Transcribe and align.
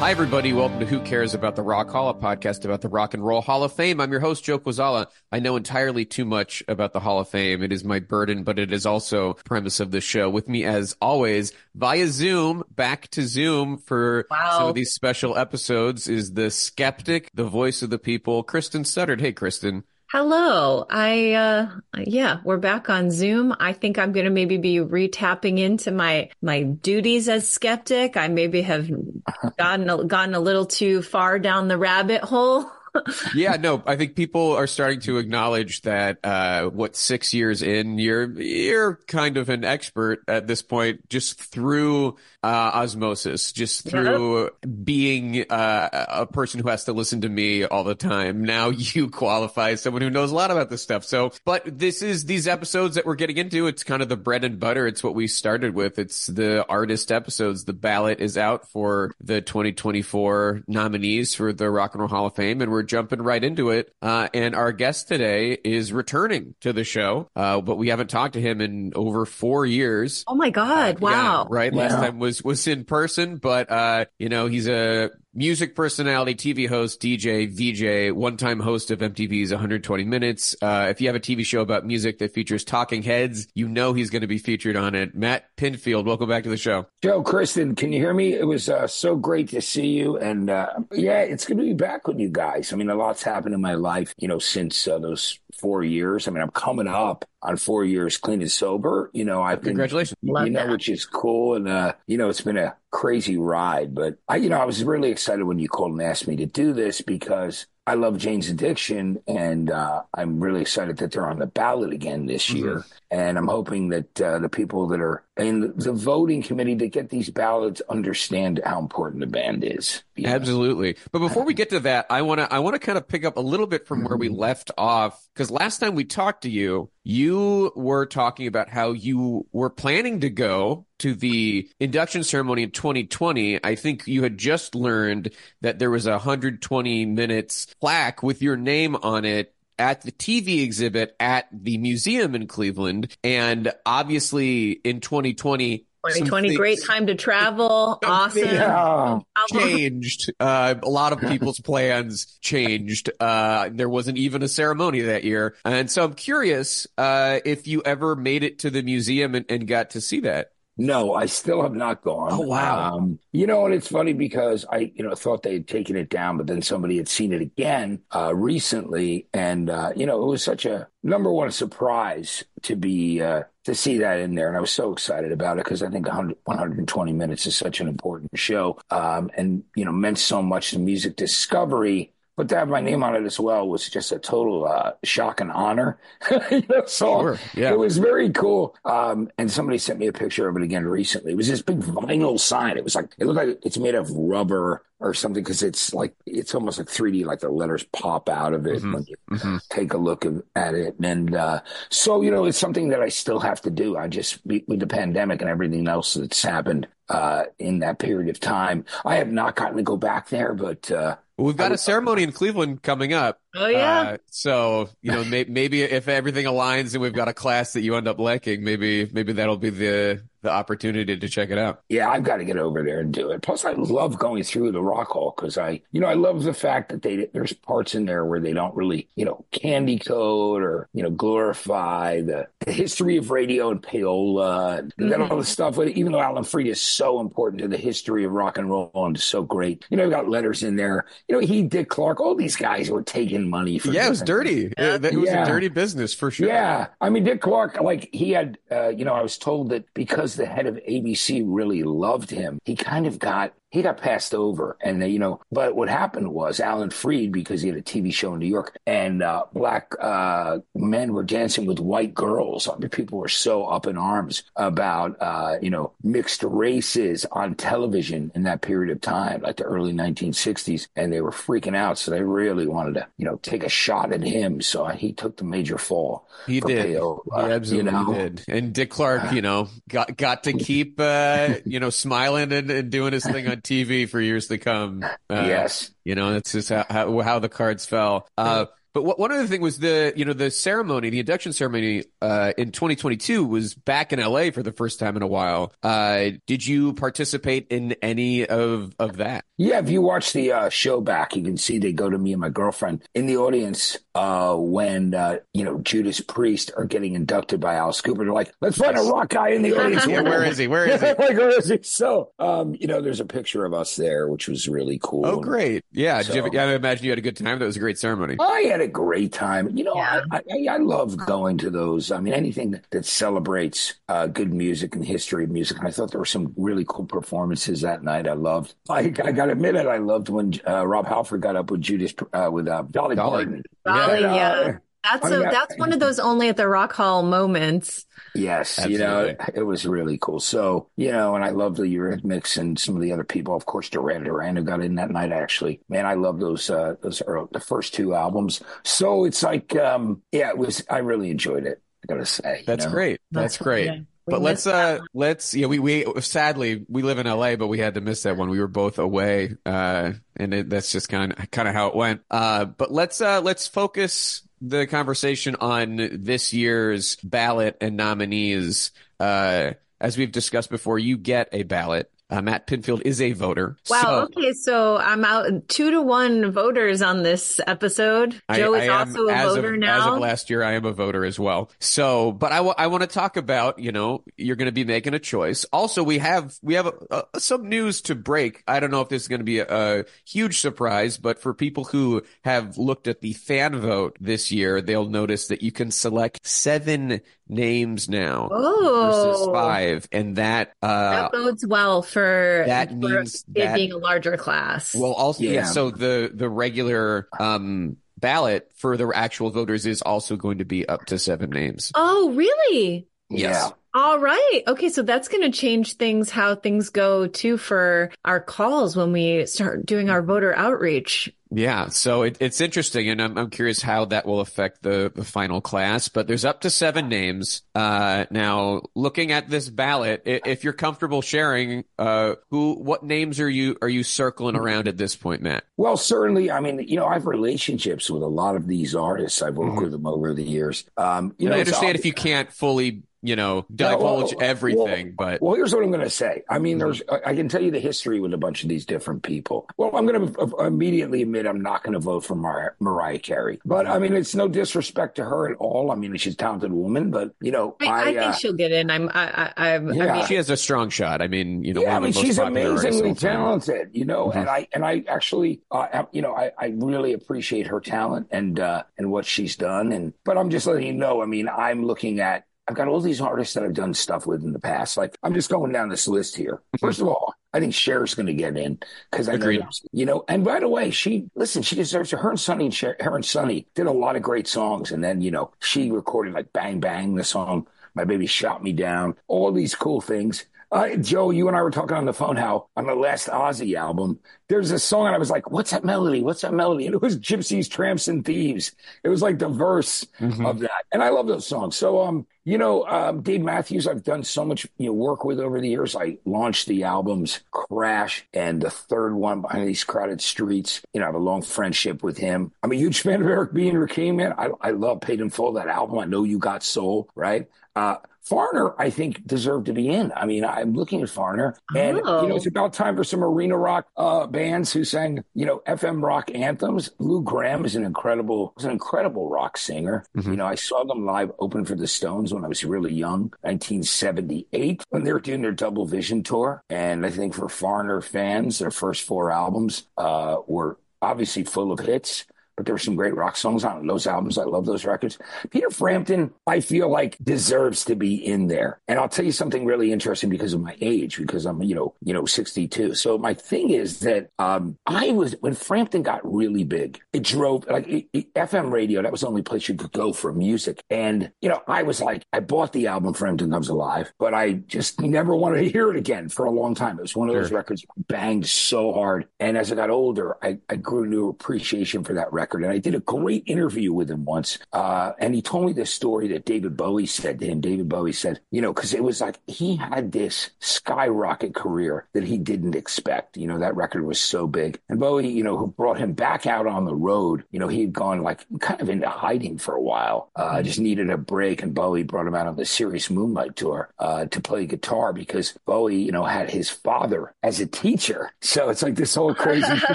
Hi, 0.00 0.10
everybody. 0.12 0.54
Welcome 0.54 0.80
to 0.80 0.86
Who 0.86 0.98
Cares 1.00 1.34
About 1.34 1.56
the 1.56 1.62
Rock 1.62 1.90
Hall, 1.90 2.08
a 2.08 2.14
podcast 2.14 2.64
about 2.64 2.80
the 2.80 2.88
Rock 2.88 3.12
and 3.12 3.22
Roll 3.24 3.42
Hall 3.42 3.62
of 3.62 3.74
Fame. 3.74 4.00
I'm 4.00 4.10
your 4.10 4.20
host, 4.20 4.42
Joe 4.42 4.58
Quazala. 4.58 5.08
I 5.30 5.40
know 5.40 5.56
entirely 5.56 6.06
too 6.06 6.24
much 6.24 6.62
about 6.68 6.94
the 6.94 7.00
Hall 7.00 7.20
of 7.20 7.28
Fame. 7.28 7.62
It 7.62 7.70
is 7.70 7.84
my 7.84 7.98
burden, 8.00 8.42
but 8.42 8.58
it 8.58 8.72
is 8.72 8.86
also 8.86 9.34
premise 9.44 9.78
of 9.78 9.90
the 9.90 10.00
show. 10.00 10.30
With 10.30 10.48
me, 10.48 10.64
as 10.64 10.96
always, 11.02 11.52
via 11.74 12.08
Zoom, 12.08 12.64
back 12.70 13.08
to 13.08 13.22
Zoom 13.22 13.76
for 13.76 14.26
Wow. 14.30 14.58
some 14.58 14.68
of 14.70 14.74
these 14.74 14.92
special 14.94 15.36
episodes, 15.36 16.08
is 16.08 16.32
the 16.32 16.50
skeptic, 16.50 17.30
the 17.34 17.44
voice 17.44 17.82
of 17.82 17.90
the 17.90 17.98
people, 17.98 18.42
Kristen 18.42 18.84
Studdard. 18.84 19.20
Hey, 19.20 19.32
Kristen. 19.32 19.84
Hello. 20.12 20.86
I 20.90 21.34
uh 21.34 21.70
yeah, 21.98 22.40
we're 22.42 22.56
back 22.56 22.90
on 22.90 23.12
Zoom. 23.12 23.54
I 23.60 23.72
think 23.72 23.96
I'm 23.96 24.10
going 24.10 24.24
to 24.24 24.30
maybe 24.30 24.56
be 24.56 24.78
retapping 24.78 25.60
into 25.60 25.92
my 25.92 26.30
my 26.42 26.64
duties 26.64 27.28
as 27.28 27.48
skeptic. 27.48 28.16
I 28.16 28.26
maybe 28.26 28.62
have 28.62 28.90
gotten 29.56 29.88
a, 29.88 30.02
gotten 30.02 30.34
a 30.34 30.40
little 30.40 30.66
too 30.66 31.02
far 31.02 31.38
down 31.38 31.68
the 31.68 31.78
rabbit 31.78 32.22
hole. 32.22 32.68
yeah, 33.36 33.54
no, 33.54 33.84
I 33.86 33.94
think 33.94 34.16
people 34.16 34.50
are 34.56 34.66
starting 34.66 34.98
to 35.02 35.18
acknowledge 35.18 35.82
that 35.82 36.18
uh 36.24 36.64
what 36.70 36.96
6 36.96 37.32
years 37.32 37.62
in 37.62 38.00
you're 38.00 38.32
you're 38.32 38.98
kind 39.06 39.36
of 39.36 39.48
an 39.48 39.62
expert 39.62 40.24
at 40.26 40.48
this 40.48 40.60
point 40.60 41.08
just 41.08 41.40
through 41.40 42.16
uh 42.42 42.70
osmosis, 42.74 43.52
just 43.52 43.88
through 43.88 44.50
being 44.84 45.44
uh 45.50 46.06
a 46.08 46.26
person 46.26 46.60
who 46.60 46.68
has 46.68 46.84
to 46.84 46.92
listen 46.92 47.20
to 47.22 47.28
me 47.28 47.64
all 47.64 47.84
the 47.84 47.94
time. 47.94 48.44
Now 48.44 48.68
you 48.70 49.08
qualify 49.08 49.70
as 49.70 49.82
someone 49.82 50.02
who 50.02 50.10
knows 50.10 50.30
a 50.30 50.34
lot 50.34 50.50
about 50.50 50.70
this 50.70 50.82
stuff. 50.82 51.04
So, 51.04 51.32
but 51.44 51.78
this 51.78 52.02
is 52.02 52.24
these 52.24 52.48
episodes 52.48 52.94
that 52.94 53.06
we're 53.06 53.14
getting 53.14 53.36
into, 53.36 53.66
it's 53.66 53.84
kind 53.84 54.02
of 54.02 54.08
the 54.08 54.16
bread 54.16 54.44
and 54.44 54.58
butter. 54.58 54.86
It's 54.86 55.02
what 55.02 55.14
we 55.14 55.26
started 55.26 55.74
with. 55.74 55.98
It's 55.98 56.26
the 56.26 56.66
artist 56.68 57.12
episodes. 57.12 57.64
The 57.64 57.72
ballot 57.72 58.20
is 58.20 58.38
out 58.38 58.68
for 58.70 59.12
the 59.20 59.40
2024 59.40 60.62
nominees 60.66 61.34
for 61.34 61.52
the 61.52 61.70
Rock 61.70 61.94
and 61.94 62.00
Roll 62.00 62.08
Hall 62.08 62.26
of 62.26 62.34
Fame 62.34 62.60
and 62.60 62.70
we're 62.70 62.82
jumping 62.82 63.22
right 63.22 63.42
into 63.42 63.70
it. 63.70 63.92
Uh, 64.00 64.28
and 64.34 64.54
our 64.54 64.72
guest 64.72 65.08
today 65.08 65.58
is 65.64 65.92
returning 65.92 66.54
to 66.60 66.72
the 66.72 66.84
show, 66.84 67.28
uh, 67.36 67.60
but 67.60 67.76
we 67.76 67.88
haven't 67.88 68.10
talked 68.10 68.34
to 68.34 68.40
him 68.40 68.60
in 68.60 68.92
over 68.94 69.26
four 69.26 69.66
years. 69.66 70.24
Oh 70.26 70.34
my 70.34 70.50
god, 70.50 71.00
wow. 71.00 71.42
Yeah, 71.42 71.54
right. 71.54 71.72
Last 71.72 71.94
time 71.94 72.18
was 72.18 72.29
was 72.44 72.66
in 72.66 72.84
person, 72.84 73.36
but 73.36 73.70
uh, 73.70 74.04
you 74.18 74.28
know, 74.28 74.46
he's 74.46 74.68
a 74.68 75.10
music 75.34 75.76
personality, 75.76 76.34
TV 76.34 76.68
host, 76.68 77.00
DJ, 77.00 77.48
VJ, 77.48 78.14
one-time 78.14 78.60
host 78.60 78.90
of 78.90 78.98
MTV's 78.98 79.50
120 79.50 80.04
Minutes. 80.04 80.56
Uh, 80.60 80.88
if 80.90 81.00
you 81.00 81.06
have 81.08 81.16
a 81.16 81.20
TV 81.20 81.44
show 81.44 81.60
about 81.60 81.86
music 81.86 82.18
that 82.18 82.32
features 82.32 82.64
talking 82.64 83.02
heads, 83.02 83.46
you 83.54 83.68
know 83.68 83.92
he's 83.92 84.10
going 84.10 84.22
to 84.22 84.28
be 84.28 84.38
featured 84.38 84.76
on 84.76 84.94
it. 84.94 85.14
Matt 85.14 85.44
Pinfield, 85.56 86.04
welcome 86.04 86.28
back 86.28 86.42
to 86.44 86.48
the 86.48 86.56
show. 86.56 86.86
Joe, 87.02 87.22
Kristen, 87.22 87.74
can 87.74 87.92
you 87.92 88.00
hear 88.00 88.14
me? 88.14 88.34
It 88.34 88.46
was 88.46 88.68
uh, 88.68 88.86
so 88.86 89.16
great 89.16 89.48
to 89.50 89.60
see 89.60 89.88
you. 89.88 90.18
And 90.18 90.50
uh, 90.50 90.70
yeah, 90.92 91.20
it's 91.20 91.44
good 91.44 91.58
to 91.58 91.62
be 91.62 91.74
back 91.74 92.08
with 92.08 92.18
you 92.18 92.28
guys. 92.28 92.72
I 92.72 92.76
mean, 92.76 92.90
a 92.90 92.94
lot's 92.94 93.22
happened 93.22 93.54
in 93.54 93.60
my 93.60 93.74
life, 93.74 94.14
you 94.18 94.28
know, 94.28 94.38
since 94.38 94.88
uh, 94.88 94.98
those 94.98 95.38
four 95.60 95.84
years. 95.84 96.26
I 96.26 96.30
mean, 96.30 96.42
I'm 96.42 96.50
coming 96.50 96.88
up 96.88 97.24
on 97.42 97.56
four 97.56 97.84
years 97.84 98.16
clean 98.16 98.40
and 98.40 98.50
sober. 98.50 99.10
You 99.12 99.24
know, 99.24 99.42
I've 99.42 99.60
been, 99.60 99.72
Congratulations. 99.72 100.18
Love 100.22 100.46
you 100.46 100.52
know, 100.52 100.64
that. 100.64 100.70
which 100.70 100.88
is 100.88 101.04
cool. 101.04 101.54
And, 101.54 101.68
uh, 101.68 101.92
you 102.06 102.18
know, 102.18 102.28
it's 102.28 102.40
been 102.40 102.56
a 102.56 102.74
crazy 102.90 103.36
ride. 103.36 103.94
But 103.94 104.18
I, 104.28 104.36
you 104.36 104.48
know, 104.48 104.60
I 104.60 104.64
was 104.64 104.84
really 104.84 105.10
excited 105.10 105.44
when 105.44 105.58
you 105.58 105.68
called 105.68 105.92
and 105.92 106.02
asked 106.02 106.28
me 106.28 106.36
to 106.36 106.46
do 106.46 106.72
this 106.72 107.00
because 107.00 107.66
I 107.86 107.94
love 107.94 108.18
Jane's 108.18 108.48
Addiction, 108.48 109.20
and 109.26 109.68
uh, 109.68 110.02
I'm 110.14 110.38
really 110.38 110.60
excited 110.60 110.98
that 110.98 111.10
they're 111.10 111.28
on 111.28 111.40
the 111.40 111.46
ballot 111.46 111.92
again 111.92 112.26
this 112.26 112.48
year. 112.50 112.84
And 113.10 113.36
I'm 113.36 113.48
hoping 113.48 113.88
that 113.88 114.20
uh, 114.20 114.38
the 114.38 114.48
people 114.48 114.86
that 114.88 115.00
are 115.00 115.24
in 115.36 115.72
the 115.74 115.92
voting 115.92 116.42
committee 116.42 116.74
that 116.76 116.92
get 116.92 117.08
these 117.08 117.30
ballots 117.30 117.82
understand 117.88 118.60
how 118.64 118.78
important 118.78 119.20
the 119.20 119.26
band 119.26 119.64
is. 119.64 120.04
know? 120.28 120.34
Absolutely. 120.34 120.98
But 121.10 121.18
before 121.18 121.44
we 121.44 121.52
get 121.52 121.70
to 121.70 121.80
that, 121.80 122.06
I 122.10 122.22
want 122.22 122.38
to 122.38 122.52
I 122.52 122.60
want 122.60 122.74
to 122.74 122.78
kind 122.78 122.96
of 122.96 123.08
pick 123.08 123.24
up 123.24 123.36
a 123.36 123.40
little 123.40 123.66
bit 123.66 123.88
from 123.88 124.04
where 124.04 124.16
we 124.16 124.28
left 124.28 124.70
off 124.78 125.26
cuz 125.34 125.50
last 125.50 125.78
time 125.78 125.96
we 125.96 126.04
talked 126.04 126.42
to 126.42 126.50
you, 126.50 126.90
you 127.02 127.72
were 127.74 128.06
talking 128.06 128.46
about 128.46 128.68
how 128.68 128.92
you 128.92 129.46
were 129.52 129.70
planning 129.70 130.20
to 130.20 130.30
go 130.30 130.86
to 130.98 131.14
the 131.14 131.68
induction 131.80 132.22
ceremony 132.22 132.62
in 132.62 132.70
2020. 132.70 133.64
I 133.64 133.74
think 133.74 134.06
you 134.06 134.22
had 134.22 134.36
just 134.36 134.74
learned 134.74 135.30
that 135.62 135.78
there 135.78 135.90
was 135.90 136.06
a 136.06 136.12
120 136.12 137.06
minutes 137.06 137.66
plaque 137.80 138.22
with 138.22 138.42
your 138.42 138.56
name 138.56 138.96
on 138.96 139.24
it 139.24 139.54
at 139.78 140.02
the 140.02 140.12
TV 140.12 140.62
exhibit 140.62 141.16
at 141.18 141.48
the 141.50 141.78
museum 141.78 142.34
in 142.34 142.46
Cleveland 142.46 143.16
and 143.24 143.72
obviously 143.86 144.72
in 144.72 145.00
2020 145.00 145.86
some 145.88 145.89
2020 146.06 146.54
great 146.56 146.78
time 146.84 147.06
to 147.06 147.14
travel. 147.14 147.98
Awesome. 148.10 148.44
Yeah. 148.44 149.20
changed. 149.50 150.32
Uh, 150.40 150.74
a 150.82 150.88
lot 150.88 151.12
of 151.12 151.20
people's 151.20 151.60
plans 151.64 152.38
changed. 152.40 153.10
Uh, 153.20 153.68
there 153.72 153.88
wasn't 153.88 154.18
even 154.18 154.42
a 154.42 154.48
ceremony 154.48 155.00
that 155.02 155.22
year. 155.22 155.54
And 155.64 155.90
so 155.90 156.04
I'm 156.04 156.14
curious 156.14 156.86
uh, 156.98 157.40
if 157.44 157.66
you 157.68 157.82
ever 157.84 158.16
made 158.16 158.42
it 158.42 158.60
to 158.60 158.70
the 158.70 158.82
museum 158.82 159.34
and, 159.34 159.46
and 159.48 159.66
got 159.66 159.90
to 159.90 160.00
see 160.00 160.20
that. 160.20 160.52
No, 160.80 161.12
I 161.12 161.26
still 161.26 161.62
have 161.62 161.74
not 161.74 162.00
gone. 162.00 162.32
Oh, 162.32 162.40
wow. 162.40 162.94
Um, 162.94 163.18
you 163.32 163.46
know, 163.46 163.66
and 163.66 163.74
it's 163.74 163.88
funny 163.88 164.14
because 164.14 164.64
I, 164.72 164.90
you 164.94 165.04
know, 165.04 165.14
thought 165.14 165.42
they 165.42 165.52
had 165.52 165.68
taken 165.68 165.94
it 165.94 166.08
down, 166.08 166.38
but 166.38 166.46
then 166.46 166.62
somebody 166.62 166.96
had 166.96 167.06
seen 167.06 167.34
it 167.34 167.42
again 167.42 168.00
uh, 168.14 168.34
recently, 168.34 169.28
and 169.34 169.68
uh, 169.68 169.92
you 169.94 170.06
know, 170.06 170.22
it 170.22 170.26
was 170.26 170.42
such 170.42 170.64
a 170.64 170.88
number 171.02 171.30
one 171.30 171.50
surprise 171.50 172.44
to 172.62 172.76
be 172.76 173.20
uh, 173.20 173.42
to 173.64 173.74
see 173.74 173.98
that 173.98 174.20
in 174.20 174.34
there, 174.34 174.48
and 174.48 174.56
I 174.56 174.60
was 174.60 174.70
so 174.70 174.90
excited 174.90 175.32
about 175.32 175.58
it 175.58 175.64
because 175.64 175.82
I 175.82 175.90
think 175.90 176.06
100, 176.06 176.38
120 176.44 177.12
minutes 177.12 177.46
is 177.46 177.54
such 177.54 177.80
an 177.80 177.86
important 177.86 178.30
show, 178.34 178.78
um, 178.90 179.30
and 179.36 179.64
you 179.76 179.84
know, 179.84 179.92
meant 179.92 180.18
so 180.18 180.40
much 180.40 180.70
to 180.70 180.78
music 180.78 181.14
discovery. 181.14 182.14
But 182.40 182.48
to 182.48 182.56
have 182.56 182.70
my 182.70 182.80
name 182.80 183.02
on 183.02 183.14
it 183.14 183.24
as 183.26 183.38
well 183.38 183.68
was 183.68 183.86
just 183.86 184.12
a 184.12 184.18
total 184.18 184.66
uh, 184.66 184.92
shock 185.04 185.42
and 185.42 185.52
honor. 185.52 185.98
you 186.50 186.62
know, 186.70 186.86
so 186.86 187.20
Sure, 187.20 187.38
yeah. 187.52 187.70
it 187.70 187.78
was 187.78 187.98
very 187.98 188.30
cool. 188.30 188.74
Um, 188.82 189.30
and 189.36 189.50
somebody 189.50 189.76
sent 189.76 189.98
me 189.98 190.06
a 190.06 190.12
picture 190.14 190.48
of 190.48 190.56
it 190.56 190.62
again 190.62 190.86
recently. 190.86 191.32
It 191.32 191.36
was 191.36 191.48
this 191.48 191.60
big 191.60 191.80
vinyl 191.80 192.40
sign. 192.40 192.78
It 192.78 192.84
was 192.84 192.94
like 192.94 193.14
it 193.18 193.26
looked 193.26 193.36
like 193.36 193.58
it's 193.62 193.76
made 193.76 193.94
of 193.94 194.10
rubber 194.12 194.82
or 195.00 195.14
something 195.14 195.42
because 195.42 195.62
it's 195.62 195.92
like 195.94 196.14
it's 196.26 196.54
almost 196.54 196.78
like 196.78 196.86
3D, 196.88 197.24
like 197.24 197.40
the 197.40 197.48
letters 197.50 197.82
pop 197.84 198.28
out 198.28 198.52
of 198.52 198.66
it 198.66 198.82
Mhm, 198.82 198.94
when 198.94 199.04
you 199.08 199.16
mhm. 199.30 199.60
take 199.68 199.92
a 199.94 199.96
look 199.98 200.24
at 200.54 200.74
it. 200.74 200.94
And 201.02 201.34
uh, 201.34 201.60
so 201.88 202.20
you 202.22 202.30
know, 202.30 202.44
it's 202.44 202.58
something 202.58 202.90
that 202.90 203.00
I 203.00 203.08
still 203.08 203.40
have 203.40 203.60
to 203.62 203.70
do. 203.70 203.96
I 203.96 204.08
just 204.08 204.38
with 204.44 204.78
the 204.80 204.86
pandemic 204.86 205.40
and 205.40 205.50
everything 205.50 205.88
else 205.88 206.14
that's 206.14 206.42
happened 206.42 206.86
uh, 207.08 207.44
in 207.58 207.80
that 207.80 207.98
period 207.98 208.28
of 208.30 208.38
time, 208.38 208.84
I 209.04 209.16
have 209.16 209.32
not 209.32 209.56
gotten 209.56 209.76
to 209.78 209.82
go 209.82 209.96
back 209.96 210.28
there, 210.28 210.54
but. 210.54 210.90
Uh, 210.90 211.16
Well, 211.36 211.46
we've 211.48 211.56
got 211.56 211.64
I 211.64 211.66
a 211.66 211.70
would- 211.70 211.80
ceremony 211.80 212.22
in 212.22 212.30
Cleveland 212.32 212.82
coming 212.82 213.12
up. 213.12 213.40
Oh 213.54 213.66
yeah. 213.66 214.00
Uh, 214.00 214.16
so, 214.30 214.88
you 215.02 215.10
know, 215.10 215.24
may, 215.24 215.44
maybe 215.44 215.82
if 215.82 216.06
everything 216.08 216.46
aligns 216.46 216.92
and 216.92 217.02
we've 217.02 217.12
got 217.12 217.28
a 217.28 217.34
class 217.34 217.72
that 217.72 217.82
you 217.82 217.96
end 217.96 218.06
up 218.06 218.18
liking, 218.18 218.62
maybe 218.62 219.10
maybe 219.12 219.32
that'll 219.32 219.56
be 219.56 219.70
the 219.70 220.22
the 220.42 220.50
opportunity 220.50 221.16
to 221.16 221.28
check 221.28 221.50
it 221.50 221.58
out. 221.58 221.82
Yeah, 221.88 222.08
I've 222.08 222.22
got 222.22 222.36
to 222.38 222.44
get 222.44 222.56
over 222.56 222.82
there 222.82 223.00
and 223.00 223.12
do 223.12 223.30
it. 223.30 223.42
Plus, 223.42 223.64
I 223.64 223.72
love 223.72 224.18
going 224.18 224.42
through 224.42 224.72
the 224.72 224.82
Rock 224.82 225.08
Hall 225.08 225.34
because 225.36 225.58
I, 225.58 225.82
you 225.92 226.00
know, 226.00 226.06
I 226.06 226.14
love 226.14 226.44
the 226.44 226.54
fact 226.54 226.90
that 226.90 227.02
they 227.02 227.26
there's 227.26 227.52
parts 227.52 227.94
in 227.94 228.06
there 228.06 228.24
where 228.24 228.40
they 228.40 228.52
don't 228.52 228.74
really, 228.74 229.08
you 229.16 229.24
know, 229.24 229.44
candy 229.52 229.98
code 229.98 230.62
or 230.62 230.88
you 230.92 231.02
know 231.02 231.10
glorify 231.10 232.22
the, 232.22 232.48
the 232.60 232.72
history 232.72 233.16
of 233.16 233.30
radio 233.30 233.70
and 233.70 233.82
payola 233.82 234.78
and 234.78 234.92
then 234.96 235.22
all 235.22 235.36
the 235.36 235.44
stuff. 235.44 235.76
But 235.76 235.88
even 235.88 236.12
though 236.12 236.20
Alan 236.20 236.44
Freed 236.44 236.68
is 236.68 236.80
so 236.80 237.20
important 237.20 237.62
to 237.62 237.68
the 237.68 237.76
history 237.76 238.24
of 238.24 238.32
rock 238.32 238.56
and 238.56 238.70
roll 238.70 238.90
and 238.94 239.18
so 239.20 239.42
great, 239.42 239.84
you 239.90 239.96
know, 239.96 240.04
we 240.04 240.10
got 240.10 240.28
letters 240.28 240.62
in 240.62 240.76
there. 240.76 241.04
You 241.28 241.34
know, 241.40 241.46
he, 241.46 241.62
Dick 241.62 241.88
Clark, 241.88 242.20
all 242.20 242.34
these 242.34 242.56
guys 242.56 242.90
were 242.90 243.02
taking 243.02 243.39
money 243.48 243.78
for. 243.78 243.90
Yeah, 243.92 244.06
it 244.06 244.10
was 244.10 244.20
different- 244.22 244.46
dirty. 244.48 244.76
Uh, 244.76 244.98
It, 245.02 245.14
was 245.14 245.30
Yeah. 245.30 245.44
a 245.44 245.46
dirty 245.46 245.68
business 245.68 246.12
for 246.14 246.30
sure. 246.30 246.48
yeah, 246.48 246.88
I 247.00 247.08
mean 247.10 247.24
Dick 247.24 247.40
Clark, 247.40 247.80
like 247.80 248.08
he 248.12 248.32
had, 248.32 248.58
uh, 248.70 248.88
you 248.88 249.04
know, 249.04 249.14
I 249.14 249.22
was 249.22 249.38
told 249.38 249.70
that 249.70 249.84
because 249.94 250.36
the 250.36 250.46
head 250.46 250.66
of 250.66 250.76
ABC 250.88 251.42
really 251.46 251.82
loved 251.82 252.30
him, 252.30 252.58
he 252.64 252.74
kind 252.76 253.06
of 253.06 253.18
got 253.18 253.52
he 253.70 253.82
got 253.82 253.98
passed 253.98 254.34
over, 254.34 254.76
and 254.80 255.00
uh, 255.02 255.06
you 255.06 255.20
know, 255.20 255.40
but 255.52 255.76
what 255.76 255.88
happened 255.88 256.32
was 256.32 256.58
Alan 256.58 256.90
Freed, 256.90 257.30
because 257.30 257.62
he 257.62 257.68
had 257.68 257.78
a 257.78 257.82
TV 257.82 258.12
show 258.12 258.34
in 258.34 258.40
New 258.40 258.48
York, 258.48 258.76
and 258.84 259.22
uh, 259.22 259.44
black 259.52 259.94
uh, 260.00 260.58
men 260.74 261.12
were 261.12 261.22
dancing 261.22 261.66
with 261.66 261.78
white 261.78 262.12
girls. 262.12 262.68
I 262.68 262.76
mean, 262.76 262.88
people 262.90 263.18
were 263.18 263.28
so 263.28 263.66
up 263.66 263.86
in 263.86 263.96
arms 263.96 264.42
about, 264.56 265.16
uh, 265.20 265.56
you 265.62 265.70
know, 265.70 265.92
mixed 266.02 266.42
races 266.42 267.24
on 267.30 267.54
television 267.54 268.32
in 268.34 268.42
that 268.42 268.60
period 268.60 268.90
of 268.90 269.00
time, 269.00 269.42
like 269.42 269.58
the 269.58 269.64
early 269.64 269.92
1960s, 269.92 270.88
and 270.96 271.12
they 271.12 271.20
were 271.20 271.30
freaking 271.30 271.76
out. 271.76 271.96
So 271.96 272.10
they 272.10 272.22
really 272.22 272.66
wanted 272.66 272.94
to, 272.94 273.06
you 273.18 273.24
know, 273.24 273.36
take 273.36 273.62
a 273.62 273.68
shot 273.68 274.12
at 274.12 274.22
him. 274.22 274.60
So 274.62 274.86
he 274.86 275.12
took 275.12 275.36
the 275.36 275.44
major 275.44 275.78
fall. 275.78 276.26
He 276.46 276.60
did. 276.60 276.86
payola, 276.86 277.46
he 277.46 277.52
absolutely 277.52 277.92
you 277.92 277.96
know? 277.96 278.14
did. 278.14 278.44
And 278.48 278.72
Dick 278.72 278.90
Clark, 278.90 279.32
you 279.32 279.42
know, 279.42 279.68
got 279.88 280.16
got 280.16 280.44
to 280.44 280.54
keep 280.54 280.98
uh, 280.98 281.54
you 281.64 281.78
know, 281.78 281.90
smiling 281.90 282.52
and, 282.52 282.68
and 282.68 282.90
doing 282.90 283.12
his 283.12 283.24
thing 283.24 283.46
on 283.46 283.59
TV 283.60 284.08
for 284.08 284.20
years 284.20 284.48
to 284.48 284.58
come. 284.58 285.02
Uh, 285.02 285.44
yes. 285.46 285.90
You 286.04 286.14
know, 286.14 286.32
that's 286.32 286.52
just 286.52 286.68
how, 286.68 286.86
how 286.88 287.20
how 287.20 287.38
the 287.38 287.48
cards 287.48 287.86
fell. 287.86 288.28
Uh, 288.36 288.66
But 288.92 289.04
what, 289.04 289.18
one 289.18 289.30
other 289.32 289.46
thing 289.46 289.60
was 289.60 289.78
the 289.78 290.12
you 290.16 290.24
know 290.24 290.32
the 290.32 290.50
ceremony, 290.50 291.10
the 291.10 291.20
induction 291.20 291.52
ceremony 291.52 292.04
uh, 292.20 292.52
in 292.58 292.72
2022 292.72 293.44
was 293.44 293.74
back 293.74 294.12
in 294.12 294.18
LA 294.20 294.50
for 294.50 294.62
the 294.62 294.72
first 294.72 294.98
time 294.98 295.16
in 295.16 295.22
a 295.22 295.26
while. 295.26 295.72
Uh, 295.82 296.30
did 296.46 296.66
you 296.66 296.92
participate 296.94 297.66
in 297.70 297.92
any 298.02 298.46
of 298.46 298.94
of 298.98 299.18
that? 299.18 299.44
Yeah, 299.56 299.78
if 299.78 299.90
you 299.90 300.00
watch 300.00 300.32
the 300.32 300.52
uh, 300.52 300.68
show 300.70 301.00
back, 301.00 301.36
you 301.36 301.42
can 301.42 301.56
see 301.58 301.78
they 301.78 301.92
go 301.92 302.08
to 302.08 302.16
me 302.16 302.32
and 302.32 302.40
my 302.40 302.48
girlfriend 302.48 303.02
in 303.14 303.26
the 303.26 303.36
audience 303.36 303.98
uh, 304.14 304.54
when 304.56 305.14
uh, 305.14 305.36
you 305.52 305.64
know 305.64 305.78
Judas 305.80 306.20
Priest 306.20 306.72
are 306.76 306.84
getting 306.84 307.14
inducted 307.14 307.60
by 307.60 307.74
Alice 307.74 308.00
Cooper. 308.00 308.24
They're 308.24 308.32
like, 308.32 308.52
"Let's 308.60 308.78
find 308.78 308.96
a 308.96 309.02
rock 309.02 309.28
guy 309.28 309.50
in 309.50 309.62
the 309.62 309.78
audience." 309.78 310.06
yeah, 310.06 310.22
where 310.22 310.44
is 310.44 310.58
he? 310.58 310.66
Where 310.66 310.86
is 310.88 311.00
he? 311.00 311.06
like, 311.08 311.18
where 311.18 311.58
is 311.58 311.68
he? 311.68 311.78
So, 311.82 312.32
um, 312.38 312.74
you 312.78 312.86
know, 312.86 313.00
there's 313.00 313.20
a 313.20 313.24
picture 313.24 313.64
of 313.64 313.74
us 313.74 313.96
there, 313.96 314.28
which 314.28 314.48
was 314.48 314.68
really 314.68 314.98
cool. 315.02 315.26
Oh, 315.26 315.40
great! 315.40 315.84
Yeah, 315.92 316.22
So- 316.22 316.32
Did 316.32 316.52
you, 316.54 316.58
I 316.58 316.74
imagine 316.74 317.04
you 317.04 317.10
had 317.10 317.18
a 317.18 317.22
good 317.22 317.36
time. 317.36 317.58
That 317.58 317.66
was 317.66 317.76
a 317.76 317.80
great 317.80 317.98
ceremony. 317.98 318.36
I 318.40 318.60
had 318.62 318.79
a 318.80 318.88
great 318.88 319.32
time. 319.32 319.76
You 319.76 319.84
know, 319.84 319.94
Yeah. 319.94 320.22
I, 320.30 320.38
I, 320.38 320.74
I 320.74 320.76
love 320.78 321.16
going 321.16 321.58
to 321.58 321.70
those. 321.70 322.10
I 322.10 322.20
mean, 322.20 322.34
anything 322.34 322.72
that, 322.72 322.84
that 322.90 323.04
celebrates 323.06 323.94
uh, 324.08 324.26
good 324.26 324.52
music 324.52 324.94
and 324.94 325.04
history 325.04 325.44
of 325.44 325.50
music. 325.50 325.78
And 325.78 325.88
I 325.88 325.90
thought 325.90 326.10
there 326.10 326.20
were 326.20 326.24
some 326.24 326.52
really 326.56 326.84
cool 326.88 327.06
performances 327.06 327.80
that 327.82 328.02
night. 328.02 328.26
I 328.28 328.32
loved. 328.34 328.74
I, 328.88 328.98
I 329.00 329.08
got 329.32 329.46
to 329.46 329.52
admit 329.52 329.76
it. 329.76 329.86
I 329.86 329.98
loved 329.98 330.28
when 330.28 330.52
uh, 330.66 330.86
Rob 330.86 331.06
Halford 331.06 331.40
got 331.42 331.56
up 331.56 331.70
with 331.70 331.80
Judas 331.80 332.14
uh, 332.32 332.48
with 332.52 332.68
uh, 332.68 332.82
Dolly, 332.90 333.16
Dolly. 333.16 333.44
Parton. 333.44 333.62
Dolly, 333.84 334.16
And, 334.16 334.26
uh, 334.26 334.34
yeah. 334.34 334.78
That's 335.02 335.24
I 335.24 335.30
mean, 335.30 335.42
a, 335.42 335.48
I- 335.48 335.50
that's 335.50 335.78
one 335.78 335.92
of 335.92 336.00
those 336.00 336.18
only 336.18 336.48
at 336.48 336.56
the 336.56 336.68
Rock 336.68 336.92
Hall 336.92 337.22
moments. 337.22 338.04
Yes, 338.34 338.78
you 338.86 338.98
know, 338.98 339.34
it 339.54 339.62
was 339.62 339.86
really 339.86 340.18
cool. 340.18 340.40
So, 340.40 340.88
you 340.96 341.10
know, 341.10 341.34
and 341.34 341.44
I 341.44 341.50
love 341.50 341.76
the 341.76 341.82
Eurythmics 341.84 342.56
and 342.58 342.78
some 342.78 342.94
of 342.94 343.02
the 343.02 343.12
other 343.12 343.24
people. 343.24 343.56
Of 343.56 343.66
course, 343.66 343.88
Duran 343.88 344.24
Duran 344.24 344.56
who 344.56 344.62
got 344.62 344.82
in 344.82 344.96
that 344.96 345.10
night. 345.10 345.32
Actually, 345.32 345.80
man, 345.88 346.06
I 346.06 346.14
love 346.14 346.38
those 346.38 346.70
uh, 346.70 346.94
those 347.02 347.22
early, 347.22 347.48
the 347.50 347.60
first 347.60 347.94
two 347.94 348.14
albums. 348.14 348.62
So 348.84 349.24
it's 349.24 349.42
like, 349.42 349.74
um, 349.74 350.22
yeah, 350.32 350.50
it 350.50 350.58
was. 350.58 350.84
I 350.88 350.98
really 350.98 351.30
enjoyed 351.30 351.66
it. 351.66 351.82
I 352.04 352.06
gotta 352.12 352.26
say, 352.26 352.62
That's 352.66 352.84
know? 352.84 352.90
great. 352.92 353.20
That's 353.32 353.58
great. 353.58 353.86
yeah. 353.86 353.98
But 354.26 354.42
let's 354.42 354.64
uh 354.66 355.00
let's 355.12 355.54
yeah 355.54 355.66
we 355.66 355.80
we 355.80 356.04
sadly 356.20 356.84
we 356.88 357.02
live 357.02 357.18
in 357.18 357.26
LA 357.26 357.56
but 357.56 357.66
we 357.66 357.78
had 357.78 357.94
to 357.94 358.00
miss 358.00 358.22
that 358.22 358.36
one 358.36 358.48
we 358.48 358.60
were 358.60 358.68
both 358.68 359.00
away 359.00 359.56
uh 359.66 360.12
and 360.36 360.54
it, 360.54 360.70
that's 360.70 360.92
just 360.92 361.08
kind 361.08 361.32
of 361.32 361.50
kind 361.50 361.66
of 361.66 361.74
how 361.74 361.88
it 361.88 361.96
went 361.96 362.20
uh 362.30 362.64
but 362.66 362.92
let's 362.92 363.20
uh 363.20 363.40
let's 363.40 363.66
focus 363.66 364.42
the 364.60 364.86
conversation 364.86 365.56
on 365.56 365.96
this 366.12 366.52
year's 366.52 367.16
ballot 367.16 367.76
and 367.80 367.96
nominees 367.96 368.90
uh 369.18 369.72
as 370.00 370.16
we've 370.16 370.32
discussed 370.32 370.70
before 370.70 370.98
you 370.98 371.16
get 371.16 371.48
a 371.52 371.62
ballot 371.62 372.10
uh, 372.30 372.40
Matt 372.42 372.66
Pinfield 372.66 373.02
is 373.04 373.20
a 373.20 373.32
voter 373.32 373.76
Wow. 373.88 374.00
so 374.02 374.22
okay. 374.38 374.52
So 374.52 374.96
I'm 374.96 375.24
out 375.24 375.68
two 375.68 375.90
to 375.90 376.00
one 376.02 376.50
voters 376.52 377.02
on 377.02 377.22
this 377.22 377.60
episode. 377.66 378.40
Joe 378.52 378.74
I 378.74 378.78
is 378.78 378.88
am- 378.88 379.08
also 379.08 379.28
a 379.28 379.34
voter 379.42 379.68
of, 379.68 379.74
As 379.74 379.80
now. 379.80 380.14
of 380.14 380.20
last 380.20 380.50
year, 380.50 380.62
I 380.62 380.72
am 380.72 380.84
a 380.84 380.92
voter 380.92 381.24
as 381.24 381.38
well. 381.38 381.70
So, 381.80 382.32
but 382.32 382.52
I 382.52 382.60
want 382.86 383.02
to 383.02 383.06
talk 383.06 383.36
about, 383.36 383.78
you 383.78 383.92
know, 383.92 384.22
you're 384.36 384.56
going 384.56 384.66
to 384.66 384.72
be 384.72 384.84
making 384.84 385.14
a 385.14 385.18
choice. 385.18 385.64
Also, 385.72 386.02
we 386.02 386.18
have 386.18 386.54
we 386.62 386.74
have 386.74 386.92
uh 387.10 387.22
some 387.38 387.68
news 387.68 388.00
to 388.02 388.14
break. 388.14 388.62
I 388.68 388.80
don't 388.80 388.90
know 388.90 389.00
if 389.00 389.08
this 389.08 389.22
is 389.22 389.28
going 389.28 389.40
to 389.40 389.44
be 389.44 389.58
a, 389.60 389.66
a 390.00 390.04
huge 390.26 390.60
surprise, 390.60 391.16
but 391.18 391.40
for 391.40 391.54
people 391.54 391.84
who 391.84 392.22
have 392.44 392.78
looked 392.78 393.08
at 393.08 393.20
the 393.20 393.32
fan 393.32 393.76
vote 393.80 394.16
this 394.20 394.52
year, 394.52 394.80
they'll 394.80 395.08
notice 395.08 395.48
that 395.48 395.62
you 395.62 395.72
can 395.72 395.90
select 395.90 396.46
seven 396.46 397.20
names 397.50 398.08
now 398.08 398.48
versus 398.48 399.36
oh, 399.48 399.52
five, 399.52 400.08
and 400.12 400.36
that 400.36 400.72
uh, 400.80 401.10
that 401.10 401.32
bodes 401.32 401.66
well 401.66 402.02
for, 402.02 402.64
that 402.66 402.90
for 402.90 402.94
means 402.94 403.44
it 403.54 403.64
that- 403.64 403.74
being 403.74 403.92
a 403.92 403.98
larger 403.98 404.36
class. 404.36 404.94
well, 404.94 405.12
also, 405.12 405.42
yeah. 405.42 405.50
Yeah. 405.52 405.64
So 405.64 405.90
the 405.90 406.30
the 406.32 406.48
regular 406.48 407.28
um 407.38 407.96
ballot 408.18 408.70
for 408.76 408.96
the 408.96 409.10
actual 409.14 409.50
voters 409.50 409.86
is 409.86 410.02
also 410.02 410.36
going 410.36 410.58
to 410.58 410.64
be 410.64 410.86
up 410.88 411.06
to 411.06 411.18
seven 411.18 411.50
names. 411.50 411.90
oh, 411.94 412.32
really? 412.32 413.06
Yeah. 413.30 413.70
All 413.94 414.18
right. 414.18 414.62
Okay. 414.66 414.88
So 414.88 415.02
that's 415.02 415.28
going 415.28 415.50
to 415.50 415.56
change 415.56 415.94
things, 415.94 416.30
how 416.30 416.54
things 416.54 416.90
go 416.90 417.26
too 417.26 417.56
for 417.56 418.10
our 418.24 418.40
calls 418.40 418.94
when 418.94 419.12
we 419.12 419.46
start 419.46 419.86
doing 419.86 420.10
our 420.10 420.22
voter 420.22 420.54
outreach. 420.54 421.32
Yeah, 421.52 421.88
so 421.88 422.22
it, 422.22 422.36
it's 422.40 422.60
interesting, 422.60 423.08
and 423.08 423.20
I'm, 423.20 423.36
I'm 423.36 423.50
curious 423.50 423.82
how 423.82 424.04
that 424.06 424.24
will 424.24 424.38
affect 424.40 424.82
the, 424.82 425.10
the 425.12 425.24
final 425.24 425.60
class. 425.60 426.08
But 426.08 426.28
there's 426.28 426.44
up 426.44 426.60
to 426.60 426.70
seven 426.70 427.08
names. 427.08 427.62
Uh, 427.74 428.26
now, 428.30 428.82
looking 428.94 429.32
at 429.32 429.50
this 429.50 429.68
ballot, 429.68 430.22
if 430.26 430.62
you're 430.62 430.72
comfortable 430.72 431.22
sharing, 431.22 431.84
uh, 431.98 432.36
who, 432.50 432.74
what 432.74 433.02
names 433.02 433.40
are 433.40 433.50
you 433.50 433.76
are 433.82 433.88
you 433.88 434.04
circling 434.04 434.54
around 434.54 434.86
at 434.86 434.96
this 434.96 435.16
point, 435.16 435.42
Matt? 435.42 435.64
Well, 435.76 435.96
certainly. 435.96 436.52
I 436.52 436.60
mean, 436.60 436.78
you 436.86 436.94
know, 436.96 437.06
I 437.06 437.14
have 437.14 437.26
relationships 437.26 438.08
with 438.08 438.22
a 438.22 438.28
lot 438.28 438.54
of 438.54 438.68
these 438.68 438.94
artists. 438.94 439.42
I've 439.42 439.56
worked 439.56 439.76
Mhm. 439.78 439.82
with 439.82 439.92
them 439.92 440.06
over 440.06 440.32
the 440.32 440.44
years. 440.44 440.84
Um, 440.96 441.34
you 441.38 441.46
And 441.46 441.50
know, 441.50 441.56
I 441.56 441.60
understand 441.60 441.96
if 441.96 442.06
you 442.06 442.12
can't 442.12 442.52
fully, 442.52 443.02
you 443.22 443.36
know, 443.36 443.66
No, 443.68 443.98
well, 443.98 444.20
divulge 444.20 444.34
everything, 444.40 445.12
but 445.16 445.40
Well, 445.42 445.54
here's 445.54 445.74
what 445.74 445.82
I'm 445.84 445.90
going 445.90 446.02
to 446.04 446.10
say. 446.10 446.42
I 446.48 446.58
mean, 446.58 446.78
there's, 446.78 447.02
I 447.10 447.30
I 447.30 447.34
can 447.34 447.48
tell 447.48 447.62
you 447.62 447.70
the 447.70 447.80
history 447.80 448.18
with 448.20 448.34
a 448.34 448.38
bunch 448.38 448.62
of 448.62 448.68
these 448.68 448.84
different 448.86 449.22
people. 449.22 449.68
Well, 449.76 449.94
I'm 449.94 450.06
going 450.06 450.32
to 450.32 450.56
immediately 450.56 451.22
admit 451.22 451.46
I'm 451.46 451.60
not 451.60 451.82
going 451.82 451.92
to 451.92 451.98
vote 452.00 452.24
for 452.24 452.34
Mar- 452.34 452.76
Mariah 452.80 453.18
Carey. 453.18 453.60
But 453.64 453.86
I 453.86 453.98
mean, 453.98 454.14
it's 454.14 454.34
no 454.34 454.48
disrespect 454.48 455.16
to 455.16 455.24
her 455.24 455.50
at 455.50 455.56
all. 455.58 455.90
I 455.90 455.94
mean, 455.94 456.16
she's 456.16 456.34
a 456.34 456.36
talented 456.36 456.72
woman, 456.72 457.10
but 457.10 457.34
you 457.40 457.52
know, 457.52 457.76
I, 457.80 457.86
I, 457.86 458.00
I, 458.00 458.04
think 458.04 458.18
uh, 458.18 458.32
she'll 458.32 458.52
get 458.52 458.72
in. 458.72 458.90
I'm, 458.90 459.08
I, 459.12 459.52
I, 459.56 459.74
I'm, 459.74 459.92
Yeah. 459.92 460.12
I 460.12 460.16
mean, 460.18 460.26
she 460.26 460.34
has 460.34 460.50
a 460.50 460.56
strong 460.56 460.90
shot. 460.90 461.22
I 461.22 461.28
mean, 461.28 461.62
you 461.64 461.74
know, 461.74 461.82
yeah, 461.82 461.96
I 461.96 462.00
mean, 462.00 462.08
of 462.08 462.14
the 462.14 462.20
most 462.20 462.26
she's 462.26 462.38
popular 462.38 462.70
artists 462.70 462.84
of 462.84 462.90
amazingly 462.90 463.14
talented, 463.14 463.90
you 463.92 464.04
know, 464.04 464.28
Mhm. 464.30 464.36
and 464.36 464.48
I 464.48 464.68
and 464.72 464.84
I 464.84 465.04
actually, 465.08 465.60
uh, 465.70 466.04
you 466.12 466.22
know, 466.22 466.34
I, 466.34 466.52
I 466.58 466.72
really 466.76 467.12
appreciate 467.12 467.66
her 467.68 467.80
talent 467.80 468.28
and 468.30 468.58
uh, 468.58 468.82
and 468.98 469.10
what 469.10 469.24
she's 469.26 469.56
done. 469.56 469.92
And 469.92 470.12
but 470.24 470.36
I'm 470.38 470.50
just 470.50 470.66
letting 470.66 470.86
you 470.86 470.92
know. 470.94 471.22
I 471.22 471.26
mean, 471.26 471.48
I'm 471.48 471.84
looking 471.84 472.20
at. 472.20 472.44
I've 472.70 472.76
got 472.76 472.86
all 472.86 473.00
these 473.00 473.20
artists 473.20 473.54
that 473.54 473.64
I've 473.64 473.74
done 473.74 473.92
stuff 473.94 474.26
with 474.26 474.44
in 474.44 474.52
the 474.52 474.60
past. 474.60 474.96
Like 474.96 475.18
I'm 475.24 475.34
just 475.34 475.50
going 475.50 475.72
down 475.72 475.88
this 475.88 476.06
list 476.06 476.36
here. 476.36 476.54
Mm-hmm. 476.54 476.86
First 476.86 477.00
of 477.00 477.08
all, 477.08 477.34
I 477.52 477.58
think 477.58 477.74
Cher's 477.74 478.14
going 478.14 478.26
to 478.26 478.32
get 478.32 478.56
in 478.56 478.78
because 479.10 479.28
I 479.28 479.32
know, 479.32 479.36
Agreed. 479.38 479.62
there's- 479.62 479.82
you 479.90 480.06
know. 480.06 480.24
And 480.28 480.44
by 480.44 480.60
the 480.60 480.68
way, 480.68 480.92
she 480.92 481.28
listen. 481.34 481.62
She 481.62 481.74
deserves 481.74 482.12
it. 482.12 482.20
Her 482.20 482.30
and 482.30 482.38
Sonny 482.38 482.66
and 482.66 482.74
Cher, 482.74 482.96
her 483.00 483.16
and 483.16 483.24
Sonny 483.24 483.66
did 483.74 483.86
a 483.86 483.92
lot 483.92 484.14
of 484.14 484.22
great 484.22 484.46
songs, 484.46 484.92
and 484.92 485.02
then 485.02 485.20
you 485.20 485.32
know 485.32 485.50
she 485.58 485.90
recorded 485.90 486.32
like 486.32 486.52
"Bang 486.52 486.78
Bang," 486.78 487.16
the 487.16 487.24
song 487.24 487.66
"My 487.94 488.04
Baby 488.04 488.26
Shot 488.26 488.62
Me 488.62 488.72
Down," 488.72 489.16
all 489.26 489.50
these 489.50 489.74
cool 489.74 490.00
things. 490.00 490.46
Uh, 490.72 490.94
Joe, 490.96 491.30
you 491.30 491.48
and 491.48 491.56
I 491.56 491.62
were 491.62 491.72
talking 491.72 491.96
on 491.96 492.04
the 492.04 492.12
phone 492.12 492.36
how 492.36 492.68
on 492.76 492.86
the 492.86 492.94
last 492.94 493.26
Ozzy 493.26 493.74
album, 493.74 494.20
there's 494.48 494.70
a 494.70 494.78
song 494.78 495.06
and 495.06 495.16
I 495.16 495.18
was 495.18 495.28
like, 495.30 495.50
what's 495.50 495.72
that 495.72 495.84
melody? 495.84 496.22
What's 496.22 496.42
that 496.42 496.54
melody? 496.54 496.86
And 496.86 496.94
it 496.94 497.02
was 497.02 497.18
Gypsies, 497.18 497.68
Tramps, 497.68 498.06
and 498.06 498.24
Thieves. 498.24 498.70
It 499.02 499.08
was 499.08 499.20
like 499.20 499.40
the 499.40 499.48
verse 499.48 500.06
Mhm. 500.20 500.48
of 500.48 500.60
that. 500.60 500.84
And 500.92 501.02
I 501.02 501.08
love 501.08 501.26
those 501.26 501.44
songs. 501.44 501.74
So, 501.76 502.00
um, 502.00 502.24
you 502.44 502.56
know, 502.56 502.86
um, 502.86 503.20
Dave 503.22 503.40
Matthews, 503.40 503.88
I've 503.88 504.04
done 504.04 504.22
so 504.22 504.44
much 504.44 504.64
you 504.78 504.86
know, 504.86 504.92
work 504.92 505.24
with 505.24 505.40
over 505.40 505.60
the 505.60 505.68
years. 505.68 505.96
I 505.96 506.18
launched 506.24 506.68
the 506.68 506.84
albums 506.84 507.40
Crash 507.50 508.24
and 508.32 508.62
the 508.62 508.70
third 508.70 509.14
one 509.14 509.40
behind 509.40 509.66
these 509.66 509.82
crowded 509.82 510.20
streets. 510.20 510.82
You 510.92 511.00
know, 511.00 511.06
I 511.06 511.08
have 511.08 511.14
a 511.16 511.18
long 511.18 511.42
friendship 511.42 512.04
with 512.04 512.16
him. 512.16 512.52
I'm 512.62 512.70
a 512.70 512.76
huge 512.76 513.00
fan 513.00 513.22
of 513.22 513.26
Eric 513.28 513.52
B. 513.52 513.68
and 513.68 513.76
Rakim, 513.78 514.14
man. 514.16 514.34
I, 514.38 514.50
I 514.60 514.70
love 514.70 515.00
Paid 515.00 515.20
in 515.20 515.30
Full, 515.30 515.52
that 515.54 515.66
album. 515.66 515.98
I 515.98 516.04
know 516.04 516.22
you 516.22 516.38
got 516.38 516.62
soul, 516.62 517.08
right? 517.16 517.48
Uh, 517.74 517.96
Foreigner, 518.22 518.74
I 518.78 518.90
think, 518.90 519.26
deserved 519.26 519.66
to 519.66 519.72
be 519.72 519.88
in. 519.88 520.12
I 520.14 520.26
mean, 520.26 520.44
I'm 520.44 520.72
looking 520.74 521.02
at 521.02 521.08
Foreigner, 521.10 521.56
and 521.76 521.96
you 521.96 522.02
know, 522.04 522.20
Oh. 522.32 522.36
it's 522.36 522.46
about 522.46 522.72
time 522.72 522.96
for 522.96 523.02
some 523.04 523.24
arena 523.24 523.56
rock 523.56 523.86
uh, 523.96 524.26
bands 524.26 524.72
who 524.72 524.84
sang, 524.84 525.24
you 525.34 525.46
know, 525.46 525.62
FM 525.66 526.02
rock 526.02 526.30
anthems. 526.34 526.90
Lou 526.98 527.22
Gramm 527.22 527.64
is 527.64 527.76
an 527.76 527.84
incredible, 527.84 528.52
is 528.58 528.64
an 528.64 528.70
incredible 528.72 529.28
rock 529.28 529.56
singer. 529.56 530.04
Mhm. 530.16 530.26
You 530.26 530.36
know, 530.36 530.46
I 530.46 530.54
saw 530.54 530.84
them 530.84 531.04
live 531.06 531.32
open 531.38 531.64
for 531.64 531.74
the 531.74 531.86
Stones 531.86 532.32
when 532.32 532.44
I 532.44 532.48
was 532.48 532.64
really 532.64 532.92
young, 532.92 533.32
1978, 533.42 534.84
when 534.90 535.04
they 535.04 535.12
were 535.12 535.20
doing 535.20 535.42
their 535.42 535.52
Double 535.52 535.86
Vision 535.86 536.22
tour. 536.22 536.62
And 536.70 537.04
I 537.04 537.10
think 537.10 537.34
for 537.34 537.48
Foreigner 537.48 538.00
fans, 538.00 538.58
their 538.58 538.70
first 538.70 539.02
four 539.06 539.30
albums 539.32 539.84
uh, 539.96 540.36
were 540.46 540.78
obviously 541.02 541.44
full 541.44 541.72
of 541.72 541.80
hits. 541.80 542.26
But 542.60 542.66
there 542.66 542.74
were 542.74 542.78
some 542.78 542.94
great 542.94 543.16
rock 543.16 543.38
songs 543.38 543.64
on 543.64 543.86
those 543.86 544.06
albums. 544.06 544.36
I 544.36 544.44
love 544.44 544.66
those 544.66 544.84
records. 544.84 545.16
Peter 545.48 545.70
Frampton, 545.70 546.30
I 546.46 546.60
feel 546.60 546.90
like 546.90 547.16
deserves 547.22 547.86
to 547.86 547.94
be 547.96 548.16
in 548.16 548.48
there. 548.48 548.80
And 548.86 548.98
I'll 548.98 549.08
tell 549.08 549.24
you 549.24 549.32
something 549.32 549.64
really 549.64 549.92
interesting 549.92 550.28
because 550.28 550.52
of 550.52 550.60
my 550.60 550.76
age, 550.82 551.16
because 551.16 551.46
I'm, 551.46 551.62
you 551.62 551.74
know, 551.74 551.94
you 552.04 552.12
know, 552.12 552.26
62. 552.26 552.94
So 552.96 553.16
my 553.16 553.32
thing 553.32 553.70
is 553.70 554.00
that 554.00 554.28
um, 554.38 554.76
I 554.86 555.12
was 555.12 555.36
when 555.40 555.54
Frampton 555.54 556.02
got 556.02 556.20
really 556.30 556.64
big, 556.64 557.00
it 557.14 557.22
drove 557.22 557.66
like 557.66 557.88
it, 557.88 558.08
it- 558.12 558.34
FM 558.34 558.70
radio. 558.70 559.00
That 559.00 559.10
was 559.10 559.22
the 559.22 559.28
only 559.28 559.40
place 559.40 559.66
you 559.66 559.74
could 559.74 559.92
go 559.92 560.12
for 560.12 560.30
music. 560.34 560.82
And 560.90 561.32
you 561.40 561.48
know, 561.48 561.62
I 561.66 561.82
was 561.82 562.02
like, 562.02 562.24
I 562.34 562.40
bought 562.40 562.74
the 562.74 562.88
album 562.88 563.14
Frampton 563.14 563.50
Comes 563.50 563.70
Alive, 563.70 564.12
but 564.18 564.34
I 564.34 564.52
just 564.52 565.00
never 565.00 565.34
wanted 565.34 565.62
to 565.62 565.70
hear 565.70 565.90
it 565.90 565.96
again 565.96 566.28
for 566.28 566.44
a 566.44 566.50
long 566.50 566.74
time. 566.74 566.98
It 566.98 567.02
was 567.02 567.16
one 567.16 567.30
of 567.30 567.34
those 567.34 567.48
Sure. 567.48 567.56
records 567.56 567.86
banged 568.06 568.46
so 568.46 568.92
hard. 568.92 569.28
And 569.38 569.56
as 569.56 569.72
I 569.72 569.76
got 569.76 569.88
older, 569.88 570.36
I, 570.44 570.58
I 570.68 570.76
grew 570.76 571.04
a 571.04 571.06
new 571.06 571.30
appreciation 571.30 572.04
for 572.04 572.12
that 572.12 572.30
record. 572.34 572.49
Record. 572.50 572.64
And 572.64 572.72
I 572.72 572.78
did 572.78 572.94
a 572.94 573.00
great 573.00 573.44
interview 573.46 573.92
with 573.92 574.10
him 574.10 574.24
once. 574.24 574.58
Uh, 574.72 575.12
and 575.18 575.34
he 575.34 575.42
told 575.42 575.66
me 575.66 575.72
this 575.72 575.92
story 575.92 576.28
that 576.28 576.44
David 576.44 576.76
Bowie 576.76 577.06
said 577.06 577.38
to 577.38 577.46
him. 577.46 577.60
David 577.60 577.88
Bowie 577.88 578.12
said, 578.12 578.40
you 578.50 578.60
know, 578.60 578.72
because 578.72 578.92
it 578.92 579.04
was 579.04 579.20
like 579.20 579.38
he 579.46 579.76
had 579.76 580.12
this 580.12 580.50
skyrocket 580.58 581.54
career 581.54 582.06
that 582.12 582.24
he 582.24 582.38
didn't 582.38 582.74
expect. 582.74 583.36
You 583.36 583.46
know, 583.46 583.58
that 583.58 583.76
record 583.76 584.04
was 584.04 584.20
so 584.20 584.46
big. 584.46 584.80
And 584.88 584.98
Bowie, 584.98 585.28
you 585.28 585.44
know, 585.44 585.56
who 585.56 585.68
brought 585.68 585.98
him 585.98 586.12
back 586.12 586.46
out 586.46 586.66
on 586.66 586.84
the 586.84 586.94
road, 586.94 587.44
you 587.50 587.60
know, 587.60 587.68
he 587.68 587.82
had 587.82 587.92
gone 587.92 588.22
like 588.22 588.44
kind 588.58 588.80
of 588.80 588.88
into 588.88 589.08
hiding 589.08 589.58
for 589.58 589.74
a 589.74 589.82
while, 589.82 590.30
uh, 590.34 590.62
just 590.62 590.80
needed 590.80 591.10
a 591.10 591.18
break. 591.18 591.62
And 591.62 591.74
Bowie 591.74 592.02
brought 592.02 592.26
him 592.26 592.34
out 592.34 592.46
on 592.46 592.56
the 592.56 592.64
Serious 592.64 593.10
Moonlight 593.10 593.56
tour 593.56 593.90
uh, 593.98 594.26
to 594.26 594.40
play 594.40 594.66
guitar 594.66 595.12
because 595.12 595.54
Bowie, 595.66 596.02
you 596.02 596.12
know, 596.12 596.24
had 596.24 596.50
his 596.50 596.68
father 596.68 597.32
as 597.42 597.60
a 597.60 597.66
teacher. 597.66 598.30
So 598.40 598.70
it's 598.70 598.82
like 598.82 598.96
this 598.96 599.14
whole 599.14 599.34
crazy 599.34 599.78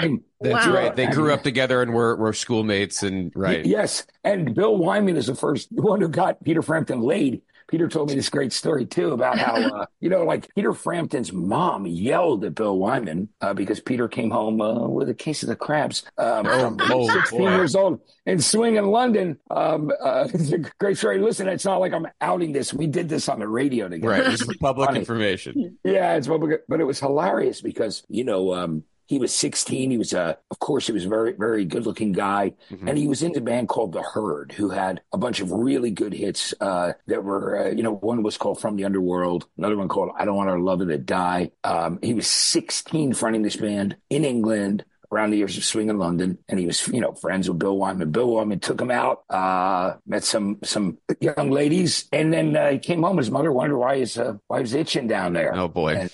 thing. 0.00 0.24
That's 0.40 0.66
Wow. 0.66 0.74
right. 0.74 0.94
They 0.96 1.06
grew 1.06 1.32
up 1.32 1.42
together 1.42 1.80
and 1.82 1.92
were, 1.94 2.16
were 2.16 2.32
schoolmates 2.32 3.02
and 3.02 3.32
right. 3.34 3.64
Yes. 3.64 4.06
And 4.24 4.54
Bill 4.54 4.76
Wyman 4.76 5.16
is 5.16 5.26
the 5.28 5.34
first 5.34 5.68
one 5.72 6.00
who 6.00 6.08
got 6.08 6.42
Peter 6.44 6.62
Frampton 6.62 7.00
laid. 7.00 7.42
Peter 7.68 7.88
told 7.88 8.08
me 8.10 8.14
this 8.14 8.28
great 8.28 8.52
story 8.52 8.86
too 8.86 9.10
about 9.10 9.38
how, 9.38 9.54
uh, 9.56 9.86
you 10.00 10.08
know, 10.08 10.22
like 10.24 10.46
Peter 10.54 10.72
Frampton's 10.72 11.32
mom 11.32 11.84
yelled 11.84 12.44
at 12.44 12.54
Bill 12.54 12.78
Wyman 12.78 13.28
uh, 13.40 13.54
because 13.54 13.80
Peter 13.80 14.06
came 14.06 14.30
home 14.30 14.60
uh, 14.60 14.86
with 14.86 15.08
a 15.08 15.14
case 15.14 15.42
of 15.42 15.48
the 15.48 15.56
crabs. 15.56 16.04
Um, 16.16 16.46
Oh, 16.46 16.60
from 16.60 16.78
oh, 16.92 17.10
16 17.10 17.40
boy. 17.40 17.50
years 17.56 17.74
old 17.74 18.00
and 18.24 18.44
swing 18.44 18.76
in 18.76 18.86
London. 18.86 19.40
Um, 19.50 19.90
uh, 20.00 20.28
it's 20.34 20.52
a 20.52 20.58
great 20.78 20.96
story. 20.96 21.18
Listen, 21.18 21.48
it's 21.48 21.64
not 21.64 21.80
like 21.80 21.92
I'm 21.92 22.06
outing 22.20 22.52
this. 22.52 22.72
We 22.72 22.86
did 22.86 23.08
this 23.08 23.28
on 23.28 23.40
the 23.40 23.48
radio 23.48 23.88
together. 23.88 24.12
Right. 24.12 24.30
This 24.30 24.42
is 24.42 24.56
public 24.60 24.86
Funny. 24.90 25.00
information. 25.00 25.78
Yeah, 25.82 26.14
it's 26.14 26.28
public, 26.28 26.60
but 26.68 26.80
it 26.80 26.84
was 26.84 27.00
hilarious 27.00 27.62
because 27.62 28.04
you 28.08 28.22
know 28.22 28.54
um, 28.54 28.84
he 29.06 29.18
was 29.18 29.34
16. 29.34 29.90
He 29.90 29.98
was, 29.98 30.12
a, 30.12 30.36
of 30.50 30.58
course, 30.58 30.86
he 30.86 30.92
was 30.92 31.04
a 31.04 31.08
very, 31.08 31.32
very 31.32 31.64
good-looking 31.64 32.12
guy, 32.12 32.52
Mhm. 32.70 32.88
and 32.88 32.98
he 32.98 33.06
was 33.06 33.22
in 33.22 33.36
a 33.36 33.40
band 33.40 33.68
called 33.68 33.92
The 33.92 34.02
Herd, 34.02 34.52
who 34.52 34.70
had 34.70 35.00
a 35.12 35.18
bunch 35.18 35.40
of 35.40 35.50
really 35.52 35.90
good 35.90 36.12
hits 36.12 36.52
uh, 36.60 36.92
that 37.06 37.22
were, 37.24 37.66
uh, 37.66 37.70
you 37.70 37.82
know, 37.82 37.94
one 37.94 38.22
was 38.22 38.36
called 38.36 38.60
From 38.60 38.76
the 38.76 38.84
Underworld, 38.84 39.46
another 39.58 39.76
one 39.76 39.88
called 39.88 40.10
I 40.16 40.24
Don't 40.24 40.36
Want 40.36 40.50
Our 40.50 40.58
Lover 40.58 40.86
to 40.86 40.98
Die. 40.98 41.50
Um, 41.64 41.98
he 42.02 42.14
was 42.14 42.26
16 42.26 43.12
fronting 43.14 43.42
this 43.42 43.56
band 43.56 43.96
in 44.10 44.24
England. 44.24 44.84
Around 45.12 45.30
the 45.30 45.36
years 45.36 45.56
of 45.56 45.62
swing 45.64 45.88
in 45.88 45.98
London, 45.98 46.36
and 46.48 46.58
he 46.58 46.66
was, 46.66 46.88
you 46.88 47.00
know, 47.00 47.12
friends 47.12 47.48
with 47.48 47.60
Bill 47.60 47.76
Wyman. 47.78 48.10
Bill 48.10 48.26
Wyman 48.28 48.58
took 48.58 48.80
him 48.80 48.90
out, 48.90 49.22
uh, 49.30 49.94
met 50.04 50.24
some 50.24 50.58
some 50.64 50.98
young 51.20 51.52
ladies, 51.52 52.08
and 52.12 52.32
then 52.32 52.56
uh, 52.56 52.72
he 52.72 52.78
came 52.80 53.04
home. 53.04 53.16
His 53.18 53.30
mother 53.30 53.52
wondered 53.52 53.78
why 53.78 53.98
his 53.98 54.18
uh, 54.18 54.34
why 54.48 54.58
he 54.58 54.62
was 54.62 54.74
itching 54.74 55.06
down 55.06 55.32
there. 55.32 55.54
Oh 55.54 55.68
boy. 55.68 55.94
And, 55.94 56.10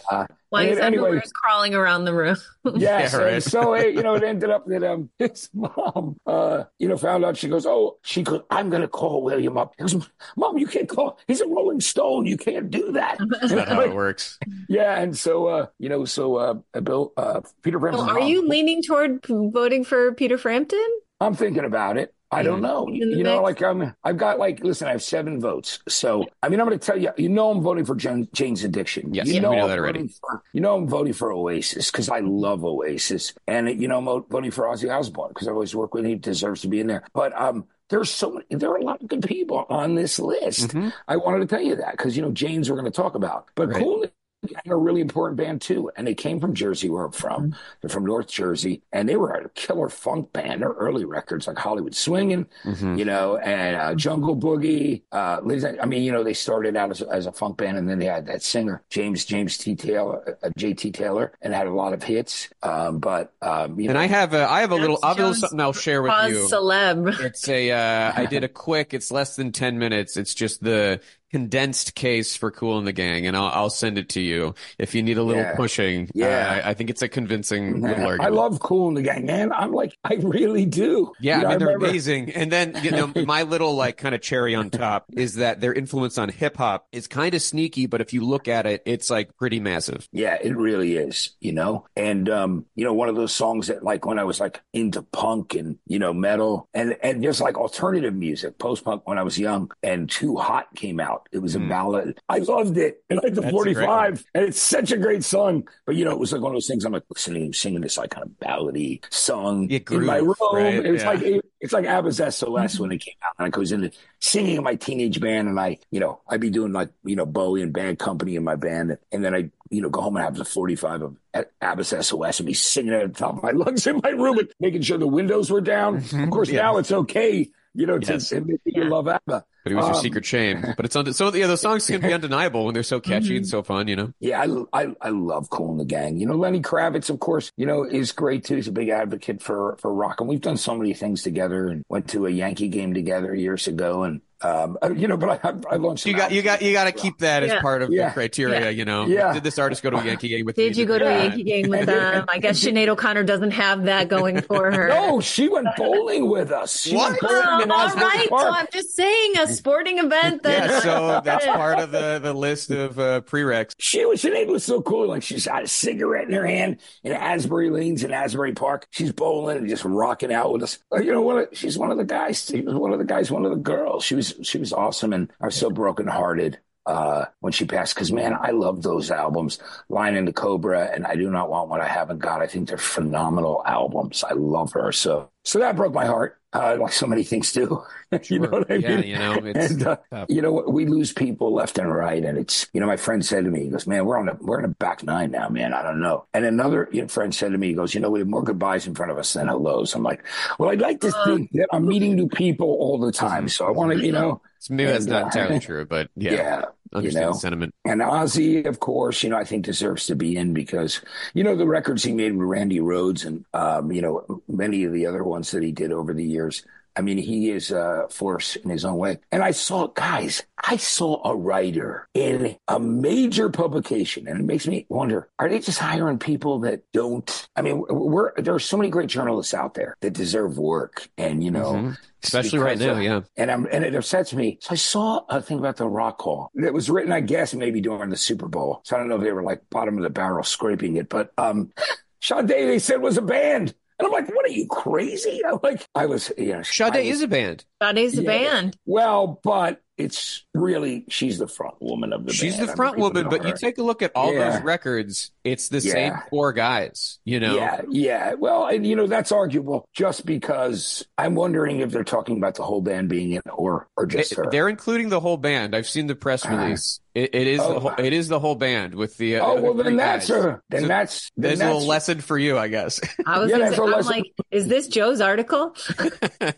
uh, 0.52 0.58
Why 0.58 0.62
and 0.62 0.70
is 0.72 0.78
anyway, 0.78 1.06
everywhere 1.08 1.22
crawling 1.34 1.74
around 1.74 2.04
the 2.04 2.14
room? 2.14 2.36
Yes, 2.76 3.12
Yeah, 3.12 3.18
right. 3.18 3.42
so 3.42 3.74
it, 3.74 3.94
you 3.94 4.02
know, 4.04 4.14
it 4.14 4.22
ended 4.22 4.50
up 4.50 4.66
that 4.66 4.84
um 4.84 5.10
his 5.18 5.50
mom, 5.52 6.16
uh, 6.26 6.64
you 6.78 6.86
know, 6.88 6.96
found 6.96 7.24
out. 7.24 7.36
She 7.36 7.48
goes, 7.48 7.66
"Oh, 7.66 7.98
she 8.02 8.22
goes, 8.22 8.42
I'm 8.50 8.70
going 8.70 8.82
to 8.82 8.88
call 8.88 9.22
William 9.22 9.58
up." 9.58 9.74
He 9.76 9.82
goes, 9.82 9.96
"Mom, 10.36 10.58
you 10.58 10.66
can't 10.68 10.88
call. 10.88 11.18
He's 11.26 11.40
a 11.40 11.46
Rolling 11.48 11.80
Stone. 11.80 12.26
You 12.26 12.36
can't 12.36 12.70
do 12.70 12.92
that." 12.92 13.18
That's 13.40 13.52
not 13.52 13.68
how 13.68 13.80
it 13.80 13.92
works. 13.94 14.38
yeah, 14.68 14.96
and 15.00 15.16
so 15.18 15.46
uh, 15.48 15.66
you 15.78 15.88
know, 15.88 16.04
so 16.04 16.36
uh, 16.36 16.54
Bill, 16.80 17.12
uh, 17.16 17.40
Peter 17.62 17.78
Well, 17.78 17.92
Frampton's 17.94 18.16
are 18.16 18.20
mom- 18.20 18.28
you 18.28 18.46
leaning 18.48 18.82
toward 18.82 19.26
voting 19.26 19.84
for 19.84 20.12
Peter 20.14 20.38
Frampton? 20.38 20.86
I'm 21.20 21.34
thinking 21.34 21.64
about 21.64 21.98
it. 21.98 22.14
I 22.32 22.42
don't 22.42 22.62
know. 22.62 22.88
You 22.88 23.22
know, 23.22 23.42
mix? 23.42 23.60
like 23.60 23.62
I'm, 23.62 23.94
I've 24.02 24.16
got 24.16 24.38
like, 24.38 24.64
listen, 24.64 24.88
I 24.88 24.92
have 24.92 25.02
seven 25.02 25.40
votes. 25.40 25.80
So, 25.88 26.24
I 26.42 26.48
mean, 26.48 26.60
I'm 26.60 26.66
going 26.66 26.78
to 26.78 26.84
tell 26.84 26.98
you, 26.98 27.10
you 27.16 27.28
know, 27.28 27.50
I'm 27.50 27.62
voting 27.62 27.84
for 27.84 27.94
Jen, 27.94 28.28
Jane's 28.32 28.64
Addiction. 28.64 29.12
Yes, 29.14 29.26
you 29.28 29.34
we 29.34 29.40
know, 29.40 29.52
know 29.52 29.62
I'm 29.62 29.68
that 29.68 29.78
already. 29.78 29.98
voting 30.00 30.14
For, 30.20 30.42
you 30.52 30.60
know, 30.60 30.76
I'm 30.76 30.88
voting 30.88 31.12
for 31.12 31.30
Oasis 31.32 31.90
because 31.90 32.08
I 32.08 32.20
love 32.20 32.64
Oasis, 32.64 33.34
and 33.46 33.68
you 33.80 33.86
know, 33.88 33.98
I'm 33.98 34.24
voting 34.28 34.50
for 34.50 34.64
Ozzy 34.64 34.90
Osbourne 34.92 35.28
because 35.28 35.46
I 35.46 35.52
always 35.52 35.74
work 35.74 35.94
with 35.94 36.04
him. 36.04 36.10
He 36.10 36.16
deserves 36.16 36.62
to 36.62 36.68
be 36.68 36.80
in 36.80 36.86
there. 36.86 37.04
But 37.12 37.38
um, 37.40 37.66
there's 37.90 38.10
so 38.10 38.30
many, 38.32 38.46
there 38.50 38.70
are 38.70 38.76
a 38.78 38.84
lot 38.84 39.02
of 39.02 39.08
good 39.08 39.22
people 39.22 39.66
on 39.68 39.94
this 39.94 40.18
list. 40.18 40.70
Mhm. 40.70 40.92
I 41.08 41.16
wanted 41.16 41.40
to 41.40 41.46
tell 41.46 41.62
you 41.64 41.76
that 41.76 41.92
because 41.92 42.16
you 42.16 42.22
know, 42.22 42.32
Jane's 42.32 42.70
we're 42.70 42.76
going 42.76 42.90
to 42.90 42.96
talk 42.96 43.14
about, 43.14 43.48
but 43.54 43.68
Right. 43.68 43.82
Cool. 43.82 44.06
Had 44.42 44.72
a 44.72 44.76
really 44.76 45.00
important 45.00 45.36
band 45.36 45.60
too, 45.60 45.88
and 45.96 46.04
they 46.04 46.16
came 46.16 46.40
from 46.40 46.52
Jersey, 46.52 46.90
where 46.90 47.04
I'm 47.04 47.12
from. 47.12 47.54
They're 47.80 47.88
from 47.88 48.04
North 48.04 48.26
Jersey, 48.26 48.82
and 48.92 49.08
they 49.08 49.14
were 49.14 49.30
a 49.30 49.48
killer 49.50 49.88
funk 49.88 50.32
band. 50.32 50.62
Their 50.62 50.70
early 50.70 51.04
records, 51.04 51.46
like 51.46 51.56
Hollywood 51.58 51.94
Swinging, 51.94 52.46
Mhm. 52.64 52.98
you 52.98 53.04
know, 53.04 53.36
and 53.36 53.76
uh, 53.76 53.94
Jungle 53.94 54.34
Boogie. 54.36 55.02
Uh, 55.12 55.40
I 55.80 55.86
mean, 55.86 56.02
you 56.02 56.10
know, 56.10 56.24
they 56.24 56.32
started 56.34 56.76
out 56.76 56.90
as, 56.90 57.02
as 57.02 57.26
a 57.26 57.32
funk 57.32 57.56
band, 57.58 57.78
and 57.78 57.88
then 57.88 58.00
they 58.00 58.06
had 58.06 58.26
that 58.26 58.42
singer 58.42 58.82
James 58.90 59.24
James 59.24 59.56
T 59.58 59.76
Taylor, 59.76 60.36
uh, 60.42 60.50
J.T. 60.56 60.90
Taylor, 60.90 61.30
and 61.40 61.54
had 61.54 61.68
a 61.68 61.72
lot 61.72 61.92
of 61.92 62.02
hits. 62.02 62.48
Um, 62.64 62.98
but 62.98 63.32
um, 63.42 63.78
you 63.78 63.90
And 63.90 63.94
know, 63.94 64.00
I 64.00 64.06
have 64.06 64.34
a, 64.34 64.50
I 64.50 64.62
have 64.62 64.72
a 64.72 64.76
little, 64.76 64.98
I 65.04 65.08
have 65.10 65.18
a 65.18 65.22
little 65.22 65.34
something 65.34 65.60
I'll 65.60 65.72
share 65.72 66.02
with 66.02 66.10
you. 66.28 66.48
celeb. 66.48 67.20
It's 67.20 67.48
a, 67.48 67.70
uh, 67.70 68.12
I 68.16 68.26
did 68.26 68.42
a 68.42 68.48
quick, 68.48 68.92
it's 68.92 69.12
less 69.12 69.36
than 69.36 69.52
10 69.52 69.78
minutes. 69.78 70.16
It's 70.16 70.34
just 70.34 70.64
the 70.64 71.00
condensed 71.32 71.94
case 71.94 72.36
for 72.36 72.50
Kool 72.50 72.78
and 72.78 72.86
the 72.86 72.92
Gang, 72.92 73.26
and 73.26 73.36
I'll, 73.36 73.46
I'll 73.46 73.70
send 73.70 73.98
it 73.98 74.10
to 74.10 74.20
you 74.20 74.54
if 74.78 74.94
you 74.94 75.02
need 75.02 75.18
a 75.18 75.22
little 75.22 75.42
Yeah. 75.42 75.56
pushing. 75.56 76.10
Yeah. 76.14 76.60
Uh, 76.64 76.68
I 76.70 76.74
think 76.74 76.90
it's 76.90 77.02
a 77.02 77.08
convincing 77.08 77.80
Man, 77.80 78.02
little 78.04 78.22
I 78.22 78.28
love 78.28 78.60
Kool 78.60 78.88
and 78.88 78.96
the 78.96 79.02
Gang, 79.02 79.26
man. 79.26 79.52
I'm 79.52 79.72
like, 79.72 79.96
I 80.04 80.14
really 80.16 80.66
do. 80.66 81.12
Yeah, 81.20 81.38
You 81.38 81.42
know, 81.42 81.48
I 81.48 81.50
mean 81.50 81.58
they're 81.58 81.68
remember- 81.68 81.86
amazing. 81.86 82.30
And 82.32 82.52
then 82.52 82.76
you 82.82 82.90
know 82.90 83.12
my 83.26 83.42
little 83.42 83.74
like 83.74 83.96
kind 83.96 84.14
of 84.14 84.20
cherry 84.20 84.54
on 84.54 84.70
top 84.70 85.06
is 85.12 85.36
that 85.36 85.60
their 85.60 85.72
influence 85.72 86.18
on 86.18 86.28
hip 86.28 86.56
hop 86.56 86.86
is 86.92 87.06
kind 87.08 87.34
of 87.34 87.42
sneaky, 87.42 87.86
but 87.86 88.00
if 88.00 88.12
you 88.12 88.24
look 88.24 88.46
at 88.48 88.66
it, 88.66 88.82
it's 88.84 89.10
like 89.10 89.36
pretty 89.36 89.58
massive. 89.60 90.08
Yeah, 90.12 90.36
it 90.40 90.56
really 90.56 90.96
is, 90.96 91.30
you 91.40 91.52
know? 91.52 91.86
And 91.96 92.28
um, 92.28 92.66
you 92.74 92.84
know, 92.84 92.92
one 92.92 93.08
of 93.08 93.16
those 93.16 93.34
songs 93.34 93.68
that 93.68 93.82
like 93.82 94.04
when 94.06 94.18
I 94.18 94.24
was 94.24 94.38
like 94.40 94.60
into 94.72 95.02
punk 95.02 95.54
and, 95.54 95.78
you 95.86 95.98
know, 95.98 96.12
metal 96.12 96.68
and 96.74 96.96
and 97.02 97.22
just 97.22 97.40
like 97.40 97.56
alternative 97.56 98.14
music, 98.14 98.58
post 98.58 98.84
punk 98.84 99.06
when 99.08 99.18
I 99.18 99.22
was 99.22 99.38
young 99.38 99.70
and 99.82 100.10
Too 100.10 100.36
Hot 100.36 100.66
came 100.74 101.00
out. 101.00 101.21
It 101.32 101.38
was 101.38 101.54
a 101.54 101.58
Hmm. 101.58 101.68
ballad. 101.68 102.20
I 102.28 102.38
loved 102.38 102.76
it. 102.78 103.02
And 103.10 103.20
I 103.20 103.22
like 103.24 103.34
the 103.34 103.42
That's 103.42 103.52
45 103.52 104.24
and 104.34 104.44
it's 104.44 104.60
such 104.60 104.90
a 104.92 104.96
great 104.96 105.22
song. 105.24 105.68
But 105.86 105.96
you 105.96 106.04
know, 106.04 106.10
it 106.12 106.18
was 106.18 106.32
like 106.32 106.42
one 106.42 106.52
of 106.52 106.56
those 106.56 106.66
things 106.66 106.84
I'm 106.84 106.92
like 106.92 107.04
listening 107.10 107.52
singing 107.52 107.80
this 107.80 107.98
like 107.98 108.10
kind 108.10 108.26
of 108.26 108.32
ballady 108.46 109.02
song 109.10 109.68
Yeah, 109.70 109.78
in 109.90 110.04
my 110.06 110.16
room. 110.18 110.34
right? 110.52 110.84
It 110.84 110.90
was 110.90 111.02
Yeah. 111.02 111.10
like 111.12 111.42
it's 111.60 111.72
like 111.72 111.84
Abba's 111.86 112.20
SOS 112.20 112.80
when 112.80 112.90
it 112.92 112.98
came 113.00 113.14
out. 113.24 113.34
And 113.38 113.46
I 113.46 113.50
goes 113.50 113.70
into 113.72 113.90
singing 114.20 114.56
in 114.56 114.64
my 114.64 114.74
teenage 114.74 115.20
band 115.20 115.48
and 115.48 115.60
I, 115.60 115.78
you 115.90 116.00
know, 116.00 116.20
I'd 116.28 116.40
be 116.40 116.50
doing 116.50 116.72
like, 116.72 116.90
you 117.04 117.14
know, 117.16 117.26
Bowie 117.26 117.62
and 117.62 117.72
Bad 117.72 117.98
Company 117.98 118.34
in 118.36 118.42
my 118.44 118.56
band. 118.56 118.96
And 119.12 119.24
then 119.24 119.34
I, 119.34 119.50
you 119.70 119.80
know, 119.80 119.88
go 119.88 120.00
home 120.00 120.16
and 120.16 120.24
have 120.24 120.34
the 120.36 120.44
45 120.44 121.02
of 121.02 121.16
Abba's 121.62 121.88
SOS 122.06 122.40
and 122.40 122.46
be 122.46 122.52
singing 122.54 122.92
at 122.92 123.12
the 123.12 123.18
top 123.18 123.36
of 123.36 123.42
my 123.42 123.50
lungs 123.52 123.86
in 123.86 124.00
my 124.02 124.10
room 124.10 124.38
and 124.38 124.48
making 124.60 124.82
sure 124.82 124.98
the 124.98 125.06
windows 125.06 125.50
were 125.50 125.60
down. 125.60 125.96
Of 125.98 126.30
course, 126.30 126.50
Yeah. 126.50 126.62
now 126.62 126.76
it's 126.78 126.92
okay, 126.92 127.48
you 127.74 127.86
know, 127.86 127.98
to 127.98 128.12
Yes. 128.12 128.32
admit 128.32 128.60
that 128.64 128.74
you 128.74 128.84
love 128.84 129.08
Abba. 129.08 129.44
But 129.64 129.72
it 129.72 129.76
was 129.76 129.86
your 129.86 129.94
Um, 129.96 130.02
secret 130.02 130.24
shame. 130.24 130.64
But 130.76 130.84
it's 130.86 130.96
on. 130.96 131.12
So 131.12 131.32
yeah, 131.34 131.46
those 131.46 131.60
songs 131.60 131.86
can 131.86 132.00
be 132.00 132.12
undeniable 132.12 132.64
when 132.64 132.74
they're 132.74 132.82
so 132.82 132.98
catchy 133.00 133.36
and 133.36 133.46
so 133.46 133.62
fun. 133.62 133.86
You 133.88 133.96
know. 133.96 134.12
Yeah, 134.20 134.40
I, 134.72 134.82
I, 134.82 134.94
I 135.00 135.08
love 135.10 135.50
Kool 135.50 135.70
and 135.70 135.80
the 135.80 135.84
Gang. 135.84 136.18
You 136.18 136.26
know, 136.26 136.34
Lenny 136.34 136.60
Kravitz, 136.60 137.10
of 137.10 137.20
course, 137.20 137.52
you 137.56 137.66
know, 137.66 137.84
is 137.84 138.10
great 138.12 138.44
too. 138.44 138.56
He's 138.56 138.68
a 138.68 138.72
big 138.72 138.88
advocate 138.88 139.40
for, 139.42 139.76
for 139.80 139.92
rock. 139.94 140.20
And 140.20 140.28
we've 140.28 140.40
done 140.40 140.56
so 140.56 140.74
many 140.76 140.94
things 140.94 141.22
together 141.22 141.68
and 141.68 141.84
went 141.88 142.08
to 142.08 142.26
a 142.26 142.30
Yankee 142.30 142.68
game 142.68 142.92
together 142.94 143.34
years 143.34 143.66
ago. 143.68 144.02
And, 144.02 144.20
um, 144.42 144.76
uh, 144.82 144.90
you 144.92 145.06
know, 145.08 145.16
but 145.16 145.44
I, 145.44 145.54
I 145.70 145.76
launched. 145.76 146.06
You 146.06 146.12
some 146.12 146.18
got 146.20 146.32
you 146.32 146.42
got 146.42 146.62
you 146.62 146.72
got 146.72 146.84
to 146.84 146.92
keep 146.92 147.18
that 147.18 147.42
as 147.42 147.60
part 147.60 147.82
of 147.82 147.90
Yeah. 147.92 148.08
the 148.08 148.14
criteria. 148.14 148.60
Yeah. 148.62 148.68
You 148.70 148.84
know. 148.84 149.06
Yeah. 149.06 149.32
Did 149.32 149.44
this 149.44 149.58
artist 149.58 149.82
go 149.82 149.90
to 149.90 149.96
a 149.98 150.04
Yankee 150.04 150.28
game 150.28 150.46
with 150.46 150.56
me? 150.56 150.64
Did 150.64 150.76
you 150.76 150.86
go 150.86 150.98
to 150.98 151.04
Yeah. 151.04 151.10
a 151.16 151.22
Yankee 151.24 151.42
game 151.44 151.68
with 151.68 151.86
them? 151.86 152.24
I 152.28 152.38
guess 152.38 152.62
Sinead 152.62 152.88
O'Connor 152.88 153.24
doesn't 153.24 153.52
have 153.52 153.84
that 153.84 154.08
going 154.08 154.40
for 154.42 154.70
her. 154.70 154.88
No, 154.88 155.20
she 155.20 155.48
went 155.48 155.68
bowling 155.76 156.28
with 156.28 156.50
us. 156.50 156.80
She 156.82 156.94
What? 156.96 157.10
went 157.10 157.20
bowling 157.20 157.42
Oh, 157.46 157.62
in 157.62 157.70
all 157.70 157.80
Asbury 157.80 158.04
right, 158.04 158.28
so 158.28 158.36
I'm 158.50 158.66
just 158.72 158.94
saying 158.94 159.38
a 159.38 159.46
sporting 159.48 159.98
event 159.98 160.42
that. 160.42 160.70
Yeah, 160.70 160.80
so 160.80 161.20
that's 161.24 161.44
part 161.46 161.78
of 161.78 161.90
the, 161.90 162.18
the 162.22 162.32
list 162.32 162.70
of 162.70 162.98
uh, 162.98 163.20
prereqs. 163.22 163.72
She 163.78 164.04
was, 164.04 164.22
Sinead 164.22 164.48
was 164.48 164.64
so 164.64 164.80
cool. 164.82 165.08
Like 165.08 165.22
she's 165.22 165.46
got 165.46 165.62
a 165.62 165.68
cigarette 165.68 166.26
in 166.28 166.34
her 166.34 166.46
hand 166.46 166.78
in 167.04 167.12
Asbury 167.12 167.70
Lanes 167.70 168.04
in 168.04 168.12
Asbury 168.12 168.52
Park. 168.52 168.86
She's 168.90 169.12
bowling 169.12 169.58
and 169.58 169.68
just 169.68 169.84
rocking 169.84 170.32
out 170.32 170.52
with 170.52 170.62
us. 170.62 170.78
Like, 170.90 171.04
you 171.04 171.12
know, 171.12 171.22
one 171.22 171.38
of, 171.38 171.48
she's 171.52 171.78
one 171.78 171.90
of 171.90 171.98
the 171.98 172.04
guys. 172.04 172.44
She 172.44 172.60
was 172.60 172.74
one 172.74 172.92
of 172.92 172.98
the 172.98 173.04
guys, 173.04 173.30
one 173.30 173.44
of 173.44 173.50
the 173.50 173.56
girls. 173.56 174.04
She 174.04 174.14
was, 174.14 174.31
she 174.42 174.58
was 174.58 174.72
awesome. 174.72 175.12
And 175.12 175.32
I 175.40 175.46
was 175.46 175.54
so 175.54 175.70
brokenhearted 175.70 176.58
uh, 176.86 177.26
when 177.40 177.52
she 177.52 177.64
passed. 177.64 177.96
Cause 177.96 178.12
man, 178.12 178.36
I 178.40 178.50
love 178.50 178.82
those 178.82 179.10
albums, 179.10 179.58
Lion 179.88 180.16
and 180.16 180.28
the 180.28 180.32
Cobra 180.32 180.90
and 180.92 181.06
I 181.06 181.16
Do 181.16 181.30
Not 181.30 181.50
Want 181.50 181.70
What 181.70 181.80
I 181.80 181.88
Haven't 181.88 182.18
Got. 182.18 182.42
I 182.42 182.46
think 182.46 182.68
they're 182.68 182.78
phenomenal 182.78 183.62
albums. 183.66 184.24
I 184.24 184.34
love 184.34 184.72
her. 184.72 184.92
So, 184.92 185.30
so 185.44 185.58
that 185.58 185.76
broke 185.76 185.94
my 185.94 186.06
heart. 186.06 186.38
Uh, 186.54 186.76
like 186.78 186.92
so 186.92 187.06
many 187.06 187.24
things 187.24 187.50
do. 187.52 187.82
you 188.28 188.38
know 188.38 188.50
what 188.50 188.70
I 188.70 188.76
Yeah, 188.76 188.86
mean? 188.86 189.02
you 189.02 189.18
know, 189.18 189.44
it's 189.44 189.78
and, 189.78 189.86
uh, 189.86 189.96
you 190.28 190.42
know, 190.42 190.52
we 190.68 190.84
lose 190.86 191.12
people 191.12 191.54
left 191.54 191.78
and 191.78 191.90
right. 191.92 192.22
And 192.24 192.36
it's, 192.38 192.66
you 192.74 192.80
know, 192.80 192.86
my 192.86 192.96
friend 192.98 193.24
said 193.24 193.44
to 193.44 193.50
me, 193.50 193.64
he 193.64 193.68
goes, 193.70 193.86
man, 193.86 194.04
we're 194.04 194.18
on 194.18 194.28
a, 194.28 194.34
we're 194.40 194.58
in 194.58 194.66
a 194.66 194.68
back 194.68 195.02
nine 195.02 195.30
now, 195.30 195.48
man. 195.48 195.72
I 195.72 195.82
don't 195.82 196.00
know. 196.00 196.26
And 196.34 196.44
another 196.44 196.88
you 196.92 197.02
know, 197.02 197.08
friend 197.08 197.34
said 197.34 197.52
to 197.52 197.58
me, 197.58 197.68
he 197.68 197.74
goes, 197.74 197.94
you 197.94 198.00
know, 198.00 198.10
we 198.10 198.18
have 198.18 198.28
more 198.28 198.42
goodbyes 198.42 198.86
in 198.86 198.94
front 198.94 199.10
of 199.12 199.18
us 199.18 199.32
than 199.32 199.48
hellos. 199.48 199.94
I'm 199.94 200.02
like, 200.02 200.24
well, 200.58 200.70
I'd 200.70 200.80
like 200.80 201.00
to 201.00 201.10
think 201.10 201.50
that 201.52 201.68
I'm 201.72 201.86
meeting 201.86 202.14
new 202.16 202.28
people 202.28 202.68
all 202.68 202.98
the 202.98 203.12
time. 203.12 203.48
So 203.48 203.66
I 203.66 203.70
want 203.70 203.92
to, 203.92 204.04
you 204.04 204.12
know, 204.12 204.42
So 204.58 204.74
maybe 204.74 204.90
that's 204.92 205.06
And, 205.06 205.10
not 205.10 205.24
uh, 205.24 205.24
entirely 205.24 205.58
true, 205.58 205.84
but 205.84 206.10
yeah, 206.16 206.44
yeah, 206.44 206.62
understand 206.92 207.26
know. 207.26 207.32
the 207.32 207.38
sentiment. 207.38 207.74
and 207.84 208.00
Ozzy, 208.00 208.66
of 208.66 208.80
course, 208.80 209.22
you 209.22 209.30
know, 209.30 209.36
I 209.36 209.44
think 209.44 209.64
deserves 209.64 210.06
to 210.06 210.16
be 210.16 210.36
in 210.36 210.52
because, 210.52 211.00
you 211.34 211.44
know, 211.44 211.56
the 211.56 211.66
records 211.66 212.02
he 212.04 212.12
made 212.12 212.36
with 212.36 212.46
Randy 212.46 212.80
Rhoads 212.80 213.24
and, 213.24 213.44
um, 213.54 213.92
you 213.92 214.02
know, 214.02 214.42
many 214.48 214.84
of 214.84 214.92
the 214.92 215.06
other 215.06 215.24
ones 215.24 215.50
that 215.50 215.62
he 215.62 215.72
did 215.72 215.92
over 215.92 216.12
the 216.12 216.24
years. 216.24 216.64
I 216.96 217.00
mean, 217.00 217.18
he 217.18 217.50
is 217.50 217.70
a 217.70 218.06
force 218.10 218.56
in 218.56 218.70
his 218.70 218.84
own 218.84 218.96
way. 218.96 219.18
And 219.30 219.42
I 219.42 219.52
saw, 219.52 219.88
guys, 219.88 220.42
I 220.62 220.76
saw 220.76 221.22
a 221.24 221.34
writer 221.34 222.08
in 222.14 222.56
a 222.68 222.78
major 222.78 223.48
publication, 223.48 224.28
and 224.28 224.40
it 224.40 224.44
makes 224.44 224.66
me 224.66 224.86
wonder: 224.88 225.28
Are 225.38 225.48
they 225.48 225.58
just 225.58 225.78
hiring 225.78 226.18
people 226.18 226.60
that 226.60 226.82
don't? 226.92 227.48
I 227.56 227.62
mean, 227.62 227.82
we're 227.88 228.32
there 228.40 228.54
are 228.54 228.60
so 228.60 228.76
many 228.76 228.90
great 228.90 229.08
journalists 229.08 229.54
out 229.54 229.74
there 229.74 229.96
that 230.00 230.12
deserve 230.12 230.58
work, 230.58 231.08
and 231.16 231.42
you 231.42 231.50
know. 231.50 231.72
Mm-hmm. 231.72 231.92
Especially 232.24 232.60
right 232.60 232.78
now, 232.78 232.92
of, 232.92 233.02
yeah. 233.02 233.20
And 233.36 233.50
I'm 233.50 233.66
and 233.66 233.84
it 233.84 233.96
upsets 233.96 234.32
me. 234.32 234.58
So 234.60 234.68
I 234.70 234.76
saw 234.76 235.24
a 235.28 235.42
thing 235.42 235.58
about 235.58 235.76
the 235.76 235.88
Rock 235.88 236.22
Hall. 236.22 236.52
It 236.54 236.72
was 236.72 236.88
written, 236.88 237.10
I 237.10 237.18
guess, 237.18 237.52
maybe 237.52 237.80
during 237.80 238.10
the 238.10 238.16
Super 238.16 238.46
Bowl. 238.46 238.80
So 238.84 238.94
I 238.94 239.00
don't 239.00 239.08
know 239.08 239.16
if 239.16 239.22
they 239.22 239.32
were 239.32 239.42
like 239.42 239.68
bottom 239.70 239.96
of 239.96 240.04
the 240.04 240.10
barrel 240.10 240.44
scraping 240.44 240.94
it, 240.94 241.08
but 241.08 241.32
um 241.36 241.72
Sade, 242.22 242.46
they 242.46 242.78
said 242.78 243.02
was 243.02 243.16
a 243.16 243.22
band. 243.22 243.74
And 244.02 244.06
I'm 244.06 244.24
like, 244.24 244.34
what 244.34 244.44
are 244.44 244.52
you 244.52 244.66
crazy? 244.66 245.40
I'm 245.46 245.60
like, 245.62 245.86
I 245.94 246.06
was, 246.06 246.32
yeah. 246.36 246.56
know, 246.56 246.62
Sade 246.62 246.94
was, 246.94 247.06
is 247.06 247.22
a 247.22 247.28
band. 247.28 247.64
Sade's 247.80 248.18
a 248.18 248.22
band. 248.22 248.76
Well, 248.84 249.40
but 249.44 249.80
it's 249.96 250.44
really 250.54 251.04
she's 251.08 251.38
the 251.38 251.46
front 251.46 251.80
woman 251.80 252.12
of 252.12 252.24
the 252.24 252.32
she's 252.32 252.56
band. 252.56 252.68
the 252.68 252.76
front 252.76 252.98
woman 252.98 253.28
but 253.28 253.42
her. 253.42 253.48
you 253.48 253.54
take 253.56 253.78
a 253.78 253.82
look 253.82 254.02
at 254.02 254.10
all 254.14 254.32
yeah. 254.32 254.50
those 254.50 254.62
records 254.62 255.30
it's 255.44 255.68
the 255.68 255.80
yeah. 255.80 255.92
same 255.92 256.14
four 256.30 256.52
guys 256.52 257.18
you 257.24 257.40
know? 257.40 257.56
Yeah 257.56 257.80
yeah. 257.88 258.34
Well 258.34 258.66
and 258.66 258.86
you 258.86 258.96
know 258.96 259.06
that's 259.06 259.32
arguable 259.32 259.88
just 259.92 260.24
because 260.24 261.04
i'm 261.18 261.34
wondering 261.34 261.80
if 261.80 261.90
they're 261.90 262.04
talking 262.04 262.36
about 262.36 262.54
the 262.54 262.62
whole 262.62 262.80
band 262.80 263.08
being 263.08 263.32
in 263.32 263.42
or 263.52 263.88
or 263.96 264.06
just 264.06 264.32
it, 264.32 264.38
her 264.38 264.50
they're 264.50 264.68
including 264.68 265.08
the 265.08 265.20
whole 265.20 265.36
band. 265.36 265.74
I've 265.74 265.88
seen 265.88 266.06
the 266.06 266.14
press 266.14 266.44
uh-huh. 266.44 266.56
release. 266.56 266.98
Uh, 266.98 267.20
it, 267.20 267.34
it 267.34 267.46
is 267.46 267.60
oh, 267.60 267.74
the 267.74 267.80
whole, 267.80 267.94
it 267.98 268.12
is 268.14 268.28
the 268.28 268.40
whole 268.40 268.54
band 268.54 268.94
with 268.94 269.18
the 269.18 269.36
uh, 269.36 269.44
oh 269.44 269.60
well 269.60 269.74
then 269.74 269.96
that's 269.96 270.30
a 270.30 270.62
then 270.70 270.82
so 270.82 270.88
that's 270.88 271.30
then 271.36 271.42
there's 271.42 271.58
that's, 271.58 271.70
a 271.70 271.74
little 271.74 271.86
lesson 271.86 272.20
for 272.22 272.38
you 272.38 272.56
i 272.56 272.68
guess. 272.68 273.00
I 273.26 273.38
was 273.38 273.50
yeah, 273.50 273.68
say, 273.68 273.76
I'm 273.76 274.06
like 274.06 274.32
is 274.50 274.66
this 274.66 274.88
joe's 274.88 275.20
article? 275.20 275.74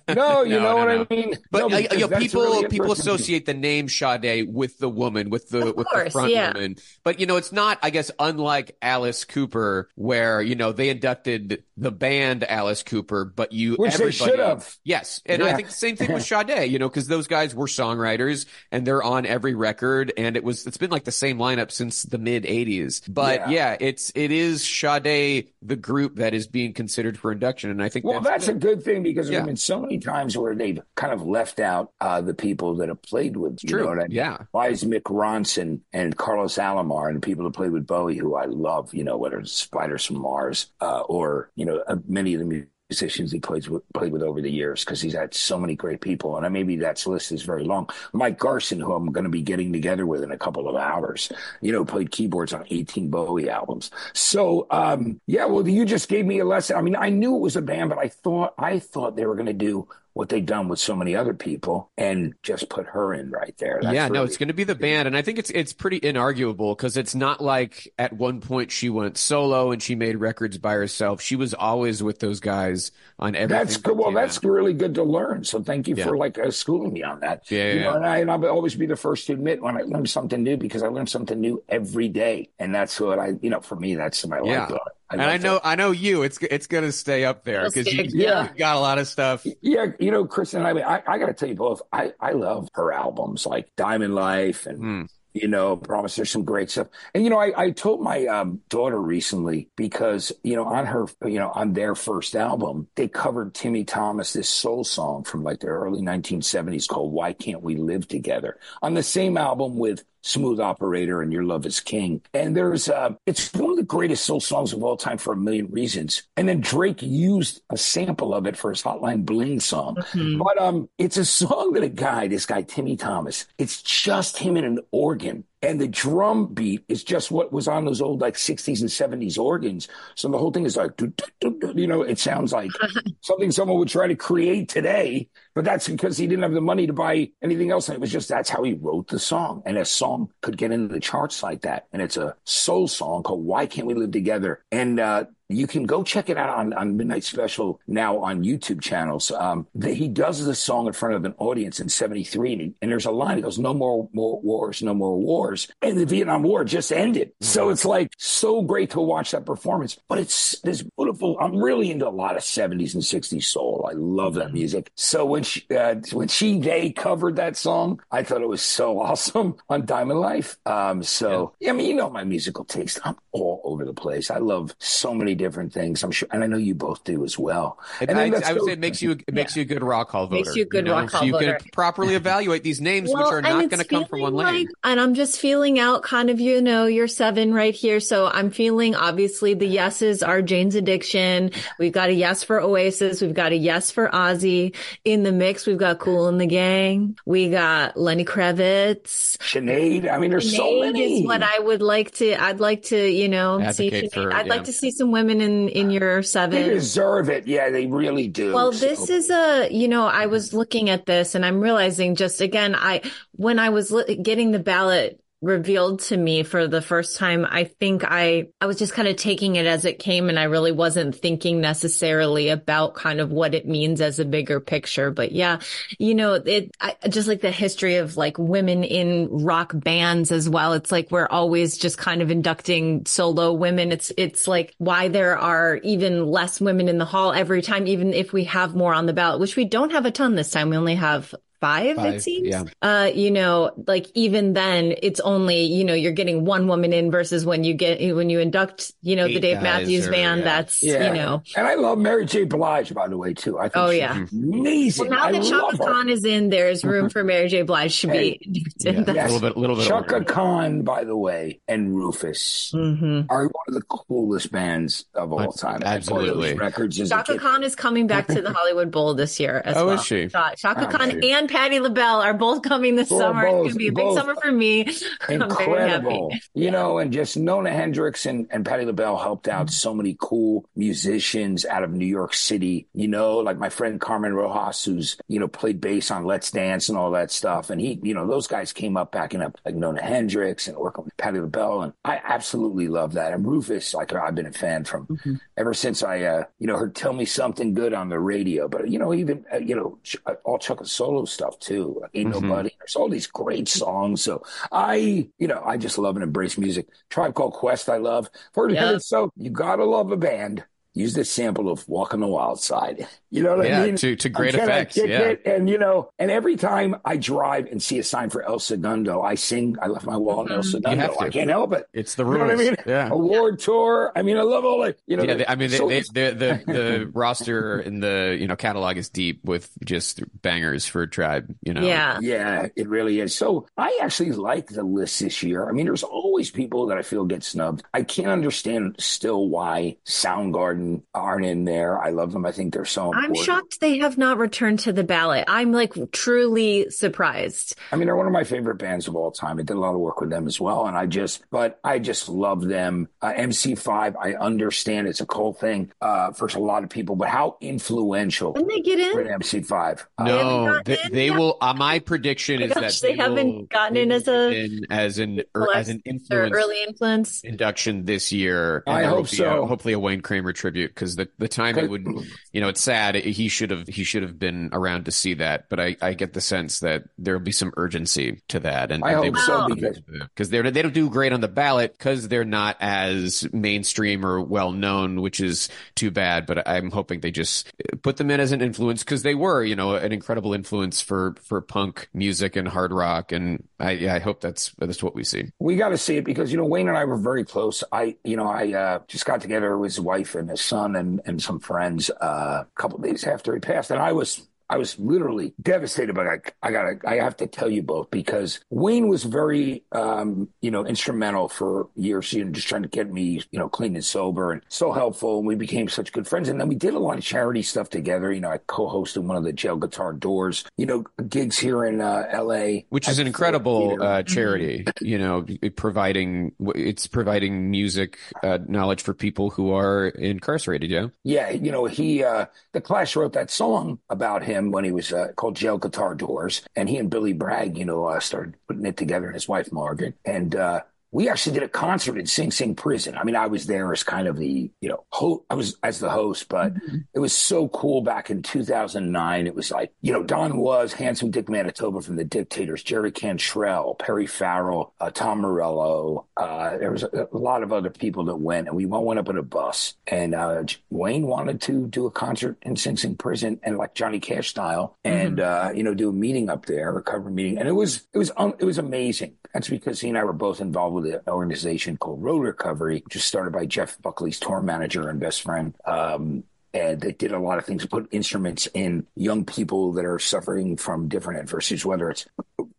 No 0.09 0.43
you 0.43 0.57
no, 0.57 0.63
know 0.63 0.77
no, 0.77 0.77
what 0.77 0.89
no. 0.89 1.07
i 1.11 1.15
mean? 1.15 1.35
But 1.51 1.69
no, 1.69 1.77
you 1.77 1.99
know, 1.99 2.19
people 2.19 2.43
really 2.43 2.69
people 2.69 2.93
associate 2.93 3.47
the 3.47 3.55
name 3.55 3.89
Sade 3.89 4.47
with 4.49 4.79
the 4.79 4.89
woman, 4.89 5.31
with 5.31 5.49
the 5.49 5.69
of 5.69 5.77
with 5.77 5.89
course, 5.89 6.05
the 6.05 6.11
front 6.11 6.31
yeah. 6.31 6.53
woman. 6.53 6.77
But 7.03 7.21
you 7.21 7.27
know, 7.27 7.37
it's 7.37 7.53
not, 7.53 7.79
I 7.83 7.91
guess, 7.91 8.11
unlike 8.19 8.74
Alice 8.83 9.25
Cooper, 9.25 9.89
where 9.95 10.41
you 10.43 10.55
know 10.55 10.73
they 10.73 10.89
inducted 10.89 11.65
the 11.77 11.91
band 11.91 12.45
Alice 12.45 12.83
Cooper, 12.83 13.25
but 13.25 13.53
you 13.53 13.75
which 13.75 13.97
they 13.97 14.11
should 14.11 14.39
have. 14.39 14.77
Yes, 14.85 15.21
and 15.27 15.43
yeah. 15.43 15.49
I 15.49 15.55
think 15.55 15.69
the 15.69 15.75
same 15.75 15.97
thing 15.97 16.13
with 16.13 16.23
Sade. 16.27 16.71
You 16.71 16.79
know, 16.79 16.89
because 16.89 17.09
those 17.09 17.27
guys 17.27 17.55
were 17.55 17.67
songwriters 17.67 18.47
and 18.71 18.87
they're 18.87 19.03
on 19.03 19.27
every 19.27 19.55
record, 19.55 20.13
and 20.17 20.37
it 20.37 20.45
was 20.45 20.67
it's 20.67 20.77
been 20.77 20.91
like 20.91 21.05
the 21.05 21.13
same 21.13 21.39
lineup 21.39 21.71
since 21.71 22.03
the 22.03 22.19
mid 22.19 22.45
'80s. 22.45 23.03
But 23.09 23.51
yeah, 23.51 23.73
yeah 23.73 23.77
it's 23.81 24.13
it 24.15 24.31
is 24.31 24.67
Sade 24.67 25.51
the 25.63 25.77
group 25.77 26.17
that 26.17 26.35
is 26.35 26.47
being 26.47 26.73
considered 26.73 27.19
for 27.19 27.33
induction, 27.33 27.71
and 27.71 27.83
I 27.83 27.89
think 27.89 28.05
well, 28.05 28.21
that's, 28.21 28.47
that's 28.47 28.49
a 28.49 28.59
good 28.59 28.83
thing 28.83 29.03
because 29.03 29.29
yeah. 29.29 29.39
there's 29.39 29.47
been 29.47 29.57
so 29.57 29.81
many 29.81 29.99
times 29.99 30.37
where 30.37 30.55
they've 30.55 30.81
kind 30.95 31.13
of 31.13 31.23
left 31.23 31.61
out 31.61 31.93
uh, 32.01 32.21
the 32.21 32.35
people 32.35 32.77
that 32.77 32.89
have 32.89 33.03
played 33.03 33.37
with. 33.37 33.63
You 33.63 33.69
True. 33.69 33.89
I 33.89 33.95
mean? 33.95 34.07
Yeah. 34.11 34.39
Why 34.53 34.69
is 34.69 34.85
Mick 34.85 35.03
Ronson 35.03 35.81
and 35.93 36.17
Carlos 36.17 36.57
Alomar 36.57 37.09
and 37.09 37.17
the 37.17 37.21
people 37.21 37.45
that 37.45 37.53
played 37.53 37.73
with 37.73 37.87
Bowie, 37.87 38.17
who 38.17 38.35
I 38.35 38.47
love, 38.65 38.93
you 38.95 39.05
know, 39.05 39.17
whether 39.17 39.39
it's 39.39 39.53
Spiders 39.53 40.05
from 40.07 40.21
Mars 40.21 40.71
uh, 40.81 41.01
or, 41.03 41.51
you 41.55 41.67
know, 41.67 41.85
uh, 41.87 41.97
many 42.09 42.35
of 42.35 42.41
the 42.41 42.67
musicians 42.91 43.31
he 43.31 43.41
plays 43.41 43.69
with, 43.69 43.83
played 43.93 44.13
with 44.13 44.23
over 44.23 44.41
the 44.41 44.51
years 44.51 44.85
because 44.85 45.01
he's 45.01 45.15
had 45.15 45.35
so 45.35 45.59
many 45.59 45.75
great 45.77 46.01
people. 46.01 46.37
And 46.37 46.53
maybe 46.53 46.77
that 46.77 47.05
list 47.07 47.31
is 47.33 47.43
very 47.43 47.65
long. 47.65 47.89
Mike 48.13 48.39
Garson, 48.39 48.81
who 48.81 48.93
I'm 48.93 49.13
going 49.13 49.25
to 49.25 49.31
be 49.31 49.43
getting 49.43 49.73
together 49.73 50.07
with 50.07 50.23
in 50.23 50.33
a 50.33 50.39
couple 50.39 50.69
of 50.69 50.77
hours, 50.77 51.31
you 51.61 51.73
know, 51.73 51.85
played 51.85 52.11
keyboards 52.11 52.53
on 52.53 52.67
18 52.71 53.11
Bowie 53.11 53.51
albums. 53.51 53.91
So, 54.13 54.67
um, 54.71 55.21
yeah, 55.27 55.45
well, 55.45 55.67
you 55.67 55.85
just 55.85 56.09
gave 56.09 56.27
me 56.27 56.39
a 56.41 56.45
lesson. 56.45 56.77
I 56.77 56.83
mean, 56.83 56.97
I 56.97 57.11
knew 57.11 57.37
it 57.37 57.41
was 57.41 57.57
a 57.57 57.63
band, 57.63 57.91
but 57.91 57.99
I 57.99 58.09
thought, 58.09 58.55
I 58.59 58.79
thought 58.79 59.17
they 59.17 59.27
were 59.27 59.37
going 59.37 59.47
to 59.47 59.53
do 59.53 59.89
what 60.15 60.29
they've 60.29 60.47
done 60.47 60.69
with 60.69 60.79
so 60.79 60.95
many 60.95 61.15
other 61.15 61.35
people 61.35 61.91
and 61.99 62.35
just 62.43 62.69
put 62.69 62.87
her 62.87 63.13
in 63.13 63.31
right 63.31 63.55
there. 63.59 63.81
That's 63.83 63.95
yeah, 63.95 64.05
really, 64.05 64.15
no, 64.15 64.25
it's 64.25 64.37
going 64.37 64.49
to 64.49 64.55
be 64.55 64.65
the 64.65 64.77
band, 64.77 65.09
and 65.09 65.17
I 65.17 65.23
think 65.23 65.39
it's 65.39 65.51
it's 65.51 65.73
pretty 65.73 66.01
inarguable 66.01 66.77
because 66.77 66.97
it's 66.97 67.17
not 67.17 67.43
like 67.43 67.93
at 67.99 68.13
one 68.13 68.41
point 68.41 68.71
she 68.71 68.89
went 68.89 69.19
solo 69.19 69.73
and 69.73 69.83
she 69.83 69.97
made 69.97 70.17
records 70.17 70.57
by 70.57 70.75
herself. 70.75 71.21
She 71.21 71.35
was 71.35 71.53
always 71.53 72.03
with 72.03 72.21
those 72.21 72.39
guys 72.39 72.93
on 73.19 73.35
everything. 73.35 73.65
That's 73.65 73.77
good. 73.77 73.99
Well, 73.99 74.13
that's 74.13 74.39
out. 74.39 74.45
really 74.45 74.73
good 74.73 74.95
to 74.95 75.03
learn. 75.03 75.43
So 75.43 75.63
thank 75.63 75.89
you 75.89 75.97
yeah. 75.97 76.05
for 76.05 76.17
like 76.17 76.39
uh, 76.39 76.53
schooling 76.53 76.93
me 76.93 77.03
on 77.03 77.21
that. 77.21 77.51
Yeah, 77.51 77.73
you 77.73 77.81
yeah. 77.81 77.85
Know, 77.85 77.95
and, 77.97 78.07
I, 78.07 78.19
and 78.19 78.31
I'll 78.31 78.47
always 78.47 78.77
be 78.77 78.87
the 78.87 78.97
first 78.97 79.27
to 79.27 79.33
admit 79.33 79.61
when 79.61 79.77
I 79.77 79.83
learn 79.83 80.07
something 80.07 80.43
new 80.43 80.57
because 80.57 80.85
I 80.85 80.89
learn 80.89 81.09
something 81.09 81.41
new 81.41 81.63
every 81.69 82.09
day, 82.09 82.51
and 82.61 82.73
that's 82.73 83.01
what 83.01 83.19
I, 83.19 83.33
you 83.43 83.51
know, 83.51 83.61
for 83.61 83.75
me, 83.75 83.97
that's 83.97 84.25
my 84.27 84.41
yeah. 84.45 84.67
life. 84.67 84.81
I 85.04 85.04
and 85.21 85.31
I 85.31 85.37
know, 85.39 85.55
that. 85.55 85.67
I 85.67 85.75
know 85.75 85.91
you. 85.91 86.23
It's 86.23 86.39
it's 86.39 86.67
going 86.67 86.85
to 86.85 86.93
stay 86.93 87.25
up 87.25 87.45
there 87.45 87.65
because 87.65 87.93
you, 87.93 88.05
yeah. 88.09 88.49
you 88.53 88.59
got 88.59 88.77
a 88.77 88.81
lot 88.81 88.99
of 88.99 89.09
stuff. 89.09 89.47
Yeah, 89.61 89.87
you 89.99 90.11
know, 90.11 90.27
Chris 90.27 90.55
and 90.55 90.67
I. 90.67 90.71
I, 90.71 91.03
I 91.07 91.19
got 91.19 91.27
to 91.27 91.35
tell 91.35 91.49
you 91.49 91.55
both. 91.55 91.83
I 91.93 92.13
I 92.21 92.33
love 92.33 92.69
her 92.75 92.93
albums 92.93 93.47
like 93.47 93.75
Diamond 93.77 94.15
Life 94.15 94.67
and. 94.67 94.79
Mm. 94.81 95.09
You 95.37 95.49
know, 95.49 95.77
promise 95.77 96.15
there's 96.15 96.31
some 96.31 96.45
great 96.45 96.71
stuff. 96.71 96.87
And, 97.13 97.25
you 97.25 97.29
know, 97.29 97.41
I, 97.41 97.65
I 97.65 97.71
told 97.73 98.01
my 98.01 98.25
um, 98.27 98.61
daughter 98.69 99.03
recently 99.03 99.69
because, 99.75 100.31
you 100.45 100.55
know, 100.55 100.65
on 100.65 100.87
her, 100.87 101.07
you 101.25 101.41
know, 101.41 101.51
on 101.53 101.73
their 101.73 101.97
first 101.97 102.37
album, 102.37 102.87
they 102.95 103.09
covered 103.09 103.53
Timmy 103.53 103.83
Thomas, 103.83 104.33
this 104.33 104.49
soul 104.49 104.85
song 104.85 105.25
from 105.25 105.43
like 105.43 105.59
the 105.59 105.67
early 105.67 106.03
1970s 106.03 106.87
called 106.87 107.13
Why 107.13 107.33
Can't 107.33 107.63
We 107.63 107.75
Live 107.75 108.07
Together 108.07 108.61
on 108.81 108.95
the 108.95 109.03
same 109.03 109.37
album 109.37 109.77
with 109.77 110.05
Smooth 110.25 110.59
Operator 110.59 111.21
and 111.21 111.33
Your 111.33 111.45
Love 111.45 111.67
is 111.67 111.81
King. 111.81 112.23
And 112.33 112.57
there's, 112.57 112.89
uh, 112.89 113.11
it's 113.27 113.53
one 113.53 113.73
of 113.73 113.77
the 113.77 113.83
greatest 113.83 114.25
soul 114.25 114.41
songs 114.41 114.73
of 114.73 114.83
all 114.83 114.97
time 114.97 115.19
for 115.19 115.35
a 115.35 115.37
million 115.37 115.71
reasons. 115.71 116.23
And 116.37 116.49
then 116.49 116.61
Drake 116.61 117.03
used 117.03 117.61
a 117.69 117.77
sample 117.77 118.35
of 118.35 118.47
it 118.47 118.57
for 118.57 118.71
his 118.71 118.83
Hotline 118.83 119.27
Bling 119.27 119.61
song. 119.61 119.97
Mm-hmm. 119.97 120.39
But 120.39 120.61
um, 120.61 120.89
it's 120.97 121.19
a 121.19 121.27
song 121.27 121.75
that 121.75 121.83
a 121.83 121.91
guy, 121.91 122.27
this 122.27 122.47
guy, 122.47 122.63
Timmy 122.63 122.97
Thomas, 122.97 123.47
it's 123.59 123.83
just 123.83 124.39
him 124.39 124.57
and 124.57 124.65
an 124.65 124.81
organ 124.91 125.45
and 125.65 125.81
the 125.81 125.89
drum 125.89 126.53
beat 126.53 126.85
is 126.89 127.03
just 127.03 127.31
what 127.31 127.53
was 127.53 127.69
on 127.69 127.85
those 127.85 128.03
old 128.03 128.21
like 128.21 128.35
60s 128.35 128.81
and 128.81 129.23
70s 129.23 129.39
organs. 129.39 129.89
So 130.15 130.29
the 130.29 130.37
whole 130.37 130.51
thing 130.51 130.67
is 130.67 130.77
like, 130.77 131.01
you 131.43 131.87
know, 131.87 132.03
it 132.03 132.19
sounds 132.19 132.53
like 132.53 132.71
something 133.23 133.51
someone 133.51 133.79
would 133.79 133.89
try 133.89 134.07
to 134.07 134.15
create 134.15 134.69
today, 134.69 135.29
but 135.55 135.65
that's 135.65 135.89
because 135.89 136.19
he 136.19 136.27
didn't 136.27 136.43
have 136.43 136.53
the 136.53 136.61
money 136.61 136.87
to 136.87 136.93
buy 136.93 137.31
anything 137.43 137.71
else. 137.71 137.89
And 137.89 137.97
it 137.97 138.01
was 138.01 138.13
just 138.13 138.29
that's 138.29 138.51
how 138.51 138.63
he 138.63 138.75
wrote 138.75 139.09
the 139.09 139.19
song. 139.19 139.63
And 139.65 139.79
a 139.79 139.85
song 139.85 140.31
could 140.43 140.59
get 140.59 140.71
into 140.71 140.93
the 140.93 141.01
charts 141.01 141.43
like 141.43 141.63
that. 141.63 141.87
And 141.93 142.03
it's 142.03 142.19
a 142.19 142.37
soul 142.45 142.87
song 142.87 143.23
called 143.23 143.45
Why 143.45 143.67
Can't 143.67 143.87
We 143.87 143.95
Live 143.95 144.13
Together? 144.13 144.63
And 144.71 145.01
uh, 145.01 145.25
you 145.49 145.67
can 145.67 145.85
go 145.85 146.03
check 146.03 146.29
it 146.29 146.37
out 146.37 146.51
on, 146.51 146.73
on 146.73 146.97
Midnight 146.97 147.25
Special 147.25 147.81
now 147.87 148.19
on 148.19 148.45
YouTube 148.45 148.81
channels. 148.81 149.31
Um, 149.31 149.67
the, 149.75 149.93
he 149.93 150.09
does 150.09 150.45
the 150.45 150.55
song 150.55 150.87
in 150.87 150.93
front 150.93 151.15
of 151.15 151.25
an 151.25 151.35
audience 151.39 151.81
in 151.81 151.89
73 151.89 152.53
and, 152.53 152.75
and, 152.81 152.91
there's 152.91 153.07
a 153.07 153.11
line, 153.11 153.37
he 153.37 153.43
goes, 153.43 153.59
no 153.59 153.75
more, 153.75 154.09
more 154.13 154.41
wars, 154.41 154.83
no 154.83 154.95
more 154.95 155.19
wars. 155.19 155.69
And 155.83 155.99
the 155.99 156.07
Vietnam 156.07 156.43
War 156.43 156.65
just 156.65 156.93
ended. 156.93 157.33
So 157.41 157.65
mm-hmm. 157.65 157.73
it's 157.73 157.85
like 157.85 158.13
so 158.19 158.63
great 158.63 158.91
to 158.91 159.01
watch 159.01 159.33
that 159.33 159.45
performance, 159.45 159.99
but 160.09 160.19
it's 160.19 160.61
this 160.61 160.83
beautiful. 160.97 161.37
I'm 161.41 161.57
really 161.57 161.91
into 161.91 162.09
a 162.09 162.11
lot 162.11 162.37
of 162.37 162.43
70s 162.43 162.95
and 162.95 163.03
60s 163.03 163.45
soul. 163.45 163.89
I 163.91 163.95
love 163.95 164.35
that 164.35 164.53
music. 164.53 164.91
So 164.95 165.25
when 165.25 165.43
she, 165.43 165.65
uh, 165.75 165.97
when 166.13 166.29
she, 166.29 166.61
they 166.61 166.91
covered 166.91 167.37
that 167.37 167.57
song, 167.57 168.01
I 168.11 168.23
thought 168.23 168.43
it 168.43 168.49
was 168.49 168.63
so 168.63 169.01
awesome 169.05 169.57
on 169.69 169.87
Diamond 169.87 170.21
Life. 170.21 170.57
Um, 170.67 171.03
so, 171.03 171.55
yeah. 171.61 171.71
I 171.71 171.73
mean, 171.73 171.87
you 171.87 171.95
know, 171.95 172.11
my 172.11 172.25
musical 172.25 172.65
taste, 172.65 173.01
I'm 173.05 173.17
all 173.33 173.61
over 173.65 173.85
the 173.85 173.93
place. 173.93 174.31
I 174.31 174.39
love 174.39 174.75
so 174.79 175.13
many 175.13 175.34
different 175.35 175.73
things. 175.73 176.03
I'm 176.03 176.11
sure, 176.11 176.29
and 176.31 176.43
I 176.43 176.47
know 176.47 176.57
you 176.57 176.75
both 176.75 177.05
do 177.05 177.25
as 177.25 177.39
well. 177.39 177.79
And, 178.01 178.11
and 178.11 178.19
I, 178.19 178.51
I, 178.51 178.53
would 178.53 178.63
say 178.63 178.73
it 178.73 178.79
makes 178.79 179.03
you 179.03 179.13
it 179.13 179.25
yeah. 179.29 179.35
makes 179.35 179.57
you 179.57 179.63
a 179.63 179.65
good 179.65 179.83
rock 179.83 180.11
hall 180.11 180.27
voter. 180.27 180.37
Makes 180.37 180.57
you 180.57 180.63
a 180.63 180.67
good 180.67 180.87
you 180.87 180.93
know? 180.93 181.01
rock 181.01 181.11
hall 181.11 181.21
so 181.21 181.27
you 181.27 181.33
voter. 181.33 181.55
can 181.55 181.71
properly 181.71 182.15
evaluate 182.15 182.63
these 182.63 182.81
names, 182.81 183.11
well, 183.13 183.25
which 183.25 183.33
are 183.33 183.43
not 183.43 183.71
going 183.71 183.83
to 183.83 183.85
come 183.85 184.05
from 184.07 184.21
one 184.21 184.35
lane. 184.35 184.67
Like, 184.67 184.69
and 184.85 185.01
I'm 185.01 185.15
just 185.15 185.39
feeling 185.39 185.79
out 185.79 186.03
kind 186.03 186.31
of 186.31 186.41
you 186.41 186.61
know 186.61 186.87
your 186.87 187.09
seven 187.09 187.55
right 187.55 187.75
here. 187.75 188.01
So 188.01 188.27
I'm 188.27 188.51
feeling 188.51 188.95
obviously 188.95 189.55
the 189.55 189.67
yeses 189.67 190.23
are 190.23 190.43
Jane's 190.43 190.75
Addiction. 190.75 191.51
We've 191.79 191.93
got 191.93 192.09
a 192.09 192.15
yes 192.15 192.43
for 192.43 192.61
Oasis. 192.61 193.21
We've 193.21 193.35
got 193.35 193.53
a 193.53 193.57
yes 193.57 193.91
for 193.91 194.09
Ozzy. 194.09 194.75
In 195.05 195.23
the 195.23 195.33
mix, 195.33 195.67
we've 195.67 195.79
got 195.79 195.99
Kool 195.99 196.29
and 196.29 196.41
the 196.41 196.47
Gang. 196.47 197.19
We 197.25 197.51
got 197.51 197.97
Lenny 197.97 198.25
Kravitz. 198.25 199.37
Sinead. 199.39 200.11
I 200.11 200.19
mean, 200.19 200.31
there's 200.31 200.53
Sinead 200.53 200.57
so 200.57 200.81
many. 200.81 201.21
Is 201.21 201.27
what 201.27 201.43
I 201.43 201.59
would 201.59 201.83
like 201.83 202.13
to. 202.13 202.35
I'd 202.35 202.61
like 202.61 202.83
to 202.85 203.09
you 203.11 203.29
know 203.29 203.61
Advocate 203.61 204.13
see. 204.13 204.21
For, 204.21 204.33
I'd 204.33 204.47
yeah. 204.47 204.53
like 204.53 204.65
to 204.65 204.73
see 204.73 204.91
some 204.91 205.11
women 205.25 205.41
in 205.41 205.69
in 205.69 205.91
your 205.91 206.23
seven. 206.23 206.63
They 206.63 206.69
deserve 206.69 207.29
it. 207.29 207.47
Yeah, 207.47 207.71
they 207.71 207.87
really 207.87 208.29
do. 208.29 208.53
Well, 208.53 208.73
so. 208.73 208.87
this 208.87 209.11
is 209.11 209.31
a, 209.31 209.69
you 209.71 209.89
know, 209.89 210.07
I 210.07 210.27
was 210.27 210.53
looking 210.53 210.91
at 210.91 211.07
this 211.07 211.35
and 211.35 211.45
I'm 211.45 211.61
realizing 211.61 212.15
just 212.15 212.41
again, 212.41 212.75
I, 212.75 213.03
when 213.33 213.59
I 213.59 213.71
was 213.71 213.91
li- 213.91 214.17
getting 214.17 214.51
the 214.51 214.59
ballot 214.59 215.21
revealed 215.45 216.01
to 216.01 216.17
me 216.17 216.43
for 216.43 216.67
the 216.67 216.81
first 216.81 217.17
time, 217.17 217.47
I 217.49 217.65
think 217.65 218.03
I, 218.05 218.49
I 218.61 218.67
was 218.67 218.79
just 218.79 218.95
kind 218.95 219.07
of 219.07 219.17
taking 219.17 219.57
it 219.57 219.67
as 219.67 219.85
it 219.85 219.99
came 219.99 220.29
and 220.29 220.39
I 220.39 220.45
really 220.45 220.73
wasn't 220.73 221.15
thinking 221.15 221.61
necessarily 221.61 222.49
about 222.49 222.95
kind 222.95 223.21
of 223.21 223.31
what 223.31 223.55
it 223.55 223.67
means 223.67 224.01
as 224.01 224.19
a 224.19 224.25
bigger 224.25 224.61
picture. 224.61 225.11
But 225.11 225.33
yeah, 225.33 225.61
you 225.99 226.15
know, 226.15 226.35
it, 226.35 226.71
I, 226.81 226.97
just 227.09 227.29
like 227.29 227.43
the 227.43 227.51
history 227.51 227.97
of 227.97 228.17
like 228.17 228.39
women 228.39 228.85
in 228.85 229.29
rock 229.31 229.73
bands 229.75 230.33
as 230.33 230.49
well. 230.49 230.73
It's 230.73 230.91
like 230.91 231.11
we're 231.11 231.29
always 231.29 231.77
just 231.77 231.99
kind 231.99 232.23
of 232.23 232.31
inducting 232.31 233.05
solo 233.07 233.53
women. 233.53 233.93
It's, 233.93 234.13
it's 234.17 234.49
like 234.49 234.75
why 234.79 235.09
there 235.09 235.39
are 235.39 235.77
even 235.83 236.27
less 236.27 236.61
women 236.61 236.89
in 236.89 236.99
the 236.99 237.05
hall 237.05 237.33
every 237.33 237.61
time, 237.61 237.87
even 237.87 238.15
if 238.15 238.33
we 238.33 238.45
have 238.45 238.75
more 238.75 238.95
on 238.95 239.07
the 239.07 239.13
ballot, 239.13 239.41
which 239.41 239.57
we 239.57 239.67
don't 239.67 239.93
have 239.93 240.07
a 240.07 240.11
ton 240.11 240.35
this 240.35 240.51
time. 240.51 240.71
We 240.71 240.77
only 240.77 240.95
have 240.95 241.35
five, 241.65 241.97
Five, 241.97 242.15
it 242.15 242.21
seems. 242.23 242.49
yeah. 242.49 242.65
Uh, 242.83 243.11
you 243.15 243.31
know, 243.31 243.71
like 243.87 244.07
even 244.15 244.53
then 244.53 244.95
it's 245.03 245.21
only, 245.21 245.63
you 245.65 245.85
know, 245.85 245.95
you're 245.95 246.13
getting 246.13 246.45
one 246.45 246.67
woman 246.69 246.93
in 246.93 247.11
versus 247.11 247.47
when 247.47 247.65
you 247.65 247.73
get, 247.75 248.01
when 248.15 248.29
you 248.29 248.39
induct, 248.41 248.93
you 249.03 249.17
know, 249.17 249.27
the 249.27 249.41
Dave 249.41 249.63
Matthews 249.63 250.07
or- 250.07 250.13
Band, 250.13 250.41
yeah. 250.41 250.45
that's, 250.45 250.83
Yeah. 250.83 251.09
you 251.09 251.15
know, 251.15 251.43
And 251.57 251.67
I 251.67 251.75
love 251.77 251.97
Mary 251.99 252.27
J. 252.27 252.45
Blige, 252.45 252.93
by 252.93 253.09
the 253.09 253.17
way, 253.17 253.33
too. 253.33 253.59
I 253.59 253.63
think 253.71 253.77
Oh, 253.77 253.91
she's 253.91 253.99
yeah. 253.99 254.27
amazing. 254.33 255.09
well, 255.09 255.19
now 255.19 255.25
I 255.25 255.33
that 255.33 255.43
love 255.45 255.73
Chaka 255.73 255.77
her. 255.87 255.93
Khan 255.93 256.09
is 256.11 256.25
in, 256.25 256.51
there's 256.51 256.85
room 256.85 257.09
for 257.09 257.25
Mary 257.25 257.49
J. 257.49 257.63
Blige 257.63 258.01
to 258.03 258.09
Hey. 258.09 258.39
be 258.43 258.67
Yeah. 258.81 258.91
inducted. 258.93 259.15
Yes. 259.17 259.31
A 259.31 259.33
little 259.35 259.49
bit, 259.49 259.57
a 259.57 259.61
little 259.61 259.77
bit. 259.77 259.87
Chaka 259.87 260.15
older. 260.17 260.25
Khan, 260.27 260.83
by 260.83 261.05
the 261.05 261.17
way, 261.17 261.61
and 261.67 261.95
Rufus 261.97 262.71
hmm 262.75 263.23
are 263.31 263.45
one 263.45 263.65
of 263.69 263.75
the 263.75 263.83
coolest 263.83 264.53
bands 264.53 265.07
of 265.15 265.33
all 265.33 265.53
time. 265.53 265.77
I 265.77 265.79
bought 265.79 265.87
Absolutely. 265.97 266.55
records 266.55 267.01
as 267.01 267.11
a 267.11 267.15
Chaka 267.15 267.33
kid. 267.33 267.41
Khan 267.41 267.63
is 267.63 267.75
coming 267.75 268.07
back 268.07 268.27
to 268.29 268.43
the 268.43 268.53
Hollywood 268.57 268.91
Bowl 268.91 269.15
this 269.15 269.41
year 269.41 269.63
as 269.65 269.77
Oh, 269.77 269.87
well. 269.87 269.95
is 269.95 270.05
she? 270.05 270.29
Sha- 270.29 270.55
Chaka 270.57 270.87
Oh, 270.89 270.91
Khan 270.99 271.11
she- 271.21 271.31
and 271.33 271.49
Patti 271.55 271.79
LaBelle 271.79 272.21
are 272.21 272.35
both 272.35 272.63
coming 272.63 272.97
this 272.97 273.11
Well, 273.11 273.21
summer. 273.21 273.43
both- 273.47 273.67
it's 273.69 273.75
going 273.77 273.87
to 273.87 273.93
be 273.93 274.03
a 274.03 274.05
big 274.07 274.15
summer 274.19 274.35
for 274.43 274.51
me. 274.51 274.81
I'm 275.29 275.39
very 275.39 275.43
incredible. 275.43 276.31
happy. 276.33 276.43
You 276.55 276.71
know, 276.71 276.99
and 276.99 277.13
just 277.13 277.37
Nona 277.37 277.71
Hendryx 277.71 278.27
and, 278.27 278.47
and 278.51 278.67
Patti 278.67 278.85
LaBelle 278.85 279.17
helped 279.19 279.49
out 279.49 279.67
Mm-hmm. 279.67 279.69
so 279.69 279.95
many 279.95 280.17
cool 280.21 280.65
musicians 280.75 281.65
out 281.67 281.85
of 281.85 281.93
New 281.93 282.07
York 282.07 282.35
City. 282.35 282.87
You 282.95 283.09
know, 283.09 283.39
like 283.39 283.59
my 283.59 283.69
friend 283.69 284.01
Carmine 284.01 284.33
Rojas, 284.35 284.85
who's, 284.85 285.17
you 285.29 285.39
know, 285.39 285.49
played 285.49 285.81
bass 285.81 286.11
on 286.11 286.25
Let's 286.25 286.51
Dance 286.51 286.89
and 286.89 286.97
all 286.99 287.11
that 287.13 287.31
stuff. 287.31 287.71
And 287.71 287.81
he, 287.81 288.01
you 288.03 288.15
know, 288.15 288.27
those 288.27 288.47
guys 288.47 288.73
came 288.73 288.97
up 288.97 289.13
backing 289.13 289.43
up 289.43 289.59
like 289.65 289.75
Nona 289.75 290.03
Hendryx 290.03 290.67
and 290.67 290.77
working 290.77 291.05
with 291.05 291.17
Patti 291.17 291.39
LaBelle. 291.41 291.83
And 291.83 291.93
I 292.05 292.21
absolutely 292.25 292.89
love 292.89 293.13
that. 293.13 293.33
And 293.33 293.47
Rufus, 293.47 293.95
like 293.95 294.13
I've 294.13 294.35
been 294.35 294.47
a 294.47 294.53
fan 294.53 294.85
from 294.85 295.05
Mm-hmm. 295.05 295.35
ever 295.59 295.75
since 295.75 296.03
I, 296.03 296.23
uh, 296.23 296.45
you 296.59 296.67
know, 296.67 296.77
heard 296.79 296.95
Tell 296.95 297.13
Me 297.13 297.27
Something 297.27 297.75
Good 297.75 297.93
on 297.93 298.09
the 298.09 298.19
radio. 298.19 298.67
But, 298.69 298.89
you 298.89 298.99
know, 298.99 299.13
even, 299.13 299.45
uh, 299.53 299.59
you 299.59 299.77
know, 299.77 299.99
Ch- 300.03 300.17
uh, 300.25 300.35
all 300.45 300.59
Chuck 300.59 300.85
solo 300.87 301.27
stuff 301.27 301.44
too. 301.53 301.99
Like, 302.01 302.11
Ain't 302.15 302.31
Mhm. 302.31 302.43
Nobody. 302.43 302.71
There's 302.79 302.97
all 302.97 303.09
these 303.09 303.27
great 303.27 303.69
songs. 303.69 304.23
So 304.23 304.43
I, 304.73 305.29
you 305.39 305.49
know, 305.49 305.63
I 305.65 305.77
just 305.77 305.99
love 305.99 306.17
and 306.17 306.23
embrace 306.23 306.59
music. 306.59 306.87
Tribe 307.11 307.35
Called 307.35 307.55
Quest, 307.55 307.89
I 307.89 307.99
love. 307.99 308.29
For 308.53 308.71
Yeah. 308.71 308.93
yeah. 308.93 308.99
so 308.99 309.31
you 309.37 309.51
gotta 309.51 309.85
love 309.85 310.11
a 310.13 310.17
band. 310.17 310.65
Use 310.97 311.13
this 311.15 311.29
sample 311.31 311.69
of 311.71 311.87
"Walk 311.89 312.15
on 312.15 312.21
the 312.21 312.27
Wild 312.29 312.61
Side." 312.61 313.07
You 313.31 313.43
know 313.43 313.57
what 313.57 313.67
Yeah, 313.67 313.83
I 313.83 313.87
mean? 313.87 313.97
to 313.97 314.15
to 314.15 314.29
great 314.29 314.55
effect. 314.55 314.97
Yeah. 314.97 315.21
it. 315.23 315.43
And 315.45 315.69
you 315.69 315.77
know, 315.77 316.09
and 316.21 316.31
every 316.31 316.55
time 316.55 316.95
I 317.05 317.17
drive 317.17 317.67
and 317.67 317.83
see 317.83 317.99
a 317.99 318.05
sign 318.05 318.31
for 318.31 318.45
El 318.45 318.61
Segundo, 318.61 319.21
I 319.23 319.35
sing. 319.35 319.77
I 319.83 319.89
left 319.89 320.07
my 320.07 320.17
wallet 320.17 320.51
in 320.51 320.57
El 320.57 320.63
Mhm. 320.63 320.71
Segundo. 320.71 321.17
I 321.19 321.29
can't 321.31 321.51
help 321.51 321.73
it. 321.73 321.87
It's 321.93 322.15
the 322.15 322.25
You 322.25 322.35
know 322.39 322.45
what 322.45 322.51
I 322.53 322.55
mean? 322.57 322.77
Yeah. 322.87 323.09
Award 323.11 323.59
tour. 323.59 324.13
I 324.15 324.23
mean, 324.23 324.37
I 324.37 324.43
love 324.43 324.65
all 324.65 324.83
the. 324.85 324.95
You 325.09 325.17
know, 325.17 325.25
Yeah, 325.25 325.35
the- 325.35 325.51
I 325.51 325.57
mean, 325.57 325.71
so 325.71 325.89
they, 325.89 325.97
it's- 325.99 326.13
the 326.13 326.63
the 326.67 326.73
the 326.73 327.11
roster 327.13 327.81
in 327.81 327.99
the 327.99 328.37
you 328.39 328.47
know 328.47 328.55
catalog 328.55 328.97
is 328.97 329.09
deep 329.09 329.45
with 329.45 329.69
just 329.85 330.23
bangers 330.43 330.87
for 330.87 331.03
a 331.03 331.11
Tribe. 331.11 331.53
You 331.63 331.75
know, 331.75 331.81
Yeah. 331.83 332.19
Yeah, 332.21 332.69
it 332.77 332.89
really 332.89 333.19
is. 333.19 333.35
So 333.37 333.67
I 333.77 333.99
actually 334.01 334.31
like 334.31 334.69
the 334.69 334.85
list 334.85 335.19
this 335.19 335.43
year. 335.43 335.69
I 335.69 335.73
mean, 335.73 335.87
there's 335.87 336.05
always 336.05 336.53
people 336.53 336.87
that 336.87 336.99
I 336.99 337.03
feel 337.03 337.25
get 337.25 337.43
snubbed. 337.43 337.83
I 337.93 338.05
can't 338.05 338.29
understand 338.29 338.95
still 339.01 339.49
why 339.49 339.97
Soundgarden 340.07 340.84
aren't 341.15 341.47
in 341.47 341.65
there. 341.65 341.99
I 342.03 342.11
love 342.11 342.33
them. 342.33 342.45
I 342.47 342.53
think 342.53 342.75
they're 342.75 342.85
so 342.85 343.07
important. 343.07 343.39
I'm 343.39 343.45
shocked 343.45 343.81
they 343.81 343.99
have 343.99 344.17
not 344.19 344.39
returned 344.39 344.81
to 344.81 344.93
the 344.93 345.05
ballot. 345.05 345.45
I'm 345.49 345.73
like 345.73 345.95
truly 346.13 346.91
surprised. 346.91 347.77
I 347.93 347.97
mean, 347.97 348.07
they're 348.07 348.17
one 348.17 348.27
of 348.27 348.33
my 348.33 348.45
favorite 348.45 348.77
bands 348.77 349.09
of 349.09 349.17
all 349.17 349.31
time. 349.31 349.59
I 349.59 349.63
did 349.63 349.77
a 349.77 349.81
lot 349.81 349.95
of 349.95 350.01
work 350.01 350.21
with 350.21 350.31
them 350.31 350.47
as 350.47 350.61
well. 350.61 350.87
And 350.87 350.97
I 350.97 351.07
just, 351.07 351.43
but 351.51 351.79
I 351.85 351.99
just 351.99 352.29
love 352.29 352.67
them. 352.67 353.09
Uh, 353.23 353.33
MC5, 353.33 354.15
I 354.21 354.35
understand 354.35 355.07
it's 355.09 355.21
a 355.21 355.27
cool 355.27 355.53
thing 355.53 355.93
uh, 356.01 356.33
for 356.33 356.47
a 356.49 356.59
lot 356.59 356.85
of 356.85 356.91
people, 356.91 357.17
but 357.17 357.29
how 357.29 357.57
influential 357.61 358.53
Didn't 358.53 358.69
they 358.69 358.81
get 358.81 359.13
for 359.13 359.21
in? 359.23 359.29
MC5? 359.41 360.05
Uh, 360.19 360.25
They 360.25 360.31
No, 360.31 360.67
gotten 360.67 360.83
they, 360.85 360.99
they 361.13 361.31
will. 361.31 361.57
Uh, 361.61 361.75
my 361.75 361.99
prediction 361.99 362.61
is 362.63 362.73
Gosh, 362.73 363.01
that 363.01 363.07
they 363.07 363.17
haven't 363.17 363.55
will- 363.55 363.63
gotten 363.67 363.95
they 363.95 364.03
in 364.03 364.13
as 364.13 364.29
a- 364.29 364.51
in 364.65 364.87
as 364.91 365.19
an 365.19 365.43
or 365.55 365.75
as 365.75 365.89
an 365.89 366.03
Their 366.05 366.15
influence 366.15 366.53
early 366.55 366.83
influence. 366.87 367.41
induction 367.45 368.05
this 368.05 368.33
year. 368.33 368.83
I 368.87 369.05
hope 369.05 369.29
so. 369.29 369.63
A, 369.63 369.67
hopefully, 369.67 369.95
a 369.95 369.99
Wayne 369.99 370.21
Kramer 370.21 370.53
tribute 370.53 370.74
because 370.75 371.17
the 371.17 371.29
the 371.39 371.49
timing 371.49 371.89
would. 371.89 372.07
You 372.53 372.61
know, 372.61 372.69
it's 372.69 372.83
sad. 372.83 373.17
He 373.17 373.49
should 373.49 373.71
have 373.71 373.89
he 373.89 374.05
should 374.05 374.23
have 374.23 374.39
been 374.39 374.71
around 374.73 375.07
to 375.07 375.11
see 375.11 375.35
that. 375.35 375.69
But 375.69 375.81
I, 375.81 375.97
I 376.01 376.15
get 376.15 376.33
the 376.35 376.41
sense 376.41 376.81
that 376.81 377.05
there 377.19 377.35
will 377.35 377.45
be 377.45 377.53
some 377.53 377.73
urgency 377.77 378.43
to 378.49 378.61
that, 378.61 378.93
and 378.93 379.05
I 379.05 379.13
and 379.13 379.37
hope 379.37 379.39
so, 379.39 379.75
because- 379.75 380.01
because 380.01 380.51
they're 380.51 380.71
they 380.71 380.83
don't 380.83 380.95
do 380.95 381.11
great 381.11 381.33
on 381.33 381.41
the 381.41 381.49
ballot 381.49 381.93
because 381.99 382.29
they're 382.29 382.45
not 382.45 382.77
as 382.81 383.47
mainstream 383.53 384.25
or 384.25 384.41
well 384.41 384.71
known, 384.73 385.21
which 385.21 385.41
is 385.41 385.69
too 385.95 386.11
bad. 386.11 386.47
But 386.47 386.69
I'm 386.69 386.91
hoping 386.91 387.21
they 387.21 387.31
just 387.31 387.73
put 388.03 388.17
them 388.17 388.31
in 388.31 388.41
as 388.41 388.53
an 388.53 388.61
influence 388.61 389.03
because 389.03 389.23
they 389.23 389.35
were, 389.35 389.65
you 389.65 389.77
know, 389.77 389.95
an 389.97 390.13
incredible 390.13 390.55
influence 390.55 391.01
for 391.01 391.35
for 391.43 391.61
punk 391.61 392.09
music 392.15 392.57
and 392.57 392.69
hard 392.69 392.93
rock, 392.93 393.33
and 393.33 393.65
I 393.81 393.93
yeah, 393.93 394.15
I 394.15 394.19
hope 394.19 394.41
that's 394.41 394.71
that's 394.79 395.03
what 395.03 395.15
we 395.15 395.25
see. 395.25 395.51
We 395.59 395.77
got 395.77 395.89
to 395.91 395.99
see 395.99 396.17
it 396.17 396.25
because 396.25 396.51
you 396.53 396.59
know 396.59 396.65
Wayne 396.65 396.89
and 396.89 396.97
I 396.97 397.05
were 397.05 397.17
very 397.19 397.45
close. 397.45 397.83
I 397.93 398.17
you 398.25 398.37
know 398.37 398.47
I 398.49 398.73
uh, 398.73 398.99
just 399.09 399.27
got 399.27 399.41
together 399.41 399.77
with 399.77 399.93
his 399.93 400.01
wife 400.01 400.35
and 400.35 400.49
his 400.51 400.61
son 400.65 400.97
and 400.97 401.21
and 401.27 401.43
some 401.43 401.61
friends 401.61 402.11
uh, 402.11 402.65
a 402.65 402.69
couple 402.81 402.99
days 402.99 403.25
after 403.25 403.55
he 403.55 403.61
passed, 403.61 403.91
and 403.91 404.01
I 404.01 404.13
was. 404.13 404.47
I 404.71 404.79
was 404.79 404.99
literally 404.99 405.55
devastated, 405.61 406.15
but 406.15 406.27
I, 406.27 406.39
I 406.63 406.73
gotta, 406.73 406.99
I 407.07 407.17
have 407.17 407.37
to 407.39 407.47
tell 407.47 407.69
you 407.69 407.83
both 407.83 408.11
because 408.11 408.61
Wayne 408.71 409.09
was 409.09 409.25
very, 409.25 409.85
um, 409.93 410.49
you 410.61 410.71
know, 410.71 410.87
instrumental 410.87 411.49
for 411.49 411.89
years, 411.95 412.33
you 412.33 412.45
know, 412.45 412.51
just 412.51 412.69
trying 412.69 412.83
to 412.83 412.89
get 412.89 413.13
me, 413.13 413.43
you 413.51 413.59
know, 413.59 413.69
clean 413.69 413.95
and 413.95 414.05
sober 414.05 414.53
and 414.53 414.63
so 414.69 414.93
helpful. 414.93 415.39
And 415.39 415.47
we 415.47 415.55
became 415.55 415.89
such 415.89 416.13
good 416.13 416.27
friends. 416.27 416.49
And 416.49 416.61
then 416.61 416.69
we 416.69 416.75
did 416.75 416.95
a 416.95 416.99
lot 416.99 417.19
of 417.19 417.25
charity 417.25 417.63
stuff 417.63 417.91
together. 417.91 418.33
You 418.33 418.41
know, 418.41 418.51
I 418.51 418.59
co-hosted 418.67 419.23
one 419.23 419.37
of 419.37 419.45
the 419.45 419.53
jail 419.53 419.77
guitar 419.77 420.13
doors, 420.13 420.65
you 420.77 420.87
know, 420.87 421.05
gigs 421.29 421.59
here 421.59 421.85
in 421.85 422.01
uh, 422.01 422.27
L.A., 422.31 422.87
which 422.89 423.09
is 423.09 423.19
an 423.19 423.27
incredible 423.27 424.03
uh, 424.03 424.23
charity. 424.23 424.87
You 425.01 425.19
know, 425.19 425.47
providing 425.77 426.53
it's 426.75 427.07
providing 427.07 427.71
music 427.71 428.19
uh, 428.43 428.59
knowledge 428.67 429.03
for 429.03 429.13
people 429.13 429.51
who 429.51 429.73
are 429.73 430.09
incarcerated. 430.09 430.91
Yeah, 430.91 431.09
Yeah, 431.23 431.51
you 431.51 431.71
know, 431.71 431.85
he 431.85 432.25
uh 432.25 432.47
the 432.73 432.81
Clash 432.81 433.17
wrote 433.17 433.33
that 433.35 433.51
song 433.51 433.99
about 434.09 434.45
him 434.45 434.54
when 434.73 434.85
he 434.85 434.93
was 434.93 435.13
uh, 435.13 435.29
called 435.37 435.57
Jail 435.57 435.79
Guitar 435.79 436.15
Doors, 436.15 436.63
and 436.77 436.89
he 436.89 436.97
and 436.99 437.11
Billy 437.11 437.33
Bragg, 437.33 437.77
you 437.77 437.85
know, 437.85 438.07
uh, 438.07 438.21
started 438.21 438.55
putting 438.69 438.87
it 438.87 438.97
together, 438.97 439.27
and 439.27 439.35
his 439.35 439.49
wife 439.49 439.73
Margaret, 439.73 440.15
and 440.25 440.55
uh 440.55 440.81
we 441.15 441.29
actually 441.29 441.55
did 441.55 441.63
a 441.63 441.69
concert 441.69 442.19
in 442.19 442.27
Sing 442.27 442.51
Sing 442.51 442.75
Prison. 442.75 443.17
I 443.17 443.23
mean, 443.23 443.37
I 443.37 443.47
was 443.47 443.67
there 443.67 443.93
as 443.93 444.03
kind 444.03 444.27
of 444.27 444.37
the, 444.37 444.69
you 444.81 444.89
know, 444.89 445.05
ho- 445.11 445.45
I 445.49 445.55
was 445.55 445.77
as 445.85 446.01
the 446.01 446.11
host, 446.11 446.49
but 446.49 446.73
it 447.15 447.21
was 447.21 447.33
so 447.33 447.69
cool 447.69 448.03
back 448.03 448.31
in 448.31 448.43
2009. 448.43 449.47
It 449.47 449.55
was 449.55 449.71
like, 449.71 449.93
you 450.03 450.13
know, 450.13 450.25
Don 450.25 450.57
was 450.59 450.93
Handsome 450.93 451.31
Dick 451.31 451.49
Manitoba 451.49 452.01
from 452.01 452.17
the 452.17 452.25
Dictators, 452.25 452.83
Jerry 452.83 453.13
Cantrell, 453.13 453.95
Perry 453.95 454.27
Farrell, 454.27 454.93
uh, 455.01 455.11
Tom 455.11 455.41
Morello. 455.43 456.27
Uh, 456.37 456.77
there 456.79 456.91
was 456.91 457.05
a, 457.05 457.29
a 457.33 457.39
lot 457.39 457.63
of 457.63 457.73
other 457.73 457.91
people 457.91 458.25
that 458.25 458.37
went, 458.37 458.67
and 458.67 458.77
we 458.77 458.85
all 458.87 459.05
went 459.05 459.21
up 459.21 459.29
in 459.29 459.39
a 459.39 459.43
bus. 459.43 459.95
And 460.09 460.35
uh, 460.35 460.65
Wayne 460.91 461.29
wanted 461.29 461.61
to 461.63 461.87
do 461.87 462.07
a 462.07 462.11
concert 462.11 462.59
in 462.63 462.75
Sing 462.75 462.97
Sing 462.97 463.15
Prison, 463.15 463.61
and 463.63 463.79
like 463.79 463.95
Johnny 463.95 464.19
Cash 464.19 464.49
style, 464.49 464.97
and 465.05 465.39
uh, 465.39 465.71
you 465.73 465.85
know, 465.85 465.95
do 465.95 466.09
a 466.09 466.13
meeting 466.13 466.51
up 466.51 466.67
there, 466.67 466.99
a 466.99 467.03
cover 467.03 467.31
meeting, 467.31 467.57
and 467.59 467.69
it 467.69 467.73
was 467.73 468.07
it 468.13 468.19
was 468.19 468.33
un- 468.37 468.55
it 468.59 468.65
was 468.65 468.79
amazing. 468.79 469.37
That's 469.53 469.69
because 469.69 470.01
he 470.01 470.09
and 470.09 470.19
I 470.19 470.25
were 470.25 470.33
both 470.33 470.61
involved 470.61 470.97
with 470.97 471.04
an 471.07 471.21
organization 471.29 471.97
called 471.97 472.23
Road 472.23 472.43
Recovery, 472.43 473.03
which 473.05 473.15
was 473.15 473.25
started 473.25 473.53
by 473.53 473.67
Jeff 473.67 474.01
Buckley's 474.01 474.41
tour 474.41 474.61
manager 474.61 475.09
and 475.09 475.21
best 475.21 475.43
friend. 475.43 475.75
Um, 475.85 476.45
and 476.73 477.01
they 477.01 477.13
did 477.13 477.33
a 477.33 477.39
lot 477.39 477.59
of 477.59 477.65
things, 477.65 477.87
put 477.87 478.09
instruments 478.11 478.67
in 478.75 479.07
young 479.15 479.45
people 479.45 479.93
that 479.93 480.05
are 480.05 480.19
suffering 480.19 480.77
from 480.77 481.09
different 481.09 481.39
adversities, 481.39 481.87
whether 481.87 482.11
it's 482.11 482.27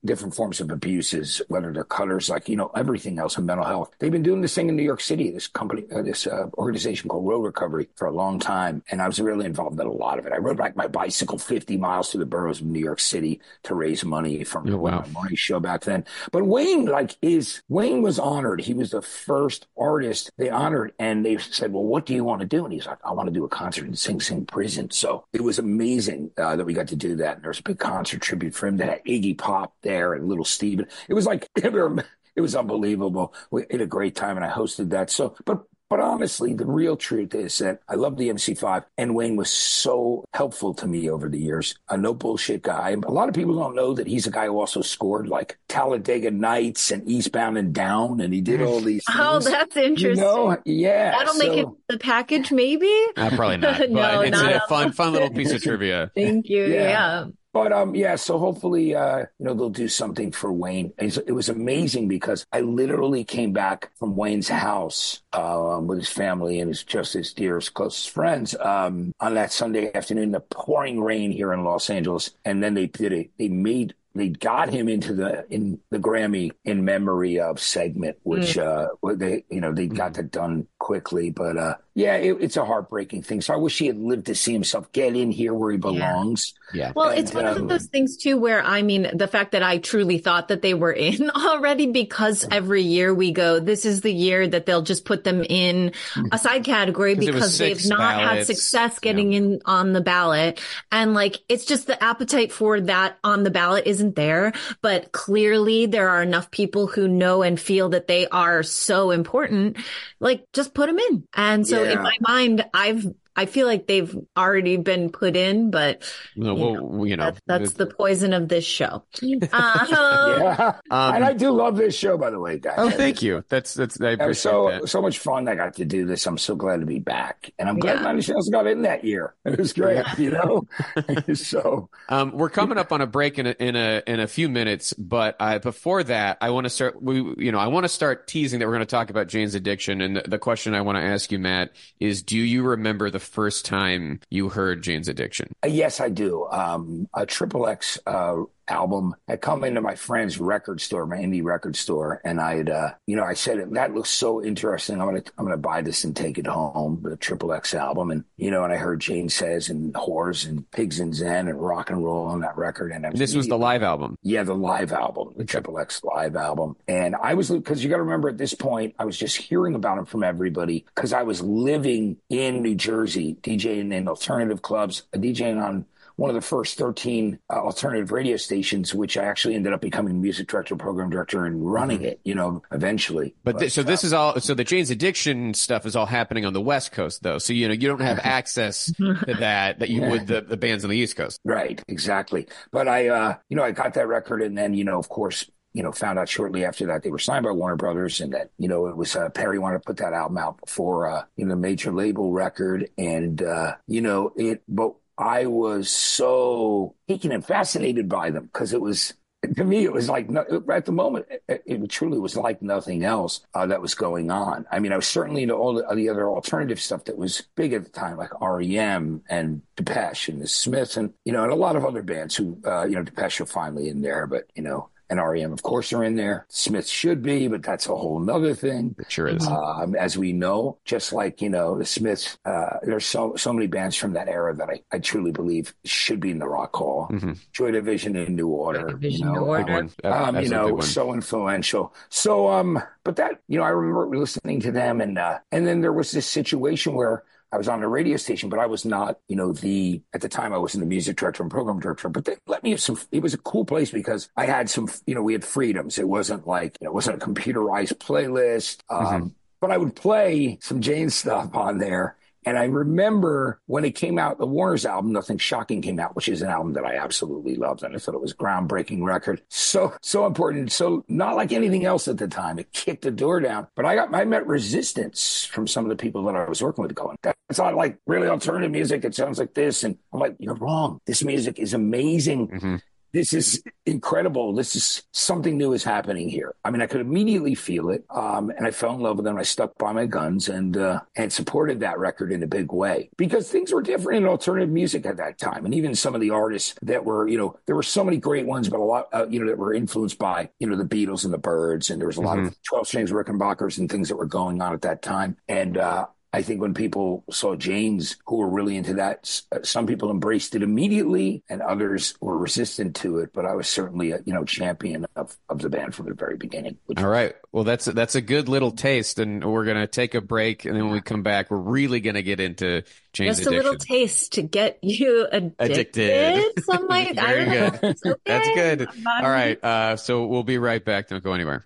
different 0.06 0.36
forms 0.36 0.62
of 0.62 0.72
abuses, 0.72 1.42
whether 1.48 1.72
they're 1.74 1.84
cutters, 1.84 2.30
like, 2.30 2.48
you 2.50 2.56
know, 2.56 2.72
everything 2.76 3.20
else 3.20 3.38
in 3.38 3.46
mental 3.46 3.66
health. 3.66 3.92
They've 4.00 4.12
been 4.12 4.24
doing 4.24 4.42
this 4.42 4.56
thing 4.56 4.70
in 4.70 4.76
New 4.76 4.84
York 4.84 5.02
City, 5.02 5.32
this 5.32 5.48
company, 5.48 5.84
uh, 5.94 6.02
this 6.02 6.28
uh, 6.28 6.48
organization 6.58 7.10
called 7.10 7.28
Road 7.28 7.42
Recovery 7.44 7.88
for 7.96 8.08
a 8.08 8.12
long 8.12 8.40
time. 8.40 8.84
And 8.92 9.02
I 9.02 9.08
was 9.08 9.20
really 9.20 9.46
involved 9.46 9.80
in 9.80 9.88
a 9.88 9.92
lot 9.92 10.20
of 10.20 10.26
it. 10.26 10.34
I 10.34 10.38
rode 10.38 10.60
like 10.60 10.76
my 10.76 10.88
bicycle 10.88 11.38
50 11.38 11.78
miles 11.78 12.12
through 12.12 12.20
the 12.20 12.26
boroughs 12.26 12.62
of 12.62 12.68
New 12.68 12.80
York 12.80 13.00
City 13.00 13.42
to 13.64 13.76
raise 13.76 14.04
money 14.06 14.44
from 14.44 14.68
Oh, 14.74 14.78
wow. 14.78 15.02
my 15.02 15.08
morning 15.10 15.36
show 15.36 15.60
back 15.60 15.82
then. 15.82 16.06
But 16.32 16.46
Wayne, 16.46 16.86
like, 16.86 17.18
is 17.22 17.62
Wayne 17.70 18.02
was 18.02 18.20
honored. 18.20 18.62
He 18.62 18.74
was 18.74 18.92
the 18.92 19.02
first 19.02 19.68
artist 19.78 20.32
they 20.38 20.50
honored. 20.50 20.94
And 21.00 21.26
they 21.26 21.38
said, 21.38 21.72
Well, 21.74 21.84
what 21.84 22.06
do 22.06 22.14
you 22.14 22.24
want 22.24 22.42
to 22.42 22.48
do? 22.48 22.64
And 22.66 22.74
he's 22.74 22.86
like, 22.86 23.00
I 23.06 23.12
want 23.12 23.28
to 23.28 23.34
do 23.34 23.44
a 23.46 23.50
concert 23.50 23.86
in 23.88 23.96
Sing 23.96 24.20
Sing 24.22 24.46
Prison. 24.46 24.92
So 24.92 25.26
it 25.34 25.44
was 25.44 25.60
amazing 25.60 26.32
uh, 26.38 26.56
that 26.56 26.66
we 26.66 26.74
got 26.74 26.88
to 26.90 26.96
do 26.96 27.16
that. 27.18 27.36
And 27.36 27.44
there 27.44 27.50
was 27.50 27.60
a 27.60 27.64
big 27.64 27.80
concert 27.80 28.22
tribute 28.22 28.54
for 28.56 28.68
him 28.68 28.78
that 28.78 28.90
had 28.90 29.04
Iggy 29.06 29.38
Pop 29.38 29.74
there. 29.82 29.95
There 29.96 30.14
and 30.14 30.28
Little 30.28 30.46
Steven. 30.46 30.88
It 31.08 31.14
was 31.14 31.26
like 31.26 31.50
it 31.56 32.42
was 32.42 32.56
unbelievable. 32.56 33.34
We 33.52 33.66
had 33.70 33.82
a 33.82 33.88
great 33.88 34.16
time, 34.16 34.36
and 34.38 34.46
I 34.46 34.50
hosted 34.50 34.90
that. 34.90 35.10
So, 35.10 35.36
but 35.46 35.64
but 35.88 36.00
honestly, 36.00 36.56
the 36.56 36.66
real 36.66 36.98
truth 36.98 37.36
is 37.36 37.60
that 37.60 37.80
I 37.88 37.94
love 37.94 38.18
the 38.18 38.30
MC5, 38.30 38.86
and 38.98 39.14
Wayne 39.14 39.36
was 39.36 39.52
so 39.52 40.26
helpful 40.34 40.74
to 40.76 40.88
me 40.88 41.12
over 41.12 41.30
the 41.30 41.40
years. 41.40 41.76
A 41.88 41.96
no 41.96 42.16
bullshit 42.16 42.64
guy. 42.64 42.96
A 43.06 43.12
lot 43.12 43.30
of 43.30 43.36
people 43.36 43.54
don't 43.54 43.76
know 43.76 43.94
that 43.94 44.08
he's 44.08 44.26
a 44.26 44.32
guy 44.32 44.48
who 44.48 44.60
also 44.60 44.82
scored 44.82 45.28
like 45.28 45.60
Talladega 45.70 46.32
Nights 46.32 46.90
and 46.90 47.08
Eastbound 47.08 47.60
and 47.60 47.72
Down, 47.72 48.20
and 48.20 48.34
he 48.34 48.42
did 48.42 48.62
all 48.62 48.82
these. 48.82 49.04
Oh, 49.18 49.40
that's 49.40 49.78
interesting. 49.78 50.10
You 50.10 50.16
know? 50.16 50.58
Yeah, 50.66 51.12
that'll 51.12 51.36
so, 51.36 51.48
make 51.48 51.58
it 51.60 51.68
the 51.88 51.98
package, 51.98 52.52
maybe. 52.52 52.92
Uh, 53.16 53.30
probably 53.36 53.58
not. 53.58 53.80
no, 53.90 54.22
it's 54.22 54.32
not 54.32 54.52
a 54.52 54.62
fun, 54.68 54.92
fun 54.92 55.14
little 55.14 55.30
piece 55.34 55.52
of 55.52 55.64
trivia. 55.64 56.12
Thank 56.14 56.50
you. 56.50 56.66
yeah. 56.66 56.82
yeah. 56.82 57.26
But 57.56 57.72
um, 57.72 57.96
yeah, 57.96 58.18
so 58.18 58.38
hopefully, 58.38 58.96
uh, 58.96 59.20
you 59.20 59.46
know, 59.46 59.54
they'll 59.54 59.70
do 59.70 59.88
something 59.88 60.34
for 60.34 60.52
Wayne. 60.52 60.92
It 60.98 61.32
was 61.32 61.48
amazing 61.48 62.10
because 62.10 62.46
I 62.52 62.60
literally 62.60 63.24
came 63.24 63.54
back 63.54 63.92
from 63.98 64.18
Wayne's 64.18 64.50
house 64.50 65.22
um, 65.32 65.88
with 65.88 66.00
his 66.00 66.10
family 66.10 66.60
and 66.60 66.68
his 66.68 66.84
just 66.84 67.14
his 67.14 67.32
dearest, 67.32 67.74
closest 67.74 68.10
friends 68.10 68.56
um, 68.56 69.14
on 69.22 69.36
that 69.36 69.54
Sunday 69.54 69.90
afternoon. 69.94 70.32
The 70.32 70.42
pouring 70.42 71.00
rain 71.00 71.32
here 71.32 71.54
in 71.54 71.64
Los 71.64 71.90
Angeles, 71.90 72.32
and 72.44 72.62
then 72.62 72.74
they 72.74 72.88
did 72.88 73.14
it. 73.14 73.32
They 73.40 73.48
made 73.48 73.96
they 74.16 74.30
got 74.30 74.70
him 74.70 74.90
into 74.90 75.14
the 75.14 75.46
in 75.50 75.80
the 75.92 76.00
Grammy 76.00 76.52
in 76.66 76.84
memory 76.84 77.40
of 77.40 77.62
segment, 77.62 78.18
which 78.24 78.56
mm. 78.56 78.90
uh, 79.02 79.16
they 79.16 79.46
you 79.50 79.62
know 79.62 79.72
they 79.72 79.88
got 79.88 80.16
that 80.16 80.30
done 80.30 80.68
quickly, 80.80 81.30
but 81.30 81.56
uh, 81.56 81.76
yeah, 81.98 82.18
it, 82.18 82.38
it's 82.42 82.58
a 82.58 82.66
heartbreaking 82.66 83.24
thing. 83.24 83.40
So 83.40 83.54
I 83.54 83.58
wish 83.58 83.78
he 83.78 83.88
had 83.88 83.98
lived 83.98 84.26
to 84.26 84.36
see 84.36 84.52
himself 84.52 84.92
get 84.92 85.16
in 85.16 85.32
here 85.32 85.54
where 85.54 85.72
he 85.72 85.78
belongs. 85.78 86.54
Yeah. 86.74 86.92
Well, 86.94 87.10
and, 87.10 87.20
it's 87.20 87.34
one 87.34 87.46
um, 87.46 87.56
of 87.56 87.70
those 87.70 87.86
things 87.86 88.18
too 88.18 88.38
where 88.38 88.62
I 88.62 88.82
mean, 88.82 89.10
the 89.14 89.30
fact 89.30 89.54
that 89.54 89.64
I 89.64 89.78
truly 89.78 90.18
thought 90.18 90.50
that 90.50 90.62
they 90.62 90.74
were 90.74 90.92
in 90.92 91.30
already 91.36 91.88
because 91.88 92.46
every 92.52 92.82
year 92.82 93.14
we 93.14 93.32
go, 93.32 93.62
this 93.62 93.86
is 93.86 94.02
the 94.02 94.12
year 94.12 94.46
that 94.46 94.66
they'll 94.66 94.82
just 94.82 95.06
put 95.06 95.24
them 95.24 95.46
in 95.48 95.94
a 96.34 96.38
side 96.38 96.66
category 96.66 97.16
because 97.16 97.58
they've 97.58 97.86
not 97.86 98.00
ballots. 98.00 98.48
had 98.48 98.58
success 98.58 99.00
getting 99.00 99.32
yeah. 99.32 99.38
in 99.38 99.62
on 99.64 99.94
the 99.94 100.02
ballot. 100.02 100.60
And 100.92 101.14
like, 101.14 101.40
it's 101.48 101.64
just 101.64 101.88
the 101.88 102.04
appetite 102.04 102.52
for 102.52 102.82
that 102.82 103.18
on 103.24 103.44
the 103.44 103.52
ballot 103.52 103.88
isn't 103.88 104.18
there, 104.18 104.52
but 104.82 105.14
clearly 105.14 105.86
there 105.86 106.10
are 106.10 106.22
enough 106.22 106.52
people 106.52 106.88
who 106.88 107.08
know 107.08 107.42
and 107.42 107.58
feel 107.58 107.90
that 107.90 108.08
they 108.08 108.28
are 108.28 108.64
so 108.64 109.12
important. 109.12 109.78
Like, 110.20 110.46
just 110.52 110.74
put 110.74 110.88
them 110.88 111.00
in. 111.00 111.26
And 111.34 111.66
so 111.66 111.84
yeah. 111.84 111.85
In 111.92 112.02
my 112.02 112.18
mind, 112.22 112.66
I've 112.74 113.06
I 113.36 113.46
feel 113.46 113.68
like 113.68 113.88
they've 113.88 114.16
already 114.38 114.78
been 114.78 115.10
put 115.10 115.36
in, 115.36 115.70
but 115.70 116.04
no, 116.36 116.56
well, 116.56 116.74
know, 116.74 117.04
you 117.04 117.18
know 117.18 117.32
that, 117.32 117.42
that's 117.46 117.74
the 117.74 117.86
poison 117.86 118.34
of 118.34 118.48
this 118.48 118.64
show. 118.64 119.04
Uh, 119.52 119.86
yeah, 119.90 120.74
um, 120.90 121.16
and 121.16 121.24
I 121.24 121.34
do 121.34 121.52
love 121.52 121.76
this 121.76 121.96
show, 121.96 122.18
by 122.18 122.30
the 122.30 122.40
way, 122.40 122.60
guys. 122.60 122.76
Oh, 122.78 122.90
thank 122.90 123.22
you. 123.22 123.44
That's 123.50 123.74
that's 123.74 124.00
I 124.00 124.12
appreciate 124.12 124.42
so 124.42 124.70
that. 124.70 124.90
so 124.90 125.02
much 125.02 125.20
fun. 125.20 125.48
I 125.50 125.56
got 125.56 125.76
to 125.76 125.86
do 125.86 126.06
this. 126.06 126.26
I'm 126.26 126.38
so 126.38 126.56
glad 126.56 126.80
to 126.80 126.86
be 126.86 127.00
back, 127.00 127.52
and 127.60 127.68
I'm 127.68 127.80
glad 127.80 127.98
yeah. 127.98 128.04
Nine 128.04 128.16
Inch 128.18 128.30
got 128.52 128.68
in 128.68 128.84
that 128.84 129.04
year. 129.04 129.34
It 129.46 129.60
was 129.60 129.74
great, 129.74 129.96
yeah. 129.96 130.16
you 130.18 130.32
know. 130.32 130.68
so 131.34 131.90
um, 132.10 132.32
we're 132.34 132.50
coming 132.50 132.78
up 132.78 132.92
on 132.92 133.00
a 133.00 133.08
break 133.08 133.40
in 133.40 133.48
a 133.48 133.56
in 133.60 133.76
a 133.76 134.04
in 134.06 134.20
a 134.20 134.28
few 134.28 134.50
minutes, 134.50 134.92
but 134.94 135.36
uh, 135.40 135.60
before 135.60 136.04
that, 136.04 136.40
I 136.42 136.50
want 136.50 136.66
to 136.66 136.70
start. 136.70 137.02
We 137.02 137.36
you 137.38 137.52
know 137.52 137.60
I 137.60 137.68
want 137.68 137.86
to 137.86 137.90
start 137.90 138.28
teasing 138.28 138.60
that 138.60 138.66
we're 138.66 138.74
going 138.74 138.80
to 138.82 138.86
talk 138.86 139.10
about 139.10 139.28
Jane's 139.28 139.56
addiction, 139.56 140.02
and 140.02 140.18
the, 140.18 140.24
the 140.28 140.40
question 140.40 140.74
I 140.74 140.82
want 140.82 140.98
to 140.98 141.04
ask 141.04 141.32
you, 141.32 141.40
Matt, 141.40 141.72
is 142.00 142.22
do 142.22 142.38
you 142.38 142.64
remember 142.64 143.10
the 143.10 143.20
first 143.26 143.66
time 143.66 144.20
you 144.30 144.50
heard 144.50 144.82
Jane's 144.84 145.08
Addiction? 145.08 145.54
Yes, 145.66 146.00
I 146.00 146.10
do. 146.10 146.48
Um, 146.52 147.08
a 147.14 147.26
Triple 147.26 147.68
X 147.68 148.00
uh, 148.06 148.44
album. 148.68 149.16
I 149.28 149.38
come 149.38 149.64
into 149.64 149.82
my 149.82 149.96
friend's 149.96 150.40
record 150.40 150.82
store, 150.82 151.06
my 151.06 151.18
indie 151.18 151.44
record 151.44 151.76
store, 151.76 152.22
and 152.24 152.40
I'd, 152.40 152.70
uh, 152.70 152.94
you 153.06 153.16
know, 153.16 153.24
I 153.24 153.34
said 153.34 153.74
that 153.74 153.94
looks 153.94 154.10
so 154.10 154.44
interesting. 154.44 155.00
I'm 155.00 155.08
gonna, 155.08 155.24
I'm 155.38 155.46
gonna 155.46 155.58
buy 155.58 155.82
this 155.82 156.04
and 156.04 156.16
take 156.16 156.38
it 156.38 156.48
home. 156.48 157.02
The 157.04 157.18
Triple 157.18 157.54
X 157.54 157.74
album, 157.74 158.12
and 158.12 158.24
you 158.38 158.52
know, 158.52 158.64
and 158.64 158.74
I 158.74 158.78
heard 158.78 159.00
Jane 159.02 159.30
says 159.30 159.70
and 159.70 159.94
Whores 159.94 160.48
and 160.48 160.70
Pigs 160.72 161.00
and 161.00 161.14
Zen 161.14 161.48
and 161.48 161.62
rock 161.62 161.90
and 161.90 162.04
roll 162.04 162.26
on 162.26 162.42
that 162.42 162.58
record. 162.58 162.92
And 162.92 163.06
was, 163.12 163.20
this 163.20 163.36
was 163.36 163.48
the 163.48 163.58
live 163.58 163.84
album. 163.84 164.18
Yeah, 164.22 164.44
the 164.44 164.56
live 164.56 164.92
album, 164.92 165.34
the 165.38 165.46
Triple 165.46 165.80
X 165.80 166.04
live 166.04 166.36
album. 166.36 166.76
And 166.88 167.16
I 167.16 167.34
was 167.34 167.50
because 167.50 167.84
you 167.84 167.90
got 167.90 167.98
to 167.98 168.04
remember 168.04 168.30
at 168.30 168.38
this 168.38 168.54
point, 168.54 168.96
I 169.00 169.06
was 169.06 169.18
just 169.18 169.38
hearing 169.38 169.76
about 169.76 170.00
it 170.00 170.08
from 170.08 170.24
everybody 170.24 170.86
because 170.96 171.14
I 171.14 171.24
was 171.24 171.42
living 171.42 172.18
in 172.30 172.62
New 172.62 172.76
Jersey, 172.76 173.38
DJing 173.42 173.94
in 173.94 174.08
alternative 174.08 174.62
clubs, 174.62 175.04
DJing 175.14 175.62
on 175.62 175.86
one 176.16 176.30
of 176.30 176.36
the 176.36 176.42
first 176.42 176.78
13 176.78 177.40
uh, 177.50 177.54
alternative 177.54 178.12
radio 178.12 178.38
stations, 178.38 178.94
which 178.94 179.18
I 179.18 179.26
actually 179.26 179.56
ended 179.56 179.74
up 179.74 179.82
becoming 179.82 180.22
music 180.22 180.48
director, 180.48 180.76
program 180.76 181.10
director, 181.10 181.46
and 181.46 181.70
running 181.70 182.00
mm-hmm. 182.00 182.08
it, 182.08 182.22
you 182.24 182.36
know, 182.36 182.62
eventually. 182.72 183.36
But, 183.44 183.54
but 183.54 183.60
th- 183.60 183.72
so 183.74 183.82
uh, 183.82 183.86
this 183.86 184.04
is 184.04 184.14
all, 184.14 184.40
so 184.40 184.54
the 184.54 184.64
Jane's 184.64 184.90
Addiction 184.90 185.54
stuff 185.54 185.86
is 185.86 185.96
all 185.96 186.06
happening 186.06 186.46
on 186.46 186.54
the 186.54 186.62
West 186.62 186.92
Coast, 186.92 187.24
though. 187.24 187.38
So, 187.38 187.54
you 187.54 187.68
know, 187.68 187.74
you 187.74 187.88
don't 187.88 188.02
have 188.02 188.20
access 188.24 188.92
to 188.98 189.36
that, 189.40 189.80
that 189.80 189.90
you 189.90 190.02
yeah. 190.02 190.10
would 190.10 190.28
the, 190.28 190.42
the 190.42 190.58
bands 190.58 190.84
on 190.84 190.90
the 190.90 190.98
East 190.98 191.16
Coast. 191.16 191.40
Right, 191.44 191.82
exactly. 191.88 192.48
But 192.72 192.88
I, 192.88 193.10
uh, 193.10 193.36
you 193.50 193.58
know, 193.58 193.64
I 193.64 193.72
got 193.72 193.94
that 193.96 194.08
record 194.08 194.42
and 194.42 194.58
then, 194.58 194.74
you 194.74 194.84
know, 194.84 194.98
of 194.98 195.10
course, 195.10 195.50
you 195.74 195.84
know, 195.84 195.92
found 195.92 196.18
out 196.18 196.30
shortly 196.30 196.64
after 196.64 196.86
that 196.88 197.04
they 197.04 197.12
were 197.12 197.20
signed 197.20 197.44
by 197.44 197.52
Warner 197.52 197.76
Brothers 197.76 198.22
and 198.22 198.34
that, 198.34 198.50
you 198.58 198.70
know, 198.70 198.88
it 198.88 198.96
was, 198.96 199.14
uh, 199.18 199.28
Perry 199.30 199.60
wanted 199.60 199.80
to 199.80 199.86
put 199.86 199.98
that 199.98 200.14
album 200.14 200.38
out 200.38 200.58
before, 200.66 201.10
uh, 201.10 201.24
you 201.36 201.46
know, 201.46 201.56
major 201.56 201.92
label 201.92 202.32
record. 202.32 202.90
And, 202.98 203.42
uh, 203.44 203.76
you 203.86 204.00
know, 204.00 204.32
it, 204.38 204.64
but 204.70 204.94
I 205.18 205.46
was 205.46 205.90
so 205.90 206.96
taken 207.08 207.32
and 207.32 207.46
fascinated 207.46 208.10
by 208.10 208.32
them 208.32 208.46
because 208.46 208.74
it 208.74 208.82
was 208.82 209.14
to 209.56 209.64
me, 209.64 209.84
it 209.84 209.94
was 209.94 210.10
like 210.10 210.28
at 210.72 210.86
the 210.86 210.92
moment, 210.92 211.28
it, 211.48 211.64
it 211.66 211.90
truly 211.90 212.20
was 212.20 212.36
like 212.36 212.62
nothing 212.62 213.04
else 213.04 213.42
uh, 213.54 213.66
that 213.68 213.82
was 213.82 213.96
going 213.96 214.32
on. 214.32 214.66
I 214.72 214.80
mean, 214.80 214.92
I 214.92 214.96
was 214.96 215.08
certainly 215.08 215.44
into 215.44 215.56
all 215.56 215.76
the, 215.76 215.96
the, 215.96 216.10
other 216.10 216.28
alternative 216.28 216.80
stuff 216.80 217.06
that 217.06 217.18
was 217.18 217.44
big 217.56 217.74
at 217.74 217.84
the 217.84 217.90
time, 217.90 218.18
like 218.18 218.32
REM 218.42 219.22
and 219.30 219.62
Depeche 219.76 220.30
and 220.30 220.42
the 220.42 220.48
Smiths, 220.48 220.98
and 220.98 221.14
you 221.26 221.34
know, 221.34 221.44
and 221.44 221.52
a 221.52 221.56
lot 221.56 221.76
of 221.76 221.86
other 221.86 222.02
bands 222.02 222.36
who, 222.36 222.58
uh, 222.66 222.86
you 222.86 222.96
know, 222.96 223.04
Depeche 223.04 223.42
are 223.42 223.46
finally 223.46 223.90
in 223.90 224.02
there, 224.02 224.28
but 224.28 224.46
you 224.56 224.64
know, 224.64 224.90
and 225.10 225.20
REM, 225.20 225.54
of 225.54 225.64
course, 225.64 225.94
are 225.94 226.04
in 226.04 226.16
there. 226.16 226.46
Smith 226.50 226.88
should 226.88 227.22
be, 227.22 227.48
but 227.48 227.64
that's 227.64 227.88
a 227.88 227.96
whole 227.96 228.20
nother 228.20 228.54
thing. 228.54 228.96
It 228.98 229.12
sure 229.12 229.28
is. 229.28 229.46
Um, 229.48 229.96
as 229.96 230.18
we 230.18 230.34
know, 230.34 230.78
just 230.86 231.14
like, 231.14 231.42
you 231.42 231.50
know, 231.50 231.78
the 231.78 231.86
Smiths, 231.86 232.38
uh, 232.46 232.78
there's 232.84 233.06
so, 233.06 233.36
so 233.36 233.54
many 233.54 233.68
bands 233.68 233.96
from 233.96 234.14
that 234.14 234.28
era 234.28 234.56
that 234.56 234.70
I, 234.70 234.82
I 234.92 235.00
truly 235.00 235.32
believe 235.32 235.74
should 235.84 236.20
be 236.20 236.32
in 236.32 236.40
the 236.40 236.48
Rock 236.48 236.76
Hall. 236.76 237.08
Mm-hmm. 237.12 237.34
Joy 237.52 237.72
Division 237.72 238.16
and 238.16 238.36
New 238.36 238.48
Order. 238.48 238.88
Division, 238.88 239.20
you 239.20 239.26
know, 239.26 239.34
New 239.34 239.46
Order. 239.46 239.90
Um, 240.04 240.40
you 240.40 240.50
know, 240.50 240.80
so 240.80 241.14
influential. 241.14 241.94
So, 242.10 242.50
um, 242.50 242.82
but 243.04 243.16
that, 243.18 243.40
you 243.48 243.58
know, 243.58 243.64
I 243.64 243.70
remember 243.70 244.18
listening 244.18 244.60
to 244.62 244.72
them 244.72 245.02
and, 245.02 245.18
uh, 245.18 245.40
and 245.52 245.68
then 245.68 245.82
there 245.82 245.94
was 245.94 246.12
this 246.12 246.28
situation 246.28 246.94
where 246.94 247.24
I 247.52 247.58
was 247.58 247.68
on 247.68 247.84
a 247.84 247.88
radio 247.88 248.18
station, 248.18 248.50
but 248.50 248.60
I 248.60 248.66
was 248.66 248.86
not, 248.86 249.20
you 249.28 249.36
know, 249.36 249.54
the, 249.54 250.02
at 250.14 250.22
the 250.22 250.30
time 250.30 250.54
I 250.54 250.58
wasn't 250.58 250.82
the 250.82 250.88
music 250.88 251.18
director 251.18 251.44
and 251.44 251.52
program 251.52 251.80
director, 251.80 252.10
but 252.10 252.26
they 252.26 252.36
let 252.48 252.64
me 252.64 252.72
have 252.72 252.82
some, 252.82 253.00
it 253.12 253.22
was 253.22 253.34
a 253.34 253.38
cool 253.38 253.66
place 253.66 253.92
because 253.92 254.30
I 254.36 254.46
had 254.46 254.70
some, 254.70 254.90
you 255.06 255.16
know, 255.16 255.22
we 255.22 255.34
had 255.34 255.46
freedoms. 255.46 255.98
It 255.98 256.08
wasn't 256.08 256.48
like, 256.48 256.78
you 256.82 256.86
know, 256.86 256.92
it 256.92 256.96
wasn't 256.96 257.22
a 257.22 257.26
computerized 257.26 257.94
playlist. 257.98 258.80
Um, 258.90 259.06
mm-hmm. 259.06 259.28
But 259.62 259.72
I 259.72 259.78
would 259.78 259.96
play 259.96 260.60
some 260.62 260.82
Jane 260.82 261.10
stuff 261.10 261.56
on 261.56 261.78
there 261.78 262.18
and 262.46 262.58
I 262.58 262.66
remember 262.66 263.60
when 263.66 263.86
it 263.86 263.96
came 263.96 264.20
out, 264.20 264.38
the 264.38 264.46
Warner's 264.46 264.86
album, 264.86 265.12
Nothing 265.12 265.38
Shocking 265.38 265.82
came 265.82 266.00
out, 266.00 266.16
which 266.16 266.30
is 266.30 266.42
an 266.42 266.50
album 266.50 266.74
that 266.74 266.86
I 266.86 266.96
absolutely 266.96 267.56
loved. 267.56 267.84
And 267.84 267.96
I 267.96 268.00
thought 268.00 268.14
it 268.14 268.22
was 268.22 268.34
groundbreaking 268.34 269.04
record. 269.04 269.42
So, 269.50 269.94
so 270.02 270.26
important. 270.26 270.72
So 270.72 271.04
not 271.08 271.36
like 271.36 271.52
anything 271.52 271.86
else 271.86 272.08
at 272.08 272.18
the 272.18 272.28
time. 272.28 272.60
It 272.60 272.72
kicked 272.72 273.02
the 273.02 273.12
door 273.12 273.40
down, 273.40 273.68
but 273.76 273.86
I 273.86 273.96
got, 273.96 274.14
I 274.14 274.26
met 274.26 274.46
resistance 274.46 275.46
from 275.46 275.68
some 275.68 275.86
of 275.86 275.90
the 275.90 275.96
people 275.96 276.24
that 276.26 276.36
I 276.36 276.48
was 276.48 276.62
working 276.62 276.84
with 276.84 276.94
going, 276.94 277.18
that's 277.24 277.58
not 277.58 277.76
like 277.76 277.98
really 278.06 278.28
alternative 278.28 278.72
music. 278.72 279.04
It 279.04 279.16
sounds 279.16 279.40
like 279.40 279.54
this. 279.54 279.84
And 279.84 279.98
I'm 280.14 280.20
like, 280.20 280.36
you're 280.40 280.56
wrong. 280.56 281.02
This 281.06 281.24
music 281.24 281.60
is 281.60 281.74
amazing. 281.74 282.48
Mm-hmm 282.50 282.76
this 283.16 283.32
is 283.32 283.64
incredible. 283.86 284.54
This 284.54 284.76
is 284.76 285.04
something 285.14 285.58
new 285.58 285.72
is 285.72 285.86
happening 285.86 286.28
here. 286.28 286.54
I 286.66 286.70
mean, 286.70 286.82
I 286.82 286.86
could 286.86 287.00
immediately 287.00 287.56
feel 287.56 287.90
it. 287.90 288.04
Um, 288.10 288.50
and 288.50 288.68
I 288.68 288.72
fell 288.72 288.94
in 288.94 289.00
love 289.00 289.16
with 289.16 289.24
them. 289.24 289.38
I 289.38 289.44
stuck 289.44 289.78
by 289.78 289.94
my 289.94 290.06
guns 290.06 290.50
and, 290.50 290.76
uh, 290.76 291.00
and 291.16 291.32
supported 291.32 291.80
that 291.80 291.98
record 291.98 292.34
in 292.34 292.44
a 292.44 292.48
big 292.48 292.74
way 292.74 293.10
because 293.16 293.50
things 293.50 293.72
were 293.72 293.82
different 293.82 294.18
in 294.18 294.26
alternative 294.26 294.70
music 294.70 295.06
at 295.06 295.16
that 295.16 295.38
time. 295.38 295.64
And 295.64 295.74
even 295.74 295.96
some 295.96 296.14
of 296.14 296.20
the 296.20 296.32
artists 296.32 296.76
that 296.82 297.06
were, 297.06 297.26
you 297.26 297.38
know, 297.38 297.58
there 297.68 297.76
were 297.76 297.84
so 297.84 298.04
many 298.04 298.18
great 298.18 298.46
ones, 298.46 298.68
but 298.68 298.82
a 298.82 298.84
lot, 298.84 299.08
uh, 299.14 299.28
you 299.30 299.40
know, 299.40 299.48
that 299.48 299.58
were 299.58 299.74
influenced 299.74 300.20
by, 300.20 300.50
you 300.60 300.68
know, 300.68 300.76
the 300.76 300.84
Beatles 300.84 301.24
and 301.24 301.34
the 301.34 301.38
Byrds. 301.38 301.90
And 301.90 302.02
there 302.02 302.08
was 302.08 302.18
a 302.18 302.22
lot 302.22 302.38
mm-hmm. 302.38 302.48
of 302.48 302.64
12 302.64 302.88
strings 302.88 303.12
Rickenbackers 303.14 303.78
and 303.78 303.90
things 303.90 304.10
that 304.10 304.18
were 304.18 304.26
going 304.26 304.62
on 304.62 304.74
at 304.74 304.82
that 304.82 305.02
time. 305.02 305.38
And, 305.48 305.78
uh, 305.78 306.08
I 306.36 306.42
think 306.42 306.62
when 306.62 306.74
people 306.74 307.24
saw 307.32 307.56
Jane's, 307.56 308.18
who 308.28 308.38
were 308.38 308.50
really 308.50 308.76
into 308.78 308.96
that, 308.96 309.42
uh, 309.52 309.60
some 309.64 309.88
people 309.88 310.12
embraced 310.12 310.54
it 310.56 310.62
immediately, 310.64 311.44
and 311.50 311.62
others 311.62 312.14
were 312.20 312.38
resistant 312.38 312.96
to 312.98 313.20
it. 313.20 313.32
But 313.34 313.46
I 313.46 313.56
was 313.56 313.68
certainly 313.68 314.12
a 314.12 314.20
you 314.26 314.34
know 314.34 314.44
champion 314.44 315.06
of, 315.16 315.36
of 315.50 315.60
the 315.60 315.70
band 315.70 315.96
from 315.96 316.08
the 316.08 316.14
very 316.14 316.36
beginning. 316.38 316.78
All 316.98 317.08
right, 317.08 317.36
well 317.52 317.64
that's 317.64 317.86
that's 317.86 318.16
a 318.16 318.22
good 318.22 318.50
little 318.50 318.72
taste, 318.72 319.20
and 319.20 319.44
we're 319.44 319.66
gonna 319.66 319.88
take 319.88 320.14
a 320.14 320.22
break, 320.22 320.66
and 320.66 320.76
then 320.76 320.84
when 320.84 320.94
we 320.94 321.02
come 321.02 321.24
back, 321.24 321.50
we're 321.50 321.58
really 321.58 322.00
gonna 322.02 322.22
get 322.22 322.40
into 322.40 322.84
Jane's 323.14 323.38
Just 323.38 323.48
addiction. 323.48 323.54
a 323.54 323.58
little 323.64 323.78
taste 323.80 324.34
to 324.34 324.42
get 324.42 324.80
you 324.82 325.28
addicted. 325.32 326.10
Addicted. 326.12 326.64
Some 326.66 326.88
might, 326.88 327.18
I 327.18 327.26
Very 327.34 327.46
don't 327.46 327.54
know. 327.54 327.70
good. 327.70 327.80
It's 327.92 328.06
okay. 328.06 328.16
That's 328.26 328.48
good. 328.56 328.88
All 329.08 329.30
right, 329.30 329.64
uh, 329.64 329.96
so 329.96 330.26
we'll 330.28 330.44
be 330.44 330.58
right 330.58 330.84
back. 330.84 331.08
Don't 331.08 331.24
go 331.24 331.34
anywhere. 331.34 331.66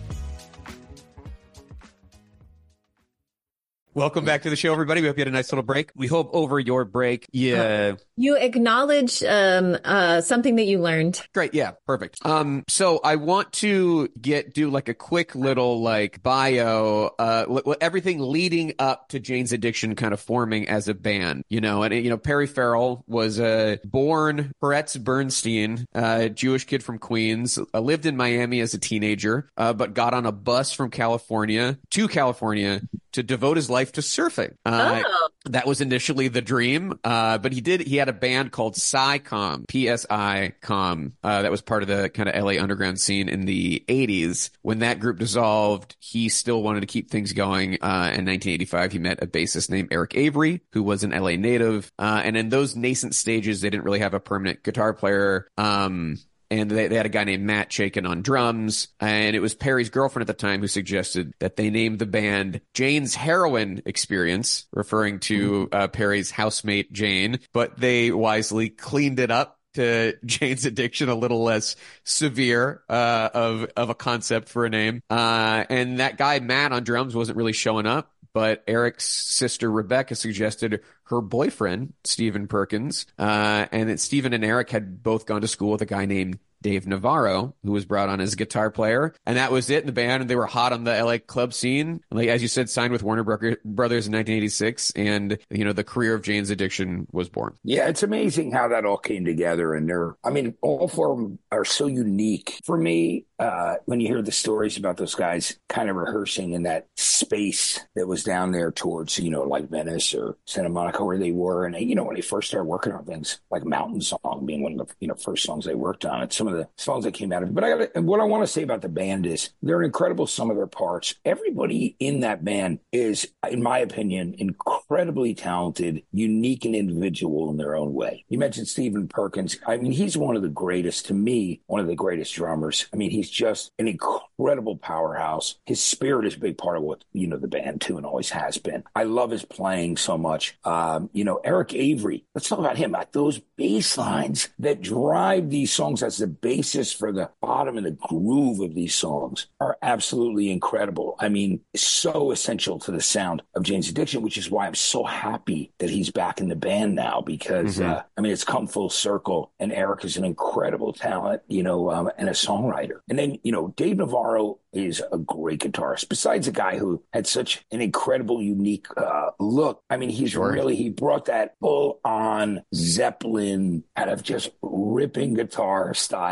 Welcome 3.93 4.23
back 4.23 4.43
to 4.43 4.49
the 4.49 4.55
show, 4.55 4.71
everybody. 4.71 5.01
We 5.01 5.07
hope 5.07 5.17
you 5.17 5.21
had 5.21 5.27
a 5.27 5.31
nice 5.31 5.51
little 5.51 5.63
break. 5.63 5.91
We 5.95 6.07
hope 6.07 6.29
over 6.31 6.57
your 6.57 6.85
break, 6.85 7.27
yeah, 7.33 7.95
You 8.15 8.37
acknowledge 8.37 9.21
um, 9.21 9.77
uh, 9.83 10.21
something 10.21 10.55
that 10.55 10.63
you 10.63 10.79
learned. 10.79 11.21
Great. 11.33 11.53
Yeah. 11.53 11.71
Perfect. 11.85 12.25
Um, 12.25 12.63
so 12.69 13.01
I 13.03 13.17
want 13.17 13.51
to 13.53 14.07
get, 14.21 14.53
do 14.53 14.69
like 14.69 14.87
a 14.87 14.93
quick 14.93 15.35
little 15.35 15.81
like 15.81 16.23
bio, 16.23 17.13
uh, 17.19 17.45
l- 17.49 17.61
l- 17.65 17.75
everything 17.81 18.19
leading 18.21 18.75
up 18.79 19.09
to 19.09 19.19
Jane's 19.19 19.51
Addiction 19.51 19.95
kind 19.95 20.13
of 20.13 20.21
forming 20.21 20.69
as 20.69 20.87
a 20.87 20.93
band, 20.93 21.43
you 21.49 21.59
know, 21.59 21.83
and, 21.83 21.93
you 21.93 22.09
know, 22.09 22.17
Perry 22.17 22.47
Farrell 22.47 23.03
was, 23.07 23.41
uh, 23.41 23.75
born 23.83 24.53
Peretz 24.63 24.97
Bernstein, 25.03 25.85
uh, 25.93 26.29
Jewish 26.29 26.63
kid 26.63 26.81
from 26.81 26.97
Queens, 26.97 27.59
uh, 27.73 27.79
lived 27.81 28.05
in 28.05 28.15
Miami 28.15 28.61
as 28.61 28.73
a 28.73 28.79
teenager, 28.79 29.49
uh, 29.57 29.73
but 29.73 29.93
got 29.93 30.13
on 30.13 30.25
a 30.25 30.31
bus 30.31 30.71
from 30.71 30.91
California 30.91 31.77
to 31.89 32.07
California 32.07 32.79
to 33.13 33.23
devote 33.23 33.57
his 33.57 33.69
life 33.69 33.91
to 33.93 34.01
surfing. 34.01 34.55
Uh, 34.65 35.01
Oh. 35.05 35.29
that 35.45 35.65
was 35.65 35.81
initially 35.81 36.27
the 36.27 36.41
dream, 36.41 36.99
uh, 37.03 37.37
but 37.39 37.51
he 37.51 37.61
did. 37.61 37.81
He 37.81 37.95
had 37.97 38.09
a 38.09 38.13
band 38.13 38.51
called 38.51 38.75
PsiCom, 38.75 39.67
P 39.67 39.87
S 39.89 40.05
I 40.09 40.53
Com, 40.61 41.13
uh, 41.23 41.41
that 41.41 41.51
was 41.51 41.61
part 41.61 41.81
of 41.81 41.87
the 41.89 42.09
kind 42.09 42.29
of 42.29 42.35
LA 42.35 42.61
underground 42.61 42.99
scene 42.99 43.27
in 43.29 43.45
the 43.45 43.83
'80s. 43.87 44.49
When 44.61 44.79
that 44.79 44.99
group 44.99 45.17
dissolved, 45.19 45.95
he 45.99 46.29
still 46.29 46.61
wanted 46.61 46.81
to 46.81 46.85
keep 46.87 47.09
things 47.09 47.33
going. 47.33 47.75
Uh, 47.81 48.11
in 48.13 48.25
1985, 48.25 48.91
he 48.91 48.99
met 48.99 49.23
a 49.23 49.27
bassist 49.27 49.69
named 49.69 49.89
Eric 49.91 50.15
Avery, 50.15 50.61
who 50.73 50.83
was 50.83 51.03
an 51.03 51.11
LA 51.11 51.35
native, 51.37 51.91
uh, 51.97 52.21
and 52.23 52.37
in 52.37 52.49
those 52.49 52.75
nascent 52.75 53.15
stages, 53.15 53.61
they 53.61 53.69
didn't 53.69 53.83
really 53.85 53.99
have 53.99 54.13
a 54.13 54.19
permanent 54.19 54.63
guitar 54.63 54.93
player. 54.93 55.47
Um, 55.57 56.17
and 56.51 56.69
they, 56.69 56.89
they 56.89 56.95
had 56.97 57.05
a 57.05 57.09
guy 57.09 57.23
named 57.23 57.43
Matt 57.43 57.69
Chaikin 57.69 58.07
on 58.07 58.21
drums. 58.21 58.89
And 58.99 59.35
it 59.35 59.39
was 59.39 59.55
Perry's 59.55 59.89
girlfriend 59.89 60.29
at 60.29 60.37
the 60.37 60.39
time 60.39 60.59
who 60.59 60.67
suggested 60.67 61.33
that 61.39 61.55
they 61.55 61.69
name 61.69 61.97
the 61.97 62.05
band 62.05 62.59
Jane's 62.73 63.15
Heroin 63.15 63.81
Experience, 63.85 64.67
referring 64.73 65.19
to 65.21 65.69
uh, 65.71 65.87
Perry's 65.87 66.29
housemate 66.29 66.91
Jane. 66.91 67.39
But 67.53 67.79
they 67.79 68.11
wisely 68.11 68.69
cleaned 68.69 69.19
it 69.19 69.31
up 69.31 69.59
to 69.75 70.13
Jane's 70.25 70.65
addiction 70.65 71.07
a 71.07 71.15
little 71.15 71.41
less 71.41 71.77
severe 72.03 72.83
uh, 72.89 73.29
of 73.33 73.67
of 73.77 73.89
a 73.89 73.95
concept 73.95 74.49
for 74.49 74.65
a 74.65 74.69
name. 74.69 75.01
Uh, 75.09 75.63
and 75.69 75.99
that 75.99 76.17
guy 76.17 76.39
Matt 76.39 76.73
on 76.73 76.83
drums 76.83 77.15
wasn't 77.15 77.37
really 77.37 77.53
showing 77.53 77.85
up. 77.85 78.10
But 78.33 78.63
Eric's 78.67 79.05
sister 79.05 79.69
Rebecca 79.69 80.15
suggested 80.15 80.81
her 81.05 81.21
boyfriend 81.21 81.93
Stephen 82.03 82.47
Perkins, 82.47 83.05
uh, 83.19 83.67
and 83.71 83.89
that 83.89 83.99
Stephen 83.99 84.33
and 84.33 84.45
Eric 84.45 84.69
had 84.69 85.03
both 85.03 85.25
gone 85.25 85.41
to 85.41 85.47
school 85.47 85.71
with 85.71 85.81
a 85.81 85.85
guy 85.85 86.05
named 86.05 86.39
Dave 86.61 86.87
Navarro, 86.87 87.55
who 87.63 87.71
was 87.71 87.85
brought 87.85 88.09
on 88.09 88.21
as 88.21 88.33
a 88.33 88.35
guitar 88.37 88.69
player, 88.69 89.13
and 89.25 89.37
that 89.37 89.51
was 89.51 89.69
it 89.69 89.81
in 89.81 89.87
the 89.87 89.91
band. 89.91 90.21
And 90.21 90.29
they 90.29 90.35
were 90.35 90.45
hot 90.45 90.73
on 90.73 90.83
the 90.83 91.03
LA 91.03 91.17
club 91.17 91.53
scene. 91.53 92.01
Like 92.11 92.29
as 92.29 92.41
you 92.41 92.47
said, 92.47 92.69
signed 92.69 92.91
with 92.91 93.03
Warner 93.03 93.23
Brothers 93.23 94.07
in 94.07 94.13
1986, 94.13 94.91
and 94.95 95.37
you 95.49 95.65
know 95.65 95.73
the 95.73 95.83
career 95.83 96.13
of 96.13 96.21
Jane's 96.21 96.49
Addiction 96.49 97.07
was 97.11 97.29
born. 97.29 97.55
Yeah, 97.63 97.87
it's 97.87 98.03
amazing 98.03 98.51
how 98.51 98.67
that 98.69 98.85
all 98.85 98.97
came 98.97 99.25
together. 99.25 99.73
And 99.73 99.87
they're, 99.87 100.15
I 100.23 100.29
mean, 100.29 100.55
all 100.61 100.87
four 100.87 101.11
of 101.11 101.17
them 101.17 101.39
are 101.51 101.65
so 101.65 101.87
unique. 101.87 102.59
For 102.65 102.77
me, 102.77 103.25
uh, 103.39 103.75
when 103.85 103.99
you 103.99 104.07
hear 104.07 104.21
the 104.21 104.31
stories 104.31 104.77
about 104.77 104.97
those 104.97 105.15
guys 105.15 105.57
kind 105.67 105.89
of 105.89 105.95
rehearsing 105.95 106.53
in 106.53 106.63
that 106.63 106.87
space 106.95 107.79
that 107.95 108.07
was 108.07 108.23
down 108.23 108.51
there 108.51 108.71
towards, 108.71 109.17
you 109.17 109.29
know, 109.29 109.43
like 109.43 109.69
Venice 109.69 110.13
or 110.13 110.37
Santa 110.45 110.69
Monica 110.69 111.03
where 111.03 111.17
they 111.17 111.31
were. 111.31 111.65
And, 111.65 111.75
you 111.77 111.95
know, 111.95 112.03
when 112.03 112.15
they 112.15 112.21
first 112.21 112.49
started 112.49 112.65
working 112.65 112.93
on 112.93 113.05
things, 113.05 113.39
like 113.49 113.65
Mountain 113.65 114.01
Song 114.01 114.43
being 114.45 114.63
one 114.63 114.79
of 114.79 114.87
the, 114.87 114.93
you 114.99 115.07
know, 115.07 115.15
first 115.15 115.43
songs 115.43 115.65
they 115.65 115.75
worked 115.75 116.05
on, 116.05 116.23
it's 116.23 116.37
some 116.37 116.47
of 116.51 116.57
the 116.57 116.69
songs 116.77 117.05
that 117.05 117.13
came 117.13 117.31
out 117.31 117.43
of 117.43 117.49
it. 117.49 117.55
But 117.55 117.63
I 117.63 117.77
got 117.77 118.03
what 118.03 118.19
I 118.19 118.25
want 118.25 118.43
to 118.43 118.51
say 118.51 118.63
about 118.63 118.81
the 118.81 118.89
band 118.89 119.25
is 119.25 119.49
they're 119.61 119.79
an 119.79 119.85
incredible 119.85 120.27
sum 120.27 120.49
of 120.49 120.57
their 120.57 120.67
parts. 120.67 121.15
Everybody 121.25 121.95
in 121.99 122.21
that 122.21 122.43
band 122.43 122.79
is, 122.91 123.27
in 123.49 123.63
my 123.63 123.79
opinion, 123.79 124.35
incredibly 124.37 125.33
talented, 125.33 126.03
unique 126.11 126.65
and 126.65 126.75
individual 126.75 127.49
in 127.49 127.57
their 127.57 127.75
own 127.75 127.93
way. 127.93 128.25
You 128.29 128.37
mentioned 128.37 128.67
Stephen 128.67 129.07
Perkins. 129.07 129.57
I 129.65 129.77
mean, 129.77 129.91
he's 129.91 130.17
one 130.17 130.35
of 130.35 130.41
the 130.41 130.49
greatest, 130.49 131.07
to 131.07 131.13
me, 131.13 131.61
one 131.67 131.81
of 131.81 131.87
the 131.87 131.95
greatest 131.95 132.33
drummers. 132.33 132.87
I 132.93 132.97
mean, 132.97 133.11
he's 133.11 133.29
just 133.29 133.71
an 133.79 133.87
incredible 133.87 134.77
powerhouse. 134.77 135.55
His 135.65 135.81
spirit 135.81 136.25
is 136.25 136.35
a 136.35 136.39
big 136.39 136.57
part 136.57 136.77
of 136.77 136.83
what, 136.83 137.03
you 137.13 137.27
know, 137.27 137.37
the 137.37 137.47
band 137.47 137.81
too, 137.81 137.97
and 137.97 138.05
always 138.05 138.29
has 138.31 138.57
been. 138.57 138.83
I 138.95 139.03
love 139.03 139.31
his 139.31 139.45
playing 139.45 139.97
so 139.97 140.17
much. 140.17 140.57
Um, 140.63 141.09
you 141.13 141.23
know, 141.23 141.39
Eric 141.43 141.73
Avery, 141.73 142.25
let's 142.35 142.49
talk 142.49 142.59
about 142.59 142.77
him. 142.77 142.95
Those 143.11 143.39
bass 143.57 143.97
lines 143.97 144.49
that 144.59 144.81
drive 144.81 145.49
these 145.49 145.71
songs 145.71 146.03
as 146.03 146.17
the 146.17 146.27
basis 146.41 146.91
for 146.91 147.11
the 147.11 147.29
bottom 147.41 147.77
and 147.77 147.85
the 147.85 147.91
groove 147.91 148.59
of 148.59 148.75
these 148.75 148.95
songs 148.95 149.47
are 149.59 149.77
absolutely 149.81 150.51
incredible. 150.51 151.15
I 151.19 151.29
mean, 151.29 151.61
so 151.75 152.31
essential 152.31 152.79
to 152.79 152.91
the 152.91 153.01
sound 153.01 153.41
of 153.55 153.63
Jane's 153.63 153.89
Addiction, 153.89 154.21
which 154.21 154.37
is 154.37 154.49
why 154.49 154.67
I'm 154.67 154.75
so 154.75 155.03
happy 155.03 155.71
that 155.79 155.89
he's 155.89 156.09
back 156.09 156.39
in 156.39 156.49
the 156.49 156.55
band 156.55 156.95
now 156.95 157.21
because, 157.21 157.77
mm-hmm. 157.77 157.91
uh, 157.91 158.01
I 158.17 158.21
mean, 158.21 158.31
it's 158.31 158.43
come 158.43 158.67
full 158.67 158.89
circle 158.89 159.51
and 159.59 159.71
Eric 159.71 160.03
is 160.03 160.17
an 160.17 160.25
incredible 160.25 160.93
talent, 160.93 161.41
you 161.47 161.63
know, 161.63 161.91
um, 161.91 162.09
and 162.17 162.29
a 162.29 162.33
songwriter. 162.33 162.99
And 163.09 163.17
then, 163.17 163.39
you 163.43 163.51
know, 163.51 163.73
Dave 163.77 163.97
Navarro 163.97 164.59
is 164.73 165.01
a 165.11 165.17
great 165.17 165.59
guitarist. 165.59 166.09
Besides 166.09 166.47
a 166.47 166.51
guy 166.51 166.77
who 166.77 167.03
had 167.13 167.27
such 167.27 167.65
an 167.71 167.81
incredible, 167.81 168.41
unique 168.41 168.87
uh, 168.95 169.31
look. 169.39 169.83
I 169.89 169.97
mean, 169.97 170.09
he's 170.09 170.31
sure. 170.31 170.51
really 170.51 170.75
he 170.75 170.89
brought 170.89 171.25
that 171.25 171.55
full 171.59 171.99
on 172.03 172.63
Zeppelin 172.73 173.83
out 173.95 174.09
of 174.09 174.23
just 174.23 174.51
ripping 174.61 175.33
guitar 175.33 175.93
style. 175.93 176.30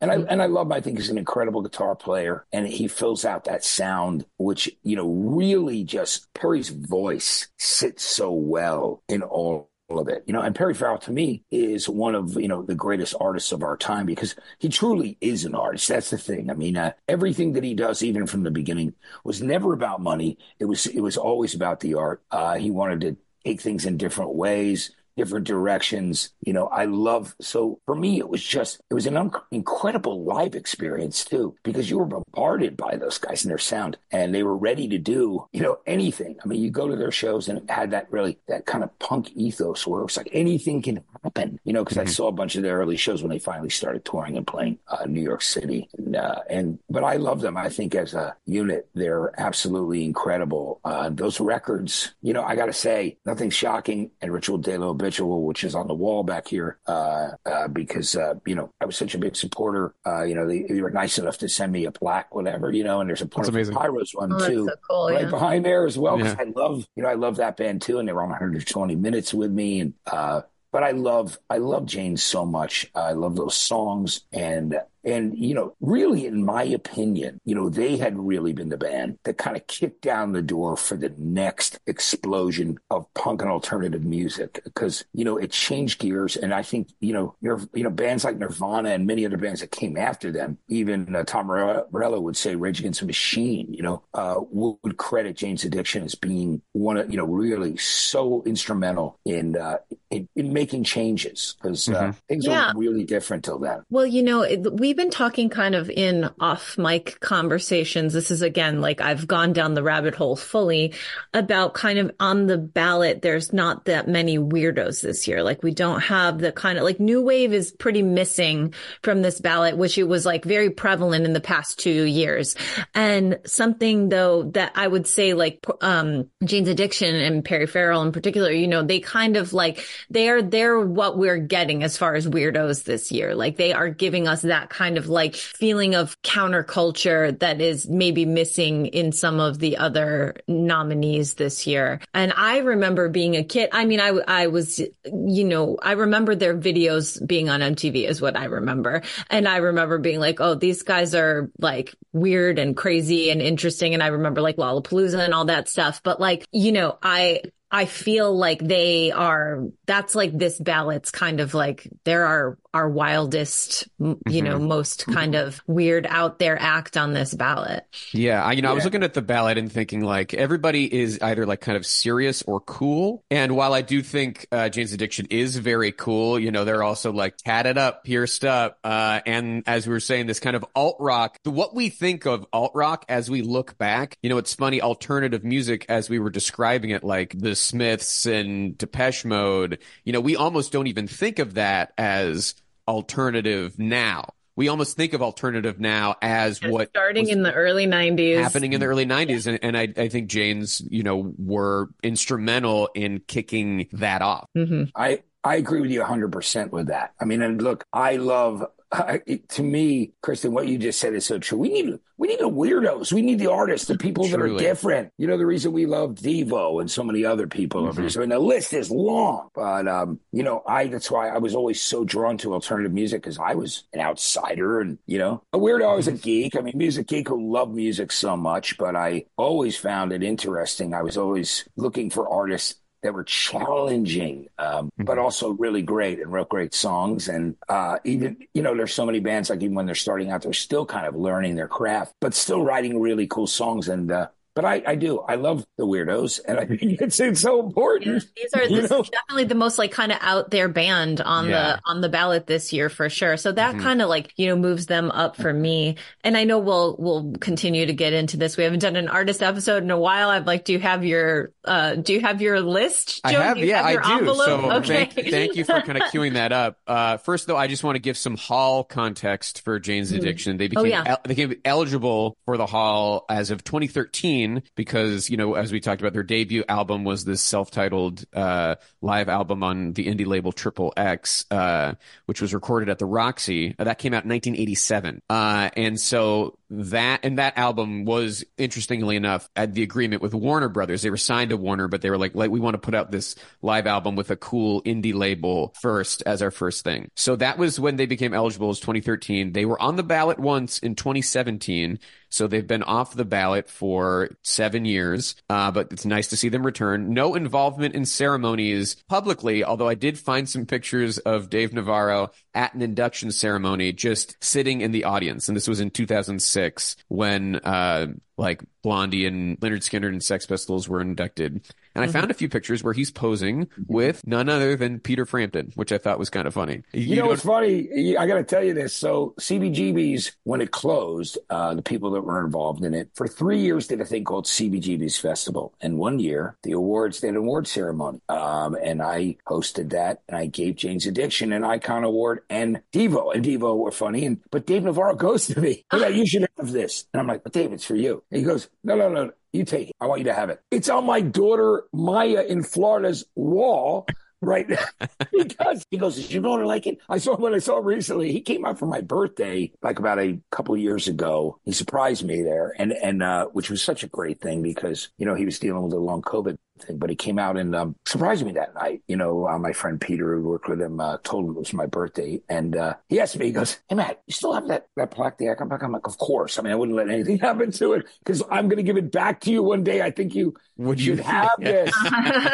And 0.00 0.10
I 0.10 0.14
and 0.16 0.42
I 0.42 0.46
love. 0.46 0.66
Him. 0.66 0.72
I 0.72 0.80
think 0.80 0.98
he's 0.98 1.10
an 1.10 1.18
incredible 1.18 1.62
guitar 1.62 1.94
player, 1.96 2.44
and 2.52 2.66
he 2.66 2.88
fills 2.88 3.24
out 3.24 3.44
that 3.44 3.64
sound, 3.64 4.26
which 4.38 4.70
you 4.82 4.96
know 4.96 5.08
really 5.08 5.84
just 5.84 6.32
Perry's 6.34 6.68
voice 6.68 7.48
sits 7.58 8.04
so 8.04 8.32
well 8.32 9.02
in 9.08 9.22
all 9.22 9.70
of 9.90 10.08
it. 10.08 10.24
You 10.26 10.32
know, 10.32 10.40
and 10.40 10.54
Perry 10.54 10.74
Farrell 10.74 10.98
to 10.98 11.12
me 11.12 11.44
is 11.50 11.88
one 11.88 12.14
of, 12.14 12.34
you 12.34 12.48
know, 12.48 12.62
the 12.62 12.74
greatest 12.74 13.14
artists 13.20 13.52
of 13.52 13.62
our 13.62 13.76
time 13.76 14.06
because 14.06 14.34
he 14.58 14.68
truly 14.68 15.16
is 15.20 15.44
an 15.44 15.54
artist. 15.54 15.88
That's 15.88 16.10
the 16.10 16.18
thing. 16.18 16.50
I 16.50 16.54
mean, 16.54 16.76
uh, 16.76 16.92
everything 17.08 17.52
that 17.52 17.64
he 17.64 17.74
does, 17.74 18.02
even 18.02 18.26
from 18.26 18.42
the 18.42 18.50
beginning, 18.50 18.94
was 19.24 19.42
never 19.42 19.72
about 19.72 20.00
money. 20.02 20.38
It 20.58 20.64
was, 20.64 20.86
it 20.86 21.00
was 21.00 21.16
always 21.16 21.54
about 21.54 21.80
the 21.80 21.94
art. 21.94 22.22
Uh, 22.30 22.56
he 22.56 22.70
wanted 22.70 23.00
to 23.02 23.16
take 23.44 23.60
things 23.60 23.86
in 23.86 23.96
different 23.96 24.34
ways 24.34 24.90
different 25.16 25.46
directions. 25.46 26.30
You 26.44 26.52
know, 26.52 26.66
I 26.66 26.84
love, 26.84 27.34
so 27.40 27.80
for 27.86 27.94
me, 27.94 28.18
it 28.18 28.28
was 28.28 28.42
just, 28.42 28.80
it 28.90 28.94
was 28.94 29.06
an 29.06 29.16
un- 29.16 29.32
incredible 29.50 30.24
live 30.24 30.54
experience 30.54 31.24
too, 31.24 31.56
because 31.62 31.88
you 31.90 31.98
were 31.98 32.04
bombarded 32.04 32.76
by 32.76 32.96
those 32.96 33.18
guys 33.18 33.44
and 33.44 33.50
their 33.50 33.58
sound 33.58 33.96
and 34.10 34.34
they 34.34 34.42
were 34.42 34.56
ready 34.56 34.88
to 34.88 34.98
do, 34.98 35.46
you 35.52 35.62
know, 35.62 35.78
anything. 35.86 36.36
I 36.42 36.46
mean, 36.46 36.62
you 36.62 36.70
go 36.70 36.88
to 36.88 36.96
their 36.96 37.10
shows 37.10 37.48
and 37.48 37.58
it 37.58 37.70
had 37.70 37.90
that 37.92 38.10
really, 38.10 38.38
that 38.48 38.66
kind 38.66 38.84
of 38.84 38.96
punk 38.98 39.30
ethos 39.34 39.86
where 39.86 40.00
it 40.00 40.04
was 40.04 40.16
like 40.16 40.28
anything 40.32 40.82
can 40.82 41.02
happen, 41.22 41.58
you 41.64 41.72
know, 41.72 41.82
because 41.82 41.98
mm-hmm. 41.98 42.08
I 42.08 42.12
saw 42.12 42.28
a 42.28 42.32
bunch 42.32 42.56
of 42.56 42.62
their 42.62 42.78
early 42.78 42.96
shows 42.96 43.22
when 43.22 43.30
they 43.30 43.38
finally 43.38 43.70
started 43.70 44.04
touring 44.04 44.36
and 44.36 44.46
playing 44.46 44.78
uh, 44.88 45.06
New 45.06 45.22
York 45.22 45.42
City. 45.42 45.88
And, 45.96 46.16
uh, 46.16 46.40
and, 46.48 46.78
but 46.90 47.04
I 47.04 47.16
love 47.16 47.40
them. 47.40 47.56
I 47.56 47.68
think 47.68 47.94
as 47.94 48.14
a 48.14 48.36
unit, 48.46 48.88
they're 48.94 49.32
absolutely 49.40 50.04
incredible. 50.04 50.80
Uh, 50.84 51.10
those 51.10 51.40
records, 51.40 52.14
you 52.22 52.32
know, 52.32 52.42
I 52.42 52.56
got 52.56 52.66
to 52.66 52.72
say, 52.72 53.18
nothing 53.24 53.50
shocking 53.50 54.10
and 54.20 54.32
Ritual 54.32 54.58
de 54.58 54.78
lo 54.78 54.94
habitual, 55.06 55.44
which 55.44 55.64
is 55.64 55.74
on 55.74 55.86
the 55.86 55.94
wall 55.94 56.22
back 56.22 56.48
here, 56.48 56.78
uh, 56.86 57.30
uh, 57.44 57.68
because 57.68 58.16
uh, 58.16 58.34
you 58.44 58.54
know 58.54 58.70
I 58.80 58.86
was 58.86 58.96
such 58.96 59.14
a 59.14 59.18
big 59.18 59.36
supporter. 59.36 59.94
Uh, 60.04 60.24
you 60.24 60.34
know, 60.34 60.46
they, 60.46 60.62
they, 60.62 60.80
were 60.80 60.90
nice 60.90 61.18
enough 61.18 61.38
to 61.38 61.48
send 61.48 61.72
me 61.72 61.84
a 61.84 61.92
plaque, 61.92 62.34
whatever. 62.34 62.72
You 62.72 62.84
know, 62.84 63.00
and 63.00 63.08
there's 63.08 63.22
a 63.22 63.26
Pyros 63.26 64.14
one 64.14 64.32
oh, 64.32 64.48
too, 64.48 64.66
so 64.68 64.74
cool, 64.88 65.10
right 65.10 65.22
yeah. 65.22 65.30
behind 65.30 65.64
there 65.64 65.86
as 65.86 65.98
well. 65.98 66.16
Because 66.16 66.34
yeah. 66.34 66.44
I 66.44 66.52
love, 66.54 66.86
you 66.96 67.02
know, 67.02 67.08
I 67.08 67.14
love 67.14 67.36
that 67.36 67.56
band 67.56 67.82
too, 67.82 67.98
and 67.98 68.08
they 68.08 68.12
were 68.12 68.22
on 68.22 68.30
120 68.30 68.96
minutes 68.96 69.32
with 69.32 69.50
me, 69.50 69.80
and 69.80 69.94
uh, 70.06 70.42
but 70.72 70.82
I 70.82 70.90
love 70.90 71.38
I 71.48 71.58
love 71.58 71.86
Jane 71.86 72.16
so 72.16 72.44
much. 72.44 72.90
I 72.94 73.12
love 73.12 73.36
those 73.36 73.56
songs, 73.56 74.22
and 74.32 74.76
and, 75.06 75.38
you 75.38 75.54
know, 75.54 75.76
really, 75.80 76.26
in 76.26 76.44
my 76.44 76.64
opinion, 76.64 77.40
you 77.44 77.54
know, 77.54 77.70
they 77.70 77.96
had 77.96 78.18
really 78.18 78.52
been 78.52 78.70
the 78.70 78.76
band 78.76 79.18
that 79.22 79.38
kind 79.38 79.56
of 79.56 79.64
kicked 79.68 80.02
down 80.02 80.32
the 80.32 80.42
door 80.42 80.76
for 80.76 80.96
the 80.96 81.14
next 81.16 81.78
explosion 81.86 82.78
of 82.90 83.06
punk 83.14 83.40
and 83.40 83.50
alternative 83.50 84.04
music 84.04 84.60
because, 84.64 85.04
you 85.12 85.24
know, 85.24 85.36
it 85.36 85.52
changed 85.52 86.00
gears. 86.00 86.36
And 86.36 86.52
I 86.52 86.62
think, 86.62 86.88
you 86.98 87.12
know, 87.12 87.36
you 87.40 87.84
know, 87.84 87.90
bands 87.90 88.24
like 88.24 88.36
Nirvana 88.36 88.90
and 88.90 89.06
many 89.06 89.24
other 89.24 89.36
bands 89.36 89.60
that 89.60 89.70
came 89.70 89.96
after 89.96 90.32
them, 90.32 90.58
even 90.68 91.14
uh, 91.14 91.22
Tom 91.22 91.46
Morello 91.46 92.20
would 92.20 92.36
say 92.36 92.56
Rage 92.56 92.80
Against 92.80 92.98
the 92.98 93.06
Machine, 93.06 93.72
you 93.72 93.84
know, 93.84 94.02
uh, 94.12 94.40
would 94.50 94.96
credit 94.96 95.36
Jane's 95.36 95.64
Addiction 95.64 96.02
as 96.02 96.16
being 96.16 96.60
one 96.72 96.96
of, 96.96 97.08
you 97.08 97.16
know, 97.16 97.26
really 97.26 97.76
so 97.76 98.42
instrumental 98.44 99.20
in, 99.24 99.56
uh, 99.56 99.76
in, 100.10 100.28
in 100.34 100.52
making 100.52 100.82
changes 100.82 101.54
because 101.62 101.88
uh, 101.88 101.92
mm-hmm. 101.92 102.10
things 102.28 102.44
yeah. 102.44 102.72
were 102.72 102.80
really 102.80 103.04
different 103.04 103.44
till 103.44 103.60
then. 103.60 103.82
Well, 103.88 104.06
you 104.06 104.24
know, 104.24 104.44
we 104.72 104.95
we've 104.96 105.04
been 105.04 105.10
talking 105.10 105.50
kind 105.50 105.74
of 105.74 105.90
in 105.90 106.26
off 106.40 106.78
mic 106.78 107.20
conversations. 107.20 108.14
This 108.14 108.30
is 108.30 108.40
again, 108.40 108.80
like 108.80 109.02
I've 109.02 109.28
gone 109.28 109.52
down 109.52 109.74
the 109.74 109.82
rabbit 109.82 110.14
hole 110.14 110.36
fully 110.36 110.94
about 111.34 111.74
kind 111.74 111.98
of 111.98 112.12
on 112.18 112.46
the 112.46 112.56
ballot. 112.56 113.20
There's 113.20 113.52
not 113.52 113.84
that 113.84 114.08
many 114.08 114.38
weirdos 114.38 115.02
this 115.02 115.28
year. 115.28 115.42
Like 115.42 115.62
we 115.62 115.74
don't 115.74 116.00
have 116.00 116.38
the 116.38 116.50
kind 116.50 116.78
of 116.78 116.84
like 116.84 116.98
new 116.98 117.20
wave 117.20 117.52
is 117.52 117.72
pretty 117.72 118.00
missing 118.00 118.72
from 119.02 119.20
this 119.20 119.38
ballot, 119.38 119.76
which 119.76 119.98
it 119.98 120.04
was 120.04 120.24
like 120.24 120.46
very 120.46 120.70
prevalent 120.70 121.26
in 121.26 121.34
the 121.34 121.42
past 121.42 121.78
two 121.78 122.04
years. 122.04 122.56
And 122.94 123.38
something 123.44 124.08
though 124.08 124.44
that 124.52 124.72
I 124.76 124.88
would 124.88 125.06
say 125.06 125.34
like, 125.34 125.62
um, 125.82 126.30
Jane's 126.42 126.70
addiction 126.70 127.14
and 127.14 127.44
Perry 127.44 127.66
Farrell 127.66 128.00
in 128.00 128.12
particular, 128.12 128.50
you 128.50 128.66
know, 128.66 128.82
they 128.82 129.00
kind 129.00 129.36
of 129.36 129.52
like, 129.52 129.84
they're, 130.08 130.40
they're 130.40 130.80
what 130.80 131.18
we're 131.18 131.36
getting 131.36 131.82
as 131.82 131.98
far 131.98 132.14
as 132.14 132.26
weirdos 132.26 132.84
this 132.84 133.12
year. 133.12 133.34
Like 133.34 133.58
they 133.58 133.74
are 133.74 133.90
giving 133.90 134.26
us 134.26 134.40
that 134.40 134.70
kind 134.70 134.85
kind 134.86 134.98
of 134.98 135.08
like 135.08 135.34
feeling 135.34 135.96
of 135.96 136.20
counterculture 136.22 137.36
that 137.40 137.60
is 137.60 137.88
maybe 137.88 138.24
missing 138.24 138.86
in 138.86 139.10
some 139.10 139.40
of 139.40 139.58
the 139.58 139.78
other 139.78 140.36
nominees 140.46 141.34
this 141.34 141.66
year. 141.66 142.00
And 142.14 142.32
I 142.36 142.58
remember 142.58 143.08
being 143.08 143.34
a 143.34 143.42
kid. 143.42 143.70
I 143.72 143.84
mean, 143.84 143.98
I, 143.98 144.10
I 144.28 144.46
was, 144.46 144.78
you 144.78 145.44
know, 145.44 145.76
I 145.82 145.92
remember 145.92 146.36
their 146.36 146.56
videos 146.56 147.24
being 147.26 147.48
on 147.48 147.62
MTV 147.62 148.08
is 148.08 148.22
what 148.22 148.36
I 148.36 148.44
remember. 148.44 149.02
And 149.28 149.48
I 149.48 149.56
remember 149.56 149.98
being 149.98 150.20
like, 150.20 150.40
oh, 150.40 150.54
these 150.54 150.84
guys 150.84 151.16
are 151.16 151.50
like 151.58 151.92
weird 152.12 152.60
and 152.60 152.76
crazy 152.76 153.30
and 153.30 153.42
interesting. 153.42 153.92
And 153.92 154.04
I 154.04 154.08
remember 154.08 154.40
like 154.40 154.56
Lollapalooza 154.56 155.18
and 155.18 155.34
all 155.34 155.46
that 155.46 155.68
stuff. 155.68 156.00
But 156.04 156.20
like, 156.20 156.46
you 156.52 156.70
know, 156.70 156.96
I, 157.02 157.42
I 157.72 157.86
feel 157.86 158.32
like 158.32 158.60
they 158.60 159.10
are, 159.10 159.64
that's 159.86 160.14
like 160.14 160.38
this 160.38 160.60
ballot's 160.60 161.10
kind 161.10 161.40
of 161.40 161.52
like, 161.52 161.88
there 162.04 162.24
are 162.24 162.58
our 162.76 162.90
wildest, 162.90 163.88
you 163.98 164.16
mm-hmm. 164.26 164.44
know, 164.44 164.58
most 164.58 165.06
kind 165.06 165.34
of 165.34 165.62
weird 165.66 166.06
out 166.08 166.38
there 166.38 166.60
act 166.60 166.98
on 166.98 167.14
this 167.14 167.32
ballot. 167.32 167.86
Yeah. 168.12 168.44
I, 168.44 168.52
you 168.52 168.60
know, 168.60 168.68
yeah. 168.68 168.72
I 168.72 168.74
was 168.74 168.84
looking 168.84 169.02
at 169.02 169.14
the 169.14 169.22
ballot 169.22 169.56
and 169.56 169.72
thinking 169.72 170.02
like 170.02 170.34
everybody 170.34 170.92
is 170.92 171.18
either 171.22 171.46
like 171.46 171.62
kind 171.62 171.76
of 171.76 171.86
serious 171.86 172.42
or 172.42 172.60
cool. 172.60 173.24
And 173.30 173.56
while 173.56 173.72
I 173.72 173.80
do 173.80 174.02
think 174.02 174.46
uh, 174.52 174.68
Jane's 174.68 174.92
Addiction 174.92 175.26
is 175.30 175.56
very 175.56 175.90
cool, 175.90 176.38
you 176.38 176.50
know, 176.50 176.66
they're 176.66 176.82
also 176.82 177.12
like 177.12 177.38
tatted 177.38 177.78
up, 177.78 178.04
pierced 178.04 178.44
up. 178.44 178.78
Uh, 178.84 179.20
and 179.24 179.62
as 179.66 179.86
we 179.86 179.94
were 179.94 180.00
saying, 180.00 180.26
this 180.26 180.40
kind 180.40 180.54
of 180.54 180.64
alt 180.74 180.96
rock, 181.00 181.38
what 181.44 181.74
we 181.74 181.88
think 181.88 182.26
of 182.26 182.46
alt 182.52 182.72
rock 182.74 183.06
as 183.08 183.30
we 183.30 183.40
look 183.40 183.78
back, 183.78 184.18
you 184.22 184.28
know, 184.28 184.36
it's 184.36 184.52
funny, 184.54 184.82
alternative 184.82 185.44
music 185.44 185.86
as 185.88 186.10
we 186.10 186.18
were 186.18 186.30
describing 186.30 186.90
it, 186.90 187.02
like 187.02 187.34
the 187.38 187.56
Smiths 187.56 188.26
and 188.26 188.76
Depeche 188.76 189.24
Mode, 189.24 189.78
you 190.04 190.12
know, 190.12 190.20
we 190.20 190.36
almost 190.36 190.72
don't 190.72 190.88
even 190.88 191.06
think 191.06 191.38
of 191.38 191.54
that 191.54 191.94
as 191.96 192.54
alternative 192.86 193.78
now. 193.78 194.32
We 194.56 194.68
almost 194.68 194.96
think 194.96 195.12
of 195.12 195.20
alternative 195.20 195.78
now 195.78 196.16
as 196.22 196.62
what 196.62 196.88
starting 196.88 197.28
in 197.28 197.42
the 197.42 197.52
early 197.52 197.86
'90s, 197.86 198.40
happening 198.40 198.72
in 198.72 198.80
the 198.80 198.86
early 198.86 199.04
'90s, 199.04 199.46
and, 199.46 199.58
and 199.62 199.76
I, 199.76 199.92
I, 199.96 200.08
think 200.08 200.28
Jane's, 200.28 200.80
you 200.88 201.02
know, 201.02 201.34
were 201.36 201.90
instrumental 202.02 202.88
in 202.94 203.20
kicking 203.26 203.88
that 203.92 204.22
off. 204.22 204.48
Mm-hmm. 204.56 204.84
I 204.94 205.22
I 205.44 205.56
agree 205.56 205.82
with 205.82 205.90
you 205.90 206.00
100 206.00 206.32
percent 206.32 206.72
with 206.72 206.86
that. 206.86 207.12
I 207.20 207.26
mean, 207.26 207.42
and 207.42 207.60
look, 207.60 207.84
I 207.92 208.16
love 208.16 208.64
uh, 208.92 209.18
to 209.48 209.62
me, 209.62 210.12
Kristen, 210.22 210.52
what 210.52 210.68
you 210.68 210.78
just 210.78 211.00
said 211.00 211.14
is 211.14 211.26
so 211.26 211.38
true. 211.38 211.58
We 211.58 211.68
need 211.68 211.98
we 212.18 212.28
need 212.28 212.38
the 212.38 212.48
weirdos. 212.48 213.12
We 213.12 213.22
need 213.22 213.38
the 213.38 213.50
artists, 213.50 213.88
the 213.88 213.98
people 213.98 214.28
Truly. 214.28 214.50
that 214.50 214.54
are 214.54 214.58
different. 214.58 215.12
You 215.18 215.26
know, 215.26 215.36
the 215.36 215.44
reason 215.44 215.72
we 215.72 215.86
love 215.86 216.14
Devo 216.14 216.80
and 216.80 216.90
so 216.90 217.02
many 217.02 217.24
other 217.24 217.46
people. 217.46 217.82
Mm-hmm. 217.82 218.18
I 218.18 218.20
mean, 218.20 218.28
the 218.30 218.38
list 218.38 218.72
is 218.72 218.90
long, 218.90 219.48
but 219.54 219.88
um, 219.88 220.20
you 220.32 220.42
know, 220.42 220.62
I 220.66 220.86
that's 220.86 221.10
why 221.10 221.28
I 221.28 221.38
was 221.38 221.54
always 221.54 221.82
so 221.82 222.04
drawn 222.04 222.38
to 222.38 222.54
alternative 222.54 222.92
music 222.92 223.22
because 223.22 223.38
I 223.38 223.54
was 223.54 223.84
an 223.92 224.00
outsider 224.00 224.80
and 224.80 224.98
you 225.06 225.18
know, 225.18 225.42
a 225.52 225.58
weirdo. 225.58 225.90
I 225.90 225.96
was 225.96 226.08
a 226.08 226.12
mm-hmm. 226.12 226.20
geek. 226.20 226.56
I 226.56 226.60
mean, 226.60 226.78
music 226.78 227.08
geek 227.08 227.28
who 227.28 227.52
loved 227.52 227.74
music 227.74 228.12
so 228.12 228.36
much, 228.36 228.78
but 228.78 228.94
I 228.94 229.24
always 229.36 229.76
found 229.76 230.12
it 230.12 230.22
interesting. 230.22 230.94
I 230.94 231.02
was 231.02 231.16
always 231.16 231.68
looking 231.76 232.10
for 232.10 232.28
artists 232.28 232.76
that 233.06 233.14
were 233.14 233.22
challenging, 233.22 234.48
um, 234.58 234.86
mm-hmm. 234.86 235.04
but 235.04 235.16
also 235.16 235.50
really 235.50 235.80
great 235.80 236.18
and 236.18 236.32
wrote 236.32 236.48
great 236.48 236.74
songs. 236.74 237.28
And 237.28 237.54
uh, 237.68 237.98
even, 238.02 238.36
you 238.52 238.62
know, 238.62 238.76
there's 238.76 238.92
so 238.92 239.06
many 239.06 239.20
bands 239.20 239.48
like 239.48 239.62
even 239.62 239.76
when 239.76 239.86
they're 239.86 239.94
starting 239.94 240.32
out, 240.32 240.42
they're 240.42 240.52
still 240.52 240.84
kind 240.84 241.06
of 241.06 241.14
learning 241.14 241.54
their 241.54 241.68
craft, 241.68 242.14
but 242.20 242.34
still 242.34 242.64
writing 242.64 243.00
really 243.00 243.28
cool 243.28 243.46
songs. 243.46 243.88
And 243.88 244.10
uh, 244.10 244.26
but 244.56 244.64
I, 244.64 244.82
I 244.84 244.94
do. 244.96 245.20
I 245.20 245.36
love 245.36 245.64
the 245.76 245.86
weirdos, 245.86 246.40
and 246.48 246.58
I 246.58 246.64
think 246.64 246.82
it's 247.00 247.20
it's 247.20 247.40
so 247.42 247.64
important. 247.64 248.24
These 248.34 248.52
are 248.54 248.66
this 248.68 248.90
know? 248.90 249.02
is 249.02 249.10
definitely 249.10 249.44
the 249.44 249.54
most 249.54 249.78
like 249.78 249.92
kind 249.92 250.10
of 250.10 250.18
out 250.20 250.50
there 250.50 250.68
band 250.68 251.20
on 251.20 251.48
Yeah. 251.48 251.76
the 251.76 251.80
on 251.86 252.00
the 252.00 252.08
ballot 252.08 252.48
this 252.48 252.72
year 252.72 252.88
for 252.88 253.08
sure. 253.08 253.36
So 253.36 253.52
that 253.52 253.76
Mhm. 253.76 253.82
kind 253.82 254.02
of 254.02 254.08
like 254.08 254.32
you 254.36 254.48
know 254.48 254.56
moves 254.56 254.86
them 254.86 255.12
up 255.12 255.36
for 255.36 255.52
me. 255.52 255.96
And 256.24 256.36
I 256.36 256.42
know 256.44 256.58
we'll 256.58 256.96
we'll 256.98 257.34
continue 257.38 257.86
to 257.86 257.92
get 257.92 258.12
into 258.12 258.36
this. 258.36 258.56
We 258.56 258.64
haven't 258.64 258.80
done 258.80 258.96
an 258.96 259.08
artist 259.08 259.42
episode 259.42 259.82
in 259.84 259.90
a 259.92 259.98
while. 259.98 260.30
I'd 260.30 260.46
like, 260.46 260.64
do 260.64 260.72
you 260.72 260.80
have 260.80 261.04
your 261.04 261.52
uh 261.64 261.94
do 261.96 262.14
you 262.14 262.20
have 262.22 262.40
your 262.42 262.60
list? 262.62 263.20
I 263.22 263.32
Joe? 263.34 263.40
have, 263.42 263.56
Do 263.58 263.66
yeah, 263.66 263.88
your 263.90 264.02
I 264.04 264.08
do. 264.08 264.18
envelope? 264.20 264.46
So 264.46 264.72
okay. 264.78 265.04
thank, 265.14 265.28
thank 265.30 265.56
you 265.56 265.64
for 265.64 265.80
kind 265.82 265.98
of 265.98 266.04
queuing 266.10 266.32
that 266.34 266.52
up. 266.52 266.78
Uh, 266.86 267.18
first, 267.18 267.46
though, 267.46 267.56
I 267.56 267.66
just 267.66 267.84
want 267.84 267.96
to 267.96 268.00
give 268.00 268.16
some 268.16 268.36
Hall 268.36 268.84
context 268.84 269.62
for 269.62 269.78
Jane's 269.78 270.12
Mhm. 270.12 270.18
Addiction. 270.18 270.56
They 270.56 270.66
Oh, 270.66 270.82
became 270.82 270.86
yeah. 270.86 271.02
el- 271.06 271.20
they 271.24 271.34
became 271.34 271.60
eligible 271.64 272.36
for 272.46 272.56
the 272.56 272.66
Hall 272.66 273.24
as 273.28 273.50
of 273.50 273.62
2013 273.64 274.45
because 274.74 275.30
you 275.30 275.36
know, 275.36 275.54
as 275.54 275.72
we 275.72 275.80
talked 275.80 276.00
about, 276.00 276.12
their 276.12 276.22
debut 276.22 276.64
album 276.68 277.04
was 277.04 277.24
this 277.24 277.42
self-titled 277.42 278.24
uh, 278.32 278.76
live 279.00 279.28
album 279.28 279.62
on 279.62 279.92
the 279.92 280.06
indie 280.06 280.26
label 280.26 280.52
Triple 280.52 280.92
X, 280.96 281.44
uh, 281.50 281.94
which 282.26 282.40
was 282.40 282.54
recorded 282.54 282.88
at 282.88 282.98
the 282.98 283.06
Roxy. 283.06 283.74
Uh, 283.78 283.84
that 283.84 283.98
came 283.98 284.14
out 284.14 284.24
in 284.24 284.30
1987, 284.30 285.22
uh, 285.30 285.70
and 285.76 286.00
so 286.00 286.58
that 286.70 287.20
and 287.22 287.38
that 287.38 287.56
album 287.56 288.04
was 288.04 288.44
interestingly 288.58 289.16
enough 289.16 289.48
at 289.54 289.74
the 289.74 289.82
agreement 289.82 290.22
with 290.22 290.34
Warner 290.34 290.68
Brothers. 290.68 291.02
They 291.02 291.10
were 291.10 291.16
signed 291.16 291.50
to 291.50 291.56
Warner, 291.56 291.88
but 291.88 292.02
they 292.02 292.10
were 292.10 292.18
like, 292.18 292.34
like 292.34 292.50
we 292.50 292.60
want 292.60 292.74
to 292.74 292.78
put 292.78 292.94
out 292.94 293.10
this 293.10 293.36
live 293.62 293.86
album 293.86 294.16
with 294.16 294.30
a 294.30 294.36
cool 294.36 294.82
indie 294.82 295.14
label 295.14 295.74
first 295.80 296.22
as 296.26 296.42
our 296.42 296.50
first 296.50 296.84
thing. 296.84 297.10
So 297.14 297.36
that 297.36 297.58
was 297.58 297.78
when 297.78 297.96
they 297.96 298.06
became 298.06 298.34
eligible 298.34 298.70
as 298.70 298.80
2013. 298.80 299.52
They 299.52 299.64
were 299.64 299.80
on 299.80 299.96
the 299.96 300.02
ballot 300.02 300.38
once 300.38 300.78
in 300.78 300.94
2017. 300.94 301.98
So 302.28 302.46
they've 302.46 302.66
been 302.66 302.82
off 302.82 303.14
the 303.14 303.24
ballot 303.24 303.68
for 303.68 304.30
seven 304.42 304.84
years, 304.84 305.36
uh, 305.48 305.70
but 305.70 305.92
it's 305.92 306.04
nice 306.04 306.28
to 306.28 306.36
see 306.36 306.48
them 306.48 306.66
return. 306.66 307.12
No 307.12 307.34
involvement 307.34 307.94
in 307.94 308.04
ceremonies 308.04 308.96
publicly, 309.08 309.64
although 309.64 309.88
I 309.88 309.94
did 309.94 310.18
find 310.18 310.48
some 310.48 310.66
pictures 310.66 311.18
of 311.18 311.50
Dave 311.50 311.72
Navarro 311.72 312.30
at 312.54 312.74
an 312.74 312.82
induction 312.82 313.30
ceremony, 313.30 313.92
just 313.92 314.36
sitting 314.42 314.80
in 314.80 314.92
the 314.92 315.04
audience. 315.04 315.48
And 315.48 315.56
this 315.56 315.68
was 315.68 315.80
in 315.80 315.90
2006 315.90 316.96
when, 317.08 317.56
uh, 317.56 318.08
like 318.38 318.62
Blondie 318.82 319.26
and 319.26 319.58
Lynyrd 319.60 319.78
Skynyrd 319.78 320.08
and 320.08 320.22
Sex 320.22 320.46
Pistols 320.46 320.88
were 320.88 321.00
inducted. 321.00 321.66
And 321.96 322.04
I 322.04 322.12
found 322.12 322.30
a 322.30 322.34
few 322.34 322.48
pictures 322.48 322.84
where 322.84 322.92
he's 322.92 323.10
posing 323.10 323.68
with 323.86 324.26
none 324.26 324.48
other 324.48 324.76
than 324.76 325.00
Peter 325.00 325.24
Frampton, 325.24 325.72
which 325.74 325.92
I 325.92 325.98
thought 325.98 326.18
was 326.18 326.30
kind 326.30 326.46
of 326.46 326.54
funny. 326.54 326.82
You, 326.92 327.16
know, 327.16 327.26
what's 327.26 327.42
funny? 327.42 328.16
I 328.16 328.26
got 328.26 328.36
to 328.36 328.44
tell 328.44 328.62
you 328.62 328.74
this. 328.74 328.94
So 328.94 329.34
CBGB's, 329.40 330.32
when 330.44 330.60
it 330.60 330.70
closed, 330.70 331.38
uh, 331.50 331.74
the 331.74 331.82
people 331.82 332.10
that 332.10 332.22
were 332.22 332.44
involved 332.44 332.84
in 332.84 332.94
it, 332.94 333.10
for 333.14 333.26
three 333.26 333.60
years 333.60 333.86
did 333.86 334.00
a 334.00 334.04
thing 334.04 334.24
called 334.24 334.44
CBGB's 334.44 335.18
Festival. 335.18 335.74
And 335.80 335.98
one 335.98 336.18
year, 336.18 336.56
the 336.62 336.72
awards, 336.72 337.20
they 337.20 337.28
had 337.28 337.34
an 337.34 337.40
award 337.40 337.66
ceremony. 337.66 338.20
Um, 338.28 338.76
and 338.82 339.02
I 339.02 339.36
hosted 339.46 339.90
that 339.90 340.22
and 340.28 340.36
I 340.36 340.46
gave 340.46 340.76
Jane's 340.76 341.06
Addiction 341.06 341.52
an 341.52 341.64
Icon 341.64 342.04
Award 342.04 342.40
and 342.50 342.82
Devo. 342.92 343.34
And 343.34 343.44
Devo 343.44 343.76
were 343.76 343.90
funny. 343.90 344.26
And 344.26 344.40
But 344.50 344.66
Dave 344.66 344.82
Navarro 344.82 345.14
goes 345.26 345.46
to 345.46 345.60
me, 345.60 345.84
"Hey, 345.90 346.12
you 346.12 346.26
should 346.26 346.46
have 346.56 346.72
this. 346.72 347.06
And 347.12 347.20
I'm 347.20 347.26
like, 347.26 347.42
but 347.42 347.52
Dave, 347.52 347.72
it's 347.72 347.84
for 347.84 347.96
you. 347.96 348.22
And 348.30 348.40
he 348.40 348.44
goes, 348.46 348.68
no, 348.84 348.96
no, 348.96 349.08
no. 349.08 349.32
You 349.56 349.64
take 349.64 349.88
it. 349.88 349.96
I 350.00 350.06
want 350.06 350.20
you 350.20 350.26
to 350.26 350.34
have 350.34 350.50
it. 350.50 350.60
It's 350.70 350.90
on 350.90 351.06
my 351.06 351.22
daughter 351.22 351.84
Maya 351.92 352.44
in 352.46 352.62
Florida's 352.62 353.24
wall 353.34 354.06
right 354.42 354.68
now 354.68 354.84
because 355.32 355.84
he 355.90 355.96
goes, 355.96 356.16
Does 356.16 356.30
your 356.30 356.42
daughter 356.42 356.66
like 356.66 356.86
it? 356.86 356.98
I 357.08 357.16
saw 357.18 357.36
him 357.36 357.42
when 357.42 357.54
I 357.54 357.58
saw 357.58 357.78
him 357.78 357.86
recently. 357.86 358.32
He 358.32 358.42
came 358.42 358.66
out 358.66 358.78
for 358.78 358.84
my 358.86 359.00
birthday 359.00 359.72
like 359.82 359.98
about 359.98 360.18
a 360.18 360.38
couple 360.50 360.74
of 360.74 360.80
years 360.80 361.08
ago. 361.08 361.58
He 361.64 361.72
surprised 361.72 362.24
me 362.24 362.42
there 362.42 362.74
and 362.78 362.92
and 362.92 363.22
uh 363.22 363.46
which 363.46 363.70
was 363.70 363.82
such 363.82 364.02
a 364.02 364.08
great 364.08 364.40
thing 364.40 364.62
because, 364.62 365.08
you 365.16 365.24
know, 365.24 365.34
he 365.34 365.46
was 365.46 365.58
dealing 365.58 365.82
with 365.82 365.94
a 365.94 365.98
long 365.98 366.20
COVID 366.20 366.58
thing, 366.80 366.98
but 366.98 367.10
he 367.10 367.16
came 367.16 367.38
out 367.38 367.56
and 367.56 367.74
um, 367.74 367.96
surprised 368.04 368.44
me 368.44 368.52
that 368.52 368.74
night. 368.74 369.02
You 369.08 369.16
know, 369.16 369.46
uh, 369.46 369.58
my 369.58 369.72
friend 369.72 370.00
Peter, 370.00 370.34
who 370.34 370.42
worked 370.42 370.68
with 370.68 370.80
him, 370.80 371.00
uh, 371.00 371.18
told 371.24 371.44
him 371.44 371.52
it 371.52 371.58
was 371.58 371.72
my 371.72 371.86
birthday, 371.86 372.40
and 372.48 372.76
uh, 372.76 372.94
he 373.08 373.20
asked 373.20 373.38
me, 373.38 373.46
he 373.46 373.52
goes, 373.52 373.78
"Hey 373.88 373.96
Matt, 373.96 374.22
you 374.26 374.32
still 374.32 374.52
have 374.52 374.68
that 374.68 374.88
that 374.96 375.10
plaque 375.10 375.38
there?" 375.38 375.56
I'm 375.60 375.68
like, 375.68 375.82
I'm 375.82 375.92
like, 375.92 376.06
of 376.06 376.18
course. 376.18 376.58
I 376.58 376.62
mean, 376.62 376.72
I 376.72 376.76
wouldn't 376.76 376.96
let 376.96 377.08
anything 377.08 377.38
happen 377.40 377.70
to 377.72 377.92
it 377.94 378.06
because 378.20 378.42
I'm 378.50 378.68
going 378.68 378.78
to 378.78 378.82
give 378.82 378.96
it 378.96 379.10
back 379.12 379.40
to 379.42 379.50
you 379.50 379.62
one 379.62 379.84
day. 379.84 380.02
I 380.02 380.10
think 380.10 380.34
you 380.34 380.54
Would 380.76 381.00
you 381.00 381.16
have 381.22 381.50
this. 381.58 381.92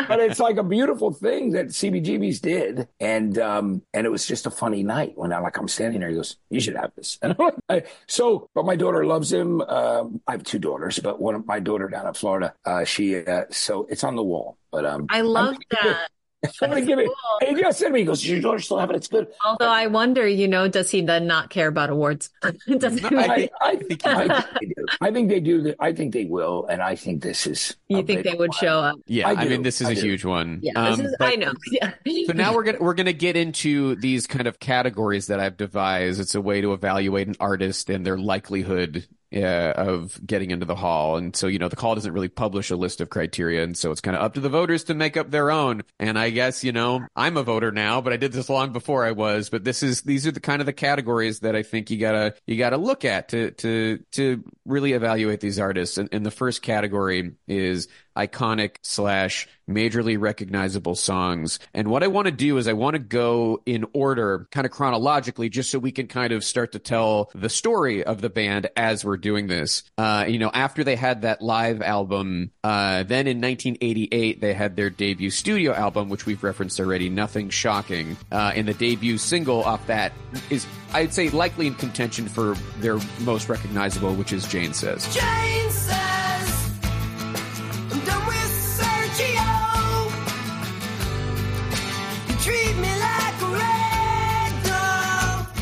but 0.09 0.21
it's 0.21 0.41
like 0.41 0.57
a 0.57 0.63
beautiful 0.63 1.13
thing 1.13 1.51
that 1.53 1.67
CBGB's 1.69 2.41
did, 2.41 2.89
and 3.01 3.39
um, 3.39 3.83
and 3.93 4.07
it 4.07 4.11
was 4.11 4.27
just 4.27 4.47
a 4.47 4.51
funny 4.51 4.83
night 4.83 5.13
when 5.17 5.33
I 5.33 5.39
like 5.39 5.57
I'm 5.59 5.69
standing 5.69 6.01
there. 6.01 6.11
He 6.11 6.17
goes, 6.17 6.37
"You 6.51 6.61
should 6.61 6.77
have 6.77 6.93
this." 6.97 7.19
And 7.23 7.35
I'm 7.39 7.51
like, 7.69 7.89
so, 8.07 8.49
but 8.55 8.65
my 8.65 8.77
daughter 8.77 9.05
loves 9.05 9.33
him. 9.33 9.61
Um, 9.63 10.21
I 10.27 10.33
have 10.33 10.45
two 10.45 10.59
daughters, 10.59 10.99
but 10.99 11.21
one 11.21 11.35
of 11.35 11.47
my 11.47 11.61
daughter 11.61 11.89
down 11.89 12.07
in 12.07 12.15
Florida, 12.15 12.55
uh, 12.65 12.85
she 12.85 13.25
uh, 13.25 13.45
so 13.51 13.87
it's 13.91 14.05
on 14.05 14.12
the 14.17 14.23
wall. 14.23 14.59
But 14.71 14.87
um, 14.87 15.07
I 15.11 15.21
love 15.23 15.57
that. 15.71 16.09
I'm 16.61 16.71
gonna 16.71 16.85
give 16.85 16.99
it. 16.99 17.07
Cool. 17.07 17.49
And 17.49 17.57
he 17.57 17.63
just 17.63 17.79
said 17.79 17.87
to 17.87 17.93
me, 17.93 18.01
he 18.01 18.05
goes, 18.05 18.21
"Does 18.21 18.29
your 18.29 18.41
daughter 18.41 18.59
still 18.59 18.79
have 18.81 18.91
it? 18.91 18.97
It's 18.97 19.07
good." 19.07 19.29
Although 19.45 19.69
I 19.71 19.87
wonder, 19.87 20.27
you 20.27 20.49
know, 20.49 20.67
does 20.67 20.91
he 20.91 21.01
then 21.01 21.29
not 21.29 21.51
care 21.51 21.69
about 21.69 21.89
awards? 21.89 22.31
does 22.43 22.99
he, 22.99 23.09
No, 23.09 23.17
I 23.21 23.49
I, 23.61 23.77
think- 23.77 24.05
I, 24.05 24.27
think 24.27 24.31
I, 24.35 24.45
they 24.61 24.67
do. 24.67 24.87
I 25.01 25.11
think 25.13 25.29
they 25.29 25.39
do. 25.39 25.73
I 25.79 25.93
think 25.93 26.13
they 26.13 26.25
will, 26.25 26.67
and 26.67 26.83
I 26.83 26.97
think 26.97 27.23
this 27.23 27.47
is. 27.47 27.77
you 27.87 28.03
think 28.03 28.25
they 28.25 28.35
would 28.35 28.49
one. 28.51 28.59
show 28.59 28.81
up? 28.81 28.97
Yeah, 29.07 29.29
I 29.29 29.35
I, 29.35 29.45
mean, 29.49 29.63
this 29.63 29.81
is 29.81 29.87
I 29.87 29.93
a 29.93 29.95
do. 29.95 30.01
huge 30.01 30.25
one. 30.25 30.59
Yeah, 30.65 30.73
Um, 30.75 30.97
this 30.99 31.11
is, 31.11 31.17
but- 31.17 31.29
I 31.33 31.37
know. 31.37 31.53
Yeah. 31.71 31.93
so 32.27 32.33
now 32.33 32.53
we're 32.57 32.65
gonna 32.65 32.79
we're 32.81 32.95
gonna 32.95 33.13
get 33.13 33.37
into 33.37 33.95
these 33.95 34.27
kind 34.27 34.49
of 34.49 34.59
categories 34.59 35.29
that 35.29 35.39
I've 35.39 35.57
devised. 35.57 36.19
It's 36.21 36.35
a 36.35 36.41
way 36.41 36.61
to 36.61 36.73
evaluate 36.73 37.29
an 37.29 37.37
artist 37.39 37.89
and 37.89 38.05
their 38.05 38.19
likelihood 38.19 39.07
uh, 39.35 39.73
of 39.77 40.21
getting 40.27 40.51
into 40.51 40.67
the 40.67 40.75
hall. 40.75 41.17
And 41.17 41.35
so 41.35 41.47
you 41.47 41.59
know 41.59 41.69
the 41.69 41.77
call 41.77 41.95
doesn't 41.95 42.13
really 42.13 42.29
publish 42.29 42.71
a 42.71 42.77
list 42.77 43.01
of 43.01 43.11
criteria, 43.11 43.63
and 43.63 43.77
so 43.77 43.91
it's 43.91 44.01
kind 44.01 44.17
of 44.17 44.23
up 44.23 44.35
to 44.35 44.41
the 44.41 44.49
voters 44.49 44.85
to 44.85 44.95
make 44.95 45.17
up 45.17 45.31
their 45.31 45.51
own. 45.51 45.83
And 45.99 46.19
I 46.19 46.31
guess 46.31 46.65
you 46.65 46.73
know 46.73 47.07
I'm 47.17 47.37
a 47.37 47.43
voter 47.43 47.73
now, 47.73 48.01
but 48.01 48.13
I 48.13 48.17
did 48.17 48.33
this 48.33 48.49
long 48.49 48.73
before 48.73 49.05
I 49.05 49.13
was. 49.13 49.49
But 49.49 49.65
this 49.65 49.83
is 49.83 50.03
these 50.03 50.27
are 50.27 50.33
the 50.33 50.41
kind 50.41 50.61
of 50.61 50.67
the 50.67 50.73
categories 50.73 51.41
that 51.41 51.57
I 51.57 51.63
think 51.63 51.91
you 51.91 51.99
gotta 51.99 52.35
you 52.47 52.57
gotta 52.57 52.77
look 52.77 53.05
at 53.05 53.29
to 53.31 53.51
to 53.53 53.99
to 54.13 54.45
really 54.65 54.93
evaluate 54.93 55.41
these 55.41 55.59
artists. 55.59 55.99
And, 55.99 56.09
and 56.13 56.25
the 56.25 56.31
first 56.31 56.63
category 56.63 57.33
is 57.47 57.89
iconic 58.17 58.77
slash 58.83 59.49
majorly 59.69 60.21
recognizable 60.21 60.95
songs. 60.95 61.59
And 61.75 61.89
what 61.89 62.03
I 62.03 62.09
want 62.09 62.27
to 62.27 62.33
do 62.33 62.59
is 62.59 62.69
I 62.69 62.73
want 62.73 62.95
to 62.95 62.99
go 62.99 63.63
in 63.67 63.87
order, 63.93 64.49
kind 64.51 64.65
of 64.65 64.71
chronologically, 64.71 65.49
just 65.49 65.71
so 65.71 65.79
we 65.79 65.93
can 65.93 66.07
kind 66.07 66.33
of 66.33 66.45
start 66.45 66.73
to 66.73 66.79
tell 66.79 67.31
the 67.35 67.49
story 67.49 68.05
of 68.05 68.21
the 68.21 68.31
band 68.31 68.69
as 68.77 69.05
we're 69.05 69.17
doing 69.17 69.47
this. 69.47 69.85
Uh, 69.97 70.25
you 70.29 70.39
know, 70.39 70.51
after 70.53 70.85
they 70.85 70.97
had 70.97 71.23
that 71.23 71.43
live 71.43 71.83
album, 71.83 72.51
uh, 72.65 73.03
then 73.05 73.27
in 73.27 73.41
1988, 73.41 74.41
they 74.41 74.55
had 74.55 74.77
their 74.77 74.91
debut 74.91 75.31
studio 75.31 75.73
album, 75.73 76.09
which 76.09 76.27
we've 76.27 76.43
referenced 76.43 76.79
already, 76.81 77.09
Nothing 77.09 77.51
Shocking. 77.51 78.17
Uh, 78.31 78.53
and 78.55 78.67
the 78.67 78.75
debut 78.75 79.19
single 79.19 79.63
off 79.63 79.87
that 79.87 80.13
is, 80.51 80.67
I'd 80.93 81.15
say, 81.15 81.31
likely 81.31 81.67
in 81.67 81.75
contention 81.75 82.29
for 82.29 82.55
their 82.79 82.99
most 83.21 83.49
recognizable, 83.49 84.15
which 84.15 84.33
is 84.33 84.47
Jane 84.47 84.73
Says. 84.73 85.03
Jane 85.15 85.71
says, 85.71 86.22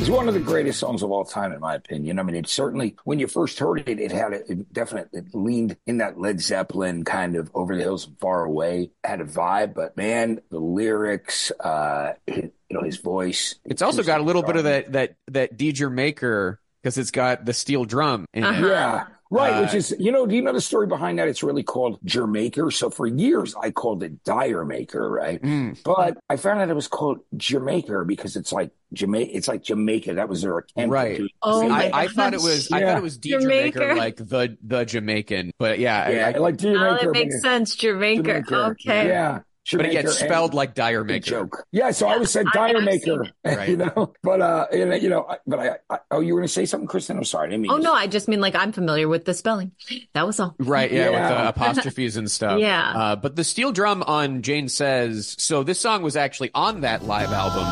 It's 0.01 0.09
one 0.09 0.29
of 0.29 0.35
the 0.35 0.41
greatest 0.41 0.81
songs 0.81 1.03
of 1.03 1.11
all 1.11 1.27
time, 1.27 1.53
in 1.53 1.61
my 1.61 1.75
opinion. 1.75 2.19
I 2.19 2.23
mean, 2.23 2.35
it 2.35 2.49
certainly, 2.49 2.97
when 3.05 3.19
you 3.19 3.27
first 3.27 3.59
heard 3.59 3.87
it, 3.87 4.01
it 4.01 4.11
had 4.11 4.33
a 4.33 4.51
it 4.51 4.73
definitely 4.73 5.19
it 5.21 5.35
leaned 5.35 5.77
in 5.87 5.99
that 5.99 6.19
Led 6.19 6.41
Zeppelin 6.41 7.05
kind 7.05 7.37
of 7.37 7.51
over 7.53 7.77
the 7.77 7.83
hills 7.83 8.07
and 8.07 8.19
far 8.19 8.43
away, 8.43 8.93
had 9.05 9.21
a 9.21 9.25
vibe, 9.27 9.75
but 9.75 9.99
man, 9.99 10.41
the 10.51 10.59
lyrics, 10.59 11.53
uh, 11.61 12.15
his, 12.27 12.45
you 12.71 12.77
know, 12.77 12.83
his 12.83 12.97
voice. 12.97 13.57
It's 13.67 13.83
also 13.83 14.03
got 14.03 14.21
a 14.21 14.25
little 14.25 14.43
bit 14.43 14.57
of 14.57 14.65
that 14.65 14.91
that 14.93 15.17
that 15.29 15.59
D'yer 15.59 15.91
Mak'er 15.91 16.57
because 16.83 16.97
it's 16.97 17.11
got 17.11 17.45
the 17.45 17.53
steel 17.53 17.85
drum 17.85 18.25
in 18.33 18.43
Uh-huh. 18.43 18.67
it. 18.67 18.69
Yeah. 18.71 19.05
Right, 19.33 19.53
Uh, 19.55 19.63
which 19.63 19.75
is, 19.75 19.95
you 19.99 20.11
know, 20.11 20.27
do 20.27 20.35
you 20.35 20.43
know 20.43 20.53
the 20.53 20.61
story 20.61 20.89
behind 20.89 21.21
that? 21.21 21.29
It's 21.29 21.45
really 21.45 21.63
called 21.63 22.01
Jermaker. 22.05 22.73
So 22.73 22.91
for 22.91 23.07
years, 23.07 23.55
I 23.55 23.71
called 23.71 24.03
it 24.03 24.25
D'yer 24.25 24.65
Mak'er, 24.65 25.09
right? 25.09 25.41
Mm. 25.41 25.81
But 25.85 26.19
I 26.29 26.35
found 26.37 26.61
out 26.61 26.69
it 26.69 26.75
was 26.75 26.89
called 26.89 27.21
Jamaica 27.37 28.05
because 28.07 28.35
it's 28.35 28.53
like 28.53 28.73
Jamaica. 28.93 29.37
It's 29.37 29.47
like 29.47 29.63
Jamaica. 29.63 30.15
That 30.15 30.29
was 30.29 30.43
their 30.43 30.59
attempt. 30.59 30.91
Right. 30.93 31.19
To, 31.19 31.29
Oh 31.43 31.69
I, 31.71 31.91
I 31.95 32.09
thought 32.09 32.35
it 32.35 32.39
gosh. 32.39 32.45
was 32.45 32.73
I 32.73 32.81
Yeah. 32.81 32.87
thought 32.87 32.99
it 32.99 33.03
was 33.05 33.19
Deidre 33.19 33.41
Jamaica. 33.43 33.95
Like 33.97 34.17
the 34.17 34.59
the 34.67 34.85
Jamaican, 34.85 35.53
but 35.59 35.79
yeah, 35.79 36.05
I- 36.07 36.11
yeah, 36.11 36.33
I, 36.35 36.39
like 36.39 36.55
Oh, 36.55 36.57
Jamaica. 36.57 37.09
it 37.09 37.13
makes 37.13 37.41
sense. 37.41 37.77
Jamaica. 37.77 38.23
Jamaica. 38.25 38.65
Okay. 38.73 39.07
Yeah. 39.09 39.41
But 39.73 39.87
it 39.87 39.93
gets 39.93 40.19
spelled 40.19 40.55
like 40.55 40.75
D'yer 40.75 41.05
Mak'er. 41.05 41.21
joke. 41.21 41.67
Yeah, 41.73 41.91
so 41.91 42.09
I 42.09 42.15
always 42.15 42.31
said 42.31 42.47
I- 42.55 42.73
D'yer 42.73 42.81
Mak'er, 42.81 43.31
Right. 43.45 43.69
you 43.69 43.77
know. 43.77 44.13
But 44.23 44.41
uh, 44.41 44.67
and, 44.73 45.03
you 45.03 45.09
know, 45.09 45.27
but 45.47 45.59
I, 45.59 45.77
I 45.89 45.99
oh, 46.11 46.21
you 46.21 46.35
were 46.35 46.41
going 46.41 46.49
to 46.49 46.53
say 46.53 46.67
something, 46.67 46.87
Kristen? 46.89 47.17
I'm 47.17 47.25
sorry, 47.25 47.49
I 47.49 47.51
didn't 47.51 47.63
mean. 47.63 47.71
Oh 47.71 47.77
no, 47.79 47.93
I 47.93 48.07
just 48.07 48.29
mean 48.29 48.41
like 48.41 48.55
I'm 48.55 48.73
familiar 48.73 49.09
with 49.09 49.25
the 49.25 49.35
spelling. 49.35 49.73
That 50.15 50.27
was 50.27 50.41
all. 50.41 50.55
Right, 50.59 50.91
yeah, 50.91 51.11
with 51.11 51.29
the 51.29 51.49
apostrophes 51.49 52.17
and 52.17 52.31
stuff. 52.31 52.59
Yeah. 52.71 52.93
Uh, 52.95 53.17
but 53.17 53.37
the 53.37 53.45
steel 53.45 53.73
drum 53.73 54.03
on 54.03 54.43
Jane 54.43 54.69
Says, 54.69 55.35
so 55.39 55.63
this 55.63 55.81
song 55.81 56.03
was 56.03 56.17
actually 56.17 56.51
on 56.55 56.83
that 56.83 57.05
live 57.05 57.33
album. 57.33 57.65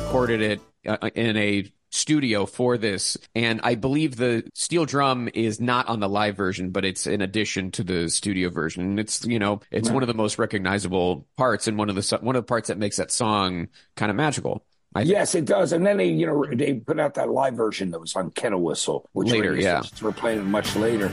Recorded 0.00 0.40
it 0.40 0.60
uh, 0.86 1.10
in 1.14 1.36
a 1.36 1.70
studio 1.90 2.46
for 2.46 2.78
this 2.78 3.18
and 3.34 3.60
i 3.64 3.74
believe 3.74 4.16
the 4.16 4.42
steel 4.54 4.86
drum 4.86 5.28
is 5.34 5.60
not 5.60 5.88
on 5.88 6.00
the 6.00 6.08
live 6.08 6.36
version 6.36 6.70
but 6.70 6.84
it's 6.84 7.06
in 7.06 7.20
addition 7.20 7.70
to 7.70 7.82
the 7.82 8.08
studio 8.08 8.48
version 8.48 8.82
and 8.82 9.00
it's 9.00 9.24
you 9.26 9.38
know 9.38 9.60
it's 9.70 9.90
one 9.90 10.02
of 10.02 10.06
the 10.06 10.14
most 10.14 10.38
recognizable 10.38 11.26
parts 11.36 11.66
and 11.66 11.76
one 11.76 11.90
of 11.90 11.96
the 11.96 12.18
one 12.22 12.36
of 12.36 12.42
the 12.42 12.46
parts 12.46 12.68
that 12.68 12.78
makes 12.78 12.96
that 12.96 13.10
song 13.10 13.68
kind 13.96 14.10
of 14.10 14.16
magical. 14.16 14.64
Yes, 15.00 15.36
it 15.36 15.44
does. 15.44 15.72
And 15.72 15.86
then 15.86 15.98
they, 15.98 16.08
you 16.08 16.26
know, 16.26 16.44
they 16.52 16.74
put 16.74 16.98
out 16.98 17.14
that 17.14 17.30
live 17.30 17.54
version 17.54 17.92
that 17.92 18.00
was 18.00 18.16
on 18.16 18.32
Kettle 18.32 18.60
Whistle, 18.60 19.08
which 19.12 19.30
Later, 19.30 19.54
yeah. 19.54 19.82
were 20.02 20.10
playing 20.10 20.40
it 20.40 20.44
much 20.46 20.74
later. 20.74 21.08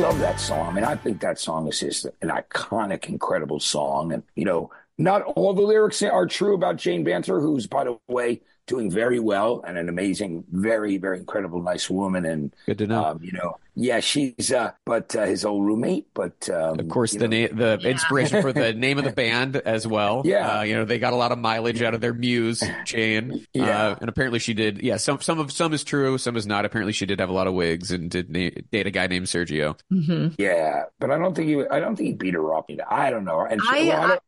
Love 0.00 0.18
that 0.20 0.40
song. 0.40 0.66
I 0.66 0.72
mean, 0.72 0.84
I 0.84 0.96
think 0.96 1.20
that 1.20 1.38
song 1.38 1.68
is 1.68 1.78
just 1.78 2.06
an 2.22 2.30
iconic, 2.30 3.10
incredible 3.10 3.60
song. 3.60 4.14
And, 4.14 4.22
you 4.34 4.46
know, 4.46 4.70
not 4.96 5.20
all 5.22 5.52
the 5.52 5.60
lyrics 5.60 6.02
are 6.02 6.26
true 6.26 6.54
about 6.54 6.76
Jane 6.76 7.04
Bainter, 7.04 7.38
who's, 7.38 7.66
by 7.66 7.84
the 7.84 7.98
way, 8.08 8.40
doing 8.66 8.90
very 8.90 9.18
well 9.18 9.62
and 9.66 9.76
an 9.76 9.90
amazing, 9.90 10.44
very, 10.52 10.96
very 10.96 11.18
incredible, 11.18 11.60
nice 11.60 11.90
woman. 11.90 12.24
And, 12.24 12.54
good 12.64 12.78
to 12.78 12.86
know 12.86 13.04
um, 13.04 13.20
you 13.22 13.32
know, 13.32 13.58
yeah, 13.82 14.00
she's, 14.00 14.52
uh, 14.52 14.72
but 14.84 15.16
uh, 15.16 15.24
his 15.24 15.44
old 15.44 15.64
roommate, 15.64 16.08
but, 16.12 16.48
um, 16.50 16.78
of 16.78 16.88
course 16.88 17.12
the 17.12 17.20
know, 17.20 17.26
name 17.28 17.56
the 17.56 17.78
inspiration 17.82 18.42
for 18.42 18.52
the 18.52 18.74
name 18.74 18.98
of 18.98 19.04
the 19.04 19.12
band 19.24 19.56
as 19.56 19.86
well 19.86 20.22
Yeah. 20.24 20.58
uh, 20.58 20.62
you 20.62 20.74
know 20.74 20.84
they 20.84 20.98
got 20.98 21.12
a 21.14 21.16
lot 21.16 21.32
of 21.32 21.38
mileage 21.38 21.80
out 21.82 21.94
of 21.94 22.00
their 22.00 22.12
muse 22.12 22.62
jane 22.84 23.46
Yeah. 23.54 23.88
uh, 23.88 23.96
and 24.00 24.08
apparently 24.10 24.38
she 24.38 24.52
did 24.54 24.82
yeah 24.82 24.98
some 24.98 25.20
some 25.20 25.38
of 25.38 25.50
some 25.50 25.72
is 25.72 25.82
true 25.82 26.18
some 26.18 26.36
is 26.36 26.46
not 26.46 26.64
apparently 26.64 26.92
she 26.92 27.06
did 27.06 27.20
have 27.20 27.30
a 27.30 27.32
lot 27.32 27.46
of 27.46 27.54
wigs 27.54 27.90
and 27.90 28.10
did 28.10 28.28
na- 28.30 28.50
date 28.70 28.86
a 28.86 28.90
guy 28.90 29.06
named 29.06 29.26
sergio 29.26 29.78
hmm 29.88 30.28
yeah, 30.38 30.84
but 30.98 31.10
I 31.10 31.16
don't 31.18 31.34
think 31.34 31.48
he, 31.48 31.66
I 31.70 31.80
don't 31.80 31.96
think 31.96 32.06
he 32.08 32.12
beat 32.14 32.34
her 32.34 32.54
up. 32.54 32.68
I 32.88 33.10
don't 33.10 33.24
know. 33.24 33.40
And 33.40 33.60
she, 33.62 33.68
I, 33.68 33.82
well, 33.88 34.00
I 34.00 34.04
I, 34.04 34.08
don't- 34.08 34.22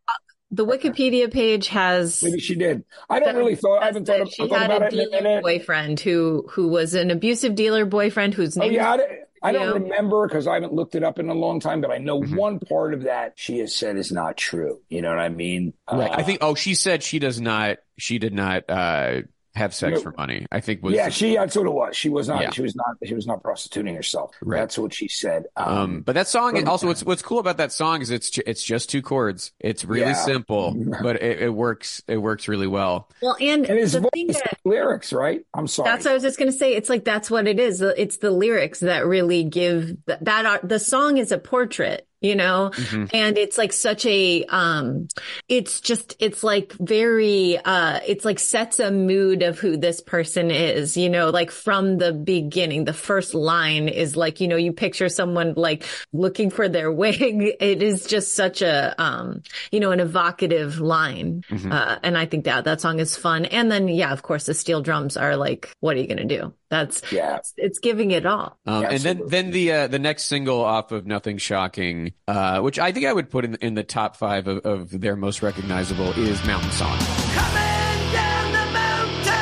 the 0.54 0.66
Wikipedia 0.66 1.32
page 1.32 1.68
has 1.68 2.22
maybe 2.22 2.38
she 2.40 2.54
did. 2.54 2.84
I 3.08 3.20
don't 3.20 3.36
really 3.36 3.54
thought, 3.56 3.82
I 3.82 3.86
haven't 3.86 4.04
that 4.06 4.18
thought, 4.18 4.32
she 4.32 4.48
thought 4.48 4.60
had 4.60 4.70
about 4.70 4.82
a 4.82 4.86
it 4.86 4.92
in 4.92 5.00
a 5.00 5.04
dealer 5.06 5.22
minute. 5.22 5.42
boyfriend 5.42 6.00
who 6.00 6.46
who 6.50 6.68
was 6.68 6.92
an 6.94 7.10
abusive 7.10 7.54
dealer 7.54 7.86
boyfriend 7.86 8.34
whose 8.34 8.56
Oh 8.58 8.60
name 8.60 8.72
yeah, 8.72 8.96
I, 9.42 9.52
don't- 9.52 9.62
Yeah. 9.62 9.72
remember 9.72 10.26
because 10.28 10.46
I 10.46 10.54
haven't 10.54 10.72
looked 10.72 10.94
it 10.94 11.02
up 11.02 11.18
in 11.18 11.28
a 11.28 11.34
long 11.34 11.58
time, 11.60 11.80
but 11.80 11.90
I 11.90 11.98
know 11.98 12.20
Mhm. 12.20 12.36
one 12.36 12.58
part 12.60 12.94
of 12.94 13.02
that 13.04 13.32
she 13.36 13.58
has 13.58 13.74
said 13.74 13.96
is 13.96 14.12
not 14.12 14.36
true. 14.36 14.80
You 14.88 15.02
know 15.02 15.10
what 15.10 15.18
I 15.18 15.28
mean? 15.28 15.74
right 15.90 16.10
Uh, 16.10 16.14
i 16.18 16.22
think 16.22 16.38
oh 16.42 16.54
she 16.54 16.74
said 16.74 17.02
she 17.02 17.18
does 17.18 17.40
not 17.40 17.78
she 17.98 18.18
did 18.18 18.32
not 18.32 18.64
uh 18.68 19.22
have 19.54 19.74
sex 19.74 19.96
No. 19.96 20.00
for 20.02 20.14
money 20.16 20.46
i 20.50 20.60
think 20.60 20.82
was 20.82 20.94
yeah, 20.94 21.08
she 21.10 21.34
that's 21.36 21.54
what 21.56 21.66
it 21.66 21.72
was. 21.72 21.96
She 21.96 22.08
was 22.08 22.28
not. 22.28 22.40
Yeah. 22.42 22.50
She 22.50 22.62
was 22.62 22.74
not. 22.74 22.96
She 23.04 23.14
was 23.14 23.26
not 23.26 23.42
prostituting 23.42 23.94
herself. 23.94 24.34
Right. 24.40 24.60
That's 24.60 24.78
what 24.78 24.94
she 24.94 25.08
said. 25.08 25.46
Um, 25.56 25.68
Um, 25.78 26.00
but 26.02 26.14
that 26.14 26.26
song 26.28 26.54
but- 26.54 26.66
also 26.68 26.86
what's 26.86 27.04
what's 27.04 27.22
cool 27.22 27.38
about 27.38 27.56
that 27.58 27.72
song 27.72 28.00
is 28.02 28.10
it's 28.10 28.36
it's 28.46 28.62
just 28.62 28.88
two 28.90 29.02
chords. 29.02 29.52
It's 29.60 29.84
really 29.84 30.02
Yeah. 30.12 30.24
simple, 30.24 30.74
but 31.02 31.16
it, 31.22 31.42
it 31.42 31.48
works 31.54 32.02
it 32.08 32.16
works 32.18 32.48
really 32.48 32.66
well. 32.66 33.08
Well, 33.20 33.36
and, 33.40 33.66
and 33.66 33.78
his 33.78 33.92
the 33.92 34.00
voice, 34.00 34.10
thing 34.14 34.26
that 34.28 34.58
lyrics, 34.64 35.12
right? 35.12 35.44
I'm 35.54 35.66
sorry. 35.66 35.90
That's 35.90 36.04
what 36.04 36.12
I 36.12 36.14
was 36.14 36.22
just 36.22 36.38
going 36.38 36.50
to 36.50 36.56
say. 36.56 36.74
It's 36.74 36.88
like 36.88 37.04
that's 37.04 37.30
what 37.30 37.46
it 37.46 37.58
is. 37.60 37.80
It's 37.82 38.18
the 38.18 38.30
lyrics 38.30 38.80
that 38.80 39.06
really 39.06 39.44
give 39.44 39.96
th- 40.06 40.18
that 40.22 40.46
are 40.46 40.60
the 40.66 40.78
song 40.78 41.18
is 41.18 41.30
a 41.32 41.38
portrait, 41.38 42.06
you 42.22 42.34
know, 42.34 42.70
Mhm. 42.74 43.10
and 43.12 43.36
it's 43.38 43.58
like 43.58 43.72
such 43.72 44.06
a 44.06 44.44
um 44.44 45.08
it's 45.48 45.80
just 45.80 46.16
it's 46.20 46.42
like 46.44 46.72
very 46.80 47.58
uh 47.58 48.00
it's 48.06 48.24
like 48.24 48.38
sets 48.38 48.78
a 48.80 48.90
mood 48.90 49.42
of 49.42 49.58
who 49.58 49.76
this 49.76 50.00
person 50.00 50.50
is, 50.50 50.96
you 50.96 51.10
know, 51.10 51.30
like 51.30 51.50
from 51.50 51.98
the 51.98 52.12
beginning. 52.12 52.84
The 52.84 52.92
first 52.92 53.34
line 53.34 53.88
is 53.88 54.16
like, 54.16 54.40
you 54.40 54.48
know, 54.48 54.56
you 54.56 54.72
picture 54.72 55.08
someone 55.08 55.54
like 55.56 55.84
looking 56.12 56.50
for 56.50 56.68
their 56.68 56.90
wig. 57.02 57.56
It 57.60 57.82
is 57.82 58.06
just 58.06 58.34
such 58.34 58.62
a 58.62 58.94
um 59.02 59.42
you 59.70 59.80
know, 59.80 59.90
an 59.90 60.00
evocative 60.00 60.80
line. 60.80 61.42
Mhm. 61.50 61.72
Uh, 61.72 61.98
and 62.02 62.16
I 62.16 62.26
think 62.26 62.44
that 62.44 62.64
that 62.64 62.80
song 62.80 62.98
is 63.00 63.16
fun. 63.16 63.44
And 63.46 63.70
then, 63.70 63.88
yeah, 63.88 64.12
of 64.12 64.22
course, 64.22 64.46
the 64.46 64.54
steel 64.54 64.80
drums 64.82 65.16
are 65.16 65.36
like, 65.36 65.70
what 65.80 65.96
are 65.96 66.00
you 66.00 66.06
going 66.06 66.26
to 66.28 66.38
do? 66.38 66.52
That's, 66.70 67.02
Yeah. 67.12 67.36
it's, 67.36 67.52
it's 67.56 67.78
giving 67.78 68.10
it 68.12 68.24
all. 68.26 68.56
Um, 68.66 68.84
and 68.84 68.98
then 69.00 69.20
then 69.26 69.50
the 69.50 69.72
uh, 69.72 69.86
the 69.88 69.98
next 69.98 70.24
single 70.24 70.60
off 70.64 70.92
of 70.92 71.06
Nothing 71.06 71.38
Shocking, 71.38 72.11
uh, 72.28 72.60
which 72.60 72.78
I 72.78 72.92
think 72.92 73.06
I 73.06 73.12
would 73.12 73.30
put 73.30 73.44
in 73.44 73.54
in 73.56 73.74
the 73.74 73.82
top 73.84 74.16
five 74.16 74.46
of, 74.48 74.58
of 74.64 75.00
their 75.00 75.16
most 75.16 75.42
recognizable, 75.42 76.10
is 76.12 76.42
Mountain 76.46 76.70
Song. 76.72 76.96
Coming 76.98 78.12
down 78.12 78.52
the 78.52 78.72
mountain. 78.72 79.32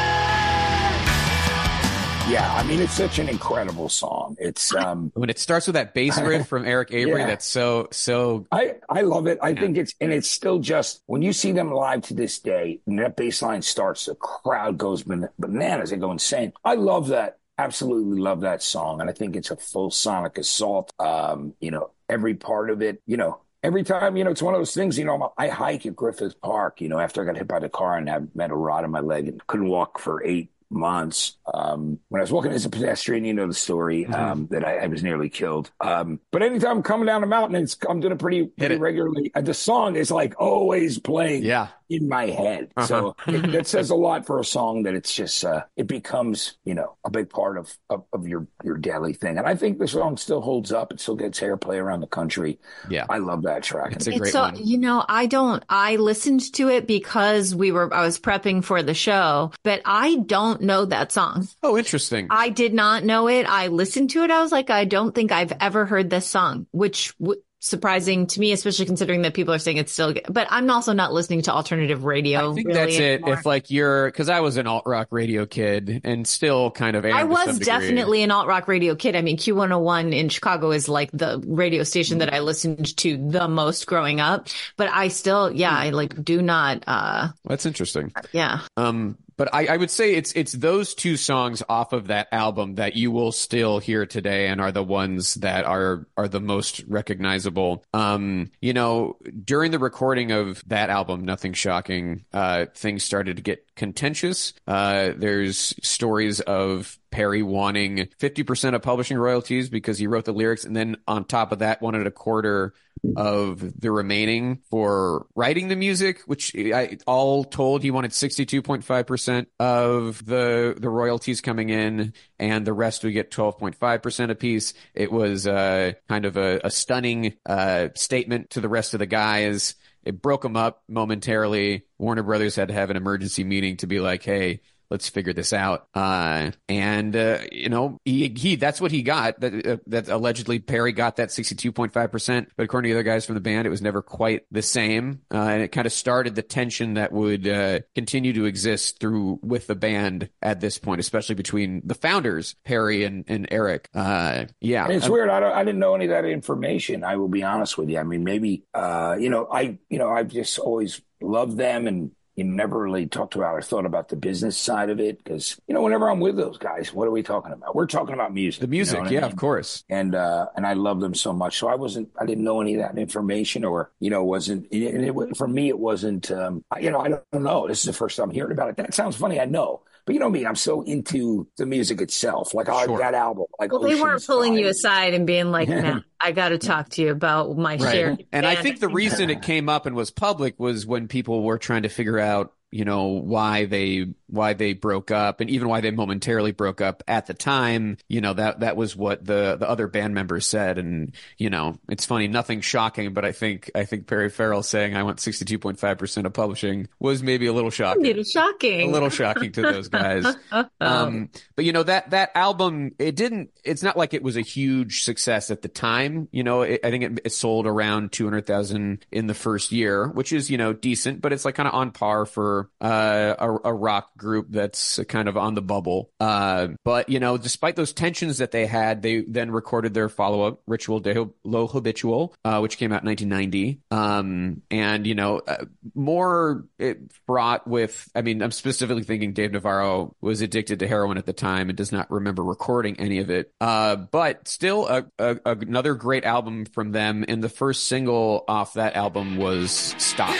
Yeah, 2.32 2.48
I 2.54 2.62
mean, 2.62 2.80
it's 2.80 2.92
such 2.92 3.18
an 3.18 3.28
incredible 3.28 3.88
song. 3.88 4.36
It's 4.38 4.72
um, 4.76 5.10
When 5.14 5.30
it 5.30 5.38
starts 5.40 5.66
with 5.66 5.74
that 5.74 5.94
bass 5.94 6.16
riff 6.20 6.46
from 6.46 6.64
Eric 6.64 6.92
Avery, 6.92 7.22
Yeah. 7.22 7.26
that's 7.26 7.44
so 7.46 7.88
so 7.90 8.46
I 8.52 8.76
I 8.88 9.00
love 9.00 9.26
it. 9.26 9.38
I 9.42 9.48
Yeah. 9.48 9.60
think 9.60 9.76
it's 9.76 9.94
and 10.00 10.12
it's 10.12 10.30
still 10.30 10.60
just 10.60 11.02
when 11.06 11.22
you 11.22 11.32
see 11.32 11.50
them 11.50 11.72
live 11.72 12.02
to 12.02 12.14
this 12.14 12.38
day, 12.38 12.78
and 12.86 13.00
that 13.00 13.16
bass 13.16 13.42
line 13.42 13.62
starts, 13.62 14.06
the 14.06 14.14
crowd 14.14 14.78
goes 14.78 15.02
bananas. 15.02 15.90
They 15.90 15.96
go 15.96 16.12
insane. 16.12 16.52
I 16.64 16.74
love 16.76 17.08
that. 17.08 17.38
Absolutely 17.58 18.20
love 18.20 18.40
that 18.42 18.62
song, 18.62 19.00
and 19.00 19.10
I 19.10 19.12
think 19.12 19.34
it's 19.36 19.50
a 19.50 19.56
full 19.56 19.90
sonic 19.90 20.38
assault. 20.38 20.92
Um, 21.00 21.54
you 21.60 21.70
know, 21.72 21.90
every 22.11 22.34
part 22.34 22.70
of 22.70 22.82
it. 22.82 23.00
You 23.06 23.16
know, 23.16 23.40
every 23.62 23.82
time. 23.84 24.16
You 24.16 24.24
know, 24.24 24.30
it's 24.30 24.42
one 24.42 24.54
of 24.54 24.61
those 24.61 24.74
things. 24.74 24.98
You 24.98 25.04
know, 25.04 25.32
I 25.38 25.48
hike 25.48 25.86
at 25.86 25.96
Griffith 25.96 26.40
Park. 26.40 26.80
You 26.80 26.88
know, 26.88 26.98
after 26.98 27.22
I 27.22 27.26
got 27.26 27.36
hit 27.36 27.48
by 27.48 27.58
the 27.61 27.68
car 27.68 27.96
and 27.96 28.08
had 28.08 28.34
met 28.34 28.50
a 28.50 28.56
rod 28.56 28.84
in 28.84 28.90
my 28.90 29.00
leg 29.00 29.28
and 29.28 29.46
couldn't 29.46 29.68
walk 29.68 29.98
for 29.98 30.22
eight 30.24 30.50
months. 30.72 31.36
Um, 31.52 31.98
when 32.11 32.20
I 32.20 32.22
was 32.22 32.30
walking 32.30 32.52
as 32.52 32.64
a 32.64 32.70
pedestrian, 32.70 33.24
you 33.24 33.34
know 33.34 33.48
the 33.48 33.54
story 33.54 34.04
Mhm. 34.04 34.14
um, 34.14 34.46
that 34.52 34.64
I, 34.64 34.78
I 34.78 34.86
was 34.86 35.02
nearly 35.02 35.28
killed. 35.28 35.68
Um, 35.80 36.20
but 36.30 36.44
anytime 36.44 36.76
I'm 36.76 36.82
coming 36.84 37.06
down 37.06 37.22
the 37.22 37.26
mountain, 37.26 37.61
it's 37.61 37.76
I'm 37.88 37.98
doing 37.98 38.12
it 38.12 38.20
pretty, 38.20 38.44
pretty 38.46 38.76
regularly. 38.76 39.32
Uh, 39.34 39.40
the 39.40 39.52
song 39.52 39.96
is 39.96 40.12
like 40.12 40.40
always 40.40 41.00
playing 41.00 41.42
yeah. 41.42 41.68
In 41.91 42.09
my 42.09 42.26
head. 42.26 42.70
So 42.86 43.16
it, 43.26 43.53
that 43.53 43.66
says 43.66 43.91
a 43.91 43.95
lot 43.95 44.24
for 44.24 44.41
a 44.41 44.45
song 44.45 44.84
that 44.84 44.95
it's 44.95 45.14
just 45.14 45.45
uh, 45.45 45.64
it 45.76 45.86
becomes 45.86 46.57
you 46.64 46.74
know 46.74 46.97
a 47.05 47.11
big 47.11 47.28
part 47.28 47.59
of, 47.59 47.76
of 47.91 48.05
of 48.12 48.26
your 48.26 48.47
your 48.64 48.78
daily 48.78 49.12
thing. 49.12 49.36
And 49.36 49.47
I 49.47 49.55
think 49.57 49.78
the 49.78 49.88
song 49.88 50.16
still 50.16 50.41
holds 50.41 50.72
up. 50.72 50.93
It 50.93 51.01
still 51.01 51.16
gets 51.16 51.41
airplay 51.41 51.76
around 51.76 52.01
the 52.01 52.07
country. 52.07 52.59
Yeah. 52.88 53.07
I 53.11 53.18
love 53.18 53.43
that 53.43 53.62
track. 53.62 53.93
It's 53.93 54.07
a 54.07 54.11
It's 54.11 54.18
great 54.20 54.32
so, 54.32 54.43
one. 54.43 54.57
you 54.57 54.78
know, 54.78 55.05
I 55.09 55.26
don't, 55.26 55.64
I 55.68 55.97
listened 55.97 56.53
to 56.55 56.68
it 56.68 56.86
because 56.86 57.55
we 57.55 57.72
were, 57.72 57.93
I 57.93 58.03
was 58.03 58.18
prepping 58.18 58.62
for 58.64 58.82
the 58.82 58.95
show, 58.95 59.53
but 59.64 59.82
I 59.84 60.16
don't 60.16 60.61
know 60.62 60.84
that 60.84 61.11
song. 61.12 61.49
Oh, 61.62 61.76
interesting. 61.76 62.28
I 62.30 62.51
did 62.51 62.72
not 62.74 63.05
know 63.05 63.28
it. 63.28 63.47
I 63.47 63.66
listened 63.68 64.11
to 64.11 64.22
it. 64.22 64.30
I 64.30 64.41
was 64.43 64.53
like, 64.53 64.70
I 64.70 64.84
don't 64.84 65.14
think 65.14 65.32
I've 65.32 65.53
ever 65.61 65.86
heard 65.86 66.11
this 66.11 66.26
song, 66.26 66.66
which 66.72 67.16
w- 67.18 67.41
surprising 67.61 68.26
to 68.26 68.40
me, 68.40 68.52
especially 68.52 68.86
considering 68.86 69.22
that 69.22 69.34
people 69.34 69.52
are 69.54 69.58
saying 69.58 69.76
it's 69.76 69.92
still, 69.92 70.14
but 70.28 70.46
I'm 70.50 70.68
also 70.70 70.92
not 70.92 71.12
listening 71.12 71.42
to 71.42 71.52
alternative 71.52 72.04
radio. 72.04 72.50
I 72.50 72.54
think 72.54 72.68
really 72.68 72.80
that's 72.80 72.98
it. 72.98 73.22
If 73.26 73.46
like 73.46 73.70
you're, 73.70 74.06
because 74.06 74.28
I 74.28 74.40
was 74.40 74.56
an 74.56 74.66
alt 74.66 74.84
rock 74.86 75.08
radio 75.11 75.46
kid 75.46 76.00
and 76.04 76.26
still 76.26 76.70
kind 76.70 76.96
of 76.96 77.04
I 77.04 77.24
was 77.24 77.58
definitely 77.58 78.22
an 78.22 78.30
alt 78.30 78.48
rock 78.48 78.66
radio 78.66 78.94
kid. 78.94 79.14
I 79.14 79.22
mean, 79.22 79.36
Q101 79.36 80.14
in 80.14 80.28
Chicago 80.30 80.70
is 80.70 80.88
like 80.88 81.11
the 81.12 81.42
radio 81.46 81.84
station 81.84 82.18
that 82.18 82.32
I 82.32 82.40
listened 82.40 82.96
to 82.96 83.16
the 83.16 83.46
most 83.46 83.86
growing 83.86 84.20
up, 84.20 84.48
but 84.76 84.90
I 84.90 85.08
still, 85.08 85.52
yeah, 85.52 85.76
I 85.76 85.90
like 85.90 86.24
do 86.24 86.42
not, 86.42 86.84
uh, 86.86 87.28
That's 87.44 87.66
interesting. 87.66 88.12
yeah. 88.32 88.61
Um, 88.76 89.18
but 89.41 89.49
I, 89.55 89.68
I 89.68 89.76
would 89.78 89.91
say 89.91 90.12
it's 90.16 90.34
it's 90.34 90.53
those 90.53 90.95
two 90.95 91.16
songs 91.16 91.62
off 91.66 91.95
of 91.95 92.09
that 92.09 92.28
album 92.30 92.74
that 92.74 92.95
you 92.95 93.11
will 93.11 93.32
still 93.32 93.78
hear 93.78 94.05
today 94.05 94.49
and 94.49 94.61
are 94.61 94.70
the 94.70 94.84
ones 94.84 95.36
that 95.36 95.64
are 95.64 96.07
are 96.14 96.28
the 96.28 96.43
most 96.43 96.84
recognizable. 96.86 97.82
Um, 97.95 98.51
you 98.61 98.74
know, 98.74 99.16
during 99.43 99.70
the 99.70 99.78
recording 99.78 100.30
of 100.30 100.62
that 100.66 100.91
album, 100.91 101.24
Nothing 101.24 101.55
Shocking, 101.55 102.26
uh, 102.34 102.66
things 102.74 103.03
started 103.03 103.36
to 103.36 103.43
get 103.43 103.64
contentious. 103.76 104.53
Uh, 104.66 105.12
there's 105.16 105.74
stories 105.82 106.41
of 106.41 106.99
Perry 107.11 107.43
wanting 107.43 108.09
50% 108.18 108.74
of 108.74 108.82
publishing 108.82 109.16
royalties 109.16 109.70
because 109.70 109.99
he 109.99 110.07
wrote 110.07 110.26
the 110.26 110.32
lyrics 110.32 110.64
and 110.64 110.76
then 110.76 110.97
on 111.09 111.24
top 111.24 111.51
of 111.51 111.61
that 111.61 111.80
wanted 111.80 112.07
a 112.07 112.11
quarter 112.11 112.74
of 113.16 113.80
the 113.80 113.90
remaining 113.90 114.61
for 114.70 115.26
writing 115.34 115.68
the 115.68 115.76
music, 115.76 116.20
which 116.26 116.55
I 116.57 116.98
all 117.07 117.44
told 117.44 117.82
he 117.82 117.90
wanted 117.90 118.11
62.5% 118.12 119.46
of 119.59 120.24
the 120.24 120.74
the 120.76 120.88
royalties 120.88 121.40
coming 121.40 121.70
in 121.70 122.12
and 122.38 122.66
the 122.66 122.72
rest 122.72 123.05
we 123.05 123.12
get 123.12 123.30
12.5% 123.30 124.30
apiece. 124.30 124.74
It 124.94 125.11
was 125.11 125.46
uh, 125.46 125.92
kind 126.09 126.24
of 126.24 126.36
a, 126.36 126.61
a 126.64 126.70
stunning 126.70 127.34
uh, 127.46 127.88
statement 127.94 128.51
to 128.51 128.61
the 128.61 128.68
rest 128.68 128.94
of 128.94 129.01
the 129.01 129.07
guys. 129.07 129.74
It 130.03 130.22
broke 130.22 130.42
them 130.42 130.57
up 130.57 130.82
momentarily. 130.88 131.84
Warner 131.98 132.22
Brothers 132.22 132.57
had 132.57 132.68
to 132.68 132.74
have 132.74 132.90
an 132.90 132.96
emergency 132.96 133.44
meeting 133.44 133.76
to 133.78 133.86
be 133.86 134.01
like, 134.01 134.22
hey, 134.22 134.61
let's 134.91 135.09
figure 135.09 135.32
this 135.32 135.53
out. 135.53 135.86
Uh, 135.95 136.51
and 136.68 137.14
uh, 137.16 137.38
you 137.51 137.68
know, 137.68 137.99
he, 138.05 138.28
he 138.36 138.57
that's 138.57 138.80
what 138.80 138.91
he 138.91 139.03
got. 139.03 139.41
That 139.41 139.66
uh, 139.66 139.76
that 139.86 140.09
allegedly 140.09 140.59
Perry 140.59 140.93
got 140.93 141.16
that 141.16 141.30
sixty 141.32 141.55
two 141.55 141.72
point 141.72 141.93
five 141.93 142.11
percent, 142.12 142.51
but 142.57 142.64
according 142.64 142.88
to 142.91 142.95
the 142.95 142.99
other 143.01 143.05
guys 143.09 143.24
from 143.26 143.34
the 143.34 143.41
band, 143.41 143.66
it 143.66 143.70
was 143.70 143.82
never 143.82 144.03
quite 144.03 144.43
the 144.51 144.62
same, 144.62 145.22
uh, 145.32 145.38
and 145.38 145.62
it 145.62 145.68
kind 145.68 145.86
of 145.86 145.93
started 145.93 146.34
the 146.34 146.43
tension 146.43 146.95
that 146.95 147.12
would 147.12 147.47
uh, 147.47 147.80
continue 147.95 148.32
to 148.32 148.45
exist 148.45 149.01
through 149.01 149.38
with 149.43 149.66
the 149.66 149.74
band 149.74 150.28
at 150.43 150.61
this 150.61 150.78
point, 150.78 151.01
especially 151.01 151.34
between 151.34 151.82
the 151.84 151.95
founders 151.95 152.57
Perry 152.64 153.05
and 153.05 153.24
and 153.28 153.49
Eric. 153.51 153.88
Uh, 153.95 154.47
yeah, 154.61 154.84
And 154.84 154.95
it's 154.95 155.07
Um, 155.07 155.12
weird. 155.12 155.30
I 155.30 155.41
don't. 155.41 155.53
I 155.53 155.64
didn't 155.64 155.80
know 155.80 155.95
any 155.95 156.07
of 156.07 156.11
that 156.11 156.24
information. 156.24 157.05
I 157.05 157.16
will 157.16 157.28
be 157.28 157.43
honest 157.43 157.78
with 157.78 157.88
you. 157.88 157.99
I 157.99 158.03
mean, 158.03 158.24
maybe. 158.24 158.64
Uh, 158.74 159.16
you 159.18 159.30
know, 159.30 159.47
I. 159.51 159.78
You 159.88 159.99
know, 159.99 160.11
I've 160.11 160.28
just 160.28 160.59
always 160.59 161.01
loved 161.20 161.57
them, 161.57 161.86
and 161.86 162.11
you 162.41 162.45
never 162.45 162.80
really 162.80 163.07
talked 163.07 163.34
about 163.34 163.55
or 163.55 163.61
thought 163.61 163.84
about 163.84 164.09
the 164.09 164.16
business 164.16 164.57
side 164.57 164.88
of 164.88 164.99
it 164.99 165.22
because 165.22 165.61
you 165.68 165.74
know, 165.74 165.82
whenever 165.82 166.09
I'm 166.11 166.20
with 166.20 166.36
those 166.36 166.57
guys, 166.57 166.93
what 166.93 167.07
are 167.07 167.11
we 167.11 167.22
talking 167.22 167.53
about? 167.53 167.76
We're 167.76 167.86
talking 167.86 168.14
about 168.14 168.32
music. 168.32 168.61
the 168.61 168.66
you 168.66 168.70
know 168.70 168.76
music, 168.78 168.99
I 169.01 169.11
yeah, 169.11 169.20
mean? 169.20 169.24
of 169.30 169.36
course. 169.36 169.84
and 169.91 170.14
uh 170.14 170.47
and 170.57 170.66
I 170.66 170.72
love 170.72 171.01
them 171.01 171.14
so 171.14 171.32
much. 171.32 171.59
So 171.59 171.68
I 171.68 171.74
wasn't 171.74 172.09
I 172.18 172.24
didn't 172.24 172.45
know 172.45 172.61
any 172.62 172.74
of 172.76 172.80
that 172.80 172.99
information 172.99 173.64
or 173.64 173.91
you 174.01 174.09
know 174.11 174.24
wasn't 174.24 174.66
and 174.72 175.05
it, 175.05 175.36
for 175.36 175.47
me 175.47 175.68
it 175.68 175.78
wasn't 175.78 176.30
um 176.30 176.64
I- 176.70 176.80
you 176.80 176.91
know 176.91 177.01
I 177.01 177.09
don't 177.09 177.43
know. 177.45 177.68
This 177.68 177.80
is 177.80 177.84
the 177.84 177.93
first 177.93 178.16
time 178.16 178.30
hearing 178.30 178.53
about 178.53 178.70
it. 178.70 178.76
That 178.76 178.95
sounds 178.95 179.16
funny, 179.16 179.38
I 179.38 179.45
know. 179.45 179.82
But 180.11 180.14
you 180.14 180.18
know 180.18 180.28
me, 180.28 180.44
I'm 180.44 180.56
so 180.56 180.82
into 180.82 181.46
the 181.56 181.66
music 181.66 182.00
itself. 182.00 182.52
Like 182.52 182.68
I 182.68 182.84
Sure. 182.84 182.98
that 182.98 183.14
album. 183.14 183.44
Like 183.61 183.70
Well, 183.70 183.82
they 183.82 183.94
weren't 183.94 184.14
Ocean's 184.16 184.26
pulling 184.26 184.54
you 184.58 184.66
aside 184.66 185.14
and 185.14 185.24
being 185.24 185.52
like, 185.52 185.68
Yeah. 185.68 185.80
"Nah, 185.82 186.00
I 186.20 186.32
got 186.32 186.48
to 186.48 186.58
talk 186.58 186.88
to 186.88 187.02
you 187.02 187.12
about 187.12 187.56
my 187.56 187.76
share. 187.76 188.18
And 188.32 188.44
I 188.44 188.56
think 188.56 188.80
the 188.80 188.88
reason 188.88 189.30
it 189.30 189.40
came 189.40 189.68
up 189.68 189.86
and 189.86 189.94
was 189.94 190.11
public 190.11 190.58
was 190.58 190.84
when 190.84 191.06
people 191.06 191.44
were 191.44 191.58
trying 191.58 191.84
to 191.84 191.88
figure 191.88 192.18
out, 192.18 192.52
you 192.70 192.84
know, 192.84 193.06
why 193.06 193.66
they 193.66 194.06
why 194.28 194.52
they 194.52 194.74
broke 194.74 195.10
up 195.10 195.40
and 195.40 195.50
even 195.50 195.68
why 195.68 195.80
they 195.80 195.90
momentarily 195.90 196.52
broke 196.52 196.80
up 196.80 197.02
at 197.08 197.26
the 197.26 197.34
time. 197.34 197.96
You 198.08 198.20
know, 198.20 198.32
that 198.32 198.60
that 198.60 198.76
was 198.76 198.94
what 198.94 199.24
the 199.24 199.56
the 199.58 199.68
other 199.68 199.88
band 199.88 200.14
members 200.14 200.46
said. 200.46 200.78
And, 200.78 201.12
you 201.36 201.50
know, 201.50 201.78
it's 201.88 202.06
funny, 202.06 202.28
nothing 202.28 202.60
shocking, 202.60 203.12
but 203.12 203.24
I 203.24 203.32
think 203.32 203.70
I 203.74 203.84
think 203.84 204.06
Perry 204.06 204.30
Farrell 204.30 204.62
saying 204.62 204.96
I 204.96 205.02
want 205.02 205.20
sixty 205.20 205.44
two 205.44 205.58
point 205.58 205.78
five 205.78 205.98
percent 205.98 206.26
of 206.26 206.32
publishing 206.32 206.88
was 206.98 207.22
maybe 207.22 207.46
a 207.46 207.52
little 207.52 207.70
shocking 207.70 208.04
a 208.04 208.08
little 208.08 208.24
shocking. 208.24 208.88
A 208.88 208.92
little 208.92 209.10
shocking 209.10 209.52
to 209.52 209.62
those 209.62 209.88
guys. 209.88 210.26
Um, 210.80 211.30
but 211.56 211.64
you 211.64 211.72
know 211.72 211.82
that 211.82 212.10
that 212.10 212.30
album, 212.34 212.92
it 212.98 213.14
didn't. 213.14 213.50
It's 213.64 213.82
not 213.82 213.96
like 213.96 214.14
it 214.14 214.22
was 214.22 214.36
a 214.36 214.40
huge 214.40 215.04
success 215.04 215.50
at 215.50 215.62
the 215.62 215.68
time. 215.68 216.28
You 216.32 216.42
know, 216.42 216.62
it, 216.62 216.80
I 216.82 216.90
think 216.90 217.04
it, 217.04 217.20
it 217.26 217.32
sold 217.32 217.66
around 217.66 218.12
two 218.12 218.24
hundred 218.24 218.46
thousand 218.46 219.04
in 219.12 219.26
the 219.26 219.34
first 219.34 219.72
year, 219.72 220.08
which 220.08 220.32
is 220.32 220.50
you 220.50 220.58
know 220.58 220.72
decent, 220.72 221.20
but 221.20 221.32
it's 221.32 221.44
like 221.44 221.54
kind 221.54 221.68
of 221.68 221.74
on 221.74 221.90
par 221.92 222.26
for 222.26 222.59
uh, 222.80 223.34
a, 223.38 223.68
a 223.68 223.74
rock 223.74 224.16
group 224.16 224.46
that's 224.50 225.00
kind 225.08 225.28
of 225.28 225.36
on 225.36 225.54
the 225.54 225.62
bubble. 225.62 226.11
Uh, 226.20 226.68
but 226.84 227.08
you 227.08 227.20
know, 227.20 227.36
despite 227.36 227.76
those 227.76 227.92
tensions 227.92 228.38
that 228.38 228.50
they 228.50 228.66
had, 228.66 229.02
they 229.02 229.20
then 229.20 229.50
recorded 229.50 229.94
their 229.94 230.08
follow 230.08 230.42
up, 230.42 230.61
Ritual 230.66 231.00
de 231.00 231.28
Lo 231.44 231.66
Habitual, 231.66 232.34
uh, 232.44 232.58
which 232.61 232.78
came 232.78 232.92
out 232.92 233.02
in 233.02 233.06
nineteen 233.06 233.28
ninety. 233.28 233.80
Um, 233.90 234.62
and 234.70 235.06
you 235.06 235.14
know, 235.14 235.40
uh, 235.46 235.64
more 235.94 236.64
it 236.78 236.98
fraught 237.26 237.66
with. 237.66 238.08
I 238.14 238.22
mean, 238.22 238.42
I'm 238.42 238.52
specifically 238.52 239.04
thinking 239.04 239.32
Dave 239.32 239.52
Navarro 239.52 240.14
was 240.20 240.40
addicted 240.40 240.80
to 240.80 240.88
heroin 240.88 241.18
at 241.18 241.26
the 241.26 241.32
time 241.32 241.68
and 241.68 241.76
does 241.76 241.92
not 241.92 242.11
remember 242.11 242.42
recording 242.42 242.98
any 242.98 243.18
of 243.18 243.30
it. 243.30 243.52
Uh, 243.61 243.96
but 243.96 244.46
still, 244.48 244.86
a, 244.88 245.06
a, 245.18 245.38
another 245.44 245.94
great 245.94 246.24
album 246.24 246.64
from 246.64 246.92
them. 246.92 247.24
And 247.28 247.42
the 247.42 247.48
first 247.48 247.84
single 247.84 248.44
off 248.48 248.74
that 248.74 248.96
album 248.96 249.36
was 249.36 249.94
"Stop." 249.98 250.36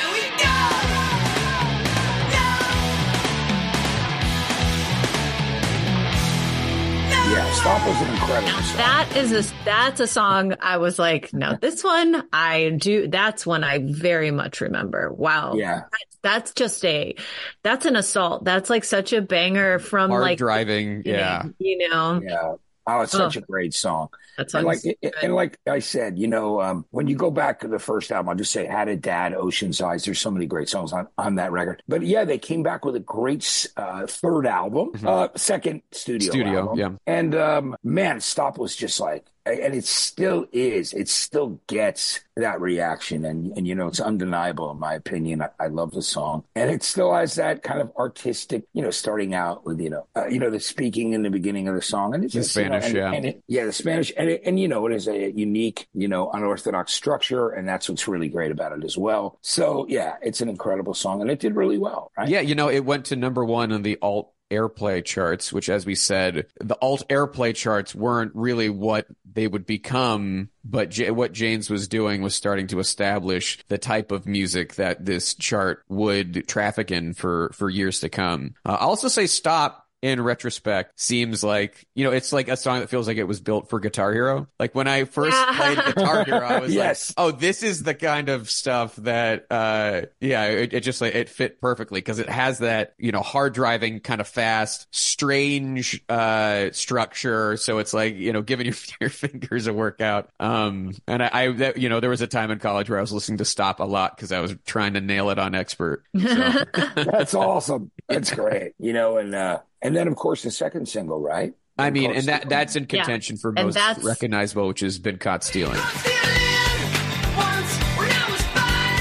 Stop 7.61 7.87
was 7.87 8.01
an 8.01 8.11
incredible 8.15 8.63
song. 8.63 8.77
That 8.79 9.17
is 9.17 9.33
a 9.51 9.55
that's 9.67 10.01
a 10.01 10.07
song 10.07 10.55
I 10.61 10.79
was 10.79 10.99
like, 10.99 11.35
no, 11.35 11.59
this 11.61 11.85
one 11.85 12.27
I 12.33 12.71
do. 12.71 13.07
That's 13.07 13.45
one 13.47 13.65
I 13.65 13.81
very 13.85 14.31
much 14.31 14.63
remember. 14.63 15.13
Wow, 15.13 15.53
Yeah. 15.55 15.83
that's, 15.91 16.17
that's 16.23 16.55
just 16.55 16.83
a 16.87 17.15
that's 17.63 17.85
an 17.85 17.97
assault. 17.97 18.45
That's 18.45 18.71
like 18.71 18.83
such 18.85 19.13
a 19.13 19.21
banger 19.21 19.79
from 19.79 20.09
Hard 20.11 20.23
like 20.23 20.39
driving, 20.39 21.03
yeah. 21.05 21.45
you 21.59 21.87
know, 21.91 22.23
Yeah. 22.25 22.55
Oh, 22.87 23.03
it's 23.03 23.13
such 23.13 23.37
Oh. 23.37 23.41
a 23.41 23.43
great 23.43 23.75
song. 23.75 24.09
that's 24.37 24.55
And 24.55 24.65
like, 24.67 24.79
and 25.23 25.35
like 25.35 25.59
I 25.69 25.81
said, 25.81 26.19
you 26.19 26.27
know, 26.27 26.61
um, 26.61 26.87
when 26.91 27.07
you 27.07 27.15
go 27.17 27.31
back 27.31 27.61
to 27.61 27.69
the 27.69 27.79
first 27.79 28.11
album, 28.11 28.31
I'll 28.31 28.35
just 28.37 28.53
say 28.53 28.67
"Had 28.67 28.89
a 28.89 28.97
Dad," 28.97 29.35
"Ocean 29.35 29.73
Size." 29.73 30.05
There's 30.05 30.19
so 30.21 30.31
many 30.31 30.47
great 30.47 30.69
songs 30.69 30.93
on, 30.93 31.07
on 31.19 31.35
that 31.37 31.53
record. 31.53 31.83
But 31.87 32.03
yeah, 32.03 32.25
they 32.25 32.39
came 32.39 32.63
back 32.63 32.85
with 32.85 32.97
a 32.97 33.01
great 33.01 33.67
uh, 33.77 34.07
third 34.07 34.47
album, 34.47 34.93
uh, 35.07 35.29
second 35.37 35.83
studio, 35.93 36.31
Mm-hmm. 36.33 36.41
Studio, 36.41 36.59
album. 36.61 36.79
yeah. 36.79 36.91
And 37.07 37.35
um, 37.35 37.77
man, 37.85 38.21
"Stop" 38.21 38.57
was 38.59 38.75
just 38.75 38.99
like, 38.99 39.27
and 39.59 39.75
it 39.75 39.85
still 39.85 40.47
is. 40.53 40.93
It 40.93 41.09
still 41.09 41.61
gets 41.67 42.21
that 42.37 42.61
reaction, 42.61 43.25
and 43.25 43.57
and 43.57 43.67
you 43.67 43.75
know, 43.75 43.87
it's 43.89 44.01
undeniable 44.01 44.71
in 44.71 44.79
my 44.79 44.95
opinion. 44.95 45.43
I, 45.43 45.49
I 45.59 45.67
love 45.67 45.91
the 45.93 46.03
song, 46.03 46.45
and 46.55 46.71
it 46.71 46.83
still 46.83 47.13
has 47.13 47.35
that 47.35 47.63
kind 47.63 47.81
of 47.81 47.93
artistic, 47.99 48.65
you 48.73 48.83
know, 48.83 48.91
starting 48.91 49.35
out 49.35 49.65
with 49.67 49.81
you 49.81 49.91
know, 49.91 50.07
uh, 50.17 50.27
you 50.27 50.39
know, 50.39 50.51
the 50.51 50.61
speaking 50.61 51.13
in 51.13 51.23
the 51.23 51.31
beginning 51.31 51.69
of 51.69 51.75
the 51.75 51.83
song, 51.83 52.15
and 52.15 52.25
it's 52.25 52.33
just 52.35 52.55
you 52.57 52.63
know, 52.69 52.81
Spanish, 52.81 52.87
and- 52.87 52.95
yeah. 52.97 53.13
and 53.13 53.27
it- 53.27 53.43
yeah, 53.49 53.65
the 53.65 53.73
Spanish, 53.73 54.13
and 54.17 54.29
it, 54.31 54.43
and 54.45 54.59
you 54.61 54.69
know, 54.69 54.87
it 54.87 54.93
is 54.93 55.09
a 55.09 55.31
unique, 55.33 55.87
you 55.95 56.09
know, 56.09 56.31
unorthodox 56.31 56.93
structure, 56.93 57.51
and 57.51 57.69
that's 57.69 57.89
what's 57.89 58.07
really 58.09 58.29
great 58.29 58.51
about 58.53 58.73
it 58.73 58.85
as 58.85 58.97
well. 58.97 59.39
So 59.43 59.87
yeah, 59.89 60.17
it's 60.23 60.41
an 60.41 60.49
incredible 60.49 60.95
song, 60.95 61.21
and 61.21 61.31
it 61.31 61.41
did 61.41 61.57
really 61.57 61.79
well, 61.79 62.11
right? 62.17 62.29
Yeah, 62.29 62.41
you 62.41 62.55
know, 62.55 62.69
it 62.69 62.85
went 62.85 63.07
to 63.07 63.17
number 63.17 63.45
one 63.45 63.73
on 63.73 63.83
the 63.83 63.99
alt 64.03 64.33
airplay 64.51 65.05
charts, 65.05 65.53
which, 65.53 65.69
as 65.69 65.87
we 65.87 65.95
said, 65.95 66.47
the 66.61 66.77
alt 66.83 67.09
airplay 67.09 67.55
charts 67.55 67.95
weren't 67.95 68.33
really 68.35 68.69
what 68.69 69.07
they 69.33 69.47
would 69.47 69.67
become. 69.67 70.51
But 70.65 70.91
J- 70.91 71.11
what 71.11 71.33
Jane's 71.33 71.71
was 71.71 71.89
doing 71.89 72.23
was 72.23 72.35
starting 72.35 72.67
to 72.69 72.81
establish 72.81 73.59
the 73.69 73.79
type 73.79 74.13
of 74.13 74.27
music 74.27 74.75
that 74.75 75.05
this 75.05 75.35
chart 75.35 75.83
would 75.89 76.47
traffic 76.49 76.91
in 76.91 77.15
for, 77.15 77.51
for 77.55 77.71
years 77.71 78.01
to 78.01 78.09
come. 78.09 78.55
Uh, 78.65 78.77
I'll 78.81 78.91
also 78.91 79.09
say 79.09 79.27
stop. 79.27 79.87
In 80.03 80.19
retrospect, 80.23 80.99
seems 80.99 81.45
like 81.45 81.87
you 81.95 82.05
know 82.05 82.11
it's 82.11 82.33
like 82.33 82.49
a 82.49 82.57
song 82.57 82.81
that 82.81 82.89
feels 82.89 83.07
like 83.07 83.19
it 83.19 83.25
was 83.25 83.43
built 83.43 83.69
for 83.69 83.79
Guitar 83.81 84.15
Hero. 84.15 84.49
Like 84.59 84.75
when 84.75 84.89
I 84.89 85.05
first 85.05 85.37
Yeah. 85.37 85.57
played 85.57 85.95
Guitar 85.95 86.25
Hero, 86.25 86.41
I 86.41 86.59
was 86.59 86.75
Yes. 86.75 87.11
like, 87.11 87.15
"Oh, 87.19 87.31
this 87.37 87.63
is 87.63 87.83
the 87.83 87.93
kind 87.95 88.31
of 88.31 88.49
stuff 88.49 88.97
that, 88.97 89.47
uh, 89.51 90.03
yeah, 90.19 90.45
it, 90.47 90.73
it 90.73 90.81
just 90.81 91.03
like 91.03 91.15
it 91.15 91.29
fit 91.29 91.61
perfectly 91.61 91.99
because 92.01 92.19
it 92.19 92.31
has 92.31 92.61
that 92.61 92.95
you 92.97 93.13
know 93.13 93.21
hard 93.21 93.53
driving, 93.53 94.01
kind 94.01 94.23
of 94.23 94.27
fast, 94.29 94.87
strange 94.91 96.03
uh 96.09 96.71
structure. 96.73 97.59
So 97.59 97.77
it's 97.79 97.93
like 97.93 98.17
you 98.17 98.33
know 98.33 98.41
giving 98.41 98.65
your 98.67 98.77
your 99.03 99.11
fingers 99.11 99.67
a 99.67 99.75
workout. 99.75 100.31
Um, 100.41 100.93
and 101.07 101.23
I, 101.23 101.31
I 101.33 101.49
that, 101.53 101.77
you 101.77 101.91
know 101.91 102.01
there 102.01 102.09
was 102.09 102.23
a 102.23 102.27
time 102.27 102.51
in 102.51 102.59
college 102.59 102.89
where 102.89 102.99
I 102.99 103.03
was 103.03 103.13
listening 103.13 103.37
to 103.39 103.45
Stop 103.45 103.81
a 103.81 103.85
lot 103.85 104.17
because 104.17 104.33
I 104.33 104.41
was 104.41 104.55
trying 104.65 104.95
to 104.95 105.03
nail 105.03 105.29
it 105.29 105.39
on 105.39 105.55
expert. 105.55 106.05
So. 106.19 106.25
That's 106.95 107.35
awesome. 107.35 107.91
That's 108.09 108.33
great. 108.33 108.73
You 108.79 108.95
know, 108.95 109.19
and 109.19 109.35
uh, 109.35 109.61
and 109.83 109.97
then 109.97 110.09
of 110.09 110.17
course 110.17 110.43
the 110.43 110.51
second 110.51 110.89
single, 110.89 111.21
right? 111.21 111.55
I 111.79 111.91
mean, 111.91 112.11
and 112.11 112.21
to- 112.21 112.27
that 112.27 112.49
that's 112.49 112.77
in 112.77 112.87
contention 112.87 113.37
for 113.39 113.53
most 113.53 113.75
that's- 113.75 114.05
recognizable, 114.05 114.69
which 114.69 114.81
has 114.81 114.99
been 114.99 115.17
caught 115.19 115.43
stealing. 115.45 115.77
Caught 115.77 115.93
stealing 116.01 117.37
once 117.37 117.77
when 117.97 118.11
I 118.11 118.31
was 118.31 118.43
five. 118.43 119.01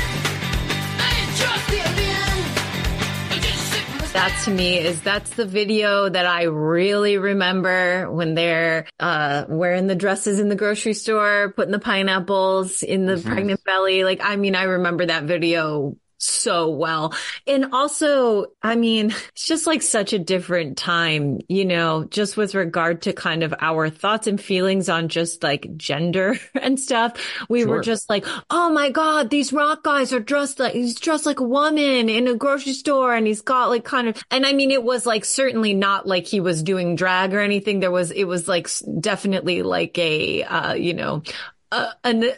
I 1.02 1.12
ain't 1.20 1.36
just 1.36 1.66
stealing. 1.68 3.32
I 3.32 3.40
just 3.42 3.72
sit 3.74 3.90
in 3.90 3.98
the 3.98 4.08
that 4.14 4.42
to 4.46 4.52
me 4.52 4.78
is 4.78 5.02
that's 5.02 5.32
the 5.32 5.46
video 5.46 6.08
that 6.08 6.26
I 6.26 6.44
really 6.44 7.18
remember 7.18 8.10
when 8.12 8.36
they're 8.36 8.86
uh 9.00 9.46
wearing 9.50 9.88
the 9.88 9.96
dresses 9.96 10.40
in 10.40 10.48
the 10.48 10.56
grocery 10.56 10.94
store, 10.94 11.52
putting 11.56 11.72
the 11.74 11.80
pineapples 11.80 12.82
in 12.84 13.06
the 13.06 13.18
pregnant 13.18 13.62
belly. 13.66 14.06
Like 14.06 14.22
I 14.24 14.38
mean, 14.38 14.56
I 14.56 14.64
remember 14.64 15.06
that 15.08 15.24
video 15.24 15.98
so 16.20 16.70
well. 16.70 17.16
And 17.48 17.74
also, 17.74 18.48
I 18.62 18.76
mean, 18.76 19.12
it's 19.30 19.48
just 19.48 19.66
like 19.66 19.82
such 19.82 20.14
a 20.14 20.20
different 20.20 20.78
time, 20.78 21.40
you 21.48 21.66
know, 21.66 22.04
just 22.04 22.38
with 22.38 22.54
regard 22.54 23.02
to 23.04 23.14
kind 23.14 23.42
of 23.42 23.54
our 23.60 23.90
thoughts 23.90 24.28
and 24.28 24.40
feelings 24.40 24.90
on 24.90 25.08
just 25.08 25.42
like 25.42 25.76
gender 25.78 26.36
and 26.54 26.80
stuff. 26.80 27.14
We 27.48 27.66
were 27.66 27.82
just 27.82 28.10
like, 28.10 28.26
oh 28.50 28.70
my 28.70 28.90
God, 28.90 29.30
these 29.30 29.54
rock 29.54 29.84
guys 29.84 30.14
are 30.14 30.20
dressed 30.20 30.60
like, 30.60 30.74
he's 30.74 31.00
dressed 31.00 31.26
like 31.26 31.40
a 31.40 31.44
woman 31.44 32.10
in 32.10 32.28
a 32.28 32.36
grocery 32.36 32.74
store 32.74 33.16
and 33.16 33.26
he's 33.26 33.42
got 33.42 33.70
like 33.70 33.86
kind 33.86 34.10
of, 34.10 34.22
and 34.30 34.46
I 34.46 34.54
mean, 34.54 34.72
it 34.72 34.84
was 34.84 35.06
like 35.06 35.24
certainly 35.24 35.74
not 35.74 36.06
like 36.06 36.28
he 36.28 36.42
was 36.42 36.62
doing 36.62 36.96
drag 36.96 37.34
or 37.34 37.40
anything. 37.40 37.80
There 37.80 37.92
was, 37.92 38.12
it 38.12 38.26
was 38.26 38.48
like 38.48 38.68
definitely 39.00 39.64
like 39.64 39.98
a, 39.98 40.44
uh, 40.44 40.74
you 40.74 40.94
know, 40.94 41.24
uh, 41.72 41.92
an, 42.04 42.24
uh, 42.24 42.32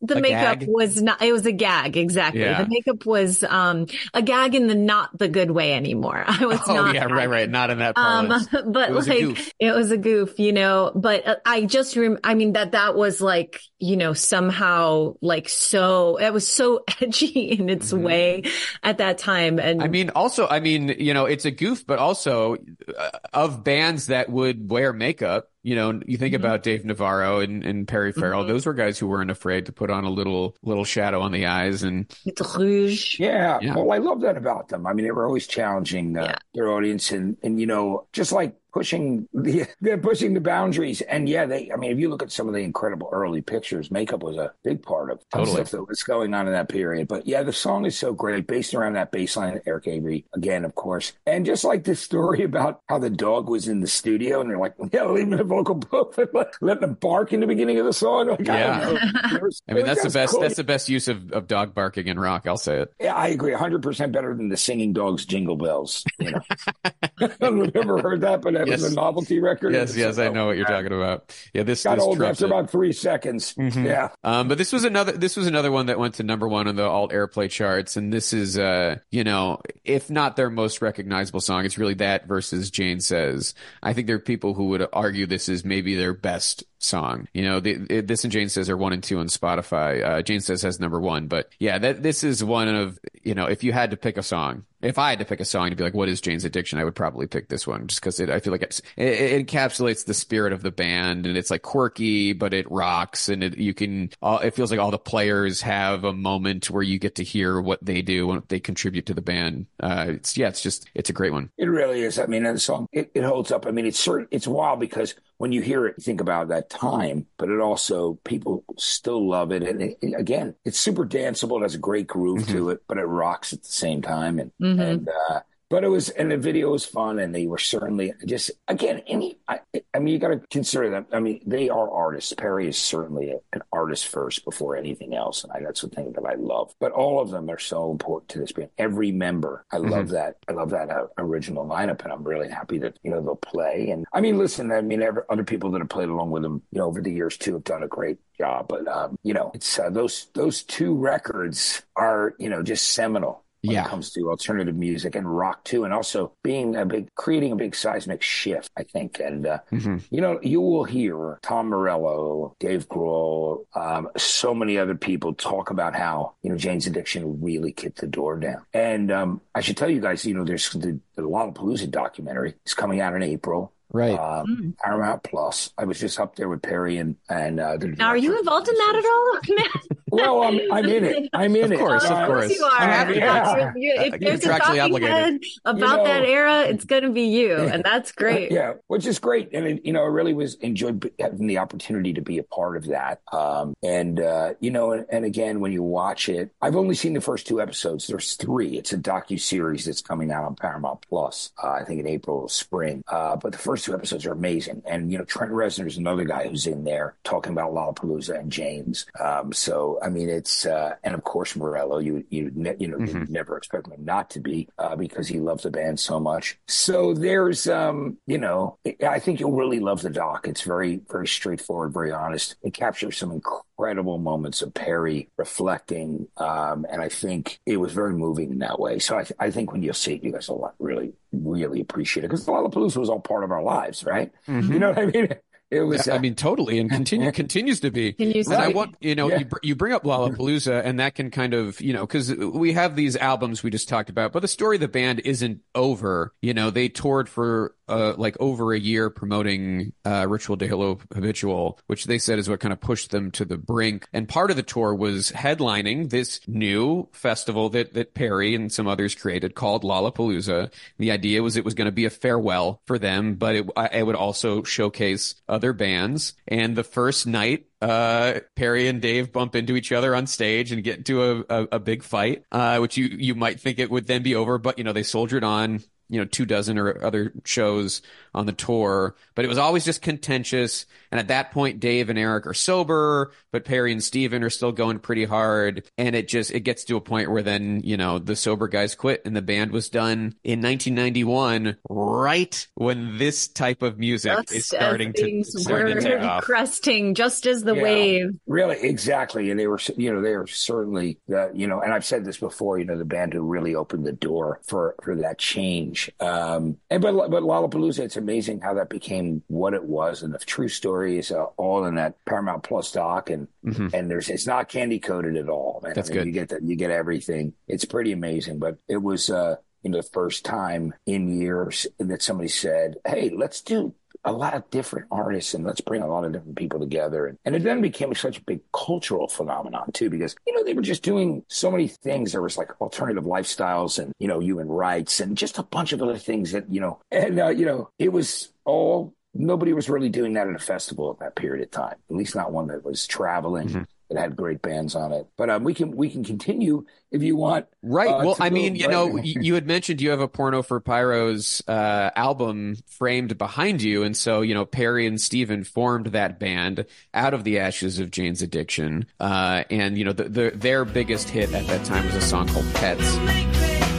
the 0.00 0.14
A 0.14 0.20
makeup 0.20 0.58
gag? 0.58 0.66
was 0.66 1.00
not, 1.02 1.20
it 1.22 1.32
was 1.32 1.46
a 1.46 1.52
gag. 1.52 1.96
Exactly. 1.96 2.40
Yeah. 2.40 2.54
The 2.54 2.66
makeup 2.66 3.06
was, 3.06 3.42
um, 3.44 3.86
a 4.14 4.22
gag 4.22 4.54
in 4.54 4.66
the 4.68 4.74
not 4.74 5.16
the 5.18 5.28
good 5.28 5.50
way 5.50 5.74
anymore. 5.74 6.24
I 6.28 6.46
was 6.46 6.68
Oh 6.68 6.74
not. 6.74 6.86
yeah, 6.86 7.04
right, 7.04 7.28
right. 7.28 7.48
Not 7.48 7.70
in 7.70 7.78
that 7.78 7.96
Um, 7.96 8.28
but 8.72 8.90
It 8.90 8.92
like 8.92 9.18
it 9.58 9.72
was 9.74 9.90
a 9.90 9.96
goof, 9.98 10.38
you 10.38 10.52
know. 10.52 10.92
But 10.94 11.26
uh, 11.26 11.36
I 11.44 11.64
just, 11.66 11.96
rem- 11.96 12.18
I 12.24 12.34
mean 12.34 12.52
that 12.54 12.72
that 12.72 12.94
was 12.94 13.20
like, 13.20 13.60
you 13.78 13.96
know, 13.96 14.12
somehow 14.14 15.14
like 15.20 15.48
so. 15.48 16.16
It 16.18 16.32
was 16.32 16.46
so 16.46 16.84
edgy 17.00 17.52
in 17.52 17.68
its 17.68 17.92
Mhm. 17.92 18.02
way 18.02 18.44
at 18.82 18.98
that 18.98 19.18
time, 19.18 19.58
and 19.58 19.82
I 19.82 19.88
mean, 19.88 20.10
also, 20.10 20.46
I 20.46 20.60
mean, 20.60 20.88
you 20.98 21.12
know, 21.12 21.24
it's 21.26 21.44
a 21.44 21.50
goof, 21.50 21.84
but 21.86 21.98
also 21.98 22.56
uh, 22.96 23.10
of 23.32 23.64
bands 23.64 24.06
that 24.06 24.28
would 24.30 24.70
wear 24.70 24.92
makeup. 24.92 25.48
You 25.64 25.76
know, 25.76 26.00
you 26.06 26.16
think 26.18 26.32
Mhm. 26.34 26.38
about 26.38 26.62
Dave 26.64 26.84
Navarro 26.84 27.38
and, 27.38 27.64
and 27.64 27.86
Perry 27.86 28.10
Farrell; 28.12 28.42
Mhm. 28.44 28.48
those 28.48 28.66
were 28.66 28.74
guys 28.74 28.98
who 28.98 29.06
weren't 29.06 29.30
afraid 29.30 29.66
to 29.66 29.72
put 29.72 29.90
on 29.90 30.02
a 30.04 30.10
little 30.10 30.56
little 30.62 30.84
shadow 30.84 31.20
on 31.20 31.30
the 31.30 31.46
eyes. 31.46 31.82
And 31.84 32.06
it's 32.26 32.40
rouge. 32.56 33.20
Yeah, 33.20 33.58
Yeah. 33.62 33.74
well, 33.76 33.92
I 33.92 33.98
love 33.98 34.22
that 34.22 34.36
about 34.36 34.68
them. 34.68 34.86
I 34.86 34.92
mean, 34.92 35.04
they 35.04 35.12
were 35.12 35.24
always 35.26 35.46
challenging 35.46 36.18
uh, 36.18 36.22
Yeah. 36.24 36.34
their 36.54 36.68
audience, 36.68 37.12
and 37.12 37.36
and 37.44 37.60
you 37.60 37.66
know, 37.66 38.06
just 38.12 38.32
like 38.32 38.56
pushing 38.72 39.28
the 39.34 39.66
they're 39.80 39.98
pushing 39.98 40.34
the 40.34 40.40
boundaries. 40.40 41.00
And 41.02 41.28
yeah, 41.28 41.46
they. 41.46 41.70
I 41.72 41.76
mean, 41.76 41.90
if 41.92 41.98
you 41.98 42.08
look 42.08 42.22
at 42.22 42.32
some 42.32 42.48
of 42.48 42.54
the 42.54 42.60
incredible 42.60 43.08
early 43.12 43.40
pictures, 43.42 43.90
makeup 43.90 44.22
was 44.22 44.36
a 44.36 44.52
big 44.64 44.82
part 44.82 45.10
of 45.10 45.18
of 45.18 45.28
Totally. 45.30 45.54
stuff 45.56 45.70
that 45.72 45.88
was 45.88 46.02
going 46.02 46.34
on 46.34 46.46
in 46.46 46.52
that 46.52 46.68
period. 46.68 47.08
But 47.08 47.26
yeah, 47.26 47.42
the 47.42 47.52
song 47.52 47.84
is 47.86 47.96
so 47.98 48.12
great, 48.12 48.46
based 48.46 48.74
around 48.74 48.94
that 48.94 49.12
bass 49.12 49.36
line, 49.36 49.60
Eric 49.66 49.86
Avery 49.88 50.24
again, 50.34 50.64
of 50.64 50.74
course, 50.74 51.12
and 51.26 51.44
just 51.46 51.64
like 51.64 51.84
this 51.84 52.00
story 52.00 52.42
about 52.44 52.80
how 52.88 52.98
the 52.98 53.10
dog 53.10 53.48
was 53.48 53.68
in 53.68 53.80
the 53.80 53.86
studio, 53.86 54.40
and 54.40 54.50
they're 54.50 54.58
like, 54.58 54.74
yeah, 54.92 55.04
leave 55.04 55.24
him 55.26 55.32
in 55.32 55.38
the 55.38 55.44
vocal 55.44 55.74
booth 55.74 56.16
and 56.18 56.28
let, 56.32 56.52
let 56.60 56.80
them 56.80 56.94
bark 56.94 57.32
in 57.32 57.40
the 57.40 57.46
beginning 57.46 57.78
of 57.78 57.84
the 57.86 57.92
song. 57.92 58.28
Like, 58.28 58.48
I 58.48 58.58
Yeah. 58.58 59.38
Was- 59.40 59.62
I 59.68 59.74
mean, 59.74 59.86
that's 59.86 60.02
the 60.02 60.10
best. 60.10 60.32
cool. 60.32 60.40
That's 60.40 60.56
the 60.56 60.64
best 60.64 60.88
use 60.88 61.08
of, 61.08 61.32
of 61.32 61.46
dog 61.46 61.74
barking 61.74 62.06
in 62.08 62.18
rock. 62.18 62.46
I'll 62.46 62.56
say 62.56 62.80
it. 62.80 62.92
Yeah, 63.00 63.14
I 63.14 63.28
agree. 63.28 63.52
100% 63.52 64.12
better 64.12 64.34
than 64.34 64.48
the 64.48 64.56
singing 64.56 64.92
dogs 64.92 65.24
jingle 65.24 65.56
bells. 65.56 66.04
You 66.18 66.32
know, 66.32 66.40
I 66.84 67.26
don't 67.40 67.56
know 67.56 67.62
if 67.64 67.74
you've 67.74 67.76
ever 67.76 68.00
heard 68.00 68.20
that, 68.22 68.40
but 68.42 68.54
that 68.64 68.70
was 68.72 68.82
Yes. 68.82 68.92
a 68.92 68.94
novelty 68.94 69.40
record. 69.40 69.72
Yes, 69.74 69.96
yes, 69.96 70.18
I 70.18 70.28
know 70.28 70.46
what 70.46 70.56
you're 70.56 70.66
oh, 70.70 70.72
talking 70.72 70.92
about. 70.96 71.34
Yeah, 71.52 71.62
this 71.62 71.82
Got 71.84 71.96
this 71.96 72.04
old 72.04 72.16
trumps 72.18 72.42
after 72.42 72.44
it. 72.46 72.56
about 72.58 72.70
three 72.70 72.92
seconds. 72.92 73.54
Mhm. 73.54 73.84
Yeah. 73.84 74.08
Um, 74.24 74.48
but 74.48 74.58
this 74.58 74.72
was 74.72 74.84
another 74.84 75.12
this 75.12 75.36
was 75.36 75.46
another 75.46 75.70
one 75.72 75.86
that 75.86 75.98
went 75.98 76.14
to 76.14 76.22
number 76.22 76.48
one 76.48 76.68
on 76.68 76.76
the 76.76 76.84
alt 76.84 77.12
airplay 77.12 77.50
charts, 77.50 77.96
and 77.96 78.12
this 78.12 78.32
is 78.32 78.58
uh, 78.58 78.96
you 79.10 79.24
know, 79.24 79.60
if 79.84 80.10
not 80.10 80.36
their 80.36 80.50
most 80.50 80.80
recognizable 80.82 81.40
song, 81.40 81.64
it's 81.64 81.78
really 81.78 81.94
that 81.94 82.26
versus 82.26 82.70
Jane 82.70 83.00
Says. 83.00 83.54
I 83.82 83.92
think 83.92 84.06
there 84.06 84.16
are 84.16 84.20
people 84.20 84.54
who 84.54 84.66
would 84.68 84.86
argue 84.92 85.26
this 85.26 85.48
is 85.48 85.64
maybe 85.64 85.94
their 85.94 86.12
best 86.14 86.64
song. 86.78 87.28
You 87.32 87.42
know, 87.44 87.60
the, 87.60 87.78
it- 87.88 88.06
this 88.06 88.24
and 88.24 88.32
Jane 88.32 88.48
Says 88.48 88.68
are 88.68 88.76
one 88.76 88.92
and 88.92 89.02
two 89.02 89.18
on 89.18 89.26
Spotify. 89.28 90.02
Uh, 90.04 90.22
Jane 90.22 90.40
Says 90.40 90.62
has 90.62 90.80
number 90.80 91.00
one, 91.00 91.26
but 91.28 91.48
yeah, 91.58 91.78
that 91.78 92.02
this 92.02 92.24
is 92.24 92.42
one 92.42 92.68
of 92.68 92.98
you 93.22 93.34
know, 93.34 93.46
if 93.46 93.62
you 93.64 93.72
had 93.72 93.90
to 93.92 93.96
pick 93.96 94.16
a 94.18 94.22
song, 94.22 94.64
if 94.82 94.98
I 94.98 95.10
had 95.10 95.18
to 95.20 95.24
pick 95.24 95.40
a 95.40 95.44
song 95.44 95.70
to 95.70 95.76
be 95.76 95.84
like, 95.84 95.94
what 95.94 96.08
is 96.08 96.20
Jane's 96.20 96.44
addiction? 96.44 96.78
I 96.78 96.84
would 96.84 96.94
probably 96.94 97.26
pick 97.26 97.48
this 97.48 97.66
one 97.66 97.86
just 97.86 98.00
because 98.00 98.20
it, 98.20 98.28
I 98.28 98.40
feel 98.40 98.52
like 98.52 98.62
it, 98.62 98.80
it 98.96 99.46
encapsulates 99.46 100.04
the 100.04 100.14
spirit 100.14 100.52
of 100.52 100.62
the 100.62 100.70
band 100.70 101.26
and 101.26 101.36
it's 101.36 101.50
like 101.50 101.62
quirky, 101.62 102.32
but 102.32 102.52
it 102.52 102.70
rocks 102.70 103.28
and 103.28 103.42
it, 103.44 103.58
you 103.58 103.74
can, 103.74 104.10
all, 104.20 104.38
it 104.40 104.54
feels 104.54 104.70
like 104.70 104.80
all 104.80 104.90
the 104.90 104.98
players 104.98 105.62
have 105.62 106.04
a 106.04 106.12
moment 106.12 106.70
where 106.70 106.82
you 106.82 106.98
get 106.98 107.14
to 107.16 107.24
hear 107.24 107.60
what 107.60 107.84
they 107.84 108.02
do 108.02 108.30
and 108.30 108.42
they 108.48 108.60
contribute 108.60 109.06
to 109.06 109.14
the 109.14 109.22
band. 109.22 109.66
Uh, 109.80 110.06
it's, 110.08 110.36
yeah, 110.36 110.48
it's 110.48 110.62
just, 110.62 110.88
it's 110.94 111.10
a 111.10 111.14
great 111.14 111.32
one. 111.32 111.50
It 111.56 111.66
really 111.66 112.02
is. 112.02 112.18
I 112.18 112.26
mean, 112.26 112.42
the 112.42 112.58
song, 112.58 112.88
it, 112.92 113.10
it 113.14 113.22
holds 113.22 113.52
up. 113.52 113.66
I 113.66 113.70
mean, 113.70 113.86
it's 113.86 114.00
certain, 114.00 114.28
it's 114.30 114.46
wild 114.46 114.80
because 114.80 115.14
when 115.42 115.50
you 115.50 115.60
hear 115.60 115.86
it, 115.88 115.96
you 115.98 116.04
think 116.04 116.20
about 116.20 116.46
that 116.46 116.70
time, 116.70 117.26
but 117.36 117.48
it 117.48 117.58
also, 117.58 118.14
people 118.22 118.62
still 118.78 119.28
love 119.28 119.50
it. 119.50 119.64
And 119.64 119.82
it, 119.82 119.98
it- 120.00 120.14
again, 120.16 120.54
it's 120.64 120.78
super 120.78 121.04
danceable. 121.04 121.58
It 121.58 121.62
has 121.64 121.74
a 121.74 121.78
great 121.78 122.06
groove 122.06 122.46
to 122.46 122.70
it, 122.70 122.84
but 122.86 122.96
it 122.96 123.02
rocks 123.06 123.52
at 123.52 123.60
the 123.64 123.68
same 123.68 124.02
time. 124.02 124.38
And, 124.38 124.52
Mhm. 124.62 124.80
and, 124.80 125.08
uh, 125.08 125.40
but 125.72 125.84
it 125.84 125.88
was, 125.88 126.10
and 126.10 126.30
the 126.30 126.36
video 126.36 126.70
was 126.72 126.84
fun, 126.84 127.18
and 127.18 127.34
they 127.34 127.46
were 127.46 127.56
certainly 127.56 128.12
just 128.26 128.50
again. 128.68 129.00
Any, 129.06 129.38
I, 129.48 129.60
I 129.94 130.00
mean, 130.00 130.12
you 130.12 130.18
got 130.18 130.28
to 130.28 130.42
consider 130.50 130.90
them. 130.90 131.06
I 131.10 131.18
mean, 131.18 131.40
they 131.46 131.70
are 131.70 131.90
artists. 131.90 132.34
Perry 132.34 132.68
is 132.68 132.76
certainly 132.76 133.30
a, 133.30 133.38
an 133.54 133.62
artist 133.72 134.06
first 134.06 134.44
before 134.44 134.76
anything 134.76 135.14
else, 135.14 135.42
and 135.42 135.50
I, 135.50 135.60
that's 135.60 135.80
the 135.80 135.88
thing 135.88 136.12
that 136.12 136.26
I 136.26 136.34
love. 136.34 136.74
But 136.78 136.92
all 136.92 137.22
of 137.22 137.30
them 137.30 137.48
are 137.48 137.58
so 137.58 137.90
important 137.90 138.28
to 138.32 138.40
this 138.40 138.52
band. 138.52 138.68
Every 138.76 139.12
member, 139.12 139.64
I 139.72 139.78
love 139.78 140.10
that. 140.10 140.36
I 140.46 140.52
love 140.52 140.68
that 140.70 140.90
uh, 140.90 141.06
original 141.16 141.66
lineup, 141.66 142.04
and 142.04 142.12
I'm 142.12 142.22
really 142.22 142.50
happy 142.50 142.76
that 142.80 142.98
you 143.02 143.10
know 143.10 143.22
they'll 143.22 143.36
play. 143.36 143.88
And 143.88 144.04
I 144.12 144.20
mean, 144.20 144.36
listen, 144.36 144.70
I 144.72 144.82
mean, 144.82 145.00
every, 145.00 145.22
other 145.30 145.44
people 145.44 145.70
that 145.70 145.78
have 145.78 145.88
played 145.88 146.10
along 146.10 146.32
with 146.32 146.42
them, 146.42 146.60
you 146.70 146.80
know, 146.80 146.86
over 146.86 147.00
the 147.00 147.10
years 147.10 147.38
too, 147.38 147.54
have 147.54 147.64
done 147.64 147.82
a 147.82 147.88
great 147.88 148.18
job. 148.36 148.68
But 148.68 148.86
um, 148.88 149.18
you 149.22 149.32
know, 149.32 149.50
it's 149.54 149.78
uh, 149.78 149.88
those 149.88 150.26
those 150.34 150.64
two 150.64 150.94
records 150.94 151.80
are 151.96 152.34
you 152.38 152.50
know 152.50 152.62
just 152.62 152.90
seminal 152.90 153.41
when 153.62 153.74
Yeah. 153.74 153.84
it 153.84 153.88
comes 153.88 154.10
to 154.12 154.28
alternative 154.30 154.74
music 154.74 155.14
and 155.14 155.26
rock 155.36 155.62
too, 155.64 155.84
and 155.84 155.94
also 155.94 156.32
being 156.42 156.74
a 156.76 156.84
big, 156.84 157.08
creating 157.14 157.52
a 157.52 157.56
big 157.56 157.74
seismic 157.74 158.20
shift, 158.22 158.70
I 158.76 158.82
think. 158.82 159.20
And, 159.20 159.46
uh, 159.46 159.58
Mhm. 159.70 160.02
you 160.10 160.20
know, 160.20 160.38
you 160.42 160.60
will 160.60 160.84
hear 160.84 161.38
Tom 161.42 161.68
Morello, 161.68 162.54
Dave 162.58 162.88
Grohl, 162.88 163.64
um, 163.74 164.08
so 164.16 164.52
many 164.54 164.78
other 164.78 164.94
people 164.96 165.32
talk 165.34 165.70
about 165.70 165.94
how, 165.94 166.32
you 166.42 166.50
know, 166.50 166.56
Jane's 166.56 166.86
Addiction 166.86 167.40
really 167.40 167.72
kicked 167.72 168.00
the 168.00 168.06
door 168.06 168.36
down. 168.36 168.62
And, 168.74 169.10
um, 169.12 169.40
I 169.54 169.60
should 169.60 169.76
tell 169.76 169.88
you 169.90 170.00
guys, 170.00 170.24
you 170.24 170.34
know, 170.34 170.44
there's 170.44 170.70
the, 170.72 170.98
the 171.14 171.22
Lollapalooza 171.22 171.90
documentary 171.90 172.54
is 172.66 172.74
coming 172.74 173.00
out 173.00 173.14
in 173.14 173.22
April. 173.22 173.72
Right. 173.94 174.18
Um, 174.18 174.46
Mm. 174.46 174.78
Paramount 174.78 175.22
Plus. 175.22 175.70
I 175.76 175.84
was 175.84 176.00
just 176.00 176.18
up 176.18 176.34
there 176.36 176.48
with 176.48 176.62
Perry 176.62 176.96
and 176.96 177.14
and 177.28 177.60
uh, 177.60 177.76
the 177.76 177.88
Now, 177.88 178.08
are 178.08 178.16
you 178.16 178.36
involved 178.38 178.66
in 178.66 178.74
that 178.74 178.94
at 178.96 179.04
all? 179.04 179.68
Matt? 180.12 180.26
Well, 180.26 180.42
I'm, 180.42 180.60
I'm 180.72 180.84
in 180.86 181.04
it. 181.04 181.28
I'm 181.32 181.56
in 181.56 181.64
Of 181.64 181.72
it. 181.72 181.74
Of 181.74 181.80
course, 181.80 182.04
of 182.04 182.10
Uh, 182.12 182.26
course. 182.26 182.50
you 182.58 182.64
are. 182.64 182.72
I 182.80 182.84
have 182.84 183.08
to 183.08 183.14
be. 183.14 183.20
You're- 183.20 183.72
you're- 183.76 184.06
if 184.06 184.14
Uh, 184.14 184.16
there's 184.20 184.44
a 184.44 184.58
talking 184.58 184.80
obligated. 184.80 185.10
head 185.14 185.40
about 185.64 185.98
know- 185.98 186.04
that 186.04 186.24
era, 186.24 186.62
it's 186.62 186.84
going 186.84 187.02
to 187.04 187.10
be 187.10 187.22
you, 187.22 187.54
and 187.56 187.82
that's 187.82 188.12
great. 188.12 188.50
Yeah, 188.52 188.74
which 188.88 189.06
is 189.06 189.18
great, 189.18 189.48
and 189.52 189.66
it, 189.66 189.84
you 189.84 189.92
know, 189.92 190.02
I 190.02 190.06
really 190.06 190.34
was 190.34 190.54
enjoyed 190.56 191.10
having 191.18 191.46
the 191.46 191.58
opportunity 191.58 192.12
to 192.14 192.20
be 192.20 192.38
a 192.38 192.42
part 192.42 192.76
of 192.76 192.86
that. 192.88 193.20
Um, 193.32 193.74
and 193.82 194.20
uh, 194.20 194.54
you 194.60 194.70
know, 194.70 194.92
and, 194.92 195.06
and 195.10 195.24
again, 195.24 195.60
when 195.60 195.72
you 195.72 195.82
watch 195.82 196.28
it, 196.28 196.50
I've 196.60 196.76
only 196.76 196.94
seen 196.94 197.14
the 197.14 197.20
first 197.20 197.46
two 197.46 197.60
episodes. 197.60 198.06
There's 198.06 198.34
three. 198.34 198.76
It's 198.78 198.92
a 198.92 198.98
docu 198.98 199.40
series 199.40 199.84
that's 199.86 200.02
coming 200.02 200.30
out 200.30 200.44
on 200.44 200.54
Paramount 200.56 201.06
Plus. 201.08 201.50
Uh, 201.62 201.70
I 201.70 201.84
think 201.84 202.00
in 202.00 202.06
April 202.06 202.38
or 202.40 202.48
spring. 202.48 203.02
Uh, 203.08 203.36
but 203.36 203.52
the 203.52 203.58
first 203.58 203.84
two 203.84 203.94
episodes 203.94 204.26
are 204.26 204.32
amazing, 204.32 204.82
and 204.86 205.10
you 205.10 205.18
know, 205.18 205.24
Trent 205.24 205.52
Reznor 205.52 205.86
is 205.86 205.96
another 205.96 206.24
guy 206.24 206.48
who's 206.48 206.66
in 206.66 206.84
there 206.84 207.14
talking 207.24 207.52
about 207.52 207.72
Lollapalooza 207.72 208.38
and 208.38 208.50
Jane's. 208.52 209.06
Um, 209.18 209.52
so 209.52 209.98
I 210.02 210.08
mean, 210.08 210.28
it's 210.28 210.66
uh, 210.66 210.94
and 211.04 211.14
of 211.14 211.22
course 211.24 211.54
Morello. 211.56 211.98
You 211.98 212.24
you 212.30 212.50
ne- 212.54 212.76
you 212.78 212.88
know 212.88 212.98
Mhm. 212.98 213.08
you'd 213.20 213.30
never 213.30 213.56
expect 213.56 213.86
him 213.88 214.04
not 214.04 214.30
to 214.30 214.40
be 214.40 214.68
uh, 214.78 214.96
because 214.96 215.28
he 215.28 215.38
loves 215.40 215.62
the 215.62 215.70
band 215.70 216.00
so 216.00 216.18
much. 216.20 216.58
So 216.68 217.14
there's 217.14 217.68
um 217.68 218.18
you 218.26 218.38
know 218.38 218.78
I 219.06 219.18
think 219.18 219.40
you'll 219.40 219.52
really 219.52 219.80
love 219.80 220.02
the 220.02 220.10
doc. 220.10 220.48
It's 220.48 220.62
very 220.62 221.00
very 221.10 221.28
straightforward, 221.28 221.92
very 221.92 222.12
honest. 222.12 222.56
It 222.62 222.74
captures 222.74 223.16
some 223.16 223.30
incredible 223.32 224.18
moments 224.18 224.60
of 224.62 224.74
Perry 224.74 225.28
reflecting, 225.38 226.28
um, 226.36 226.84
and 226.90 227.00
I 227.00 227.08
think 227.08 227.60
it 227.66 227.76
was 227.78 227.92
very 227.92 228.12
moving 228.14 228.50
in 228.50 228.58
that 228.58 228.78
way. 228.80 228.98
So 228.98 229.16
I, 229.16 229.22
th- 229.24 229.32
I 229.38 229.50
think 229.50 229.72
when 229.72 229.82
you'll 229.82 229.94
see 229.94 230.14
it, 230.14 230.24
you 230.24 230.32
guys 230.32 230.48
will 230.48 230.72
really 230.78 231.12
really 231.32 231.80
appreciate 231.80 232.24
it 232.24 232.28
because 232.28 232.44
the 232.44 232.52
Lollapalooza 232.52 232.96
was 232.98 233.08
all 233.08 233.20
part 233.20 233.42
of 233.44 233.50
our 233.50 233.62
lives, 233.62 234.04
right? 234.04 234.30
Mhm. 234.48 234.72
You 234.72 234.78
know 234.78 234.88
what 234.90 234.98
I 234.98 235.06
mean? 235.06 235.28
It 235.72 235.80
was. 235.80 236.06
I 236.06 236.16
uh, 236.16 236.18
mean, 236.20 236.34
totally, 236.34 236.78
and 236.78 236.90
continue 236.90 237.32
continues 237.32 237.80
to 237.80 237.90
be. 237.90 238.12
Continues 238.12 238.46
And 238.46 238.56
to 238.58 238.62
I 238.62 238.68
be. 238.68 238.74
want 238.74 238.96
you 239.00 239.14
know 239.14 239.30
Yeah. 239.30 239.38
you 239.38 239.44
br- 239.46 239.58
you 239.62 239.74
bring 239.74 239.94
up 239.94 240.04
Lollapalooza, 240.04 240.82
and 240.84 241.00
that 241.00 241.14
can 241.14 241.30
kind 241.30 241.54
of 241.54 241.80
you 241.80 241.94
know 241.94 242.06
because 242.06 242.34
we 242.34 242.74
have 242.74 242.94
these 242.94 243.16
albums 243.16 243.62
we 243.62 243.70
just 243.70 243.88
talked 243.88 244.10
about, 244.10 244.32
but 244.32 244.40
the 244.40 244.48
story 244.48 244.76
of 244.76 244.80
the 244.82 244.88
band 244.88 245.20
isn't 245.24 245.60
over. 245.74 246.34
You 246.42 246.52
know, 246.52 246.68
they 246.70 246.88
toured 246.90 247.28
for 247.28 247.74
uh, 247.92 248.14
like 248.16 248.36
over 248.40 248.72
a 248.72 248.78
year 248.78 249.10
promoting 249.10 249.92
uh, 250.04 250.26
Ritual 250.28 250.56
de 250.56 250.66
Halo 250.66 250.98
Habitual, 251.14 251.78
which 251.86 252.04
they 252.06 252.18
said 252.18 252.38
is 252.38 252.48
what 252.48 252.60
kind 252.60 252.72
of 252.72 252.80
pushed 252.80 253.10
them 253.10 253.30
to 253.32 253.44
the 253.44 253.58
brink. 253.58 254.08
And 254.12 254.28
part 254.28 254.50
of 254.50 254.56
the 254.56 254.62
tour 254.62 254.94
was 254.94 255.30
headlining 255.32 256.10
this 256.10 256.40
new 256.48 257.08
festival 257.12 257.68
that 257.70 257.92
that 257.94 258.14
Perry 258.14 258.54
and 258.54 258.72
some 258.72 258.88
others 258.88 259.14
created 259.14 259.54
called 259.54 259.84
Lollapalooza. 259.84 260.72
The 260.98 261.10
idea 261.10 261.42
was 261.42 261.56
it 261.56 261.64
was 261.64 261.74
going 261.74 261.86
to 261.86 261.92
be 261.92 262.06
a 262.06 262.10
farewell 262.10 262.80
for 262.86 262.98
them, 262.98 263.34
but 263.34 263.54
it, 263.54 263.70
it 263.92 264.06
would 264.06 264.16
also 264.16 264.62
showcase 264.62 265.34
other 265.48 265.72
bands. 265.72 266.34
And 266.48 266.76
the 266.76 266.84
first 266.84 267.26
night, 267.26 267.66
uh, 267.82 268.40
Perry 268.54 268.86
and 268.86 269.02
Dave 269.02 269.32
bump 269.32 269.56
into 269.56 269.74
each 269.74 269.90
other 269.90 270.14
on 270.14 270.28
stage 270.28 270.70
and 270.70 270.84
get 270.84 270.98
into 270.98 271.22
a, 271.22 271.62
a, 271.62 271.68
a 271.72 271.78
big 271.80 272.04
fight, 272.04 272.44
uh, 272.52 272.78
which 272.78 272.96
you, 272.96 273.06
you 273.06 273.34
might 273.34 273.60
think 273.60 273.78
it 273.78 273.90
would 273.90 274.06
then 274.06 274.22
be 274.22 274.36
over, 274.36 274.56
but 274.56 274.78
you 274.78 274.84
know, 274.84 274.92
they 274.92 275.02
soldiered 275.02 275.44
on. 275.44 275.82
You 276.08 276.18
know, 276.18 276.24
two 276.24 276.44
dozen 276.44 276.78
or 276.78 277.02
other 277.04 277.32
shows 277.44 278.02
on 278.34 278.46
the 278.46 278.52
tour, 278.52 279.14
but 279.34 279.44
it 279.44 279.48
was 279.48 279.58
always 279.58 279.84
just 279.84 280.02
contentious. 280.02 280.86
And 281.10 281.18
at 281.20 281.28
that 281.28 281.50
point, 281.52 281.80
Dave 281.80 282.08
and 282.08 282.18
Eric 282.18 282.46
are 282.46 282.54
sober, 282.54 283.32
but 283.50 283.64
Perry 283.64 283.92
and 283.92 284.02
Stephen 284.02 284.42
are 284.42 284.50
still 284.50 284.72
going 284.72 284.98
pretty 284.98 285.24
hard. 285.24 285.84
And 285.98 286.14
it 286.16 286.28
just, 286.28 286.50
it 286.50 286.60
gets 286.60 286.84
to 286.84 286.96
a 286.96 287.00
point 287.00 287.30
where 287.30 287.42
then, 287.42 287.80
you 287.84 287.96
know, 287.96 288.18
the 288.18 288.34
sober 288.36 288.68
guys 288.68 288.94
quit 288.94 289.22
and 289.26 289.36
the 289.36 289.42
band 289.42 289.70
was 289.72 289.88
done 289.90 290.34
in 290.44 290.62
1991, 290.62 291.76
right 291.88 292.66
when 292.74 293.18
this 293.18 293.48
type 293.48 293.82
of 293.82 293.98
music 293.98 294.32
Just 294.32 294.52
is 294.52 294.66
starting 294.66 295.12
to, 295.14 295.44
starting 295.44 295.96
to 295.96 296.00
take 296.02 296.20
off. 296.22 296.44
cresting, 296.44 297.14
just 297.14 297.46
as 297.46 297.62
the 297.62 297.74
Yeah. 297.74 297.82
wave. 297.82 298.40
Really, 298.46 298.78
exactly. 298.80 299.50
And 299.50 299.58
they 299.60 299.66
were, 299.66 299.78
you 299.96 300.12
know, 300.12 300.20
they 300.22 300.36
were 300.36 300.46
certainly, 300.46 301.18
uh, 301.32 301.52
you 301.52 301.66
know, 301.66 301.80
and 301.80 301.92
I've 301.92 302.04
said 302.04 302.24
this 302.24 302.38
before, 302.38 302.78
you 302.78 302.84
know, 302.84 302.96
the 302.96 303.04
band 303.04 303.32
who 303.34 303.42
really 303.42 303.74
opened 303.74 304.06
the 304.06 304.12
door 304.12 304.60
for 304.66 304.94
for 305.02 305.16
that 305.16 305.38
change. 305.38 306.10
Um, 306.20 306.78
and 306.90 307.02
but 307.02 307.12
but 307.30 307.42
Lollapalooza, 307.42 308.00
it's 308.00 308.16
amazing 308.22 308.60
how 308.60 308.74
that 308.74 308.88
became 308.88 309.42
what 309.48 309.74
it 309.74 309.84
was, 309.84 310.22
and 310.22 310.32
the 310.32 310.38
true 310.38 310.68
story 310.68 311.18
is 311.18 311.30
uh, 311.30 311.44
all 311.56 311.84
in 311.84 311.96
that 311.96 312.14
Paramount 312.24 312.62
Plus 312.62 312.90
doc, 312.92 313.30
and 313.30 313.48
Mhm. 313.64 313.92
and 313.94 314.10
there's 314.10 314.28
it's 314.28 314.46
not 314.46 314.68
candy 314.68 314.98
coated 314.98 315.36
at 315.36 315.48
all. 315.48 315.80
Man. 315.82 315.92
That's 315.94 316.10
I 316.10 316.14
mean, 316.14 316.18
good. 316.20 316.26
You 316.26 316.32
get 316.32 316.48
that, 316.50 316.62
you 316.62 316.76
get 316.76 316.90
everything. 316.90 317.52
It's 317.68 317.84
pretty 317.84 318.12
amazing. 318.12 318.58
But 318.58 318.78
it 318.88 319.02
was, 319.02 319.28
uh, 319.30 319.56
you 319.82 319.90
know, 319.90 319.98
the 319.98 320.02
first 320.04 320.44
time 320.44 320.94
in 321.06 321.40
years 321.40 321.86
that 321.98 322.22
somebody 322.22 322.48
said, 322.48 322.96
"Hey, 323.06 323.30
let's 323.30 323.60
do." 323.60 323.94
A 324.24 324.30
lot 324.32 324.54
of 324.54 324.70
different 324.70 325.08
artists, 325.10 325.52
and 325.52 325.64
let's 325.64 325.80
bring 325.80 326.00
a 326.00 326.06
lot 326.06 326.24
of 326.24 326.32
different 326.32 326.56
people 326.56 326.78
together, 326.78 327.26
and, 327.26 327.38
and 327.44 327.56
it 327.56 327.64
then 327.64 327.80
became 327.80 328.14
such 328.14 328.38
a 328.38 328.44
big 328.44 328.60
cultural 328.72 329.26
phenomenon 329.26 329.90
too, 329.92 330.10
because 330.10 330.36
you 330.46 330.54
know 330.54 330.62
they 330.62 330.74
were 330.74 330.82
just 330.82 331.02
doing 331.02 331.42
so 331.48 331.70
many 331.72 331.88
things. 331.88 332.30
There 332.30 332.40
was 332.42 332.56
like 332.56 332.80
alternative 332.80 333.24
lifestyles, 333.24 333.98
and 333.98 334.12
you 334.20 334.28
know 334.28 334.38
human 334.38 334.68
rights, 334.68 335.18
and 335.18 335.36
just 335.36 335.58
a 335.58 335.64
bunch 335.64 335.92
of 335.92 336.00
other 336.02 336.18
things 336.18 336.52
that 336.52 336.72
you 336.72 336.80
know, 336.80 337.00
and 337.10 337.40
uh, 337.40 337.48
you 337.48 337.66
know 337.66 337.90
it 337.98 338.12
was 338.12 338.52
all 338.64 339.12
nobody 339.34 339.72
was 339.72 339.88
really 339.88 340.08
doing 340.10 340.34
that 340.34 340.46
at 340.46 340.54
a 340.54 340.58
festival 340.58 341.10
at 341.10 341.18
that 341.18 341.34
period 341.34 341.64
of 341.64 341.70
time, 341.70 341.96
at 342.10 342.16
least 342.16 342.36
not 342.36 342.52
one 342.52 342.68
that 342.68 342.84
was 342.84 343.06
traveling. 343.06 343.68
Mhm. 343.68 343.86
That 344.12 344.20
had 344.20 344.36
great 344.36 344.62
bands 344.62 344.94
on 344.94 345.12
it, 345.12 345.26
but 345.36 345.48
um, 345.48 345.64
we 345.64 345.74
can 345.74 345.96
we 345.96 346.10
can 346.10 346.24
continue 346.24 346.84
if 347.12 347.22
you 347.22 347.36
want. 347.36 347.66
Right. 347.82 348.08
uh, 348.08 348.24
well, 348.24 348.36
I 348.40 348.50
mean, 348.50 348.74
you 348.74 348.86
right- 348.86 348.90
know, 348.90 349.16
you, 349.16 349.34
you 349.42 349.54
had 349.54 349.66
mentioned 349.66 350.00
you 350.00 350.10
have 350.10 350.20
a 350.20 350.28
Porno 350.28 350.62
for 350.62 350.80
Pyro's 350.80 351.62
uh, 351.68 352.10
album 352.16 352.76
framed 352.86 353.38
behind 353.38 353.82
you. 353.82 354.02
And 354.02 354.16
so, 354.16 354.40
you 354.40 354.54
know, 354.54 354.64
Perry 354.64 355.06
and 355.06 355.20
Stephen 355.20 355.62
formed 355.62 356.06
that 356.06 356.38
band 356.40 356.86
out 357.14 357.34
of 357.34 357.44
the 357.44 357.58
ashes 357.58 357.98
of 357.98 358.10
Jane's 358.10 358.42
Addiction. 358.42 359.06
Uh, 359.20 359.64
and, 359.70 359.98
you 359.98 360.04
know, 360.04 360.12
the, 360.12 360.28
the, 360.28 360.52
their 360.54 360.84
biggest 360.84 361.28
hit 361.28 361.52
at 361.52 361.66
that 361.66 361.84
time 361.84 362.06
was 362.06 362.14
a 362.14 362.20
song 362.20 362.48
called 362.48 362.72
Pets. 362.74 363.91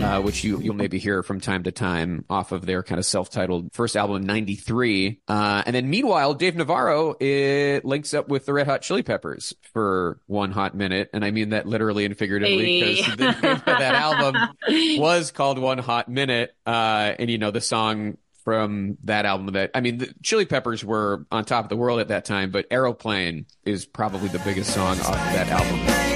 Uh, 0.00 0.20
which 0.20 0.44
you 0.44 0.60
you'll 0.60 0.74
maybe 0.74 0.98
hear 0.98 1.22
from 1.22 1.40
time 1.40 1.64
to 1.64 1.72
time 1.72 2.24
off 2.30 2.52
of 2.52 2.66
their 2.66 2.82
kind 2.82 2.98
of 2.98 3.04
self-titled 3.04 3.72
first 3.72 3.96
album 3.96 4.16
in 4.22 4.26
'93. 4.26 5.20
Uh, 5.28 5.62
and 5.66 5.74
then 5.74 5.90
meanwhile, 5.90 6.34
Dave 6.34 6.56
Navarro 6.56 7.14
it 7.20 7.84
links 7.84 8.14
up 8.14 8.28
with 8.28 8.46
the 8.46 8.52
Red 8.52 8.66
Hot 8.66 8.82
Chili 8.82 9.02
Peppers 9.02 9.54
for 9.72 10.20
one 10.26 10.52
hot 10.52 10.74
minute, 10.74 11.10
and 11.12 11.24
I 11.24 11.30
mean 11.30 11.50
that 11.50 11.66
literally 11.66 12.04
and 12.04 12.16
figuratively 12.16 13.02
because 13.02 13.54
of 13.54 13.64
that 13.64 13.94
album 13.94 14.36
was 14.98 15.30
called 15.30 15.58
One 15.58 15.78
Hot 15.78 16.08
Minute, 16.08 16.54
uh, 16.66 17.12
and 17.18 17.30
you 17.30 17.38
know 17.38 17.50
the 17.50 17.60
song 17.60 18.16
from 18.44 18.98
that 19.04 19.24
album 19.24 19.52
that 19.54 19.70
I 19.74 19.80
mean 19.80 19.98
the 19.98 20.14
Chili 20.22 20.46
Peppers 20.46 20.84
were 20.84 21.26
on 21.30 21.44
top 21.44 21.64
of 21.64 21.68
the 21.68 21.76
world 21.76 22.00
at 22.00 22.08
that 22.08 22.24
time, 22.24 22.50
but 22.50 22.66
Aeroplane 22.70 23.46
is 23.64 23.86
probably 23.86 24.28
the 24.28 24.40
biggest 24.40 24.72
song 24.74 24.98
off 25.00 25.14
that 25.14 25.48
album. 25.48 26.11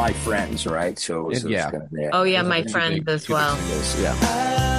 My 0.00 0.12
friends, 0.14 0.66
right? 0.66 0.98
So, 0.98 1.30
so 1.32 1.48
Yeah. 1.48 1.70
Kind 1.70 1.82
of, 1.82 1.88
yeah. 1.92 2.10
Oh 2.12 2.22
yeah, 2.22 2.42
my 2.42 2.62
two 2.62 2.70
friend 2.70 3.06
as 3.08 3.28
well. 3.28 3.56
singles, 3.56 4.00
Yeah. 4.00 4.69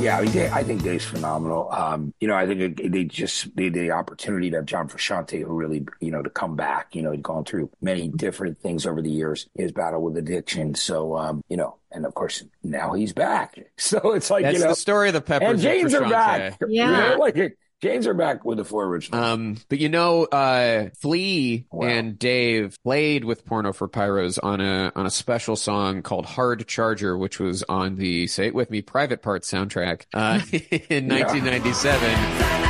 Yeah, 0.00 0.18
I, 0.18 0.22
mean, 0.22 0.38
I 0.52 0.62
think 0.62 0.82
Dave's 0.84 1.04
phenomenal. 1.04 1.70
Um, 1.72 2.14
you 2.20 2.28
know, 2.28 2.36
I 2.36 2.46
think 2.46 2.80
they 2.92 3.02
just 3.04 3.54
they 3.56 3.68
the 3.68 3.90
opportunity 3.90 4.48
to 4.50 4.56
have 4.58 4.66
John 4.66 4.88
Frusciante, 4.88 5.42
who 5.42 5.52
really, 5.54 5.86
you 6.00 6.12
know, 6.12 6.22
to 6.22 6.30
come 6.30 6.54
back. 6.54 6.94
You 6.94 7.02
know, 7.02 7.10
he'd 7.10 7.22
gone 7.22 7.44
through 7.44 7.70
many 7.80 8.06
different 8.08 8.60
things 8.60 8.86
over 8.86 9.02
the 9.02 9.10
years. 9.10 9.48
His 9.56 9.72
battle 9.72 10.00
with 10.02 10.16
addiction. 10.16 10.76
So, 10.76 11.16
um, 11.16 11.42
you 11.48 11.56
know, 11.56 11.78
and 11.90 12.06
of 12.06 12.14
course 12.14 12.44
now 12.62 12.92
he's 12.92 13.12
back. 13.12 13.58
So 13.78 14.12
it's 14.12 14.30
like 14.30 14.42
That's 14.44 14.58
you 14.58 14.64
know, 14.64 14.70
the 14.70 14.76
story 14.76 15.08
of 15.08 15.14
the 15.14 15.20
Peppers. 15.20 15.48
and 15.48 15.56
with 15.56 15.62
Janes 15.62 15.94
are 15.94 16.02
Frusciante. 16.02 16.10
back. 16.10 16.58
You 16.60 16.68
Yeah. 16.68 17.08
know, 17.10 17.16
like 17.18 17.58
Janes 17.80 18.06
are 18.08 18.14
back 18.14 18.44
with 18.44 18.58
the 18.58 18.64
four 18.64 18.84
originals. 18.86 19.22
Um, 19.24 19.56
but 19.68 19.78
you 19.78 19.88
know, 19.88 20.24
uh, 20.24 20.88
Flea 21.00 21.64
Wow. 21.70 21.86
and 21.86 22.18
Dave 22.18 22.76
played 22.82 23.24
with 23.24 23.44
Porno 23.44 23.72
for 23.72 23.88
Pyros 23.88 24.38
on 24.42 24.60
a 24.60 24.90
on 24.96 25.06
a 25.06 25.10
special 25.10 25.54
song 25.54 26.02
called 26.02 26.26
"Hard 26.26 26.66
Charger," 26.66 27.16
which 27.16 27.38
was 27.38 27.62
on 27.68 27.94
the 27.96 28.26
"Say 28.26 28.48
It 28.48 28.54
With 28.54 28.70
Me" 28.70 28.82
Private 28.82 29.22
Part 29.22 29.42
soundtrack 29.42 30.06
uh, 30.12 30.40
in 30.90 31.08
1997. 31.08 32.67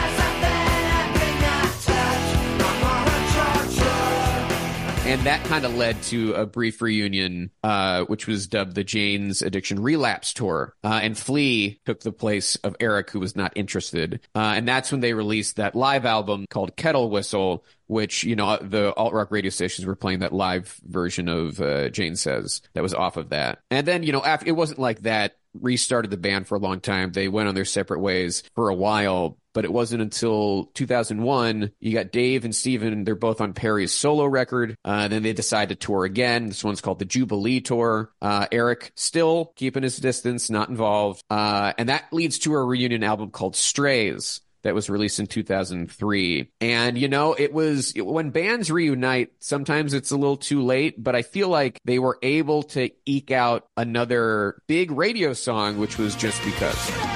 And 5.09 5.23
that 5.23 5.43
kind 5.45 5.65
of 5.65 5.75
led 5.75 6.03
to 6.03 6.35
a 6.35 6.45
brief 6.45 6.83
reunion, 6.83 7.51
uh, 7.65 8.05
which 8.05 8.27
was 8.27 8.47
dubbed 8.47 8.75
the 8.75 8.85
Jane's 8.85 9.41
Addiction 9.41 9.81
Relapse 9.81 10.35
Tour. 10.35 10.75
Uh, 10.85 11.01
and 11.03 11.17
Flea 11.17 11.81
took 11.87 12.01
the 12.01 12.13
place 12.13 12.57
of 12.57 12.77
Eric, 12.79 13.09
who 13.09 13.19
was 13.19 13.35
not 13.35 13.55
interested. 13.57 14.21
Uh, 14.35 14.53
and 14.55 14.69
that's 14.69 14.93
when 14.93 15.01
they 15.01 15.15
released 15.15 15.57
that 15.57 15.75
live 15.75 16.05
album 16.05 16.45
called 16.51 16.77
Kettle 16.77 17.09
Whistle, 17.09 17.65
which, 17.87 18.23
you 18.23 18.37
know, 18.37 18.59
the 18.59 18.93
alt 18.97 19.15
rock 19.15 19.31
radio 19.31 19.49
stations 19.49 19.87
were 19.87 19.97
playing 19.97 20.19
that 20.19 20.35
live 20.35 20.79
version 20.87 21.27
of 21.31 21.59
uh, 21.59 21.89
Jane 21.89 22.15
Says 22.15 22.61
that 22.75 22.83
was 22.83 22.93
off 22.93 23.17
of 23.17 23.31
that. 23.31 23.61
And 23.71 23.89
then, 23.89 24.03
you 24.03 24.13
know, 24.13 24.23
after 24.23 24.47
it 24.47 24.57
wasn't 24.57 24.79
like 24.79 25.01
that 25.05 25.37
restarted 25.55 26.11
the 26.11 26.17
band 26.17 26.47
for 26.47 26.57
a 26.57 26.61
long 26.61 26.81
time. 26.81 27.13
They 27.13 27.29
went 27.29 27.49
on 27.49 27.55
their 27.55 27.65
separate 27.65 28.01
ways 28.01 28.43
for 28.55 28.69
a 28.69 28.75
while, 28.75 29.39
but 29.59 29.65
it 29.65 29.73
wasn't 29.73 30.01
until 30.01 30.67
2001 30.75 31.73
you 31.81 31.93
got 31.93 32.13
Dave 32.13 32.45
and 32.45 32.55
Stephen. 32.55 33.03
They're 33.03 33.17
both 33.17 33.41
on 33.41 33.55
Perry's 33.55 33.91
solo 33.91 34.25
record. 34.25 34.77
Uh, 34.85 35.09
then 35.09 35.25
they 35.25 35.33
decide 35.33 35.71
to 35.71 35.75
tour 35.75 36.05
again. 36.05 36.47
This 36.47 36.63
one's 36.63 36.81
called 36.81 37.01
the 37.01 37.05
Jubilee 37.05 37.61
Tour. 37.61 38.13
Uh, 38.23 38.47
Eric 38.53 38.93
still 38.95 39.47
keeping 39.57 39.83
his 39.83 39.97
distance, 39.97 40.49
not 40.49 40.69
involved. 40.69 41.25
Uh, 41.29 41.73
and 41.77 41.89
that 41.89 42.05
leads 42.13 42.39
to 42.39 42.55
a 42.55 42.65
reunion 42.65 43.03
album 43.03 43.33
called 43.33 43.57
Strays 43.57 44.43
that 44.63 44.77
was 44.77 44.89
released 44.89 45.19
in 45.19 45.27
2003. 45.27 46.53
And, 46.61 46.97
you 46.97 47.09
know, 47.09 47.33
it 47.33 47.53
was 47.53 47.93
when 47.97 48.31
bands 48.31 48.71
reunite, 48.71 49.33
sometimes 49.41 49.93
it's 49.93 50.13
a 50.13 50.17
little 50.17 50.37
too 50.37 50.63
late, 50.63 51.03
but 51.03 51.17
I 51.17 51.23
feel 51.23 51.49
like 51.49 51.81
they 51.85 51.99
were 51.99 52.21
able 52.23 52.63
to 52.63 52.91
eke 53.07 53.33
out 53.33 53.67
another 53.77 54.63
big 54.69 54.93
radio 54.93 55.33
song, 55.33 55.79
which 55.79 55.99
was 55.99 56.15
Just 56.15 56.45
Because. 56.45 57.08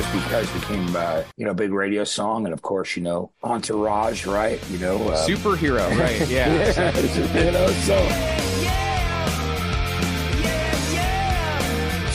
Just 0.00 0.12
because 0.14 0.50
became 0.52 0.96
uh, 0.96 1.22
you 1.36 1.44
know 1.44 1.50
a 1.50 1.54
big 1.54 1.72
radio 1.72 2.04
song, 2.04 2.46
and 2.46 2.54
of 2.54 2.62
course 2.62 2.96
you 2.96 3.02
know 3.02 3.30
Entourage, 3.42 4.24
right? 4.24 4.58
You 4.70 4.78
know, 4.78 4.96
uh, 5.08 5.26
Superhero, 5.26 5.86
right? 5.98 6.20
Yeah. 6.30 6.46
you 7.44 7.50
know, 7.50 7.66
so 7.84 7.96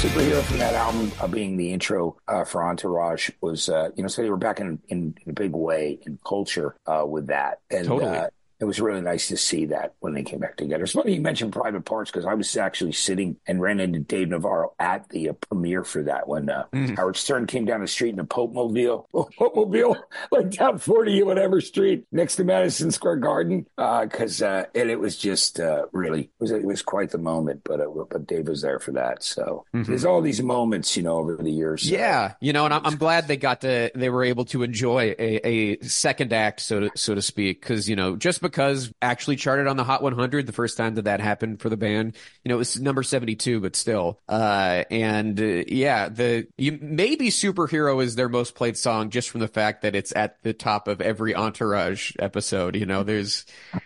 superhero 0.02 0.42
from 0.44 0.60
that 0.60 0.74
album 0.74 1.12
uh, 1.20 1.28
being 1.28 1.58
the 1.58 1.74
intro 1.74 2.16
uh, 2.28 2.44
for 2.44 2.64
Entourage 2.64 3.30
was 3.42 3.70
uh, 3.70 3.90
you 3.96 4.02
know 4.02 4.08
so 4.08 4.24
they 4.24 4.30
were 4.30 4.38
back 4.38 4.60
in, 4.60 4.80
in, 4.88 5.16
in 5.24 5.30
a 5.30 5.34
big 5.34 5.52
way 5.52 6.00
in 6.08 6.18
culture 6.26 6.76
uh, 6.88 7.06
with 7.08 7.28
that, 7.28 7.60
and 7.70 7.88
Totally. 7.88 8.18
Uh, 8.62 8.66
it 8.66 8.66
was 8.66 8.80
really 8.80 9.01
nice 9.01 9.28
to 9.28 9.38
see 9.38 9.66
that 9.68 9.93
when 9.99 10.14
they 10.14 10.24
came 10.24 10.39
back 10.39 10.58
together. 10.58 10.84
It's 10.84 10.93
funny 10.93 11.16
you 11.16 11.22
mentioned 11.22 11.53
Private 11.53 11.86
Parts 11.86 12.12
because 12.12 12.26
I 12.26 12.34
was 12.34 12.56
actually 12.58 12.93
sitting 12.93 13.38
and 13.47 13.62
ran 13.62 13.80
into 13.80 13.99
Dave 13.99 14.30
Navarro 14.30 14.74
at 14.80 15.10
the 15.10 15.30
uh, 15.30 15.34
premiere 15.34 15.84
for 15.84 16.03
that 16.03 16.28
when 16.28 16.49
uh, 16.49 16.66
Mhm. 16.74 16.97
Howard 16.97 17.18
Stern 17.18 17.47
came 17.47 17.66
down 17.66 17.82
the 17.82 17.88
street 17.88 18.14
in 18.14 18.20
a 18.20 18.26
Pope 18.26 18.53
Mobile, 18.53 19.08
Pope 19.14 19.56
Mobile, 19.56 19.97
like 20.32 20.51
down 20.51 20.78
40 20.78 21.22
or 21.22 21.26
whatever 21.26 21.62
street 21.62 22.06
next 22.12 22.36
to 22.38 22.43
Madison 22.43 22.91
Square 22.91 23.18
Garden. 23.18 23.66
Because 23.78 24.41
uh, 24.41 24.66
and 24.74 24.89
it 24.89 24.99
was 24.99 25.18
just 25.18 25.60
uh, 25.60 25.86
really 25.91 26.22
it 26.22 26.30
was 26.39 26.51
it 26.51 26.64
was 26.66 26.82
quite 26.82 27.12
the 27.12 27.18
moment. 27.18 27.62
But 27.64 27.80
it, 27.80 27.88
but 28.10 28.26
Dave 28.28 28.47
was 28.47 28.62
there 28.62 28.80
for 28.80 28.91
that. 28.93 29.24
So 29.24 29.66
Mhm. 29.74 29.86
there's 29.88 30.06
all 30.06 30.22
these 30.22 30.41
moments, 30.41 30.95
you 30.97 31.03
know, 31.03 31.18
over 31.18 31.36
the 31.38 31.51
years. 31.51 31.89
Yeah, 31.89 32.34
you 32.41 32.53
know, 32.53 32.66
and 32.66 32.74
I'm, 32.74 32.86
I'm 32.86 32.97
glad 32.97 33.28
they 33.28 33.38
got 33.38 33.62
to 33.62 33.91
they 33.95 34.10
were 34.10 34.24
able 34.24 34.45
to 34.45 34.64
enjoy 34.64 35.16
a, 35.20 35.47
a 35.47 35.80
second 35.84 36.34
act, 36.34 36.60
so 36.62 36.80
to 36.82 36.91
so 36.95 37.16
to 37.16 37.22
speak, 37.22 37.62
because 37.62 37.88
you 37.89 37.95
know, 37.95 38.16
just 38.16 38.41
because 38.50 38.93
actually 39.02 39.36
charted 39.36 39.68
on 39.68 39.78
the 39.78 39.84
Hot 39.84 40.02
100 40.02 40.46
the 40.46 40.54
first 40.54 40.78
time 40.78 40.96
that 40.96 41.06
that 41.06 41.20
happened 41.20 41.60
for 41.60 41.70
the 41.70 41.78
band. 41.78 42.16
You 42.43 42.50
know, 42.50 42.56
it 42.56 42.60
was 42.60 42.80
number 42.80 43.04
72, 43.04 43.60
but 43.60 43.76
still. 43.76 44.20
Uh, 44.30 44.84
and 44.91 45.39
uh, 45.39 45.64
yeah, 45.68 46.10
the 46.10 46.48
you, 46.58 46.78
maybe 46.82 47.30
Superhero 47.30 48.04
is 48.04 48.16
their 48.16 48.30
most 48.30 48.56
played 48.56 48.78
song 48.78 49.10
just 49.10 49.30
from 49.30 49.41
the 49.41 49.48
fact 49.48 49.82
that 49.82 49.96
it's 49.96 50.16
at 50.16 50.41
the 50.43 50.54
top 50.54 50.88
of 50.88 51.02
every 51.02 51.34
Entourage 51.36 52.14
episode. 52.20 52.76
You 52.76 52.86
know, 52.86 53.04
there's 53.04 53.46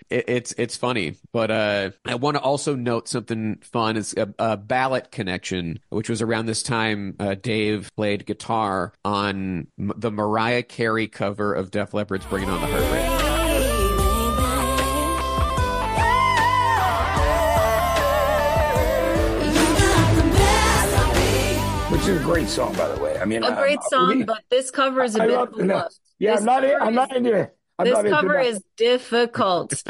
it, 0.09 0.25
it's 0.27 0.53
it's 0.57 0.75
funny, 0.75 1.15
but 1.31 1.51
uh, 1.51 1.91
I 2.05 2.15
want 2.15 2.37
to 2.37 2.41
also 2.41 2.75
note 2.75 3.07
something 3.07 3.59
fun 3.61 3.97
is 3.97 4.13
a, 4.17 4.33
a 4.37 4.57
ballot 4.57 5.11
connection, 5.11 5.79
which 5.89 6.09
was 6.09 6.21
around 6.21 6.45
this 6.45 6.63
time. 6.63 7.15
Uh, 7.19 7.35
Dave 7.35 7.89
played 7.95 8.25
guitar 8.25 8.93
on 9.05 9.67
the 9.77 10.11
Mariah 10.11 10.63
Carey 10.63 11.07
cover 11.07 11.53
of 11.53 11.71
Def 11.71 11.93
Leppard's 11.93 12.25
"Bringing 12.25 12.49
On 12.49 12.59
the 12.59 12.67
Heartbreak." 12.67 13.18
Is 22.09 22.21
a 22.21 22.23
great 22.23 22.47
song, 22.47 22.73
by 22.75 22.87
the 22.87 23.01
way. 23.01 23.17
I 23.19 23.25
mean, 23.25 23.43
A 23.43 23.55
great 23.55 23.79
song, 23.83 24.17
we- 24.17 24.23
but 24.23 24.43
this 24.49 24.71
cover 24.71 25.03
is 25.03 25.15
a 25.15 25.23
I 25.23 25.27
bit 25.27 25.37
love- 25.37 25.51
no. 25.57 25.67
beloved. 25.67 25.93
yeah, 26.17 26.31
this 26.31 26.39
I'm 26.41 26.45
not. 26.45 26.61
cover 26.63 26.83
I'm 26.83 26.93
not 26.95 27.11
is- 27.11 27.17
into 27.17 27.33
it. 27.33 27.55
I'm 27.77 27.85
This 27.85 27.93
not 27.95 28.05
into 28.05 28.17
cover 28.17 28.33
that. 28.33 28.45
is 28.45 28.63
difficult. 28.77 29.83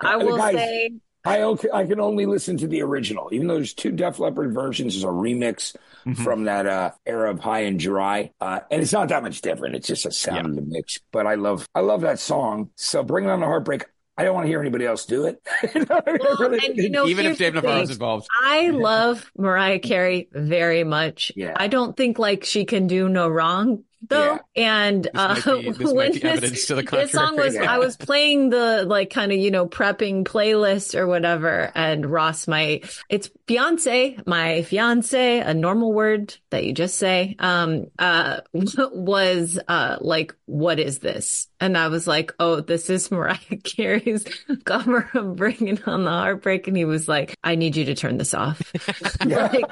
I 0.00 0.16
will 0.16 0.36
Guys, 0.36 0.54
say 0.54 0.90
I 1.24 1.42
okay, 1.42 1.68
I 1.72 1.84
can 1.86 2.00
only 2.00 2.26
listen 2.26 2.56
to 2.58 2.66
the 2.68 2.82
original, 2.82 3.28
even 3.32 3.46
though 3.48 3.54
there's 3.56 3.74
two 3.74 3.90
Def 3.92 4.18
Leppard 4.18 4.52
versions. 4.54 4.94
There's 4.94 5.04
a 5.04 5.08
remix 5.08 5.74
Mm-hmm. 6.06 6.22
from 6.22 6.44
that 6.44 6.66
uh, 6.66 6.92
era 7.04 7.32
of 7.32 7.40
High 7.40 7.62
and 7.62 7.80
Dry, 7.80 8.30
uh, 8.40 8.60
and 8.70 8.80
it's 8.80 8.92
not 8.92 9.08
that 9.08 9.24
much 9.24 9.40
different. 9.40 9.74
It's 9.74 9.88
just 9.88 10.06
a 10.06 10.12
sound 10.12 10.46
in 10.46 10.54
the 10.54 10.62
mix. 10.62 11.00
But 11.10 11.26
I 11.26 11.34
love, 11.34 11.68
I 11.74 11.80
love 11.80 12.02
that 12.02 12.20
song. 12.20 12.70
So 12.76 13.02
bring 13.02 13.26
on 13.28 13.40
the 13.40 13.46
heartbreak. 13.46 13.86
I 14.18 14.24
don't 14.24 14.34
want 14.34 14.44
to 14.44 14.48
hear 14.48 14.60
anybody 14.60 14.86
else 14.86 15.04
do 15.06 15.26
it. 15.26 15.42
You 15.74 15.80
know, 15.84 16.00
Well, 16.06 16.36
really- 16.50 16.66
and, 16.66 16.76
you 16.76 16.90
know, 16.90 17.06
Even 17.06 17.26
if 17.26 17.38
Dave 17.38 17.54
Navarro's 17.54 17.90
involved. 17.90 18.26
I 18.42 18.70
love 18.70 19.30
Mariah 19.36 19.78
Carey 19.78 20.28
very 20.32 20.84
much. 20.84 21.32
Yeah. 21.36 21.52
I 21.56 21.68
don't 21.68 21.96
think 21.96 22.18
like 22.18 22.44
she 22.44 22.64
can 22.64 22.86
do 22.86 23.08
no 23.08 23.28
wrong 23.28 23.84
though. 24.08 24.38
And 24.54 25.08
uh, 25.14 25.40
might 25.44 25.62
be- 25.62 25.70
this 25.72 25.92
when 25.92 26.10
might 26.12 26.22
be 26.22 26.22
evidence 26.28 26.66
to 26.66 26.76
the 26.76 26.82
this 26.90 27.12
song 27.12 27.36
was, 27.36 27.46
contrary. 27.54 27.66
I 27.66 27.78
was 27.78 27.96
playing 27.96 28.50
the 28.50 28.84
like 28.86 29.10
kind 29.10 29.32
of 29.32 29.38
you 29.38 29.50
know 29.50 29.66
prepping 29.66 30.24
playlist 30.24 30.94
or 30.94 31.06
whatever, 31.06 31.70
and 31.74 32.06
Ross, 32.06 32.46
might. 32.46 32.88
it's 33.08 33.28
Beyonce, 33.46 34.26
my 34.26 34.62
fiance, 34.62 35.38
a 35.38 35.54
normal 35.54 35.92
word 35.92 36.34
that 36.50 36.64
you 36.64 36.72
just 36.72 36.98
say, 36.98 37.36
um, 37.38 37.86
uh, 37.96 38.40
was 38.52 39.58
uh 39.68 39.98
like, 40.00 40.34
what 40.46 40.80
is 40.80 40.98
this? 40.98 41.46
And 41.60 41.78
I 41.78 41.86
was 41.86 42.08
like, 42.08 42.32
oh, 42.40 42.60
this 42.60 42.90
is 42.90 43.08
Mariah 43.12 43.36
Carey's 43.62 44.24
cover 44.64 45.08
of 45.14 45.36
Bringing 45.36 45.80
on 45.84 46.04
the 46.04 46.10
Heartbreak. 46.10 46.66
And 46.66 46.76
he 46.76 46.84
was 46.84 47.06
like, 47.06 47.36
I 47.44 47.54
need 47.54 47.76
you 47.76 47.84
to 47.84 47.94
turn 47.94 48.18
this 48.18 48.34
off. 48.34 48.60
Like, 49.26 49.64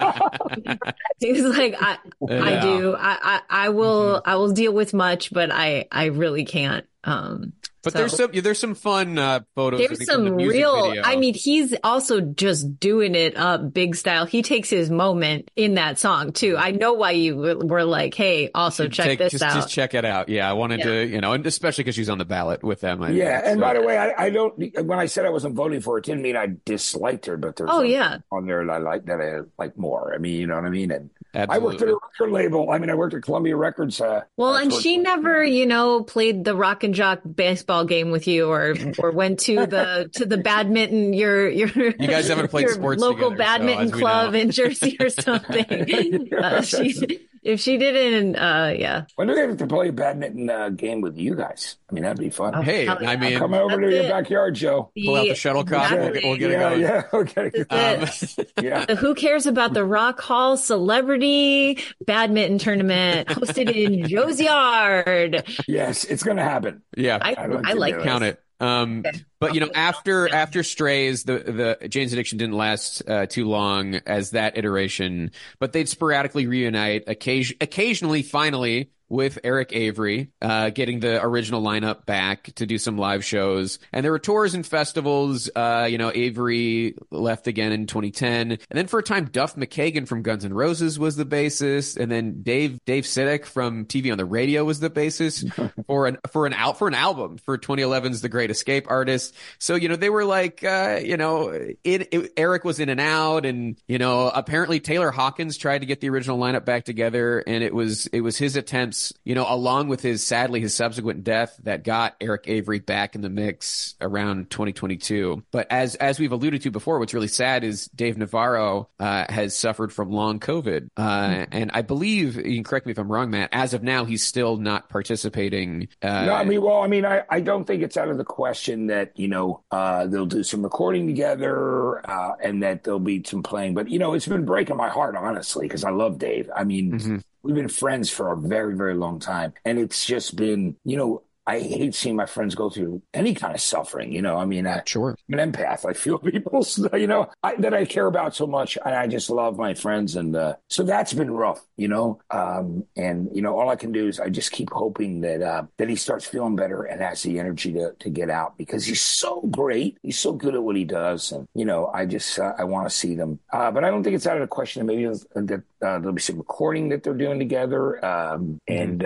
he 1.20 1.32
was 1.32 1.56
like, 1.56 1.76
I, 1.80 1.98
I 2.28 2.60
do. 2.60 2.94
I, 2.94 3.18
I, 3.22 3.40
I 3.48 3.68
will, 3.70 4.20
I 4.24 4.36
will 4.36 4.52
deal 4.52 4.72
with 4.72 4.92
much, 4.92 5.32
but 5.32 5.50
I, 5.52 5.86
I 5.90 6.06
really 6.06 6.44
can't. 6.44 6.86
Um, 7.04 7.52
But 7.84 7.92
so- 7.92 7.98
there's 7.98 8.16
some 8.16 8.30
there's 8.32 8.58
some 8.58 8.74
fun 8.74 9.18
uh, 9.18 9.40
photos. 9.54 9.78
There's 9.80 9.98
think, 9.98 10.10
from 10.10 10.24
the 10.24 10.30
some 10.30 10.36
music 10.36 10.58
real, 10.58 10.86
video. 10.88 11.02
I 11.04 11.16
mean, 11.16 11.34
he's 11.34 11.74
also 11.84 12.20
just 12.20 12.80
doing 12.80 13.14
it 13.14 13.36
up 13.36 13.72
big 13.72 13.94
style. 13.94 14.26
He 14.26 14.42
takes 14.42 14.70
his 14.70 14.90
moment 14.90 15.50
in 15.56 15.74
that 15.74 15.98
song 15.98 16.32
too. 16.32 16.56
I 16.56 16.70
know 16.72 16.94
why 16.94 17.12
you 17.12 17.36
were- 17.36 17.58
were 17.58 17.84
like, 17.84 18.14
Hey, 18.14 18.50
also 18.54 18.88
check 18.88 19.06
Take- 19.06 19.18
this 19.18 19.32
just, 19.32 19.44
out. 19.44 19.54
Just 19.54 19.70
check 19.70 19.94
it 19.94 20.04
out. 20.04 20.28
Yeah, 20.28 20.48
I 20.48 20.54
wanted 20.54 20.80
Yeah. 20.80 20.84
to, 20.86 21.06
you 21.06 21.20
know, 21.20 21.32
and 21.32 21.46
especially 21.46 21.84
because 21.84 21.94
she's 21.94 22.08
on 22.08 22.18
the 22.18 22.24
ballot 22.24 22.62
with 22.64 22.80
them. 22.80 23.02
I 23.02 23.10
yeah, 23.10 23.36
think, 23.40 23.52
and 23.52 23.56
so- 23.58 23.60
by 23.60 23.74
the 23.74 23.82
way, 23.82 23.98
I, 23.98 24.24
I 24.26 24.30
don't. 24.30 24.54
When 24.84 24.98
I 24.98 25.06
said 25.06 25.26
I 25.26 25.30
wasn't 25.30 25.54
voting 25.54 25.80
for 25.80 25.94
her, 25.94 25.98
it, 25.98 26.04
didn't 26.04 26.22
mean 26.22 26.36
I 26.36 26.48
disliked 26.64 27.26
her, 27.26 27.36
but 27.36 27.56
there's 27.56 27.70
oh 27.70 27.80
some 27.80 27.86
yeah. 27.86 28.18
on 28.32 28.46
there 28.46 28.64
that 28.64 28.72
I 28.72 28.78
like 28.78 29.04
that 29.06 29.20
I 29.20 29.40
like 29.62 29.76
more. 29.76 30.14
I 30.14 30.18
mean, 30.18 30.40
you 30.40 30.46
know 30.46 30.54
what 30.56 30.64
I 30.64 30.70
mean? 30.70 30.90
And 30.90 31.10
I 31.34 31.58
worked 31.58 31.82
at 31.82 31.88
a 31.88 31.94
record 31.94 32.30
label. 32.30 32.70
I 32.70 32.78
mean, 32.78 32.90
I 32.90 32.94
worked 32.94 33.14
at 33.14 33.22
Columbia 33.22 33.56
Records. 33.56 34.00
Uh, 34.00 34.22
Well, 34.36 34.54
uh, 34.54 34.62
and 34.62 34.72
she 34.72 34.98
never, 34.98 35.42
you 35.42 35.66
know, 35.66 36.02
played 36.04 36.44
the 36.44 36.54
rock 36.54 36.84
and 36.84 36.94
jock 36.94 37.20
baseball 37.34 37.73
game 37.82 38.12
with 38.12 38.28
you, 38.28 38.48
or 38.48 38.76
or 39.00 39.10
went 39.10 39.40
to 39.40 39.66
the 39.66 40.08
to 40.12 40.24
the 40.24 40.36
badminton 40.36 41.12
your 41.12 41.48
your 41.48 41.68
You 41.68 41.92
guys 41.92 42.28
haven't 42.28 42.48
played 42.48 42.68
sports 42.68 43.02
local 43.02 43.30
together, 43.30 43.36
badminton 43.36 43.90
we 43.90 44.00
club 44.00 44.34
in 44.34 44.52
Jersey 44.52 44.96
or 45.00 45.10
something. 45.10 46.32
uh, 46.38 46.62
she, 46.62 47.26
if 47.44 47.60
she 47.60 47.76
didn't, 47.78 48.36
uh, 48.36 48.74
yeah, 48.76 49.04
When 49.16 49.28
do 49.28 49.34
they 49.34 49.42
have 49.42 49.56
to 49.58 49.66
play 49.66 49.88
a 49.88 49.92
badminton 49.92 50.48
uh, 50.50 50.70
game 50.70 51.00
with 51.02 51.16
you 51.16 51.34
guys? 51.36 51.76
I 51.90 51.92
mean, 51.94 52.02
that'd 52.04 52.18
be 52.18 52.30
fun. 52.30 52.60
Hey, 52.62 52.86
Hell 52.86 52.98
yeah. 53.00 53.10
I 53.10 53.16
mean, 53.16 53.38
Come 53.38 53.54
over 53.54 53.80
to 53.80 53.88
your 53.90 54.04
it. 54.04 54.10
backyard, 54.10 54.54
Joe. 54.54 54.90
pull 55.04 55.14
out 55.16 55.28
the 55.28 55.34
shuttlecock. 55.34 55.90
We'll 55.90 56.12
get, 56.12 56.24
we'll 56.24 56.36
get 56.36 56.50
yeah, 56.50 56.56
it 56.70 56.70
going. 56.70 56.80
yeah, 56.80 57.02
okay. 57.12 57.50
That's 57.70 58.38
it. 58.38 58.52
Um, 58.56 58.64
yeah. 58.64 58.84
The 58.86 58.96
Who 58.96 59.14
Cares 59.14 59.46
About 59.46 59.74
the 59.74 59.84
Rock 59.84 60.20
Hall 60.20 60.56
Celebrity 60.56 61.78
Badminton 62.04 62.58
Tournament 62.58 63.28
hosted 63.28 63.70
in 63.72 64.08
Joe's 64.08 64.40
Yard. 64.40 65.44
Yes, 65.68 66.04
it's 66.04 66.22
going 66.22 66.38
to 66.38 66.42
happen. 66.42 66.82
yeah, 66.96 67.18
I, 67.20 67.34
I'd 67.36 67.50
like 67.50 67.66
I 67.66 67.72
like 67.74 68.02
count 68.02 68.24
it. 68.24 68.40
Um, 68.64 69.04
but 69.40 69.54
you 69.54 69.60
know, 69.60 69.70
after 69.74 70.28
after 70.32 70.62
Strays, 70.62 71.24
the 71.24 71.76
the 71.80 71.88
Jane's 71.88 72.12
Addiction 72.12 72.38
didn't 72.38 72.56
last 72.56 73.02
uh, 73.08 73.26
too 73.26 73.46
long 73.46 73.96
as 74.06 74.30
that 74.30 74.56
iteration, 74.56 75.30
but 75.58 75.72
they'd 75.72 75.88
sporadically 75.88 76.46
reunite, 76.46 77.04
occasion 77.06 77.56
occasionally, 77.60 78.22
finally. 78.22 78.90
With 79.08 79.38
Eric 79.44 79.70
Avery, 79.72 80.32
uh, 80.40 80.70
getting 80.70 81.00
the 81.00 81.22
original 81.22 81.62
lineup 81.62 82.06
back 82.06 82.54
to 82.54 82.66
do 82.66 82.78
some 82.78 82.96
live 82.96 83.24
shows, 83.24 83.78
and 83.92 84.04
there 84.04 84.10
were 84.10 84.18
tours 84.18 84.54
and 84.54 84.66
festivals. 84.66 85.50
Uh, 85.54 85.86
you 85.88 85.98
know, 85.98 86.10
Avery 86.12 86.96
left 87.10 87.46
again 87.46 87.72
in 87.72 87.86
2010, 87.86 88.52
and 88.52 88.58
then 88.70 88.86
for 88.86 88.98
a 88.98 89.02
time, 89.02 89.26
Duff 89.26 89.56
McKagan 89.56 90.08
from 90.08 90.22
Guns 90.22 90.44
N' 90.44 90.54
Roses 90.54 90.98
was 90.98 91.16
the 91.16 91.24
bassist, 91.26 91.98
and 91.98 92.10
then 92.10 92.42
Dave 92.42 92.78
Dave 92.86 93.04
Sitek 93.04 93.44
from 93.44 93.84
TV 93.84 94.10
on 94.10 94.18
the 94.18 94.24
Radio 94.24 94.64
was 94.64 94.80
the 94.80 94.90
bassist 94.90 95.52
for 95.86 96.06
an 96.06 96.18
for 96.30 96.46
an 96.46 96.54
out 96.54 96.78
for 96.78 96.88
an 96.88 96.94
album 96.94 97.38
for 97.38 97.58
2011's 97.58 98.20
The 98.20 98.28
Great 98.28 98.50
Escape 98.50 98.86
Artist. 98.88 99.34
So 99.58 99.74
you 99.74 99.88
know 99.88 99.96
they 99.96 100.10
were 100.10 100.24
like 100.24 100.64
uh, 100.64 101.00
you 101.02 101.16
know 101.16 101.48
it, 101.48 101.78
it, 101.84 102.32
Eric 102.36 102.64
was 102.64 102.80
in 102.80 102.88
and 102.88 103.00
out, 103.00 103.44
and 103.46 103.78
you 103.86 103.98
know 103.98 104.30
apparently 104.34 104.80
Taylor 104.80 105.10
Hawkins 105.10 105.56
tried 105.56 105.80
to 105.80 105.86
get 105.86 106.00
the 106.00 106.08
original 106.08 106.38
lineup 106.38 106.64
back 106.64 106.84
together, 106.84 107.42
and 107.46 107.62
it 107.62 107.74
was 107.74 108.06
it 108.08 108.20
was 108.20 108.36
his 108.36 108.56
attempts 108.94 109.12
you 109.24 109.34
know 109.34 109.46
along 109.48 109.88
with 109.88 110.00
his 110.00 110.26
sadly 110.26 110.60
his 110.60 110.74
subsequent 110.74 111.24
death 111.24 111.58
that 111.64 111.84
got 111.84 112.14
Eric 112.20 112.44
Avery 112.46 112.78
back 112.78 113.14
in 113.14 113.20
the 113.20 113.28
mix 113.28 113.94
around 114.00 114.50
2022. 114.50 115.42
But 115.50 115.66
as 115.70 115.94
as 115.96 116.18
we've 116.18 116.32
alluded 116.32 116.62
to 116.62 116.70
before, 116.70 116.98
what's 116.98 117.14
really 117.14 117.28
sad 117.28 117.64
is 117.64 117.86
Dave 117.86 118.16
Navarro 118.16 118.88
uh, 118.98 119.24
has 119.28 119.56
suffered 119.56 119.92
from 119.92 120.10
long 120.10 120.40
COVID, 120.40 120.88
uh, 120.96 121.46
and 121.50 121.70
I 121.72 121.82
believe 121.82 122.36
you 122.36 122.54
can 122.54 122.64
correct 122.64 122.86
me 122.86 122.92
if 122.92 122.98
I'm 122.98 123.10
wrong, 123.10 123.30
Matt. 123.30 123.50
As 123.52 123.74
of 123.74 123.82
now, 123.82 124.04
he's 124.04 124.22
still 124.22 124.56
not 124.56 124.88
participating. 124.88 125.88
Uh, 126.02 126.26
No, 126.26 126.34
I 126.34 126.44
mean, 126.44 126.62
well, 126.62 126.80
I 126.80 126.86
mean, 126.86 127.04
I, 127.04 127.22
I 127.28 127.40
don't 127.40 127.64
think 127.64 127.82
it's 127.82 127.96
out 127.96 128.08
of 128.08 128.18
the 128.18 128.24
question 128.24 128.86
that, 128.88 129.12
you 129.18 129.28
know, 129.28 129.62
uh, 129.70 130.06
they'll 130.06 130.26
do 130.26 130.42
some 130.42 130.62
recording 130.62 131.06
together 131.06 132.08
uh, 132.08 132.32
and 132.42 132.62
that 132.62 132.84
there'll 132.84 133.00
be 133.00 133.22
some 133.24 133.42
playing. 133.42 133.74
But, 133.74 133.88
you 133.90 133.98
know, 133.98 134.14
it's 134.14 134.26
been 134.26 134.44
breaking 134.44 134.76
my 134.76 134.88
heart, 134.88 135.16
honestly, 135.16 135.66
because 135.66 135.84
I 135.84 135.90
love 135.90 136.18
Dave. 136.18 136.50
I 136.54 136.64
mean, 136.64 136.92
Mhm. 136.92 137.22
We've 137.44 137.54
been 137.54 137.68
friends 137.68 138.10
for 138.10 138.32
a 138.32 138.36
very, 138.36 138.74
very 138.74 138.94
long 138.94 139.20
time. 139.20 139.52
And 139.64 139.78
it's 139.78 140.04
just 140.04 140.34
been, 140.34 140.76
you 140.84 140.96
know, 140.96 141.22
I 141.46 141.60
hate 141.60 141.94
seeing 141.94 142.16
my 142.16 142.26
friends 142.26 142.54
go 142.54 142.70
through 142.70 143.02
any 143.12 143.34
kind 143.34 143.54
of 143.54 143.60
suffering. 143.60 144.12
You 144.12 144.22
know, 144.22 144.36
I 144.36 144.44
mean, 144.44 144.66
I, 144.66 144.82
Sure. 144.86 145.16
I'm 145.28 145.38
an 145.38 145.52
empath. 145.52 145.84
I 145.84 145.92
feel 145.92 146.18
people, 146.30 146.66
you 146.94 147.06
know, 147.06 147.30
I, 147.42 147.56
that 147.56 147.74
I 147.74 147.84
care 147.84 148.06
about 148.06 148.34
so 148.34 148.46
much, 148.46 148.78
and 148.84 148.94
I 148.94 149.06
just 149.06 149.30
love 149.30 149.58
my 149.58 149.74
friends, 149.74 150.16
and 150.16 150.34
uh, 150.34 150.54
so 150.68 150.82
that's 150.82 151.12
been 151.12 151.30
rough, 151.30 151.64
you 151.76 151.88
know. 151.88 152.20
Um, 152.30 152.84
and 152.96 153.28
you 153.34 153.42
know, 153.42 153.58
all 153.58 153.68
I 153.68 153.76
can 153.76 153.92
do 153.92 154.08
is 154.08 154.20
I 154.20 154.28
just 154.28 154.52
keep 154.52 154.70
hoping 154.70 155.20
that 155.22 155.42
uh, 155.42 155.64
that 155.78 155.88
he 155.88 155.96
starts 155.96 156.24
feeling 156.24 156.56
better 156.56 156.84
and 156.84 157.00
has 157.00 157.22
the 157.22 157.38
energy 157.38 157.72
to 157.74 157.92
to 157.98 158.10
get 158.10 158.30
out 158.30 158.56
because 158.56 158.84
he's 158.84 159.02
so 159.02 159.42
great. 159.42 159.98
He's 160.02 160.18
so 160.18 160.32
good 160.32 160.54
at 160.54 160.62
what 160.62 160.76
he 160.76 160.84
does, 160.84 161.32
and 161.32 161.46
you 161.54 161.64
know, 161.64 161.90
I 161.92 162.06
just 162.06 162.38
uh, 162.38 162.52
I 162.58 162.64
want 162.64 162.88
to 162.88 162.94
see 162.94 163.14
them. 163.14 163.38
Uh, 163.52 163.70
but 163.70 163.84
I 163.84 163.90
don't 163.90 164.02
think 164.02 164.16
it's 164.16 164.26
out 164.26 164.36
of 164.36 164.42
the 164.42 164.46
question 164.46 164.86
that 164.86 164.92
maybe 164.92 165.06
that 165.06 165.62
uh, 165.82 165.98
there'll 165.98 166.12
be 166.12 166.22
some 166.22 166.38
recording 166.38 166.88
that 166.90 167.02
they're 167.02 167.14
doing 167.14 167.38
together, 167.38 168.04
um, 168.04 168.58
and. 168.66 169.04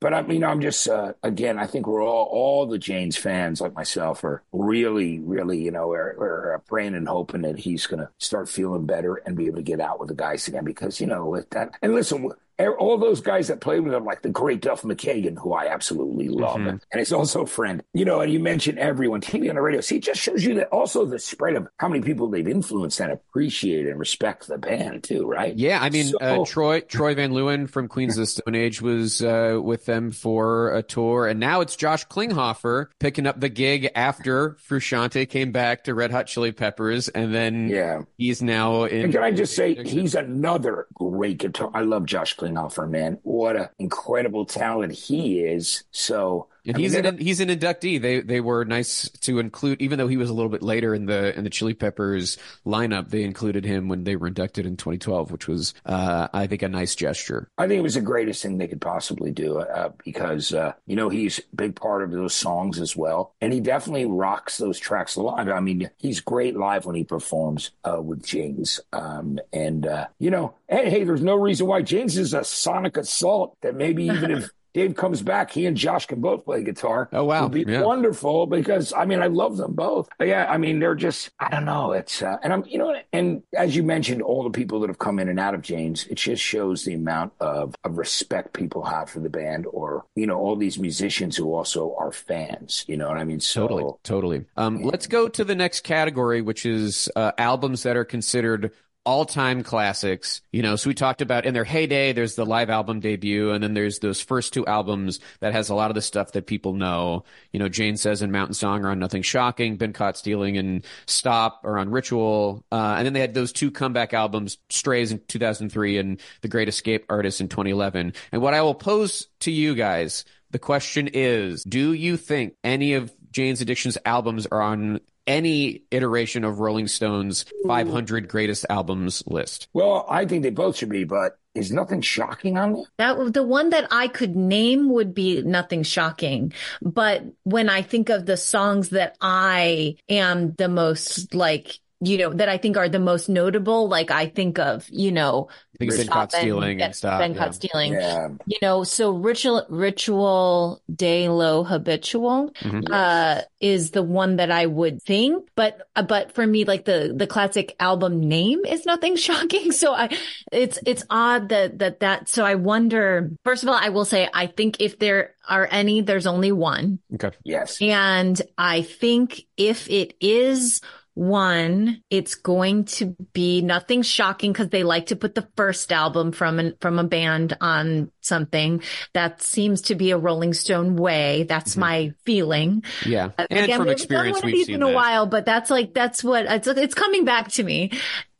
But 0.00 0.14
I 0.14 0.22
mean, 0.22 0.44
I'm 0.44 0.62
just 0.62 0.88
uh, 0.88 1.12
again. 1.22 1.58
I 1.58 1.66
think 1.66 1.86
we're 1.86 2.02
all 2.02 2.26
all 2.30 2.66
the 2.66 2.78
Janes 2.78 3.18
fans 3.18 3.60
like 3.60 3.74
myself 3.74 4.24
are 4.24 4.42
really, 4.50 5.18
really, 5.18 5.60
you 5.60 5.70
know, 5.70 5.88
we're 5.88 6.54
uh, 6.54 6.58
praying 6.60 6.94
and 6.94 7.06
hoping 7.06 7.42
that 7.42 7.58
he's 7.58 7.86
going 7.86 8.00
to 8.00 8.08
start 8.18 8.48
feeling 8.48 8.86
better 8.86 9.16
and 9.16 9.36
be 9.36 9.46
able 9.46 9.56
to 9.56 9.62
get 9.62 9.78
out 9.78 10.00
with 10.00 10.08
the 10.08 10.14
guys 10.14 10.48
again 10.48 10.64
because 10.64 11.00
you 11.02 11.06
know 11.06 11.26
with 11.26 11.50
that. 11.50 11.74
And 11.82 11.94
listen, 11.94 12.30
all 12.68 12.98
those 12.98 13.20
guys 13.20 13.48
that 13.48 13.60
played 13.60 13.80
with 13.80 13.92
him, 13.94 14.04
like 14.04 14.22
the 14.22 14.28
great 14.28 14.60
Duff 14.60 14.82
McKagan, 14.82 15.38
who 15.38 15.52
I 15.52 15.66
absolutely 15.66 16.28
love, 16.28 16.56
Mhm. 16.58 16.68
and 16.92 16.98
he's 16.98 17.12
also 17.12 17.42
a 17.42 17.46
friend. 17.46 17.82
You 17.94 18.04
know, 18.04 18.20
and 18.20 18.32
you 18.32 18.40
mentioned 18.40 18.78
everyone, 18.78 19.20
TV 19.20 19.48
on 19.48 19.54
the 19.56 19.62
radio. 19.62 19.80
See, 19.80 19.96
it 19.96 20.02
just 20.02 20.20
shows 20.20 20.44
you 20.44 20.54
that 20.54 20.68
also 20.68 21.04
the 21.04 21.18
spread 21.18 21.56
of 21.56 21.68
how 21.78 21.88
many 21.88 22.02
people 22.02 22.28
they've 22.28 22.46
influenced 22.46 23.00
and 23.00 23.12
appreciate 23.12 23.86
and 23.86 23.98
respect 23.98 24.46
the 24.48 24.58
band 24.58 25.04
too, 25.04 25.26
right? 25.26 25.54
Yeah, 25.56 25.78
I 25.80 25.90
mean, 25.90 26.06
So- 26.06 26.18
uh, 26.18 26.44
Troy 26.44 26.80
Troy 26.80 27.14
Van 27.14 27.32
Leeuwen 27.32 27.68
from 27.68 27.88
Queens 27.88 28.16
of 28.16 28.22
the 28.22 28.26
Stone 28.26 28.54
Age 28.54 28.80
was 28.82 29.22
uh, 29.22 29.58
with 29.62 29.86
them 29.86 30.10
for 30.10 30.74
a 30.74 30.82
tour, 30.82 31.26
and 31.26 31.38
now 31.40 31.60
it's 31.60 31.76
Josh 31.76 32.06
Klinghoffer 32.08 32.86
picking 32.98 33.26
up 33.26 33.40
the 33.40 33.48
gig 33.48 33.88
after 33.94 34.56
Frusciante 34.68 35.28
came 35.28 35.52
back 35.52 35.84
to 35.84 35.94
Red 35.94 36.10
Hot 36.10 36.26
Chili 36.26 36.52
Peppers, 36.52 37.08
and 37.08 37.34
then 37.34 37.68
Yeah. 37.68 38.02
he's 38.18 38.42
now 38.42 38.84
in. 38.84 39.04
And 39.04 39.12
can 39.12 39.22
I 39.22 39.30
just 39.30 39.54
say, 39.54 39.74
he's 39.84 40.14
another 40.14 40.86
great 40.94 41.38
guitar. 41.38 41.70
I 41.74 41.80
love 41.82 42.06
Josh 42.06 42.36
Klinghoffer, 42.36 42.49
man. 42.86 43.18
What 43.22 43.56
an 43.56 43.68
incredible 43.78 44.44
talent 44.44 44.92
he 44.92 45.40
is. 45.40 45.84
So, 45.90 46.48
And 46.66 46.76
I 46.76 46.78
mean, 46.78 46.84
he's 46.84 46.94
an 46.94 47.18
he's 47.18 47.40
an 47.40 47.48
inductee. 47.48 48.00
They 48.00 48.20
they 48.20 48.40
were 48.40 48.64
nice 48.64 49.08
to 49.08 49.38
include, 49.38 49.80
even 49.80 49.98
though 49.98 50.08
he 50.08 50.16
was 50.16 50.30
a 50.30 50.34
little 50.34 50.50
bit 50.50 50.62
later 50.62 50.94
in 50.94 51.06
the 51.06 51.36
in 51.36 51.44
the 51.44 51.50
Chili 51.50 51.74
Peppers 51.74 52.38
lineup. 52.66 53.10
They 53.10 53.22
included 53.22 53.64
him 53.64 53.88
when 53.88 54.04
they 54.04 54.16
were 54.16 54.26
inducted 54.26 54.66
in 54.66 54.76
2012, 54.76 55.30
which 55.30 55.48
was 55.48 55.74
uh, 55.86 56.28
I 56.32 56.46
think 56.46 56.62
a 56.62 56.68
nice 56.68 56.94
gesture. 56.94 57.48
I 57.58 57.66
think 57.66 57.78
it 57.78 57.82
was 57.82 57.94
the 57.94 58.00
greatest 58.00 58.42
thing 58.42 58.58
they 58.58 58.68
could 58.68 58.80
possibly 58.80 59.30
do 59.30 59.58
uh, 59.58 59.90
because, 60.04 60.52
uh, 60.52 60.72
you 60.86 60.96
know, 60.96 61.08
he's 61.08 61.38
a 61.38 61.56
big 61.56 61.76
part 61.76 62.02
of 62.02 62.10
those 62.10 62.34
songs 62.34 62.80
as 62.80 62.96
well. 62.96 63.34
And 63.40 63.52
he 63.52 63.60
definitely 63.60 64.06
rocks 64.06 64.58
those 64.58 64.78
tracks 64.78 65.16
live. 65.16 65.48
I 65.48 65.60
mean, 65.60 65.90
he's 65.98 66.20
great 66.20 66.56
live 66.56 66.86
when 66.86 66.96
he 66.96 67.04
performs 67.04 67.70
uh, 67.84 68.00
with 68.00 68.24
Jane's. 68.24 68.80
Um, 68.92 69.38
and, 69.52 69.86
uh, 69.86 70.06
you 70.18 70.30
know, 70.30 70.54
hey, 70.68 70.90
hey, 70.90 71.04
there's 71.04 71.22
no 71.22 71.36
reason 71.36 71.66
why 71.66 71.82
Jane's 71.82 72.16
is 72.16 72.34
a 72.34 72.44
sonic 72.44 72.96
assault 72.96 73.56
that 73.62 73.74
maybe 73.74 74.04
even 74.04 74.30
if 74.30 74.50
Dave 74.72 74.94
comes 74.94 75.22
back, 75.22 75.50
he 75.50 75.66
and 75.66 75.76
Josh 75.76 76.06
can 76.06 76.20
both 76.20 76.44
play 76.44 76.62
guitar. 76.62 77.08
Oh, 77.12 77.24
wow. 77.24 77.44
Would 77.44 77.52
be 77.52 77.64
Yeah. 77.70 77.82
wonderful 77.82 78.46
because, 78.46 78.92
I 78.92 79.04
mean, 79.04 79.20
I 79.20 79.26
love 79.26 79.56
them 79.56 79.74
both. 79.74 80.08
But 80.18 80.28
yeah, 80.28 80.46
I 80.50 80.58
mean, 80.58 80.78
they're 80.78 80.94
just, 80.94 81.30
I 81.40 81.48
don't 81.50 81.64
know. 81.64 81.92
It's, 81.92 82.22
uh, 82.22 82.36
and 82.42 82.52
I'm, 82.52 82.64
you 82.66 82.78
know, 82.78 82.94
and 83.12 83.42
as 83.56 83.74
you 83.74 83.82
mentioned, 83.82 84.22
all 84.22 84.44
the 84.44 84.50
people 84.50 84.80
that 84.80 84.88
have 84.88 84.98
come 84.98 85.18
in 85.18 85.28
and 85.28 85.40
out 85.40 85.54
of 85.54 85.62
Jane's, 85.62 86.06
it 86.06 86.16
just 86.16 86.42
shows 86.42 86.84
the 86.84 86.94
amount 86.94 87.32
of, 87.40 87.74
of 87.84 87.98
respect 87.98 88.52
people 88.52 88.84
have 88.84 89.10
for 89.10 89.20
the 89.20 89.30
band 89.30 89.66
or, 89.70 90.04
you 90.14 90.26
know, 90.26 90.38
all 90.38 90.56
these 90.56 90.78
musicians 90.78 91.36
who 91.36 91.52
also 91.54 91.94
are 91.98 92.12
fans. 92.12 92.84
You 92.86 92.96
know 92.96 93.08
what 93.08 93.18
I 93.18 93.24
mean? 93.24 93.40
So, 93.40 93.66
Totally, 93.66 93.92
totally. 94.04 94.44
Um, 94.56 94.82
let's 94.82 95.06
go 95.06 95.28
to 95.28 95.44
the 95.44 95.54
next 95.54 95.80
category, 95.82 96.42
which 96.42 96.64
is 96.64 97.10
uh, 97.16 97.32
albums 97.38 97.82
that 97.82 97.96
are 97.96 98.04
considered 98.04 98.72
all-time 99.10 99.64
classics. 99.64 100.40
You 100.52 100.62
know, 100.62 100.76
so 100.76 100.88
we 100.88 100.94
talked 100.94 101.20
about 101.20 101.44
in 101.44 101.52
their 101.52 101.64
heyday, 101.64 102.12
there's 102.12 102.36
the 102.36 102.46
live 102.46 102.70
album 102.70 103.00
debut, 103.00 103.50
and 103.50 103.60
then 103.60 103.74
there's 103.74 103.98
those 103.98 104.20
first 104.20 104.54
two 104.54 104.64
albums 104.66 105.18
that 105.40 105.52
has 105.52 105.68
a 105.68 105.74
lot 105.74 105.90
of 105.90 105.96
the 105.96 106.00
stuff 106.00 106.30
that 106.32 106.46
people 106.46 106.74
know. 106.74 107.24
You 107.50 107.58
know, 107.58 107.68
Jane 107.68 107.96
says 107.96 108.22
in 108.22 108.30
Mountain 108.30 108.54
Song 108.54 108.84
are 108.84 108.90
on 108.90 109.00
Nothing 109.00 109.22
Shocking, 109.22 109.76
Been 109.76 109.92
Caught 109.92 110.16
Stealing 110.16 110.56
and 110.58 110.86
Stop 111.06 111.62
are 111.64 111.76
on 111.76 111.90
Ritual, 111.90 112.64
uh, 112.70 112.94
and 112.98 113.04
then 113.04 113.12
they 113.12 113.20
had 113.20 113.34
those 113.34 113.50
two 113.50 113.72
comeback 113.72 114.14
albums, 114.14 114.58
Strays 114.68 115.10
in 115.10 115.20
2003 115.26 115.98
and 115.98 116.20
The 116.42 116.48
Great 116.48 116.68
Escape 116.68 117.04
Artist 117.08 117.40
in 117.40 117.48
2011. 117.48 118.12
And 118.30 118.40
what 118.40 118.54
I 118.54 118.62
will 118.62 118.76
pose 118.76 119.26
to 119.40 119.50
you 119.50 119.74
guys 119.74 120.24
the 120.52 120.58
question 120.58 121.08
is, 121.12 121.62
do 121.62 121.92
you 121.92 122.16
think 122.16 122.54
any 122.64 122.94
of 122.94 123.12
Jane's 123.30 123.60
Addiction's 123.60 123.96
albums 124.04 124.46
are 124.50 124.60
on 124.60 125.00
any 125.30 125.84
iteration 125.92 126.44
of 126.44 126.58
Rolling 126.58 126.88
Stone's 126.88 127.44
500 127.66 128.28
greatest 128.28 128.66
albums 128.68 129.22
list? 129.26 129.68
well, 129.72 130.04
I 130.10 130.26
think 130.26 130.42
they 130.42 130.50
both 130.50 130.76
should 130.76 130.88
be, 130.88 131.04
but 131.04 131.38
is 131.54 131.72
nothing 131.72 132.00
shocking 132.00 132.58
on 132.58 132.74
there? 132.74 132.84
That 132.98 133.34
the 133.34 133.42
one 133.42 133.70
that 133.70 133.88
I 133.90 134.08
could 134.08 134.36
name 134.36 134.90
would 134.90 135.14
be 135.14 135.42
nothing 135.42 135.82
shocking. 135.82 136.52
But 136.80 137.24
when 137.44 137.68
I 137.68 137.82
think 137.82 138.08
of 138.08 138.26
the 138.26 138.36
songs 138.36 138.90
that 138.90 139.16
I 139.20 139.96
am 140.08 140.52
the 140.54 140.68
most 140.68 141.34
like, 141.34 141.78
you 142.02 142.16
know, 142.16 142.32
that 142.32 142.48
I 142.48 142.56
think 142.56 142.76
are 142.78 142.88
the 142.88 142.98
most 142.98 143.28
notable, 143.28 143.88
like 143.88 144.10
I 144.10 144.26
think 144.26 144.58
of, 144.58 144.88
you 144.88 145.12
know, 145.12 145.48
I 145.74 145.78
think 145.84 145.96
been 145.96 146.06
caught 146.08 146.32
stealing 146.32 146.78
Get- 146.78 146.84
and 146.84 146.96
stuff. 146.96 147.20
Been 147.20 147.32
yeah. 147.34 147.38
caught 147.38 147.54
stealing. 147.54 147.92
Yeah. 147.92 148.28
You 148.46 148.58
know, 148.62 148.84
so 148.84 149.10
ritual, 149.10 149.66
ritual 149.68 150.80
de 150.94 151.28
lo 151.28 151.62
habitual, 151.64 152.52
Mhm. 152.62 152.84
uh, 152.90 153.42
is 153.60 153.90
the 153.90 154.02
one 154.02 154.36
that 154.36 154.50
I 154.50 154.64
would 154.66 155.02
think, 155.02 155.48
but, 155.54 155.78
uh, 155.94 156.02
but 156.02 156.32
for 156.32 156.46
me, 156.46 156.64
like 156.64 156.86
the, 156.86 157.12
the 157.14 157.26
classic 157.26 157.76
album 157.78 158.20
name 158.20 158.64
is 158.64 158.86
nothing 158.86 159.16
shocking. 159.26 159.72
So 159.72 159.92
I, 159.92 160.08
it's, 160.52 160.78
it's 160.86 161.04
odd 161.10 161.50
that, 161.50 161.78
that, 161.80 162.00
that, 162.00 162.28
so 162.30 162.44
I 162.44 162.54
wonder, 162.54 163.30
first 163.44 163.62
of 163.62 163.68
all, 163.68 163.74
I 163.74 163.90
will 163.90 164.06
say, 164.06 164.28
I 164.32 164.46
think 164.46 164.80
if 164.80 164.98
there 164.98 165.34
are 165.48 165.68
any, 165.70 166.00
there's 166.00 166.26
only 166.26 166.52
one. 166.52 166.98
Okay. 167.14 167.30
Yes. 167.44 167.76
And 167.82 168.40
I 168.56 168.82
think 168.82 169.42
if 169.56 169.90
it 169.90 170.14
is 170.20 170.80
one, 171.14 172.02
it's 172.08 172.34
going 172.34 172.84
to 172.84 173.16
be 173.32 173.62
nothing 173.62 174.02
shocking 174.02 174.52
because 174.52 174.68
they 174.68 174.84
like 174.84 175.06
to 175.06 175.16
put 175.16 175.34
the 175.34 175.48
first 175.56 175.92
album 175.92 176.32
from 176.32 176.58
an, 176.58 176.74
from 176.80 176.98
a 176.98 177.04
band 177.04 177.56
on 177.60 178.10
something. 178.20 178.82
That 179.14 179.42
seems 179.42 179.82
to 179.82 179.94
be 179.94 180.10
a 180.10 180.18
Rolling 180.18 180.54
Stone 180.54 180.96
way. 180.96 181.44
That's 181.44 181.76
my 181.76 182.12
feeling. 182.24 182.84
Yeah. 183.06 183.30
And 183.38 183.64
Again, 183.64 183.78
from 183.78 183.88
experience, 183.88 184.08
done 184.08 184.30
one 184.32 184.38
of 184.38 184.44
we've 184.44 184.54
these 184.54 184.66
seen 184.66 184.74
in 184.76 184.82
a 184.82 184.86
that. 184.86 184.94
while, 184.94 185.26
but 185.26 185.44
that's 185.44 185.70
like 185.70 185.94
that's 185.94 186.22
what 186.24 186.46
it's 186.46 186.66
it's 186.68 186.94
coming 186.94 187.24
back 187.24 187.48
to 187.52 187.62
me. 187.62 187.92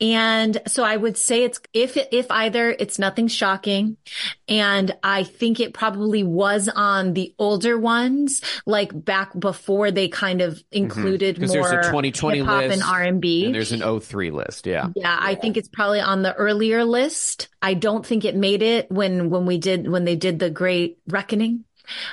And 0.03 0.63
so 0.67 0.83
I 0.83 0.97
would 0.97 1.19
say 1.19 1.45
it's 1.45 1.61
if 1.75 1.99
if 2.11 2.31
either 2.31 2.71
it's 2.71 2.99
nothing 2.99 3.29
shocking, 3.29 3.99
and 4.49 4.97
I 5.03 5.25
think 5.25 5.61
it 5.61 5.75
probably 5.75 6.25
was 6.25 6.71
on 6.75 7.13
the 7.13 7.35
older 7.39 7.77
ones, 7.79 8.41
like 8.65 8.93
back 8.95 9.39
before 9.39 9.91
they 9.91 10.09
kind 10.09 10.41
of 10.41 10.63
included 10.73 11.37
Mm-hmm. 11.37 11.47
more 11.47 11.69
there's 11.71 11.87
a 11.87 11.91
2020 11.91 12.39
hip 12.39 12.47
hop 12.47 12.63
and 12.65 12.83
R 12.83 13.03
and 13.03 13.21
B. 13.21 13.53
There's 13.53 13.73
an 13.73 14.01
03 14.01 14.31
list. 14.31 14.67
Yeah. 14.67 14.89
Yeah, 14.97 15.17
I 15.21 15.35
think 15.35 15.59
it's 15.59 15.69
probably 15.69 16.01
on 16.01 16.23
the 16.23 16.33
earlier 16.35 16.83
list. 16.85 17.49
I 17.61 17.75
don't 17.75 18.05
think 18.07 18.25
it 18.25 18.35
made 18.35 18.63
it 18.63 18.91
when 18.91 19.29
when 19.29 19.45
we 19.45 19.59
did 19.59 19.80
when 19.89 20.05
they 20.05 20.17
did 20.17 20.39
the 20.39 20.51
Great 20.51 20.99
Reckoning. 21.07 21.65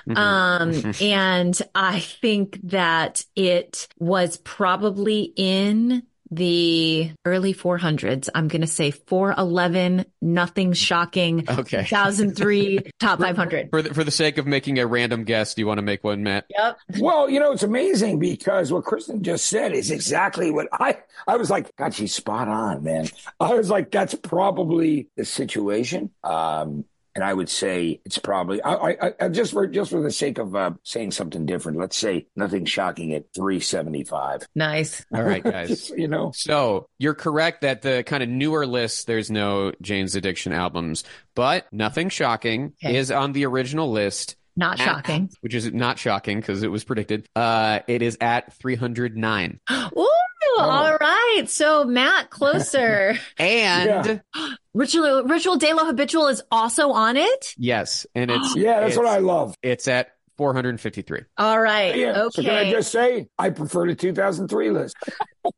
Mhm. 0.07 0.17
Um, 0.17 0.93
and 1.01 1.59
I 1.75 1.99
think 1.99 2.59
that 2.63 3.25
it 3.35 3.87
was 3.99 4.37
probably 4.37 5.33
in 5.35 6.03
the 6.29 7.11
early 7.25 7.53
400s. 7.53 8.29
I'm 8.35 8.47
going 8.47 8.61
to 8.61 8.67
say 8.67 8.91
411, 8.91 10.05
nothing 10.21 10.73
shocking. 10.73 11.45
Okay. 11.47 11.83
2003 11.83 12.91
top 12.99 13.19
500. 13.19 13.69
For 13.69 13.81
the, 13.81 13.93
for 13.93 14.03
the 14.03 14.11
sake 14.11 14.37
of 14.37 14.45
making 14.45 14.79
a 14.79 14.85
random 14.87 15.23
guess, 15.23 15.53
do 15.53 15.61
you 15.61 15.67
want 15.67 15.77
to 15.77 15.83
make 15.83 16.03
one, 16.03 16.23
Matt? 16.23 16.45
Yep. 16.49 16.77
Well, 16.99 17.29
you 17.29 17.39
know, 17.39 17.51
it's 17.51 17.63
amazing 17.63 18.19
because 18.19 18.71
what 18.71 18.83
Kristen 18.83 19.23
just 19.23 19.45
said 19.45 19.71
is 19.73 19.91
exactly 19.91 20.51
what 20.51 20.67
I, 20.71 20.97
I 21.27 21.37
was 21.37 21.49
like, 21.49 21.73
God, 21.77 21.93
she's 21.93 22.13
spot 22.13 22.47
on, 22.47 22.83
man. 22.83 23.07
I 23.39 23.53
was 23.53 23.69
like, 23.69 23.91
that's 23.91 24.15
probably 24.15 25.07
the 25.15 25.25
situation. 25.25 26.11
Um, 26.23 26.85
and 27.17 27.23
I 27.25 27.33
would 27.33 27.49
say 27.49 27.99
it's 28.05 28.19
probably, 28.19 28.61
I, 28.61 28.73
I, 28.75 29.13
I 29.19 29.27
just 29.29 29.51
for, 29.51 29.65
just 29.65 29.89
for 29.89 30.01
the 30.03 30.11
sake 30.11 30.37
of 30.37 30.55
uh, 30.55 30.71
saying 30.83 31.11
something 31.11 31.47
different, 31.47 31.79
let's 31.79 31.97
say 31.97 32.27
nothing 32.35 32.65
shocking 32.65 33.11
at 33.15 33.25
375. 33.33 34.47
Nice. 34.53 35.03
All 35.13 35.23
right, 35.23 35.43
guys. 35.43 35.69
Just, 35.69 35.97
you 35.97 36.07
know, 36.07 36.31
So 36.35 36.87
you're 36.99 37.15
correct 37.15 37.61
that 37.61 37.81
the 37.81 38.03
kind 38.03 38.21
of 38.21 38.29
newer 38.29 38.67
list 38.67 39.07
there's 39.07 39.31
no 39.31 39.71
Jane's 39.81 40.15
Addiction 40.15 40.53
albums, 40.53 41.03
but 41.35 41.65
nothing 41.73 42.09
shocking 42.09 42.73
Okay. 42.85 42.95
is 42.97 43.09
on 43.09 43.31
the 43.33 43.45
original 43.47 43.91
list. 43.91 44.35
Not 44.55 44.79
at- 44.79 44.85
shocking. 44.85 45.29
which 45.41 45.53
is 45.55 45.71
not 45.73 45.97
shocking 45.99 46.39
because 46.39 46.61
it 46.63 46.69
was 46.71 46.83
predicted. 46.83 47.27
Uh, 47.35 47.79
it 47.87 48.01
is 48.03 48.17
at 48.21 48.53
309. 48.53 49.59
Ooh, 49.71 50.09
Oh, 50.57 50.69
all 50.69 50.97
right. 50.97 51.43
So 51.47 51.83
Matt, 51.85 52.29
closer. 52.29 53.17
And 53.37 54.21
Yeah. 54.35 54.49
Ritual, 54.73 55.23
Ritual 55.23 55.57
De 55.57 55.73
Lo 55.73 55.85
Habitual 55.85 56.27
is 56.27 56.43
also 56.51 56.91
on 56.91 57.17
it. 57.17 57.55
yes, 57.57 58.05
and 58.13 58.29
it's 58.29 58.55
yeah, 58.55 58.81
that's 58.81 58.89
it's, 58.89 58.97
what 58.97 59.07
I 59.07 59.17
love. 59.17 59.55
It's 59.63 59.87
at 59.87 60.11
453. 60.37 61.21
All 61.37 61.59
right. 61.59 61.95
Yeah. 61.95 62.21
Okay. 62.23 62.29
So 62.33 62.41
can 62.43 62.51
I 62.51 62.71
just 62.71 62.91
say, 62.91 63.27
I 63.37 63.49
prefer 63.49 63.87
the 63.87 63.95
2003 63.95 64.69
list. 64.71 64.95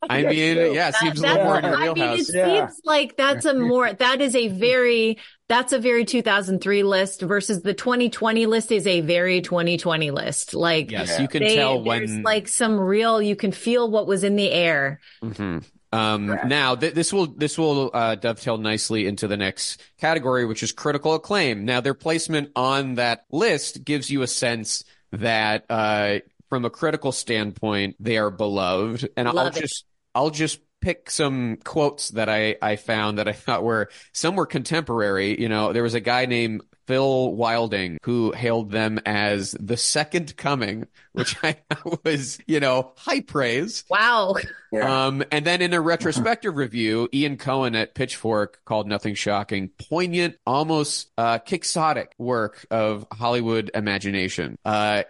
I 0.10 0.20
Yes, 0.24 0.30
mean, 0.36 0.56
too. 0.56 0.74
yeah, 0.74 0.88
it 0.90 0.92
That- 0.92 0.96
seems 1.00 1.20
a 1.20 1.22
little 1.28 1.44
more 1.44 1.58
in 1.60 1.64
your 1.66 1.76
I 1.76 1.94
mean, 1.94 2.20
it 2.20 2.30
Yeah. 2.34 2.68
seems 2.68 2.82
like 2.86 3.18
that's 3.18 3.46
a 3.46 3.54
more, 3.54 3.92
that 4.00 4.22
is 4.22 4.36
a 4.36 4.48
very, 4.48 5.18
that's 5.50 5.74
a 5.74 5.80
very 5.80 6.06
2003 6.06 6.84
list 6.84 7.22
versus 7.22 7.62
the 7.62 7.74
2020 7.74 8.46
list 8.46 8.72
is 8.72 8.86
a 8.88 9.02
very 9.02 9.42
2020 9.42 10.12
list. 10.12 10.54
Like, 10.54 10.92
yes, 10.92 11.20
you 11.20 11.28
can 11.28 11.44
they- 11.44 11.56
tell 11.56 11.84
there's 11.84 12.12
when 12.12 12.24
like 12.24 12.48
some 12.48 12.80
real, 12.80 13.22
you 13.22 13.36
can 13.36 13.52
feel 13.52 13.90
what 13.90 14.08
was 14.08 14.24
in 14.24 14.36
the 14.36 14.52
air. 14.52 15.00
Mhm. 15.24 15.66
Um, 15.92 16.28
now 16.46 16.76
th- 16.76 16.94
this 16.94 17.12
will 17.12 17.28
this 17.28 17.58
will 17.58 17.90
uh, 17.94 18.16
dovetail 18.16 18.58
nicely 18.58 19.08
into 19.08 19.28
the 19.28 19.38
next 19.38 19.82
category, 20.00 20.46
which 20.46 20.62
is 20.62 20.72
critical 20.72 21.16
acclaim. 21.16 21.66
Now 21.66 21.82
their 21.82 21.94
placement 21.94 22.52
on 22.56 22.96
that 22.96 23.26
list 23.32 23.84
gives 23.84 24.12
you 24.12 24.22
a 24.22 24.28
sense 24.28 24.84
that 25.12 25.66
uh, 25.70 26.20
from 26.50 26.66
a 26.66 26.70
critical 26.70 27.12
standpoint, 27.12 27.96
they 28.00 28.18
are 28.18 28.30
beloved, 28.30 29.10
and 29.18 29.28
I'll 29.28 29.48
it. 29.48 29.54
just 29.56 29.86
I'll 30.14 30.30
just 30.30 30.60
pick 30.82 31.12
some 31.12 31.58
quotes 31.58 32.10
that 32.10 32.30
I, 32.30 32.56
I 32.62 32.76
found 32.78 33.18
that 33.18 33.28
I 33.28 33.34
thought 33.34 33.64
were 33.64 33.90
some 34.14 34.36
were 34.36 34.46
contemporary. 34.46 35.40
You 35.40 35.50
know, 35.50 35.74
there 35.74 35.84
was 35.84 35.94
a 35.94 36.00
guy 36.00 36.26
named 36.26 36.62
Phil 36.90 37.34
Wilding 37.34 38.00
who 38.02 38.32
hailed 38.32 38.72
them 38.72 39.00
as 39.06 39.52
the 39.60 39.78
second 39.78 40.36
coming, 40.38 40.88
which 41.14 41.36
I 41.44 41.58
was, 42.04 42.40
you 42.48 42.60
know, 42.60 42.94
high 42.98 43.22
praise. 43.22 43.84
Wow. 43.92 44.38
Yeah. 44.72 45.06
Um, 45.06 45.24
and 45.32 45.46
then 45.46 45.62
in 45.62 45.76
a 45.76 45.82
retrospective 45.82 46.56
review, 46.58 47.08
Ian 47.14 47.38
Cohen 47.38 47.76
at 47.76 47.94
Pitchfork 47.94 48.66
called 48.66 48.88
Nothing 48.88 49.14
Shocking, 49.14 49.70
poignant, 49.88 50.38
almost 50.48 51.12
uh, 51.16 51.38
quixotic 51.38 52.16
work 52.18 52.66
of 52.72 53.06
Hollywood 53.12 53.70
imagination. 53.76 54.58
Uh, 54.66 55.04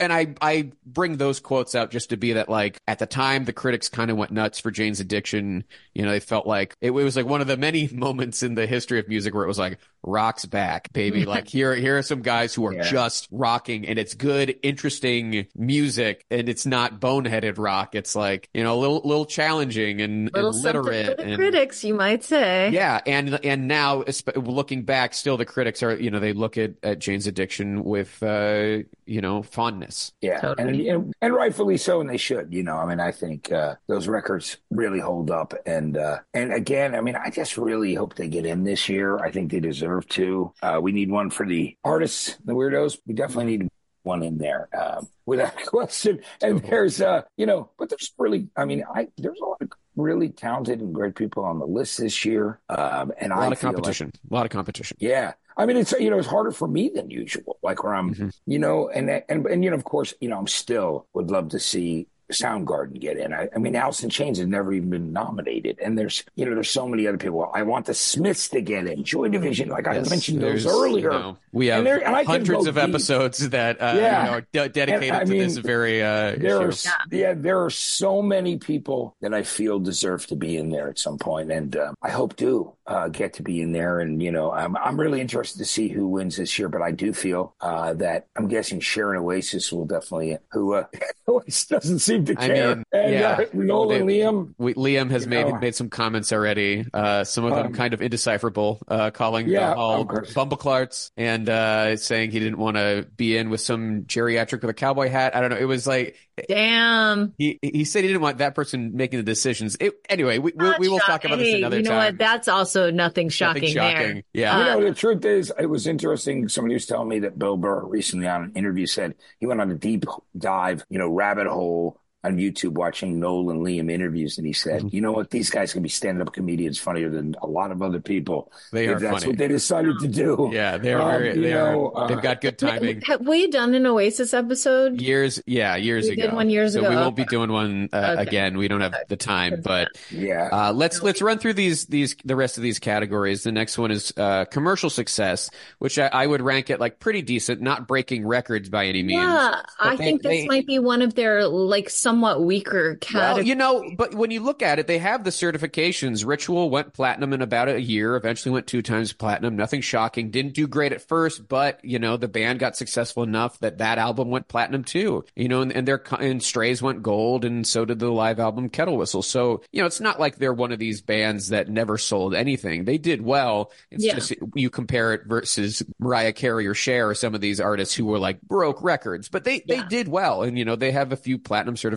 and 0.00 0.12
I, 0.12 0.34
I 0.40 0.72
bring 0.84 1.16
those 1.16 1.38
quotes 1.38 1.74
out 1.74 1.90
just 1.90 2.10
to 2.10 2.16
be 2.16 2.32
that 2.32 2.48
like 2.48 2.80
at 2.88 2.98
the 2.98 3.06
time 3.06 3.44
the 3.44 3.52
critics 3.52 3.88
kind 3.88 4.10
of 4.10 4.16
went 4.16 4.32
nuts 4.32 4.58
for 4.58 4.70
Jane's 4.70 4.98
Addiction. 4.98 5.64
You 5.94 6.04
know, 6.04 6.10
they 6.10 6.20
felt 6.20 6.46
like 6.46 6.76
it, 6.80 6.88
it 6.88 6.90
was 6.90 7.16
like 7.16 7.26
one 7.26 7.40
of 7.40 7.46
the 7.46 7.56
many 7.56 7.88
moments 7.92 8.42
in 8.42 8.54
the 8.54 8.66
history 8.66 8.98
of 8.98 9.08
music 9.08 9.34
where 9.34 9.44
it 9.44 9.48
was 9.48 9.58
like 9.58 9.78
rock's 10.06 10.44
back, 10.46 10.92
baby. 10.92 11.24
like 11.26 11.48
here, 11.48 11.74
here 11.74 11.98
are 11.98 12.02
some 12.02 12.22
guys 12.22 12.54
who 12.54 12.66
are 12.66 12.72
Yeah. 12.74 12.82
just 12.90 13.28
rocking 13.30 13.86
and 13.86 13.98
it's 13.98 14.14
good, 14.14 14.56
interesting 14.62 15.46
music 15.54 16.24
and 16.30 16.48
it's 16.48 16.64
not 16.66 17.00
boneheaded 17.00 17.58
rock. 17.58 17.94
It's 17.94 18.14
like, 18.16 18.48
you 18.54 18.62
know, 18.62 18.74
a 18.74 18.80
little, 18.80 19.00
little 19.04 19.26
challenging 19.26 20.00
and, 20.00 20.30
Little 20.32 20.50
and 20.54 20.62
literate. 20.62 21.06
for 21.06 21.14
the 21.16 21.22
and, 21.24 21.36
critics, 21.36 21.84
you 21.84 21.94
might 21.94 22.22
say. 22.24 22.70
yeah, 22.70 23.00
and 23.06 23.38
and 23.44 23.66
now 23.68 24.04
looking 24.36 24.82
back, 24.84 25.14
still 25.14 25.36
the 25.36 25.44
critics 25.44 25.82
are 25.82 25.94
you 25.96 26.10
know 26.10 26.20
they 26.20 26.32
look 26.32 26.56
at, 26.58 26.72
at 26.82 26.98
Jane's 26.98 27.26
Addiction 27.26 27.84
with 27.84 28.22
uh, 28.22 28.78
you 29.06 29.20
know 29.20 29.42
fondness. 29.42 30.12
Yeah, 30.20 30.40
Totally. 30.40 30.88
and, 30.88 31.02
and 31.04 31.14
and 31.22 31.34
rightfully 31.34 31.76
so, 31.76 32.00
and 32.00 32.08
they 32.10 32.16
should. 32.16 32.52
You 32.52 32.62
know, 32.62 32.76
I 32.76 32.86
mean, 32.86 33.00
I 33.00 33.12
think 33.12 33.50
uh, 33.50 33.76
those 33.88 34.08
records 34.08 34.58
really 34.70 35.00
hold 35.00 35.30
up, 35.30 35.54
and 35.66 35.96
uh, 35.96 36.18
and 36.34 36.52
again, 36.52 36.94
I 36.94 37.00
mean, 37.00 37.16
I 37.16 37.30
just 37.30 37.56
really 37.56 37.94
hope 37.94 38.14
they 38.14 38.28
get 38.28 38.46
in 38.46 38.64
this 38.64 38.88
year. 38.88 39.18
I 39.18 39.30
think 39.30 39.50
they 39.50 39.60
deserve 39.60 39.95
to. 40.02 40.52
Uh, 40.62 40.78
we 40.82 40.92
need 40.92 41.10
one 41.10 41.30
for 41.30 41.46
the 41.46 41.76
artists, 41.84 42.36
the 42.44 42.52
weirdos. 42.54 42.98
We 43.06 43.14
definitely 43.14 43.56
need 43.58 43.68
one 44.02 44.22
in 44.22 44.38
there, 44.38 44.68
um, 44.78 45.08
without 45.26 45.56
question. 45.66 46.20
And 46.40 46.62
there's, 46.62 47.00
uh, 47.00 47.22
you 47.36 47.46
know, 47.46 47.70
but 47.78 47.88
there's 47.90 48.12
really, 48.18 48.48
I 48.56 48.64
mean, 48.64 48.84
I 48.94 49.08
there's 49.16 49.40
a 49.40 49.44
lot 49.44 49.58
of 49.60 49.70
really 49.96 50.28
talented 50.28 50.80
and 50.80 50.94
great 50.94 51.14
people 51.16 51.44
on 51.44 51.58
the 51.58 51.66
list 51.66 51.98
this 51.98 52.24
year, 52.24 52.60
um, 52.68 53.12
and 53.18 53.32
a 53.32 53.36
lot 53.36 53.52
of 53.52 53.58
feel 53.58 53.70
like- 53.70 53.76
competition. 53.76 54.12
a 54.30 54.34
lot 54.34 54.46
of 54.46 54.50
competition. 54.52 54.96
yeah. 55.00 55.32
I 55.58 55.64
mean, 55.64 55.78
it's 55.78 55.92
you 55.92 56.10
know, 56.10 56.18
it's 56.18 56.28
harder 56.28 56.50
for 56.50 56.68
me 56.68 56.90
than 56.94 57.08
usual. 57.08 57.56
Like 57.62 57.82
where 57.82 57.94
I'm, 57.94 58.14
Mhm. 58.14 58.32
you 58.46 58.58
know, 58.58 58.90
and 58.90 59.08
and 59.30 59.46
and 59.46 59.64
you 59.64 59.70
know, 59.70 59.76
of 59.76 59.84
course, 59.84 60.12
you 60.20 60.28
know, 60.28 60.38
I'm 60.38 60.46
still 60.46 61.06
would 61.14 61.30
love 61.30 61.48
to 61.48 61.58
see 61.58 62.08
Soundgarden 62.32 62.98
get 63.00 63.16
in. 63.16 63.32
I, 63.32 63.48
I 63.54 63.58
mean, 63.58 63.76
Alice 63.76 64.02
in 64.02 64.10
Chains 64.10 64.38
has 64.38 64.46
never 64.46 64.72
even 64.72 64.90
been 64.90 65.12
nominated, 65.12 65.78
and 65.82 65.98
there's 65.98 66.24
you 66.34 66.44
know, 66.44 66.54
there's 66.54 66.70
so 66.70 66.88
many 66.88 67.06
other 67.06 67.18
people. 67.18 67.50
I 67.54 67.62
want 67.62 67.86
the 67.86 67.94
Smiths 67.94 68.48
to 68.50 68.60
get 68.60 68.86
in. 68.86 69.04
Joy 69.04 69.28
Division, 69.28 69.68
like 69.68 69.86
I 69.86 70.00
mentioned 70.00 70.40
those 70.42 70.66
earlier. 70.66 71.12
you 71.12 71.18
know, 71.18 71.38
we 71.52 71.66
have 71.68 71.78
And 71.78 71.86
there- 71.86 72.06
and 72.06 72.26
hundreds 72.26 72.66
of 72.66 72.74
deep. 72.74 72.84
episodes 72.84 73.48
that 73.50 73.80
uh, 73.80 73.94
Yeah. 73.96 74.20
you 74.24 74.30
know, 74.30 74.36
are 74.38 74.40
de- 74.52 74.68
dedicated 74.68 75.14
And, 75.14 75.26
to 75.26 75.32
mean, 75.32 75.42
this 75.44 75.56
very 75.58 76.02
uh, 76.02 76.36
There 76.36 76.60
are, 76.60 76.68
issue. 76.70 76.88
yeah. 77.10 77.34
there 77.34 77.62
are 77.64 77.70
so 77.70 78.20
many 78.22 78.58
people 78.58 79.14
that 79.20 79.32
I 79.32 79.42
feel 79.42 79.78
deserve 79.78 80.26
to 80.28 80.36
be 80.36 80.56
in 80.56 80.70
there 80.70 80.88
at 80.88 80.98
some 80.98 81.18
point, 81.18 81.50
and 81.52 81.74
uh, 81.76 81.92
I 82.02 82.10
hope 82.10 82.36
do 82.36 82.72
uh, 82.86 83.08
get 83.08 83.32
to 83.34 83.42
be 83.42 83.60
in 83.62 83.72
there. 83.72 84.00
And 84.00 84.22
you 84.22 84.30
know, 84.30 84.52
I'm 84.52 84.76
I'm 84.76 84.98
really 85.00 85.20
interested 85.20 85.58
to 85.58 85.64
see 85.64 85.88
who 85.88 86.06
wins 86.08 86.36
this 86.36 86.58
year. 86.58 86.68
But 86.68 86.82
I 86.82 86.90
do 86.90 87.12
feel 87.12 87.54
uh, 87.60 87.94
that 87.94 88.26
I'm 88.36 88.48
guessing 88.48 88.80
Sharon 88.80 89.18
Oasis 89.22 89.72
will 89.72 89.86
definitely 89.86 90.38
who 90.52 90.74
uh, 90.74 90.84
Oasis 91.28 91.66
doesn't 91.66 91.98
seem 92.16 92.24
to 92.26 92.34
I 92.42 92.48
mean, 92.48 92.84
and 92.92 93.12
yeah. 93.12 93.38
uh, 93.40 93.44
Nolan 93.52 94.06
They- 94.06 94.18
Liam, 94.20 94.54
We, 94.58 94.74
Liam 94.74 95.10
has 95.10 95.26
made 95.26 95.46
know. 95.46 95.58
made 95.58 95.74
some 95.74 95.88
comments 95.90 96.32
already. 96.32 96.84
Uh, 96.92 97.24
some 97.24 97.44
of 97.44 97.54
them 97.54 97.66
Um, 97.66 97.72
kind 97.72 97.94
of 97.94 98.00
indecipherable, 98.02 98.80
uh, 98.88 99.10
calling 99.10 99.48
yeah, 99.48 99.70
the 99.70 99.74
Hall 99.76 100.00
of 100.02 100.08
bumbleclarts 100.08 101.10
and 101.16 101.48
uh, 101.48 101.96
saying 101.96 102.30
he 102.30 102.38
didn't 102.40 102.58
want 102.58 102.76
to 102.76 103.06
be 103.16 103.36
in 103.36 103.50
with 103.50 103.60
some 103.60 104.02
geriatric 104.04 104.60
with 104.62 104.70
a 104.70 104.74
cowboy 104.74 105.08
hat. 105.08 105.34
I 105.36 105.40
don't 105.40 105.50
know. 105.50 105.56
It 105.56 105.64
was 105.64 105.86
like 105.86 106.16
Damn. 106.48 107.32
he 107.38 107.58
he 107.62 107.84
said 107.84 108.02
he 108.02 108.08
didn't 108.08 108.22
want 108.22 108.38
that 108.38 108.54
person 108.54 108.92
making 108.94 109.18
the 109.18 109.22
decisions. 109.22 109.76
It, 109.80 109.94
anyway, 110.08 110.38
we, 110.38 110.52
we, 110.54 110.72
we 110.80 110.88
will 110.88 110.98
talk 110.98 111.24
about 111.24 111.38
this 111.38 111.48
Hey, 111.48 111.58
another 111.58 111.78
you 111.78 111.82
know 111.82 111.90
time. 111.90 111.98
what? 112.14 112.18
That's 112.18 112.48
also 112.48 112.90
nothing 112.90 113.28
shocking, 113.28 113.62
Nothing 113.62 113.74
shocking. 113.74 114.12
there. 114.14 114.22
Yeah. 114.34 114.56
You 114.58 114.62
Uh, 114.62 114.74
know, 114.74 114.84
the 114.88 114.94
truth 114.94 115.24
is, 115.24 115.52
it 115.58 115.66
was 115.66 115.86
interesting. 115.86 116.48
Somebody 116.48 116.74
was 116.74 116.86
telling 116.86 117.08
me 117.08 117.20
that 117.20 117.38
Bill 117.38 117.56
Burr 117.56 117.84
recently 117.86 118.26
on 118.26 118.44
an 118.44 118.52
interview 118.54 118.86
said 118.86 119.14
he 119.38 119.46
went 119.46 119.60
on 119.60 119.70
a 119.70 119.74
deep 119.74 120.04
dive, 120.36 120.84
you 120.90 120.98
know, 120.98 121.08
rabbit 121.08 121.46
hole 121.46 122.00
on 122.26 122.36
YouTube 122.36 122.72
watching 122.72 123.18
Noel 123.20 123.50
and 123.50 123.60
Liam 123.64 123.90
interviews, 123.90 124.38
and 124.38 124.46
he 124.46 124.52
said, 124.52 124.82
Mm-hmm. 124.82 124.94
"You 124.94 125.00
know 125.00 125.12
what? 125.12 125.30
These 125.30 125.50
guys 125.50 125.72
can 125.72 125.82
be 125.82 125.88
stand-up 125.88 126.32
comedians 126.32 126.78
funnier 126.78 127.08
than 127.08 127.34
a 127.42 127.46
lot 127.46 127.70
of 127.70 127.80
other 127.82 128.00
people. 128.00 128.52
They 128.72 128.86
if 128.86 128.96
are 128.96 129.00
that's 129.00 129.14
funny. 129.20 129.26
what 129.28 129.38
they 129.38 129.48
decided 129.48 129.98
to 130.00 130.08
do." 130.08 130.50
Yeah, 130.52 130.76
they're 130.78 131.00
Um, 131.00 131.10
very, 131.10 131.38
they 131.40 131.50
know, 131.50 131.92
are, 131.94 132.04
uh, 132.04 132.06
they've 132.08 132.20
got 132.22 132.40
good 132.40 132.58
timing. 132.58 133.00
Have 133.02 133.26
we 133.26 133.48
done 133.48 133.74
an 133.74 133.86
Oasis 133.86 134.34
episode? 134.34 135.00
Years, 135.00 135.40
yeah, 135.46 135.76
years 135.76 136.06
We 136.06 136.12
ago. 136.14 136.22
did 136.22 136.32
one 136.34 136.50
years 136.50 136.74
so 136.74 136.80
ago. 136.80 136.90
we 136.90 136.96
won't 136.96 137.16
be 137.16 137.24
doing 137.24 137.50
one 137.52 137.88
uh, 137.92 138.14
Okay. 138.18 138.22
again. 138.22 138.58
We 138.58 138.68
don't 138.68 138.80
have 138.80 138.94
the 139.08 139.16
time, 139.16 139.60
but 139.62 139.88
Yeah. 140.10 140.48
uh, 140.52 140.72
let's 140.72 141.02
let's 141.02 141.22
run 141.22 141.38
through 141.38 141.54
these 141.54 141.86
these 141.86 142.16
the 142.24 142.36
rest 142.36 142.56
of 142.56 142.62
these 142.62 142.78
categories. 142.78 143.42
The 143.44 143.52
next 143.52 143.78
one 143.78 143.90
is 143.90 144.12
uh, 144.16 144.44
commercial 144.46 144.90
success, 144.90 145.50
which 145.78 145.98
I, 145.98 146.08
I 146.12 146.26
would 146.26 146.42
rank 146.42 146.70
it 146.70 146.80
like 146.80 146.98
pretty 146.98 147.22
decent, 147.22 147.60
not 147.60 147.86
breaking 147.86 148.26
records 148.26 148.68
by 148.68 148.86
any 148.86 149.02
means. 149.02 149.22
Yeah, 149.22 149.62
I 149.80 149.96
they- 149.96 150.04
think 150.04 150.22
this 150.22 150.30
they- 150.30 150.46
might 150.46 150.66
be 150.66 150.78
one 150.78 151.02
of 151.02 151.14
their 151.14 151.46
like 151.46 151.88
somewhat 152.16 152.42
weaker 152.42 152.98
Well, 153.12 153.42
you 153.42 153.54
know, 153.54 153.90
but 153.96 154.14
when 154.14 154.30
you 154.30 154.40
look 154.40 154.62
at 154.62 154.78
it, 154.78 154.86
they 154.86 154.98
have 154.98 155.24
the 155.24 155.30
certifications. 155.30 156.26
Ritual 156.26 156.70
went 156.70 156.94
platinum 156.94 157.32
in 157.32 157.42
about 157.42 157.68
a 157.68 157.80
year, 157.80 158.16
eventually 158.16 158.52
went 158.52 158.66
two 158.66 158.80
times 158.82 159.12
platinum. 159.12 159.54
Nothing 159.56 159.82
shocking. 159.82 160.30
Didn't 160.30 160.54
do 160.54 160.66
great 160.66 160.92
at 160.92 161.02
first, 161.02 161.46
but, 161.46 161.84
you 161.84 161.98
know, 161.98 162.16
the 162.16 162.28
band 162.28 162.58
got 162.58 162.76
successful 162.76 163.22
enough 163.22 163.58
that 163.60 163.78
that 163.78 163.98
album 163.98 164.30
went 164.30 164.48
platinum 164.48 164.82
too. 164.82 165.24
You 165.34 165.48
know, 165.48 165.60
and, 165.60 165.72
and 165.72 165.86
their, 165.86 166.02
and 166.18 166.42
Strays 166.42 166.80
went 166.80 167.02
gold, 167.02 167.44
and 167.44 167.66
so 167.66 167.84
did 167.84 167.98
the 167.98 168.10
live 168.10 168.40
album 168.40 168.70
Kettle 168.70 168.96
Whistle. 168.96 169.22
So, 169.22 169.62
you 169.72 169.82
know, 169.82 169.86
it's 169.86 170.00
not 170.00 170.18
like 170.18 170.36
they're 170.36 170.54
one 170.54 170.72
of 170.72 170.78
these 170.78 171.02
bands 171.02 171.48
that 171.50 171.68
never 171.68 171.98
sold 171.98 172.34
anything. 172.34 172.84
They 172.84 172.98
did 172.98 173.20
well. 173.20 173.72
It's 173.90 174.04
Yeah. 174.04 174.14
just 174.14 174.32
you 174.54 174.70
compare 174.70 175.12
it 175.12 175.22
versus 175.26 175.82
Mariah 175.98 176.32
Carey 176.32 176.66
or 176.66 176.74
Cher 176.74 177.10
or 177.10 177.14
some 177.14 177.34
of 177.34 177.40
these 177.42 177.60
artists 177.60 177.94
who 177.94 178.06
were 178.06 178.18
like 178.18 178.40
broke 178.40 178.82
records, 178.82 179.28
but 179.28 179.44
they, 179.44 179.62
they 179.68 179.82
did 179.82 180.08
well. 180.08 180.42
And, 180.42 180.58
you 180.58 180.64
know, 180.64 180.76
they 180.76 180.92
have 180.92 181.12
a 181.12 181.16
few 181.16 181.38
platinum 181.38 181.74
certifications. 181.74 181.95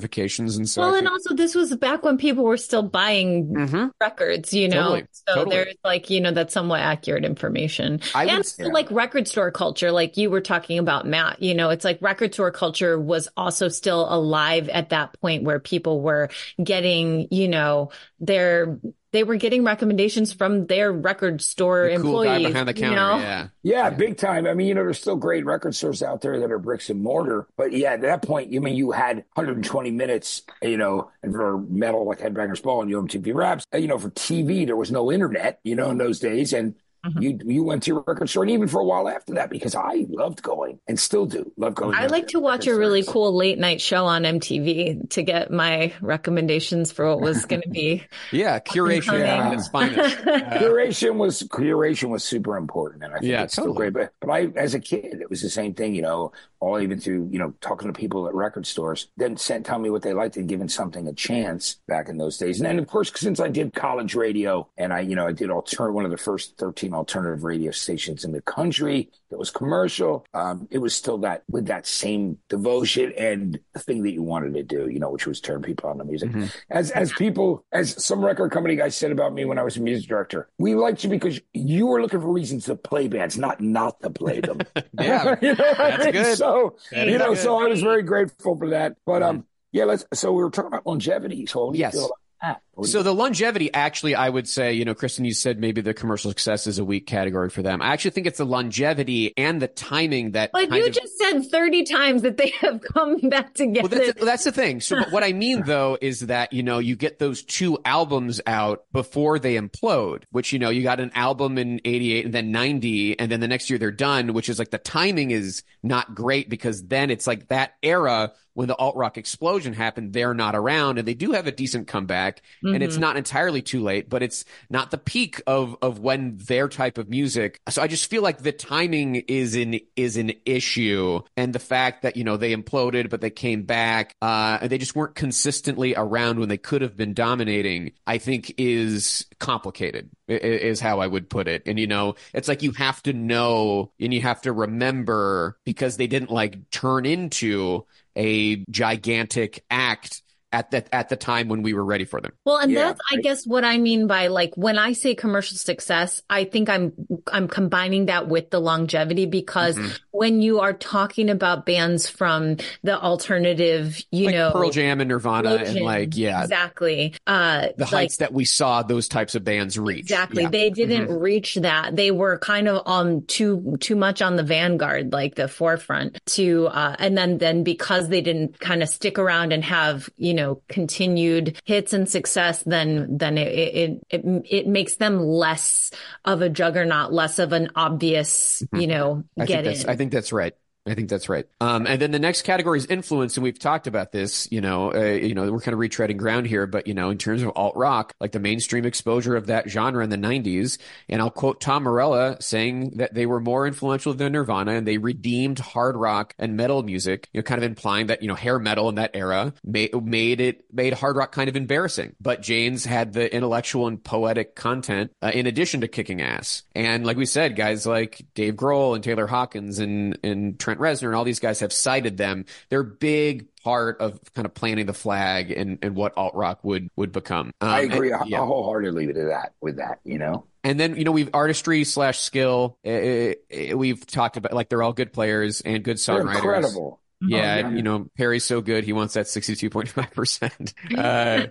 And 0.57 0.67
so 0.69 0.81
well, 0.81 0.95
and 0.95 1.07
also 1.07 1.33
this 1.35 1.55
was 1.55 1.75
back 1.75 2.03
when 2.03 2.17
people 2.17 2.43
were 2.43 2.57
still 2.57 2.83
buying 2.83 3.53
Mhm. 3.53 3.91
records, 4.01 4.53
you 4.53 4.67
know. 4.67 4.81
Totally, 4.83 5.05
so 5.11 5.35
totally. 5.35 5.55
there's 5.55 5.75
like, 5.83 6.09
you 6.09 6.21
know, 6.21 6.31
that's 6.31 6.53
somewhat 6.53 6.79
accurate 6.81 7.25
information. 7.25 7.99
I 8.15 8.25
would 8.25 8.33
and 8.33 8.45
say- 8.45 8.63
so, 8.63 8.69
like 8.69 8.89
record 8.91 9.27
store 9.27 9.51
culture, 9.51 9.91
like 9.91 10.17
you 10.17 10.29
were 10.29 10.41
talking 10.41 10.79
about, 10.79 11.05
Matt, 11.05 11.41
you 11.41 11.53
know, 11.53 11.69
it's 11.69 11.85
like 11.85 12.01
record 12.01 12.33
store 12.33 12.51
culture 12.51 12.99
was 12.99 13.27
also 13.37 13.67
still 13.69 14.11
alive 14.13 14.69
at 14.69 14.89
that 14.89 15.19
point 15.21 15.43
where 15.43 15.59
people 15.59 16.01
were 16.01 16.29
getting, 16.63 17.27
you 17.31 17.47
know, 17.47 17.91
their 18.19 18.77
they 19.11 19.23
were 19.23 19.35
getting 19.37 19.63
recommendations 19.63 20.31
from 20.33 20.67
their 20.67 20.91
record 20.91 21.41
store 21.41 21.89
The 21.89 21.97
cool 22.01 22.23
guy 22.23 22.35
employees. 22.37 22.47
behind 22.53 22.67
the 22.69 22.75
you 22.79 22.95
know? 22.95 23.17
Yeah. 23.17 23.47
Yeah, 23.63 23.89
big 23.89 24.17
time. 24.17 24.45
I 24.45 24.53
mean, 24.53 24.67
you 24.67 24.73
know, 24.75 24.83
there's 24.83 24.99
still 24.99 25.15
great 25.15 25.45
record 25.45 25.75
stores 25.75 26.03
out 26.03 26.21
there 26.21 26.39
that 26.39 26.51
are 26.51 26.59
bricks 26.59 26.89
and 26.89 27.01
mortar. 27.01 27.47
But 27.57 27.73
yeah, 27.73 27.93
at 27.93 28.01
that 28.01 28.21
point, 28.21 28.51
you 28.51 28.61
mean 28.61 28.75
you 28.75 28.91
had 28.91 29.25
120 29.33 29.91
minutes, 29.91 30.43
you 30.61 30.77
know, 30.77 31.09
and 31.23 31.33
for 31.33 31.57
metal 31.59 32.05
like 32.05 32.19
Headbangers 32.19 32.61
Ball 32.61 32.81
and 32.81 32.91
Yo! 32.91 33.01
MTV 33.01 33.33
Raps, 33.33 33.65
you 33.73 33.87
know, 33.87 33.97
for 33.97 34.09
TV, 34.11 34.65
there 34.65 34.75
was 34.75 34.91
no 34.91 35.11
internet, 35.11 35.59
you 35.63 35.75
know, 35.75 35.89
in 35.89 35.97
those 35.97 36.19
days. 36.19 36.53
And 36.53 36.75
Mhm. 37.05 37.21
you 37.21 37.39
you 37.45 37.63
went 37.63 37.83
to 37.83 37.91
your 37.91 38.03
record 38.05 38.29
store, 38.29 38.43
and 38.43 38.51
even 38.51 38.67
for 38.67 38.81
a 38.81 38.83
while 38.85 39.07
after 39.07 39.33
that, 39.35 39.49
because 39.49 39.73
I 39.75 40.05
loved 40.09 40.41
going 40.41 40.79
and 40.87 40.99
still 40.99 41.25
do 41.25 41.49
love 41.57 41.73
going. 41.75 41.95
I 41.95 42.07
like 42.07 42.27
to 42.29 42.39
watch 42.39 42.67
a 42.67 42.75
really 42.75 43.01
stores. 43.03 43.13
cool 43.13 43.35
late 43.35 43.57
night 43.57 43.79
show 43.79 44.05
on 44.05 44.23
MTV 44.25 45.09
to 45.11 45.23
get 45.23 45.49
my 45.51 45.93
recommendations 46.01 46.91
for 46.91 47.07
what 47.07 47.21
was 47.21 47.45
going 47.45 47.61
to 47.61 47.69
be. 47.69 48.03
Yeah. 48.31 48.59
Curation 48.59 49.19
Yeah. 49.19 49.47
at 49.47 49.53
its 49.53 49.67
finest. 49.69 50.17
Uh, 50.19 50.39
curation 50.59 51.15
was 51.15 51.41
curation 51.43 52.09
was 52.09 52.23
super 52.23 52.57
important, 52.57 53.03
and 53.03 53.13
I 53.13 53.19
think 53.19 53.31
Yeah, 53.31 53.43
it's 53.43 53.53
still 53.53 53.73
great. 53.73 53.93
But 53.93 54.11
but 54.19 54.29
I, 54.29 54.47
as 54.55 54.73
a 54.73 54.79
kid, 54.79 55.19
it 55.21 55.29
was 55.29 55.41
the 55.41 55.49
same 55.49 55.73
thing. 55.73 55.95
You 55.95 56.01
know, 56.01 56.31
all 56.59 56.79
even 56.79 56.99
through 56.99 57.29
you 57.31 57.39
know 57.39 57.53
talking 57.61 57.87
to 57.87 57.97
people 57.97 58.27
at 58.27 58.33
record 58.35 58.65
stores, 58.67 59.07
then 59.17 59.37
sent 59.37 59.65
tell 59.65 59.79
me 59.79 59.89
what 59.89 60.01
they 60.01 60.13
liked 60.13 60.35
and 60.37 60.47
giving 60.49 60.67
something 60.69 61.07
a 61.07 61.13
chance 61.13 61.77
back 61.87 62.09
in 62.09 62.17
those 62.17 62.37
days. 62.37 62.59
And 62.59 62.65
then 62.69 62.77
of 62.77 62.87
course, 62.87 63.11
since 63.15 63.39
I 63.39 63.47
did 63.47 63.73
college 63.73 64.15
radio, 64.15 64.67
and 64.77 64.91
I 64.93 64.99
you 64.99 65.15
know 65.15 65.25
I 65.27 65.31
did 65.31 65.49
alter 65.49 65.91
one 65.91 66.03
of 66.05 66.11
the 66.11 66.17
first 66.17 66.57
thirteen 66.57 66.88
alternative 66.93 67.43
radio 67.43 67.71
stations 67.71 68.23
in 68.25 68.31
the 68.31 68.41
country 68.41 69.09
that 69.29 69.37
was 69.37 69.49
commercial. 69.51 70.25
Um, 70.33 70.67
it 70.71 70.79
was 70.79 70.95
still 70.95 71.17
that 71.19 71.43
with 71.49 71.67
that 71.67 71.85
same 71.87 72.37
devotion 72.49 73.13
and 73.17 73.59
the 73.73 73.79
thing 73.79 74.03
that 74.03 74.11
you 74.11 74.23
wanted 74.23 74.53
to 74.55 74.63
do, 74.63 74.89
you 74.89 74.99
know, 74.99 75.09
which 75.11 75.27
was 75.27 75.39
turn 75.41 75.61
people 75.61 75.89
on 75.89 75.97
to 75.99 76.03
music 76.05 76.31
Mhm. 76.31 76.53
as 76.69 76.91
as 76.91 77.11
people 77.13 77.65
as 77.71 78.03
some 78.03 78.23
record 78.23 78.51
company 78.51 78.75
guy 78.75 78.89
said 78.89 79.11
about 79.11 79.33
me 79.33 79.45
when 79.45 79.57
I 79.59 79.63
was 79.63 79.77
a 79.77 79.81
music 79.81 80.09
director, 80.09 80.49
we 80.57 80.75
liked 80.75 81.03
you 81.03 81.09
because 81.09 81.39
you 81.53 81.87
were 81.87 82.01
looking 82.01 82.21
for 82.21 82.31
reasons 82.31 82.65
to 82.65 82.75
play 82.75 83.07
bands, 83.07 83.37
not 83.37 83.61
not 83.61 84.01
to 84.01 84.09
play 84.09 84.39
them. 84.41 84.59
Yeah. 84.99 85.35
you 85.41 85.55
know, 85.55 85.65
I 85.77 85.97
That's 85.97 86.11
good. 86.11 86.37
So 86.37 86.75
That 86.91 87.07
you 87.07 87.17
know, 87.17 87.29
good. 87.33 87.37
so 87.43 87.57
I 87.57 87.67
was 87.67 87.81
very 87.81 88.03
grateful 88.03 88.57
for 88.57 88.69
that. 88.69 88.97
But 89.05 89.23
um, 89.23 89.45
yeah, 89.71 89.85
let's. 89.85 90.05
So 90.13 90.31
we 90.33 90.43
were 90.43 90.49
talking 90.49 90.67
about 90.69 90.85
longevity. 90.87 91.45
So 91.45 91.73
Yes. 91.73 91.93
feel 91.93 92.05
about 92.05 92.17
that? 92.41 92.61
What 92.79 92.85
do 92.85 92.91
So 92.91 93.03
the 93.03 93.13
longevity, 93.13 93.73
actually, 93.73 94.15
I 94.15 94.29
would 94.29 94.47
say, 94.47 94.73
you 94.73 94.85
know, 94.85 94.95
Kristen, 94.95 95.25
you 95.25 95.33
said 95.33 95.59
maybe 95.59 95.81
the 95.81 95.93
commercial 95.93 96.31
success 96.31 96.65
is 96.65 96.79
a 96.79 96.85
weak 96.85 97.07
category 97.07 97.49
for 97.49 97.61
them. 97.61 97.81
I 97.81 97.87
actually 97.87 98.11
think 98.11 98.27
it's 98.27 98.37
the 98.37 98.45
longevity 98.45 99.33
and 99.37 99.61
the 99.61 99.67
timing 99.67 100.31
that. 100.31 100.51
But 100.53 100.71
you 100.71 100.85
of- 100.85 100.93
just 100.93 101.17
said 101.17 101.41
30 101.45 101.83
times 101.83 102.21
that 102.21 102.37
they 102.37 102.49
have 102.61 102.81
come 102.81 103.17
back 103.17 103.53
together. 103.53 103.89
Well, 103.89 103.99
that's, 103.99 104.23
that's 104.23 104.43
the 104.45 104.51
thing. 104.53 104.79
So, 104.79 104.95
but 104.97 105.11
what 105.11 105.23
I 105.23 105.33
mean 105.33 105.63
though 105.65 105.97
is 105.99 106.21
that, 106.21 106.53
you 106.53 106.63
know, 106.63 106.79
you 106.79 106.95
get 106.95 107.19
those 107.19 107.43
two 107.43 107.77
albums 107.83 108.39
out 108.47 108.85
before 108.93 109.39
they 109.39 109.55
implode, 109.55 110.23
which, 110.31 110.53
you 110.53 110.59
know, 110.59 110.69
you 110.69 110.81
got 110.81 111.01
an 111.01 111.11
album 111.15 111.57
in 111.57 111.81
88 111.83 112.25
and 112.25 112.33
then 112.33 112.51
90, 112.51 113.19
and 113.19 113.29
then 113.29 113.41
the 113.41 113.47
next 113.47 113.69
year 113.69 113.77
they're 113.77 113.91
done, 113.91 114.33
which 114.33 114.47
is 114.47 114.57
like 114.57 114.71
the 114.71 114.77
timing 114.77 115.31
is 115.31 115.63
not 115.83 116.15
great 116.15 116.49
because 116.49 116.85
then 116.87 117.09
it's 117.09 117.27
like 117.27 117.49
that 117.49 117.73
era 117.83 118.31
when 118.53 118.67
the 118.67 118.75
alt 118.75 118.97
rock 118.97 119.17
explosion 119.17 119.73
happened, 119.73 120.11
they're 120.11 120.33
not 120.33 120.53
around 120.53 120.97
and 120.97 121.07
they 121.07 121.13
do 121.13 121.31
have 121.31 121.47
a 121.47 121.51
decent 121.51 121.87
comeback 121.87 122.41
and 122.73 122.83
it's 122.83 122.97
not 122.97 123.17
entirely 123.17 123.61
too 123.61 123.81
late, 123.81 124.09
but 124.09 124.23
it's 124.23 124.45
not 124.69 124.91
the 124.91 124.97
peak 124.97 125.41
of, 125.47 125.75
of 125.81 125.99
when 125.99 126.37
their 126.37 126.67
type 126.67 126.97
of 126.97 127.09
music. 127.09 127.59
So 127.69 127.81
I 127.81 127.87
just 127.87 128.09
feel 128.09 128.21
like 128.21 128.39
the 128.39 128.51
timing 128.51 129.15
is 129.15 129.55
an, 129.55 129.79
is 129.95 130.17
an 130.17 130.31
issue 130.45 131.21
and 131.37 131.53
the 131.53 131.59
fact 131.59 132.03
that, 132.03 132.17
you 132.17 132.23
know, 132.23 132.37
they 132.37 132.55
imploded, 132.55 133.09
but 133.09 133.21
they 133.21 133.29
came 133.29 133.63
back, 133.63 134.13
uh, 134.21 134.59
and 134.61 134.69
they 134.69 134.77
just 134.77 134.95
weren't 134.95 135.15
consistently 135.15 135.93
around 135.95 136.39
when 136.39 136.49
they 136.49 136.57
could 136.57 136.81
have 136.81 136.97
been 136.97 137.13
dominating, 137.13 137.91
I 138.05 138.17
think 138.17 138.53
is 138.57 139.25
complicated 139.39 140.09
is 140.27 140.79
how 140.79 140.99
I 140.99 141.07
would 141.07 141.29
put 141.29 141.47
it. 141.47 141.63
And, 141.65 141.79
you 141.79 141.87
know, 141.87 142.15
it's 142.33 142.47
like 142.47 142.61
you 142.61 142.71
have 142.73 143.01
to 143.03 143.13
know 143.13 143.91
and 143.99 144.13
you 144.13 144.21
have 144.21 144.41
to 144.43 144.53
remember 144.53 145.57
because 145.65 145.97
they 145.97 146.07
didn't 146.07 146.31
like 146.31 146.69
turn 146.69 147.05
into 147.05 147.85
a 148.15 148.63
gigantic 148.69 149.63
act 149.69 150.21
at 150.51 150.71
that 150.71 150.87
at 150.91 151.09
the 151.09 151.15
time 151.15 151.47
when 151.47 151.61
we 151.61 151.73
were 151.73 151.85
ready 151.85 152.05
for 152.05 152.19
them. 152.21 152.31
Well, 152.45 152.57
and 152.57 152.71
Yeah, 152.71 152.85
that's, 152.87 152.99
I 153.11 153.17
I- 153.17 153.21
guess, 153.21 153.45
what 153.45 153.63
I 153.63 153.77
mean 153.77 154.07
by 154.07 154.27
like 154.27 154.55
when 154.55 154.77
I 154.77 154.93
say 154.93 155.13
commercial 155.15 155.57
success, 155.57 156.21
I 156.29 156.45
think 156.45 156.69
I'm 156.69 156.93
I'm 157.31 157.47
combining 157.47 158.07
that 158.07 158.27
with 158.27 158.49
the 158.49 158.59
longevity 158.59 159.25
because 159.25 159.77
Mm-hmm. 159.77 159.91
when 160.11 160.41
you 160.41 160.59
are 160.61 160.73
talking 160.73 161.29
about 161.29 161.65
bands 161.65 162.09
from 162.09 162.57
the 162.83 162.99
alternative, 162.99 164.01
you 164.11 164.25
like 164.27 164.35
know, 164.35 164.51
Pearl 164.51 164.71
Jam 164.71 165.01
and 165.01 165.09
Nirvana 165.09 165.55
and 165.55 165.79
like 165.81 166.17
yeah, 166.17 166.41
exactly, 166.43 167.13
uh, 167.27 167.67
the 167.77 167.83
like, 167.83 167.89
heights 167.89 168.17
that 168.17 168.33
we 168.33 168.45
saw 168.45 168.81
those 168.81 169.07
types 169.07 169.35
of 169.35 169.43
bands 169.43 169.77
reach. 169.77 169.99
Exactly. 169.99 170.43
Yeah. 170.43 170.49
They 170.49 170.69
didn't 170.71 171.11
reach 171.19 171.55
that. 171.55 171.95
They 171.95 172.11
were 172.11 172.39
kind 172.39 172.67
of 172.67 172.81
um 172.87 173.21
too 173.27 173.77
too 173.79 173.95
much 173.95 174.21
on 174.21 174.35
the 174.35 174.43
vanguard, 174.43 175.13
like 175.13 175.35
the 175.35 175.47
forefront 175.47 176.19
to 176.27 176.67
uh 176.67 176.95
and 176.97 177.17
then 177.17 177.37
then 177.37 177.63
because 177.63 178.09
they 178.09 178.21
didn't 178.21 178.59
kind 178.59 178.81
of 178.81 178.89
stick 178.89 179.19
around 179.19 179.53
and 179.53 179.63
have, 179.63 180.09
you 180.17 180.33
know, 180.33 180.38
continued 180.67 181.59
hits 181.65 181.93
and 181.93 182.09
success, 182.09 182.63
then 182.63 183.17
then 183.17 183.37
it 183.37 183.47
it 183.47 184.01
it, 184.09 184.43
it 184.45 184.67
makes 184.67 184.95
them 184.95 185.19
less 185.19 185.91
of 186.25 186.41
a 186.41 186.49
juggernaut, 186.49 187.13
less 187.13 187.39
of 187.39 187.53
an 187.53 187.69
obvious, 187.75 188.61
mm-hmm. 188.63 188.81
you 188.81 188.87
know, 188.87 189.23
I 189.37 189.45
get 189.45 189.65
think. 189.65 189.87
I 189.87 189.95
think 189.95 190.11
that's 190.11 190.31
right. 190.31 190.53
I 190.87 190.95
think 190.95 191.09
that's 191.09 191.29
right. 191.29 191.45
Um, 191.61 191.85
and 191.85 192.01
then 192.01 192.11
the 192.11 192.19
next 192.19 192.43
category 192.43 192.77
is 192.77 192.85
influence, 192.85 193.37
and 193.37 193.43
we've 193.43 193.59
talked 193.59 193.85
about 193.85 194.11
this. 194.11 194.47
You 194.51 194.61
know, 194.61 194.93
uh, 194.93 194.99
you 194.99 195.35
know, 195.35 195.51
we're 195.51 195.59
kind 195.59 195.73
of 195.73 195.79
retreading 195.79 196.17
ground 196.17 196.47
here, 196.47 196.65
but 196.65 196.87
you 196.87 196.93
know, 196.93 197.09
in 197.09 197.17
terms 197.17 197.43
of 197.43 197.51
alt 197.55 197.75
rock, 197.75 198.13
like 198.19 198.31
the 198.31 198.39
mainstream 198.39 198.85
exposure 198.85 199.35
of 199.35 199.47
that 199.47 199.69
genre 199.69 200.03
in 200.03 200.09
the 200.09 200.17
'90s, 200.17 200.77
and 201.07 201.21
I'll 201.21 201.29
quote 201.29 201.61
Tom 201.61 201.83
Morello 201.83 202.37
saying 202.39 202.91
that 202.97 203.13
they 203.13 203.25
were 203.25 203.39
more 203.39 203.67
influential 203.67 204.13
than 204.13 204.31
Nirvana, 204.31 204.73
and 204.73 204.87
they 204.87 204.97
redeemed 204.97 205.59
hard 205.59 205.95
rock 205.95 206.33
and 206.39 206.55
metal 206.55 206.81
music. 206.81 207.29
You 207.33 207.39
know, 207.39 207.43
kind 207.43 207.59
of 207.59 207.69
implying 207.69 208.07
that 208.07 208.21
you 208.21 208.27
know 208.27 208.35
hair 208.35 208.57
metal 208.57 208.89
in 208.89 208.95
that 208.95 209.11
era 209.13 209.53
made 209.63 209.93
made 210.03 210.41
it 210.41 210.65
made 210.73 210.93
hard 210.93 211.17
rock 211.17 211.31
kind 211.31 211.49
of 211.49 211.55
embarrassing. 211.55 212.15
But 212.21 212.41
Jane's 212.41 212.85
had 212.85 213.13
the 213.13 213.33
intellectual 213.33 213.87
and 213.87 214.03
poetic 214.03 214.55
content 214.55 215.11
uh, 215.21 215.31
in 215.33 215.45
addition 215.45 215.81
to 215.81 215.87
kicking 215.87 216.21
ass. 216.21 216.63
And 216.73 217.05
like 217.05 217.17
we 217.17 217.25
said, 217.25 217.55
guys 217.55 217.85
like 217.85 218.25
Dave 218.33 218.55
Grohl 218.55 218.95
and 218.95 219.03
Taylor 219.03 219.27
Hawkins 219.27 219.79
and 219.79 220.17
and 220.23 220.57
Trent 220.77 220.79
Reznor 220.79 221.07
and 221.07 221.15
all 221.15 221.23
these 221.23 221.39
guys 221.39 221.59
have 221.61 221.73
cited 221.73 222.17
them. 222.17 222.45
They're 222.69 222.81
a 222.81 222.83
big 222.83 223.47
part 223.63 223.99
of 223.99 224.19
kind 224.35 224.45
of 224.45 224.53
planting 224.53 224.85
the 224.85 224.93
flag 224.93 225.51
and, 225.51 225.79
and 225.81 225.95
what 225.95 226.13
alt 226.17 226.35
rock 226.35 226.63
would 226.63 226.89
would 226.95 227.11
become. 227.11 227.51
Um, 227.61 227.69
I 227.69 227.81
agree 227.81 228.11
and- 228.11 228.29
yeah. 228.29 228.39
wholeheartedly 228.45 229.07
with 229.07 229.15
that. 229.15 229.53
With 229.61 229.77
that, 229.77 229.99
you 230.03 230.17
know. 230.19 230.45
And 230.63 230.77
then 230.79 230.97
you 230.97 231.05
know 231.05 231.11
we've 231.13 231.29
artistry 231.33 231.83
slash 231.85 232.19
skill. 232.19 232.77
Uh, 232.85 232.89
uh, 232.89 233.77
we've 233.77 234.05
talked 234.05 234.35
about 234.37 234.53
like 234.53 234.67
they're 234.69 234.83
all 234.83 234.91
good 234.93 235.13
players 235.13 235.61
and 235.61 235.83
good 235.83 235.97
They're 235.97 236.23
songwriters. 236.23 236.35
incredible. 236.35 236.98
Yeah, 237.21 237.63
Oh, 237.65 237.69
yeah. 237.69 237.75
you 237.75 237.81
know 237.83 238.07
Perry's 238.17 238.45
so 238.45 238.61
good 238.61 238.83
he 238.85 238.93
wants 238.93 239.13
that 239.15 239.27
sixty 239.27 239.55
two 239.55 239.69
point 239.69 239.89
five 239.89 240.11
percent. 240.11 240.73
Uh, 240.97 241.47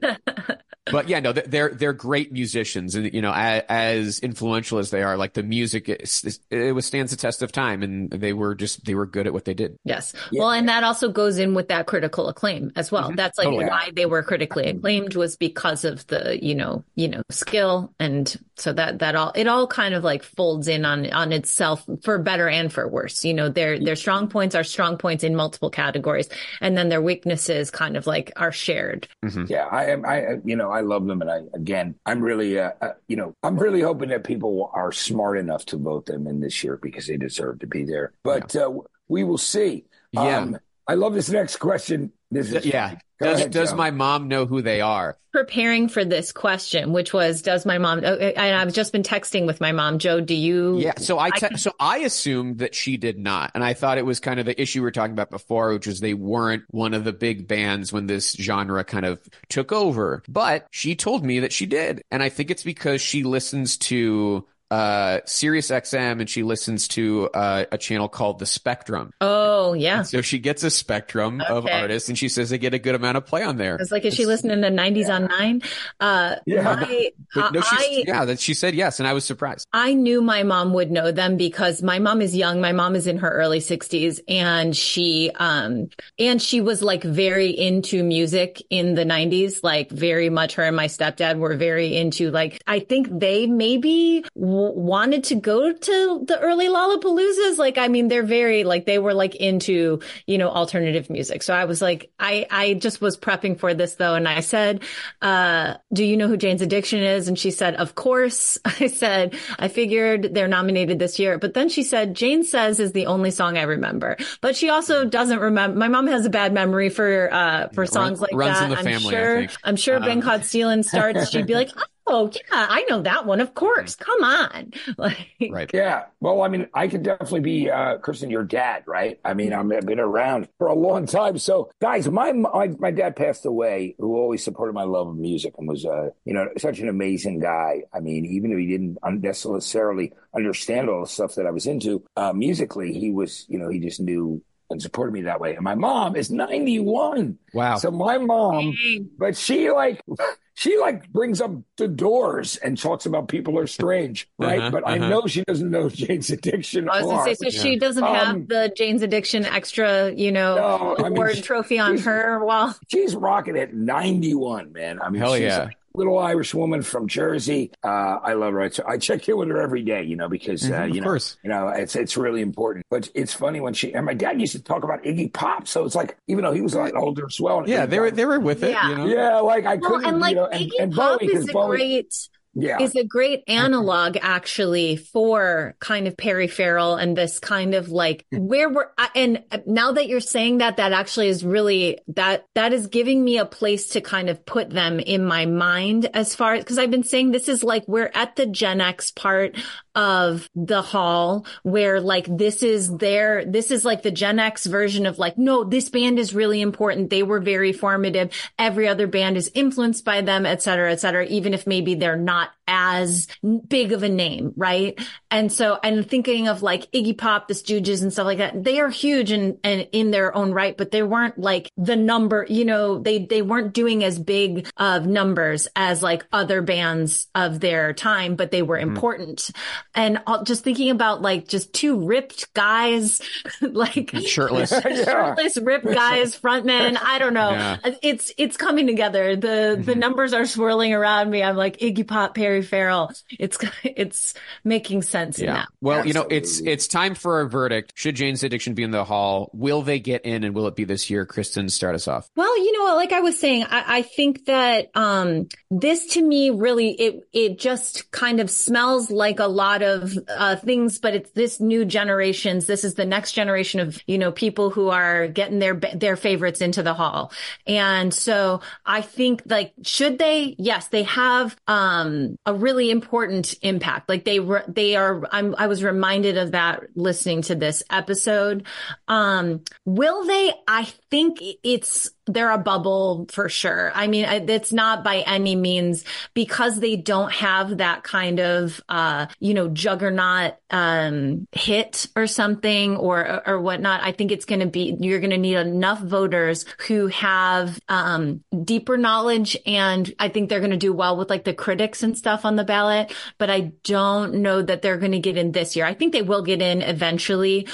But 0.91 1.07
yeah, 1.11 1.21
no, 1.21 1.33
they're 1.35 1.69
they're 1.75 1.93
great 1.93 2.33
musicians, 2.33 2.95
and 2.95 3.13
you 3.13 3.21
know, 3.21 3.31
as, 3.35 3.63
as 3.69 4.19
influential 4.21 4.79
as 4.79 4.91
they 4.91 5.03
are, 5.03 5.19
like 5.19 5.35
the 5.35 5.43
music, 5.43 5.87
is, 5.91 6.41
it 6.51 6.75
withstands 6.75 7.11
the 7.11 7.19
test 7.19 7.43
of 7.43 7.53
time, 7.53 7.83
and 7.83 8.09
they 8.11 8.33
were 8.33 8.55
just 8.55 8.87
they 8.87 8.95
were 8.95 9.05
good 9.05 9.27
at 9.27 9.35
what 9.35 9.45
they 9.45 9.53
did. 9.53 9.77
Yes. 9.85 10.15
Yeah. 10.31 10.41
Well, 10.41 10.51
and 10.53 10.67
that 10.71 10.85
also 10.85 11.11
goes 11.11 11.37
in 11.39 11.53
with 11.53 11.69
that 11.69 11.87
critical 11.87 12.29
acclaim 12.31 12.73
as 12.75 12.91
well. 12.91 13.13
That's 13.15 13.37
like 13.37 13.45
Totally. 13.49 13.67
why 13.67 13.91
they 13.95 14.07
were 14.07 14.23
critically 14.23 14.65
acclaimed 14.65 15.15
was 15.15 15.37
because 15.37 15.85
of 15.85 16.07
the, 16.07 16.43
you 16.43 16.55
know, 16.55 16.83
you 16.95 17.09
know, 17.09 17.21
skill. 17.31 17.93
And 18.01 18.35
so 18.61 18.73
that, 18.73 18.99
that 18.99 19.15
all, 19.15 19.33
it 19.35 19.47
all 19.47 19.67
kind 19.67 19.95
of 19.95 20.05
like 20.05 20.23
folds 20.23 20.69
in 20.69 20.85
on, 20.85 21.11
on 21.13 21.33
itself 21.33 21.85
for 22.03 22.19
better 22.19 22.49
and 22.49 22.73
for 22.73 22.89
worse. 22.89 23.25
You 23.25 23.35
know, 23.35 23.49
their, 23.49 23.79
their 23.79 23.97
strong 23.97 24.29
points 24.29 24.55
are 24.55 24.65
strong 24.65 24.99
points 24.99 25.25
in 25.25 25.35
multiple 25.35 25.71
categories. 25.71 26.29
And 26.61 26.77
then 26.77 26.89
their 26.89 27.03
weaknesses 27.03 27.71
kind 27.71 27.97
of 27.97 28.07
like 28.07 28.33
are 28.37 28.53
shared. 28.53 29.09
Yeah, 29.47 29.67
I 29.71 29.87
am. 29.87 30.05
I 30.05 30.39
you 30.45 30.57
know 30.57 30.71
I 30.71 30.81
love 30.81 31.07
them, 31.07 31.21
and 31.21 31.31
I 31.31 31.41
again 31.55 31.95
I'm 32.07 32.21
really 32.21 32.59
uh, 32.59 32.73
uh, 32.81 32.93
you 33.09 33.17
know 33.17 33.35
I'm 33.43 33.57
really 33.57 33.81
hoping 33.81 34.09
that 34.11 34.25
people 34.25 34.71
are 34.73 34.93
smart 34.93 35.39
enough 35.39 35.65
to 35.67 35.77
vote 35.77 36.07
them 36.07 36.27
in 36.27 36.41
this 36.41 36.63
year 36.65 36.77
because 36.77 37.07
they 37.07 37.17
deserve 37.17 37.61
to 37.61 37.67
be 37.67 37.85
there. 37.85 38.13
But 38.25 38.55
uh, 38.57 38.73
we 39.09 39.25
will 39.25 39.39
see. 39.39 39.85
Yeah. 40.13 40.39
Um, 40.39 40.59
I 40.89 40.95
love 40.95 41.15
this 41.15 41.29
next 41.29 41.57
question. 41.57 42.13
This 42.31 42.51
is 42.53 42.65
Yeah. 42.67 42.97
Go 43.21 43.27
Does 43.27 43.41
ahead, 43.41 43.51
does 43.51 43.71
Joe. 43.71 43.77
my 43.77 43.91
mom 43.91 44.29
know 44.29 44.47
who 44.47 44.63
they 44.63 44.81
are? 44.81 45.19
Preparing 45.33 45.89
for 45.89 46.05
this 46.05 46.31
question, 46.31 46.93
which 46.93 47.13
was, 47.13 47.43
does 47.43 47.67
my 47.67 47.77
mom, 47.77 48.01
oh, 48.05 48.15
and 48.15 48.55
I've 48.55 48.73
just 48.73 48.93
been 48.93 49.03
texting 49.03 49.45
with 49.45 49.61
my 49.61 49.73
mom, 49.73 49.99
Joe, 49.99 50.21
do 50.21 50.35
you? 50.35 50.79
Yeah. 50.79 50.93
So 50.99 51.19
I 51.19 51.31
te- 51.31 51.57
so 51.57 51.73
I 51.81 51.99
assumed 51.99 52.59
that 52.59 52.77
she 52.77 52.97
did 52.97 53.19
not, 53.19 53.51
and 53.55 53.65
I 53.65 53.75
thought 53.75 53.99
it 53.99 54.07
was 54.07 54.21
kind 54.21 54.39
of 54.39 54.47
the 54.47 54.61
issue 54.61 54.79
we 54.81 54.85
were 54.85 54.91
talking 54.93 55.13
about 55.15 55.31
before, 55.31 55.73
which 55.73 55.89
was 55.89 55.99
they 55.99 56.15
weren't 56.15 56.63
one 56.71 56.95
of 56.95 57.03
the 57.03 57.13
big 57.13 57.49
bands 57.49 57.93
when 57.93 58.07
this 58.07 58.35
genre 58.35 58.85
kind 58.85 59.05
of 59.05 59.21
took 59.49 59.73
over. 59.73 60.23
But 60.29 60.69
she 60.71 60.95
told 60.95 61.25
me 61.25 61.41
that 61.41 61.53
she 61.53 61.67
did, 61.67 62.03
and 62.13 62.23
I 62.23 62.29
think 62.29 62.53
it's 62.53 62.63
because 62.63 63.01
she 63.01 63.25
listens 63.25 63.77
to 63.79 64.47
uh 64.71 65.21
Sirius 65.25 65.71
XM 65.71 66.21
and 66.21 66.29
she 66.29 66.43
listens 66.43 66.89
to 66.89 67.29
uh, 67.35 67.65
a 67.73 67.79
channel 67.79 68.09
called 68.09 68.39
The 68.39 68.47
Spectrum. 68.47 69.13
Oh, 69.21 69.73
yeah. 69.73 70.03
So 70.03 70.21
she 70.23 70.39
gets 70.39 70.63
a 70.63 70.71
spectrum 70.71 71.41
of 71.41 71.67
artists, 71.67 72.09
and 72.09 72.19
she 72.19 72.29
says 72.29 72.51
they 72.51 72.59
get 72.59 72.75
a 72.75 72.79
good 72.79 72.95
amount 72.95 73.17
of 73.17 73.27
play 73.27 73.43
on 73.43 73.57
there. 73.57 73.75
I 73.75 73.77
was 73.77 73.93
like, 73.93 74.05
is 74.05 74.15
she 74.15 74.27
listening 74.27 74.61
to 74.63 74.69
90s 74.71 75.09
on 75.09 75.27
9? 75.27 75.63
Uh, 76.01 76.37
Yeah. 76.47 76.63
my, 76.63 77.11
But 77.35 77.53
no, 77.53 77.61
I, 77.65 78.05
yeah, 78.07 78.25
that 78.25 78.41
she 78.41 78.55
said 78.55 78.75
yes, 78.75 78.99
and 78.99 79.09
I 79.09 79.13
was 79.13 79.25
surprised. 79.25 79.67
I 79.73 79.95
knew 79.95 80.21
my 80.23 80.43
mom 80.43 80.73
would 80.75 80.91
know 80.91 81.13
them 81.13 81.37
because 81.37 81.83
my 81.83 81.99
mom 81.99 82.21
is 82.23 82.37
young. 82.37 82.61
My 82.61 82.73
mom 82.73 82.95
is 82.95 83.07
in 83.07 83.19
her 83.19 83.31
early 83.31 83.61
60s 83.61 84.21
and 84.29 84.77
she, 84.77 85.31
um, 85.37 85.89
and 86.19 86.41
she 86.41 86.61
was 86.61 86.83
like 86.83 87.03
very 87.05 87.51
into 87.51 88.03
music 88.03 88.63
in 88.71 88.95
the 88.95 89.05
90s, 89.05 89.63
like 89.63 89.91
very 89.91 90.31
much 90.31 90.55
her 90.55 90.65
and 90.65 90.77
my 90.77 90.87
stepdad 90.87 91.39
were 91.39 91.57
very 91.57 91.97
into 91.97 92.31
like, 92.31 92.63
I 92.67 92.81
think 92.81 93.09
they 93.11 93.47
maybe 93.47 94.25
w- 94.59 94.79
wanted 94.81 95.25
to 95.25 95.35
go 95.35 95.73
to 95.73 96.25
the 96.27 96.39
early 96.41 96.67
Lollapaloozas. 96.67 97.59
Like, 97.59 97.79
I 97.79 97.89
mean, 97.89 98.09
they're 98.09 98.23
very 98.23 98.65
like, 98.65 98.87
they 98.87 98.99
were 98.99 99.15
like 99.15 99.35
into, 99.37 100.01
you 100.27 100.39
know, 100.39 100.49
alternative 100.49 101.09
music. 101.11 101.43
So 101.43 101.55
I 101.55 101.65
was 101.65 101.81
like, 101.81 102.11
I, 102.19 102.47
I 102.51 102.75
just 102.75 103.01
was 103.01 103.17
prepping 103.17 103.59
for 103.59 103.75
this 103.75 103.95
though. 103.95 104.15
And 104.15 104.29
I 104.29 104.41
said, 104.41 104.83
uh, 105.23 105.75
do 105.93 106.05
you 106.05 106.17
know 106.17 106.29
who 106.29 106.37
Jane's 106.37 106.63
Addiction 106.63 107.03
is? 107.03 107.29
And 107.29 107.39
she 107.39 107.51
said, 107.51 107.77
of 107.77 107.95
course. 107.95 108.59
I 108.65 108.87
said, 108.89 109.37
I 109.59 109.69
figured 109.69 110.35
they're 110.35 110.49
nominated 110.49 110.99
this 110.99 111.19
year. 111.19 111.39
But 111.39 111.55
then 111.55 111.69
she 111.69 111.83
said, 111.83 112.15
Jane 112.15 112.45
Says 112.45 112.81
is 112.81 112.93
the 112.93 113.07
only 113.07 113.31
song 113.31 113.57
I 113.59 113.63
remember. 113.63 114.17
But 114.41 114.57
she 114.57 114.71
also 114.71 115.05
doesn't 115.05 115.39
remember. 115.39 115.79
My 115.79 115.89
mom 115.89 116.07
has 116.09 116.27
a 116.27 116.31
bad 116.31 116.53
memory 116.53 116.89
for, 116.89 117.33
uh, 117.33 117.69
for 117.69 117.87
songs 117.87 118.21
like 118.21 118.33
runs 118.35 118.59
that. 118.59 118.65
in 118.65 118.71
the 118.71 118.79
I'm 118.79 118.85
family, 118.85 119.11
sure. 119.11 119.47
I'm 119.65 119.77
sure 119.77 120.01
Been 120.01 120.19
Um, 120.19 120.23
Caught 120.23 120.45
Stealing 120.45 120.83
starts. 120.83 121.31
She'd 121.31 121.47
be 121.47 121.55
like, 121.55 121.71
Oh, 121.77 121.83
yeah, 122.11 122.67
I 122.71 122.85
know 122.89 123.03
that 123.03 123.27
one. 123.27 123.41
Of 123.41 123.55
course. 123.55 123.95
Come 123.97 124.23
on. 124.25 124.73
Like, 124.97 125.29
Right. 125.51 125.71
Yeah. 125.73 126.07
Well, 126.21 126.43
I 126.43 126.49
mean, 126.49 126.67
I 126.75 126.89
could 126.89 127.03
definitely 127.03 127.41
be, 127.41 127.71
uh, 127.71 127.99
Kristen, 127.99 128.31
your 128.31 128.43
dad, 128.45 128.85
right? 128.87 129.21
I 129.25 129.35
mean, 129.35 129.53
I'm- 129.53 129.71
I've 129.73 129.87
been 129.87 130.01
around 130.01 130.49
for 130.59 130.67
a 130.69 130.75
long 130.75 131.07
time. 131.07 131.39
So, 131.39 131.71
guys, 131.81 132.09
my, 132.09 132.33
my, 132.33 132.69
my 132.79 132.91
dad 132.91 133.15
passed 133.17 133.45
away, 133.47 133.95
who 133.99 134.17
always 134.17 134.43
supported 134.43 134.73
my 134.73 134.85
love 134.85 135.09
of 135.09 135.17
music 135.17 135.55
and 135.59 135.69
was, 135.69 135.85
uh, 135.85 136.11
you 136.25 136.35
know, 136.35 136.49
such 136.59 136.81
an 136.81 136.89
amazing 136.89 137.39
guy. 137.41 137.83
I 137.95 138.01
mean, 138.01 138.25
even 138.27 138.53
if 138.53 138.59
he 138.59 138.67
didn't 138.67 138.99
un- 139.03 139.21
necessarily 139.21 140.13
understand 140.35 140.89
all 140.89 141.03
the 141.03 141.07
stuff 141.09 141.35
that 141.37 141.47
I 141.47 141.51
was 141.51 141.67
into, 141.67 142.03
uh, 142.17 142.33
musically, 142.33 142.93
he 142.99 143.11
was, 143.11 143.45
you 143.49 143.59
know, 143.59 143.69
he 143.69 143.79
just 143.79 144.01
knew 144.01 144.43
and 144.71 144.81
supported 144.83 145.13
me 145.13 145.23
that 145.23 145.41
way. 145.41 145.55
And 145.55 145.65
my 145.65 145.75
mom 145.75 146.17
is 146.17 146.31
91. 146.31 147.39
Wow. 147.55 147.77
So 147.77 147.91
my 147.91 148.19
mom, 148.19 148.77
but 149.19 149.37
she 149.37 149.71
like 149.71 150.03
she 150.55 150.77
like 150.79 151.09
brings 151.11 151.41
up 151.41 151.53
the 151.77 151.89
doors 151.89 152.57
and 152.57 152.77
talks 152.77 153.07
about 153.07 153.29
people 153.29 153.59
are 153.59 153.67
strange, 153.67 154.29
right? 154.39 154.59
Uh-huh, 154.59 154.71
but 154.71 154.87
I 154.87 154.99
uh-huh. 154.99 155.09
know 155.09 155.27
she 155.27 155.43
doesn't 155.45 155.71
know 155.71 155.89
Jane's 155.89 156.31
addiction. 156.31 156.89
I 156.89 157.03
was 157.03 157.11
gonna 157.11 157.35
say, 157.35 157.51
so 157.51 157.51
she 157.51 157.79
doesn't 157.79 158.03
have 158.05 158.29
Um, 158.29 158.47
the 158.47 158.73
Jane's 158.77 159.03
Addiction 159.03 159.45
extra, 159.45 160.13
you 160.13 160.33
know, 160.33 160.57
No, 160.57 160.97
I 160.99 161.03
mean, 161.05 161.13
award 161.13 161.37
she- 161.37 161.43
trophy 161.43 161.79
on 161.79 161.99
her 161.99 162.45
wall. 162.45 162.75
she's 162.89 163.15
rocking 163.15 163.57
at 163.57 163.73
91, 163.75 164.73
man. 164.73 165.01
I 165.01 165.11
mean, 165.11 165.23
Hell 165.23 165.35
she's 165.35 165.43
yeah. 165.43 165.69
a 165.69 165.71
little 165.99 166.19
Irish 166.19 166.55
woman 166.55 166.83
from 166.83 167.07
Jersey. 167.09 167.71
Uh, 167.85 168.19
I 168.23 168.33
love 168.33 168.55
her. 168.55 168.71
So 168.71 168.85
I 168.87 168.97
check 168.99 169.29
in 169.29 169.37
with 169.37 169.49
her 169.49 169.61
every 169.61 169.83
day, 169.83 170.03
you 170.05 170.17
know, 170.17 170.29
because 170.29 170.71
uh, 170.71 170.75
Mhm, 170.75 170.89
of 170.91 170.95
you 170.95 171.01
know, 171.03 171.07
course. 171.09 171.37
you 171.43 171.51
know, 171.51 171.69
it's 171.69 171.95
it's 171.97 172.17
really 172.17 172.41
important. 172.41 172.87
But 172.91 173.11
it's 173.15 173.35
funny 173.35 173.61
when 173.61 173.75
she 173.75 173.93
and 173.95 174.07
my 174.07 174.15
dad 174.15 174.41
used 174.41 174.53
to 174.53 174.63
talk 174.63 174.85
about 174.85 175.03
Iggy 175.03 175.33
Pop, 175.33 175.69
so 175.69 175.85
it's 175.85 175.95
like 175.95 176.17
even 176.29 176.45
though 176.45 176.53
he 176.53 176.61
was 176.63 176.75
like 176.75 176.95
older 176.95 177.27
as 177.27 177.41
well. 177.41 177.69
Yeah, 177.69 177.85
they 177.87 178.01
were 178.01 178.11
they 178.11 178.25
were 178.25 178.41
with 178.41 178.63
it. 178.63 178.71
Yeah. 178.71 178.89
You 178.91 178.97
know? 178.97 179.07
Yeah, 179.07 179.37
like 179.41 179.67
I 179.67 179.77
Well, 179.77 179.91
couldn't, 179.91 180.07
and 180.07 180.21
like 180.21 180.31
you 180.31 180.37
know, 180.37 180.49
Iggy 180.53 180.71
and 180.81 180.93
Pop 180.95 181.21
Bowie, 181.21 181.27
is 181.29 181.33
'cause 181.41 181.49
a 181.51 181.53
Bowie, 181.53 181.77
great 181.77 182.29
yeah, 182.61 182.83
is 182.83 182.95
a 182.97 183.05
great 183.05 183.47
mm-hmm. 183.47 183.65
analog 183.65 184.17
actually 184.21 184.97
for 184.97 185.77
kind 185.81 186.07
of 186.07 186.17
Perry 186.17 186.49
Farrell 186.49 186.97
and 186.97 187.17
this 187.17 187.39
kind 187.39 187.75
of 187.75 187.89
like 187.89 188.27
mm-hmm. 188.33 188.47
where 188.47 188.69
we're 188.69 188.89
and 189.15 189.45
uh, 189.51 189.59
now 189.67 189.93
that 189.93 190.09
you're 190.09 190.21
saying 190.21 190.59
that 190.59 190.77
that 190.79 190.93
actually 190.93 191.29
is 191.29 191.45
really 191.45 191.99
that 192.09 192.47
that 192.55 192.73
is 192.73 192.89
giving 192.89 193.25
me 193.25 193.39
a 193.39 193.45
place 193.45 193.91
to 193.91 194.01
kind 194.01 194.29
of 194.29 194.45
put 194.45 194.71
them 194.71 195.01
in 195.01 195.25
my 195.25 195.47
mind 195.47 196.11
as 196.15 196.35
far 196.35 196.55
as 196.55 196.65
because 196.65 196.79
I've 196.79 196.91
been 196.91 197.05
saying 197.05 197.31
this 197.31 197.49
is 197.49 197.63
like 197.63 197.85
we're 197.87 198.11
at 198.15 198.37
the 198.37 198.47
Gen 198.47 198.81
X 198.81 199.11
part 199.11 199.57
of 199.99 200.49
the 200.55 200.81
hall 200.81 201.45
where 201.65 202.01
like 202.01 202.25
this 202.31 202.63
is 202.63 202.97
their 202.99 203.45
this 203.45 203.73
is 203.73 203.85
like 203.85 204.03
the 204.03 204.13
Gen 204.13 204.39
X 204.39 204.65
version 204.65 205.07
of 205.07 205.19
like 205.19 205.37
no 205.37 205.65
this 205.65 205.91
band 205.91 206.21
is 206.21 206.33
really 206.33 206.61
important. 206.61 207.11
They 207.11 207.25
were 207.25 207.41
very 207.41 207.73
formative. 207.73 208.33
Every 208.61 208.87
other 208.87 209.09
band 209.09 209.37
is 209.37 209.51
influenced 209.55 210.05
by 210.05 210.21
them 210.21 210.47
et 210.47 210.63
cetera 210.63 210.93
et 210.93 211.01
cetera 211.01 211.27
even 211.27 211.53
if 211.53 211.67
maybe 211.67 211.97
they're 211.97 212.17
not 212.17 212.51
as 212.69 213.27
big 213.67 213.93
of 213.93 214.05
a 214.05 214.09
name 214.09 214.53
right? 214.57 214.97
And 215.33 215.53
so 215.53 215.81
I'm 215.83 216.05
thinking 216.05 216.47
of 216.47 216.63
like 216.63 216.93
Iggy 216.93 217.19
Pop 217.19 217.49
the 217.49 217.55
Stooges 217.55 218.01
and 218.01 218.13
stuff 218.13 218.27
like 218.27 218.39
that 218.39 218.63
they 218.63 218.79
are 218.79 218.91
huge 218.91 219.33
and 219.33 219.59
and 219.65 219.89
in 219.91 220.13
their 220.13 220.33
own 220.37 220.53
right 220.53 220.77
but 220.77 220.93
they 220.93 221.03
weren't 221.03 221.39
like 221.39 221.73
the 221.77 221.97
number 221.97 222.47
you 222.49 222.65
know 222.65 223.01
they 223.01 223.25
they 223.25 223.43
weren't 223.43 223.75
doing 223.75 224.05
as 224.05 224.17
big 224.17 224.71
of 224.77 225.09
numbers 225.09 225.67
as 225.75 226.05
like 226.05 226.25
other 226.33 226.63
bands 226.63 227.27
of 227.35 227.59
their 227.59 227.93
time 227.93 228.37
but 228.37 228.53
they 228.53 228.63
were 228.63 228.77
mm-hmm. 228.77 228.91
important 228.91 229.51
and 229.99 230.19
I'll- 230.27 230.45
just 230.45 230.65
thinking 230.65 230.91
about 230.91 231.21
like 231.23 231.49
just 231.49 231.73
two 231.75 232.07
ripped 232.07 232.55
guys 232.55 233.21
like 233.61 234.11
Shirtless. 234.27 234.71
Yeah. 234.85 235.05
shirtless 235.05 235.57
ripped 235.59 235.87
guys 235.87 236.39
frontmen 236.39 236.97
i 237.03 237.19
don't 237.19 237.35
know 237.35 237.51
Yeah. 237.51 237.77
it's 238.03 238.33
it's 238.39 238.57
coming 238.57 238.87
together 238.87 239.37
the 239.37 239.81
the 239.83 239.95
numbers 239.95 240.33
are 240.33 240.47
swirling 240.47 240.95
around 240.95 241.31
me 241.31 241.43
i'm 241.43 241.57
like 241.57 241.79
iggy 241.79 242.07
pop 242.07 242.35
perry 242.35 242.63
farrell 242.63 243.13
it's 243.39 243.59
it's 243.85 244.35
making 244.65 245.03
sense 245.03 245.39
Yeah. 245.39 245.53
that 245.55 245.69
Well, 245.81 246.07
you 246.07 246.13
know, 246.13 246.27
it's 246.31 246.61
it's 246.61 246.87
time 246.87 247.15
for 247.15 247.41
a 247.41 247.49
verdict. 247.49 247.93
Should 247.95 248.17
Jane's 248.17 248.43
Addiction 248.43 248.75
be 248.75 248.83
in 248.83 248.91
the 248.91 249.05
hall? 249.05 249.51
Will 249.53 249.83
they 249.83 249.99
get 250.01 250.25
in, 250.25 250.45
and 250.45 250.55
will 250.55 250.67
it 250.67 250.77
be 250.77 250.85
this 250.85 251.09
year? 251.11 251.25
Kristen, 251.27 251.69
start 251.69 251.95
us 251.95 252.07
off. 252.09 252.29
Well, 252.37 252.55
you 252.59 252.73
know, 252.79 252.95
like 252.97 253.13
I 253.13 253.21
was 253.21 253.39
saying, 253.39 253.65
I, 253.65 253.99
I 253.99 254.03
think 254.03 254.45
that 254.47 254.91
um, 254.95 255.49
this 255.71 256.07
to 256.15 256.23
me 256.23 256.51
really 256.51 256.91
it 256.93 257.15
it 257.33 257.59
just 257.59 258.11
kind 258.11 258.41
of 258.41 258.51
smells 258.51 259.11
like 259.11 259.39
a 259.41 259.47
lot 259.47 259.83
of 259.83 259.88
uh, 260.29 260.57
things, 260.57 260.99
but 260.99 261.15
it's 261.15 261.31
this 261.31 261.61
new 261.61 261.85
generations. 261.85 262.67
This 262.67 262.85
is 262.85 262.95
the 262.95 263.05
next 263.05 263.33
generation 263.33 263.81
of 263.81 264.03
you 264.07 264.19
know 264.19 264.33
people 264.33 264.71
who 264.71 264.89
are 264.89 265.29
getting 265.29 265.59
their 265.59 265.75
their 265.75 266.17
favorites 266.17 266.61
into 266.61 266.83
the 266.83 266.95
hall, 266.95 267.33
and 267.67 268.13
so 268.13 268.61
I 268.85 269.01
think 269.01 269.43
like 269.47 269.73
should 269.83 270.19
they? 270.19 270.55
Yes, 270.59 270.89
they 270.89 271.05
have 271.05 271.57
um, 271.67 272.37
a 272.47 272.55
really 272.55 272.91
important 272.91 273.55
impact. 273.63 274.09
Like 274.09 274.25
they 274.25 274.41
were, 274.41 274.65
they 274.69 274.97
are. 274.97 275.23
I'm, 275.31 275.55
I 275.57 275.67
was 275.67 275.83
reminded 275.83 276.37
of 276.37 276.53
that 276.53 276.85
listening 276.95 277.43
to 277.43 277.55
this 277.55 277.83
episode. 277.91 278.67
Um, 279.07 279.63
will 279.85 280.25
they? 280.27 280.53
I 280.67 280.85
think 281.11 281.39
it's 281.63 282.11
they're 282.29 282.51
a 282.51 282.59
bubble 282.59 283.27
for 283.31 283.49
sure. 283.49 283.91
I 283.95 284.07
mean, 284.07 284.25
it's 284.25 284.73
not 284.73 285.03
by 285.03 285.21
any 285.21 285.57
means 285.57 286.05
because 286.35 286.79
they 286.79 286.97
don't 286.97 287.33
have 287.33 287.79
that 287.79 288.05
kind 288.05 288.39
of, 288.39 288.81
uh, 288.89 289.27
you 289.41 289.55
know, 289.55 289.69
juggernaut, 289.69 290.55
um, 290.71 291.47
hit 291.53 292.07
or 292.15 292.27
something 292.27 292.97
or, 292.97 293.43
or 293.49 293.61
whatnot. 293.61 294.03
I 294.03 294.13
think 294.13 294.31
it's 294.31 294.45
going 294.45 294.61
to 294.61 294.67
be, 294.67 294.97
you're 295.01 295.21
going 295.21 295.31
to 295.31 295.39
need 295.39 295.57
enough 295.57 296.01
voters 296.01 296.65
who 296.87 297.09
have, 297.09 297.79
um, 297.89 298.45
deeper 298.65 298.97
knowledge. 298.97 299.57
And 299.67 300.13
I 300.19 300.29
think 300.29 300.49
they're 300.49 300.61
going 300.61 300.71
to 300.71 300.77
do 300.77 300.93
well 300.93 301.17
with 301.17 301.31
like 301.31 301.45
the 301.45 301.55
critics 301.55 302.03
and 302.03 302.17
stuff 302.17 302.45
on 302.45 302.57
the 302.57 302.65
ballot, 302.65 303.13
but 303.39 303.51
I 303.51 303.73
don't 303.85 304.35
know 304.35 304.63
that 304.63 304.83
they're 304.83 304.99
going 304.99 305.13
to 305.13 305.19
get 305.19 305.37
in 305.37 305.53
this 305.53 305.75
year. 305.77 305.87
I 305.87 305.95
think 305.95 306.13
they 306.13 306.23
will 306.23 306.43
get 306.43 306.61
in 306.61 306.83
eventually 306.83 307.69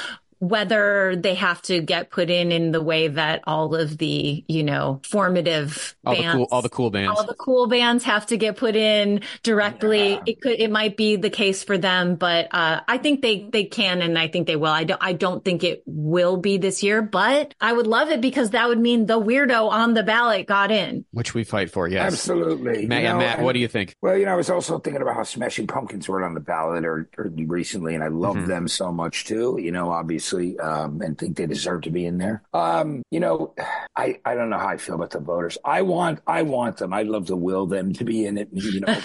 whether 0.49 1.16
they 1.16 1.35
have 1.35 1.61
to 1.62 1.81
get 1.81 2.11
put 2.11 2.31
in 2.31 2.53
in 2.53 2.73
the 2.73 2.83
way 2.83 3.09
that 3.09 3.43
all 3.47 3.75
of 3.75 3.97
the 3.99 4.45
you 4.49 4.62
know 4.62 5.01
formative 5.05 5.97
All 6.05 6.15
bands 6.15 6.27
the 6.33 6.37
cool, 6.39 6.49
all 6.51 6.62
the 6.62 6.69
cool 6.69 6.91
bands. 6.91 7.19
all 7.19 7.27
the 7.27 7.35
cool 7.35 7.66
bands 7.66 8.05
have 8.05 8.27
to 8.27 8.37
get 8.37 8.57
put 8.57 8.77
in 8.77 9.21
directly 9.43 10.11
Yeah. 10.15 10.23
it 10.27 10.41
could 10.41 10.61
it 10.61 10.71
might 10.71 10.97
be 10.97 11.16
the 11.16 11.31
case 11.31 11.62
for 11.65 11.79
them 11.79 12.16
but 12.16 12.49
uh 12.53 12.81
i 12.89 12.99
think 12.99 13.23
they 13.23 13.49
they 13.51 13.65
can 13.65 14.03
and 14.03 14.19
i 14.19 14.29
think 14.29 14.47
they 14.47 14.57
will 14.57 14.73
i 14.73 14.85
don't 14.85 15.03
i 15.03 15.12
don't 15.12 15.45
think 15.45 15.65
it 15.65 15.83
will 15.87 16.37
be 16.37 16.59
this 16.59 16.83
year 16.83 17.01
but 17.03 17.55
i 17.61 17.73
would 17.73 17.87
love 17.87 18.11
it 18.11 18.21
because 18.21 18.51
that 18.51 18.69
would 18.69 18.79
mean 18.81 19.07
the 19.07 19.21
weirdo 19.21 19.69
on 19.71 19.95
the 19.95 20.03
ballot 20.03 20.47
got 20.47 20.71
in 20.71 21.05
which 21.12 21.33
we 21.35 21.45
fight 21.45 21.71
for. 21.71 21.87
Yes. 21.89 22.12
absolutely. 22.12 22.87
Matt, 22.87 23.03
You 23.03 23.09
know, 23.11 23.19
Matt, 23.19 23.37
and- 23.37 23.45
what 23.45 23.53
do 23.53 23.61
you 23.61 23.69
think? 23.69 23.95
Well, 24.03 24.16
you 24.19 24.25
know, 24.27 24.33
I 24.33 24.35
was 24.35 24.51
also 24.51 24.79
thinking 24.79 25.01
about 25.01 25.15
how 25.15 25.23
Smashing 25.23 25.66
Pumpkins 25.69 26.09
were 26.09 26.23
on 26.25 26.35
the 26.35 26.41
ballot 26.41 26.85
or, 26.85 27.09
or 27.16 27.31
recently, 27.47 27.95
and 27.95 28.03
I 28.03 28.09
love 28.09 28.35
Mhm. 28.37 28.47
them 28.49 28.69
so 28.69 28.91
much 28.91 29.25
too. 29.27 29.59
You 29.61 29.71
know, 29.71 29.91
obviously, 29.91 30.34
um, 30.59 31.01
and 31.02 31.16
think 31.19 31.36
they 31.36 31.47
deserve 31.47 31.82
to 31.82 31.90
be 31.90 32.06
in 32.06 32.19
there. 32.19 32.43
Um, 32.52 33.02
you 33.11 33.20
know, 33.20 33.55
I, 33.97 34.20
I 34.24 34.35
don't 34.35 34.51
know 34.51 34.59
how 34.59 34.69
I 34.69 34.77
feel 34.77 34.94
about 34.97 35.11
the 35.11 35.20
voters. 35.20 35.59
I 35.65 35.82
want 35.82 36.20
I 36.27 36.43
want 36.43 36.78
them. 36.78 36.93
I'd 36.93 37.06
love 37.06 37.27
to 37.27 37.36
will 37.36 37.66
them 37.66 37.93
to 37.94 38.05
be 38.05 38.27
in 38.27 38.39
it. 38.39 38.48
You 38.52 38.81
know, 38.81 38.86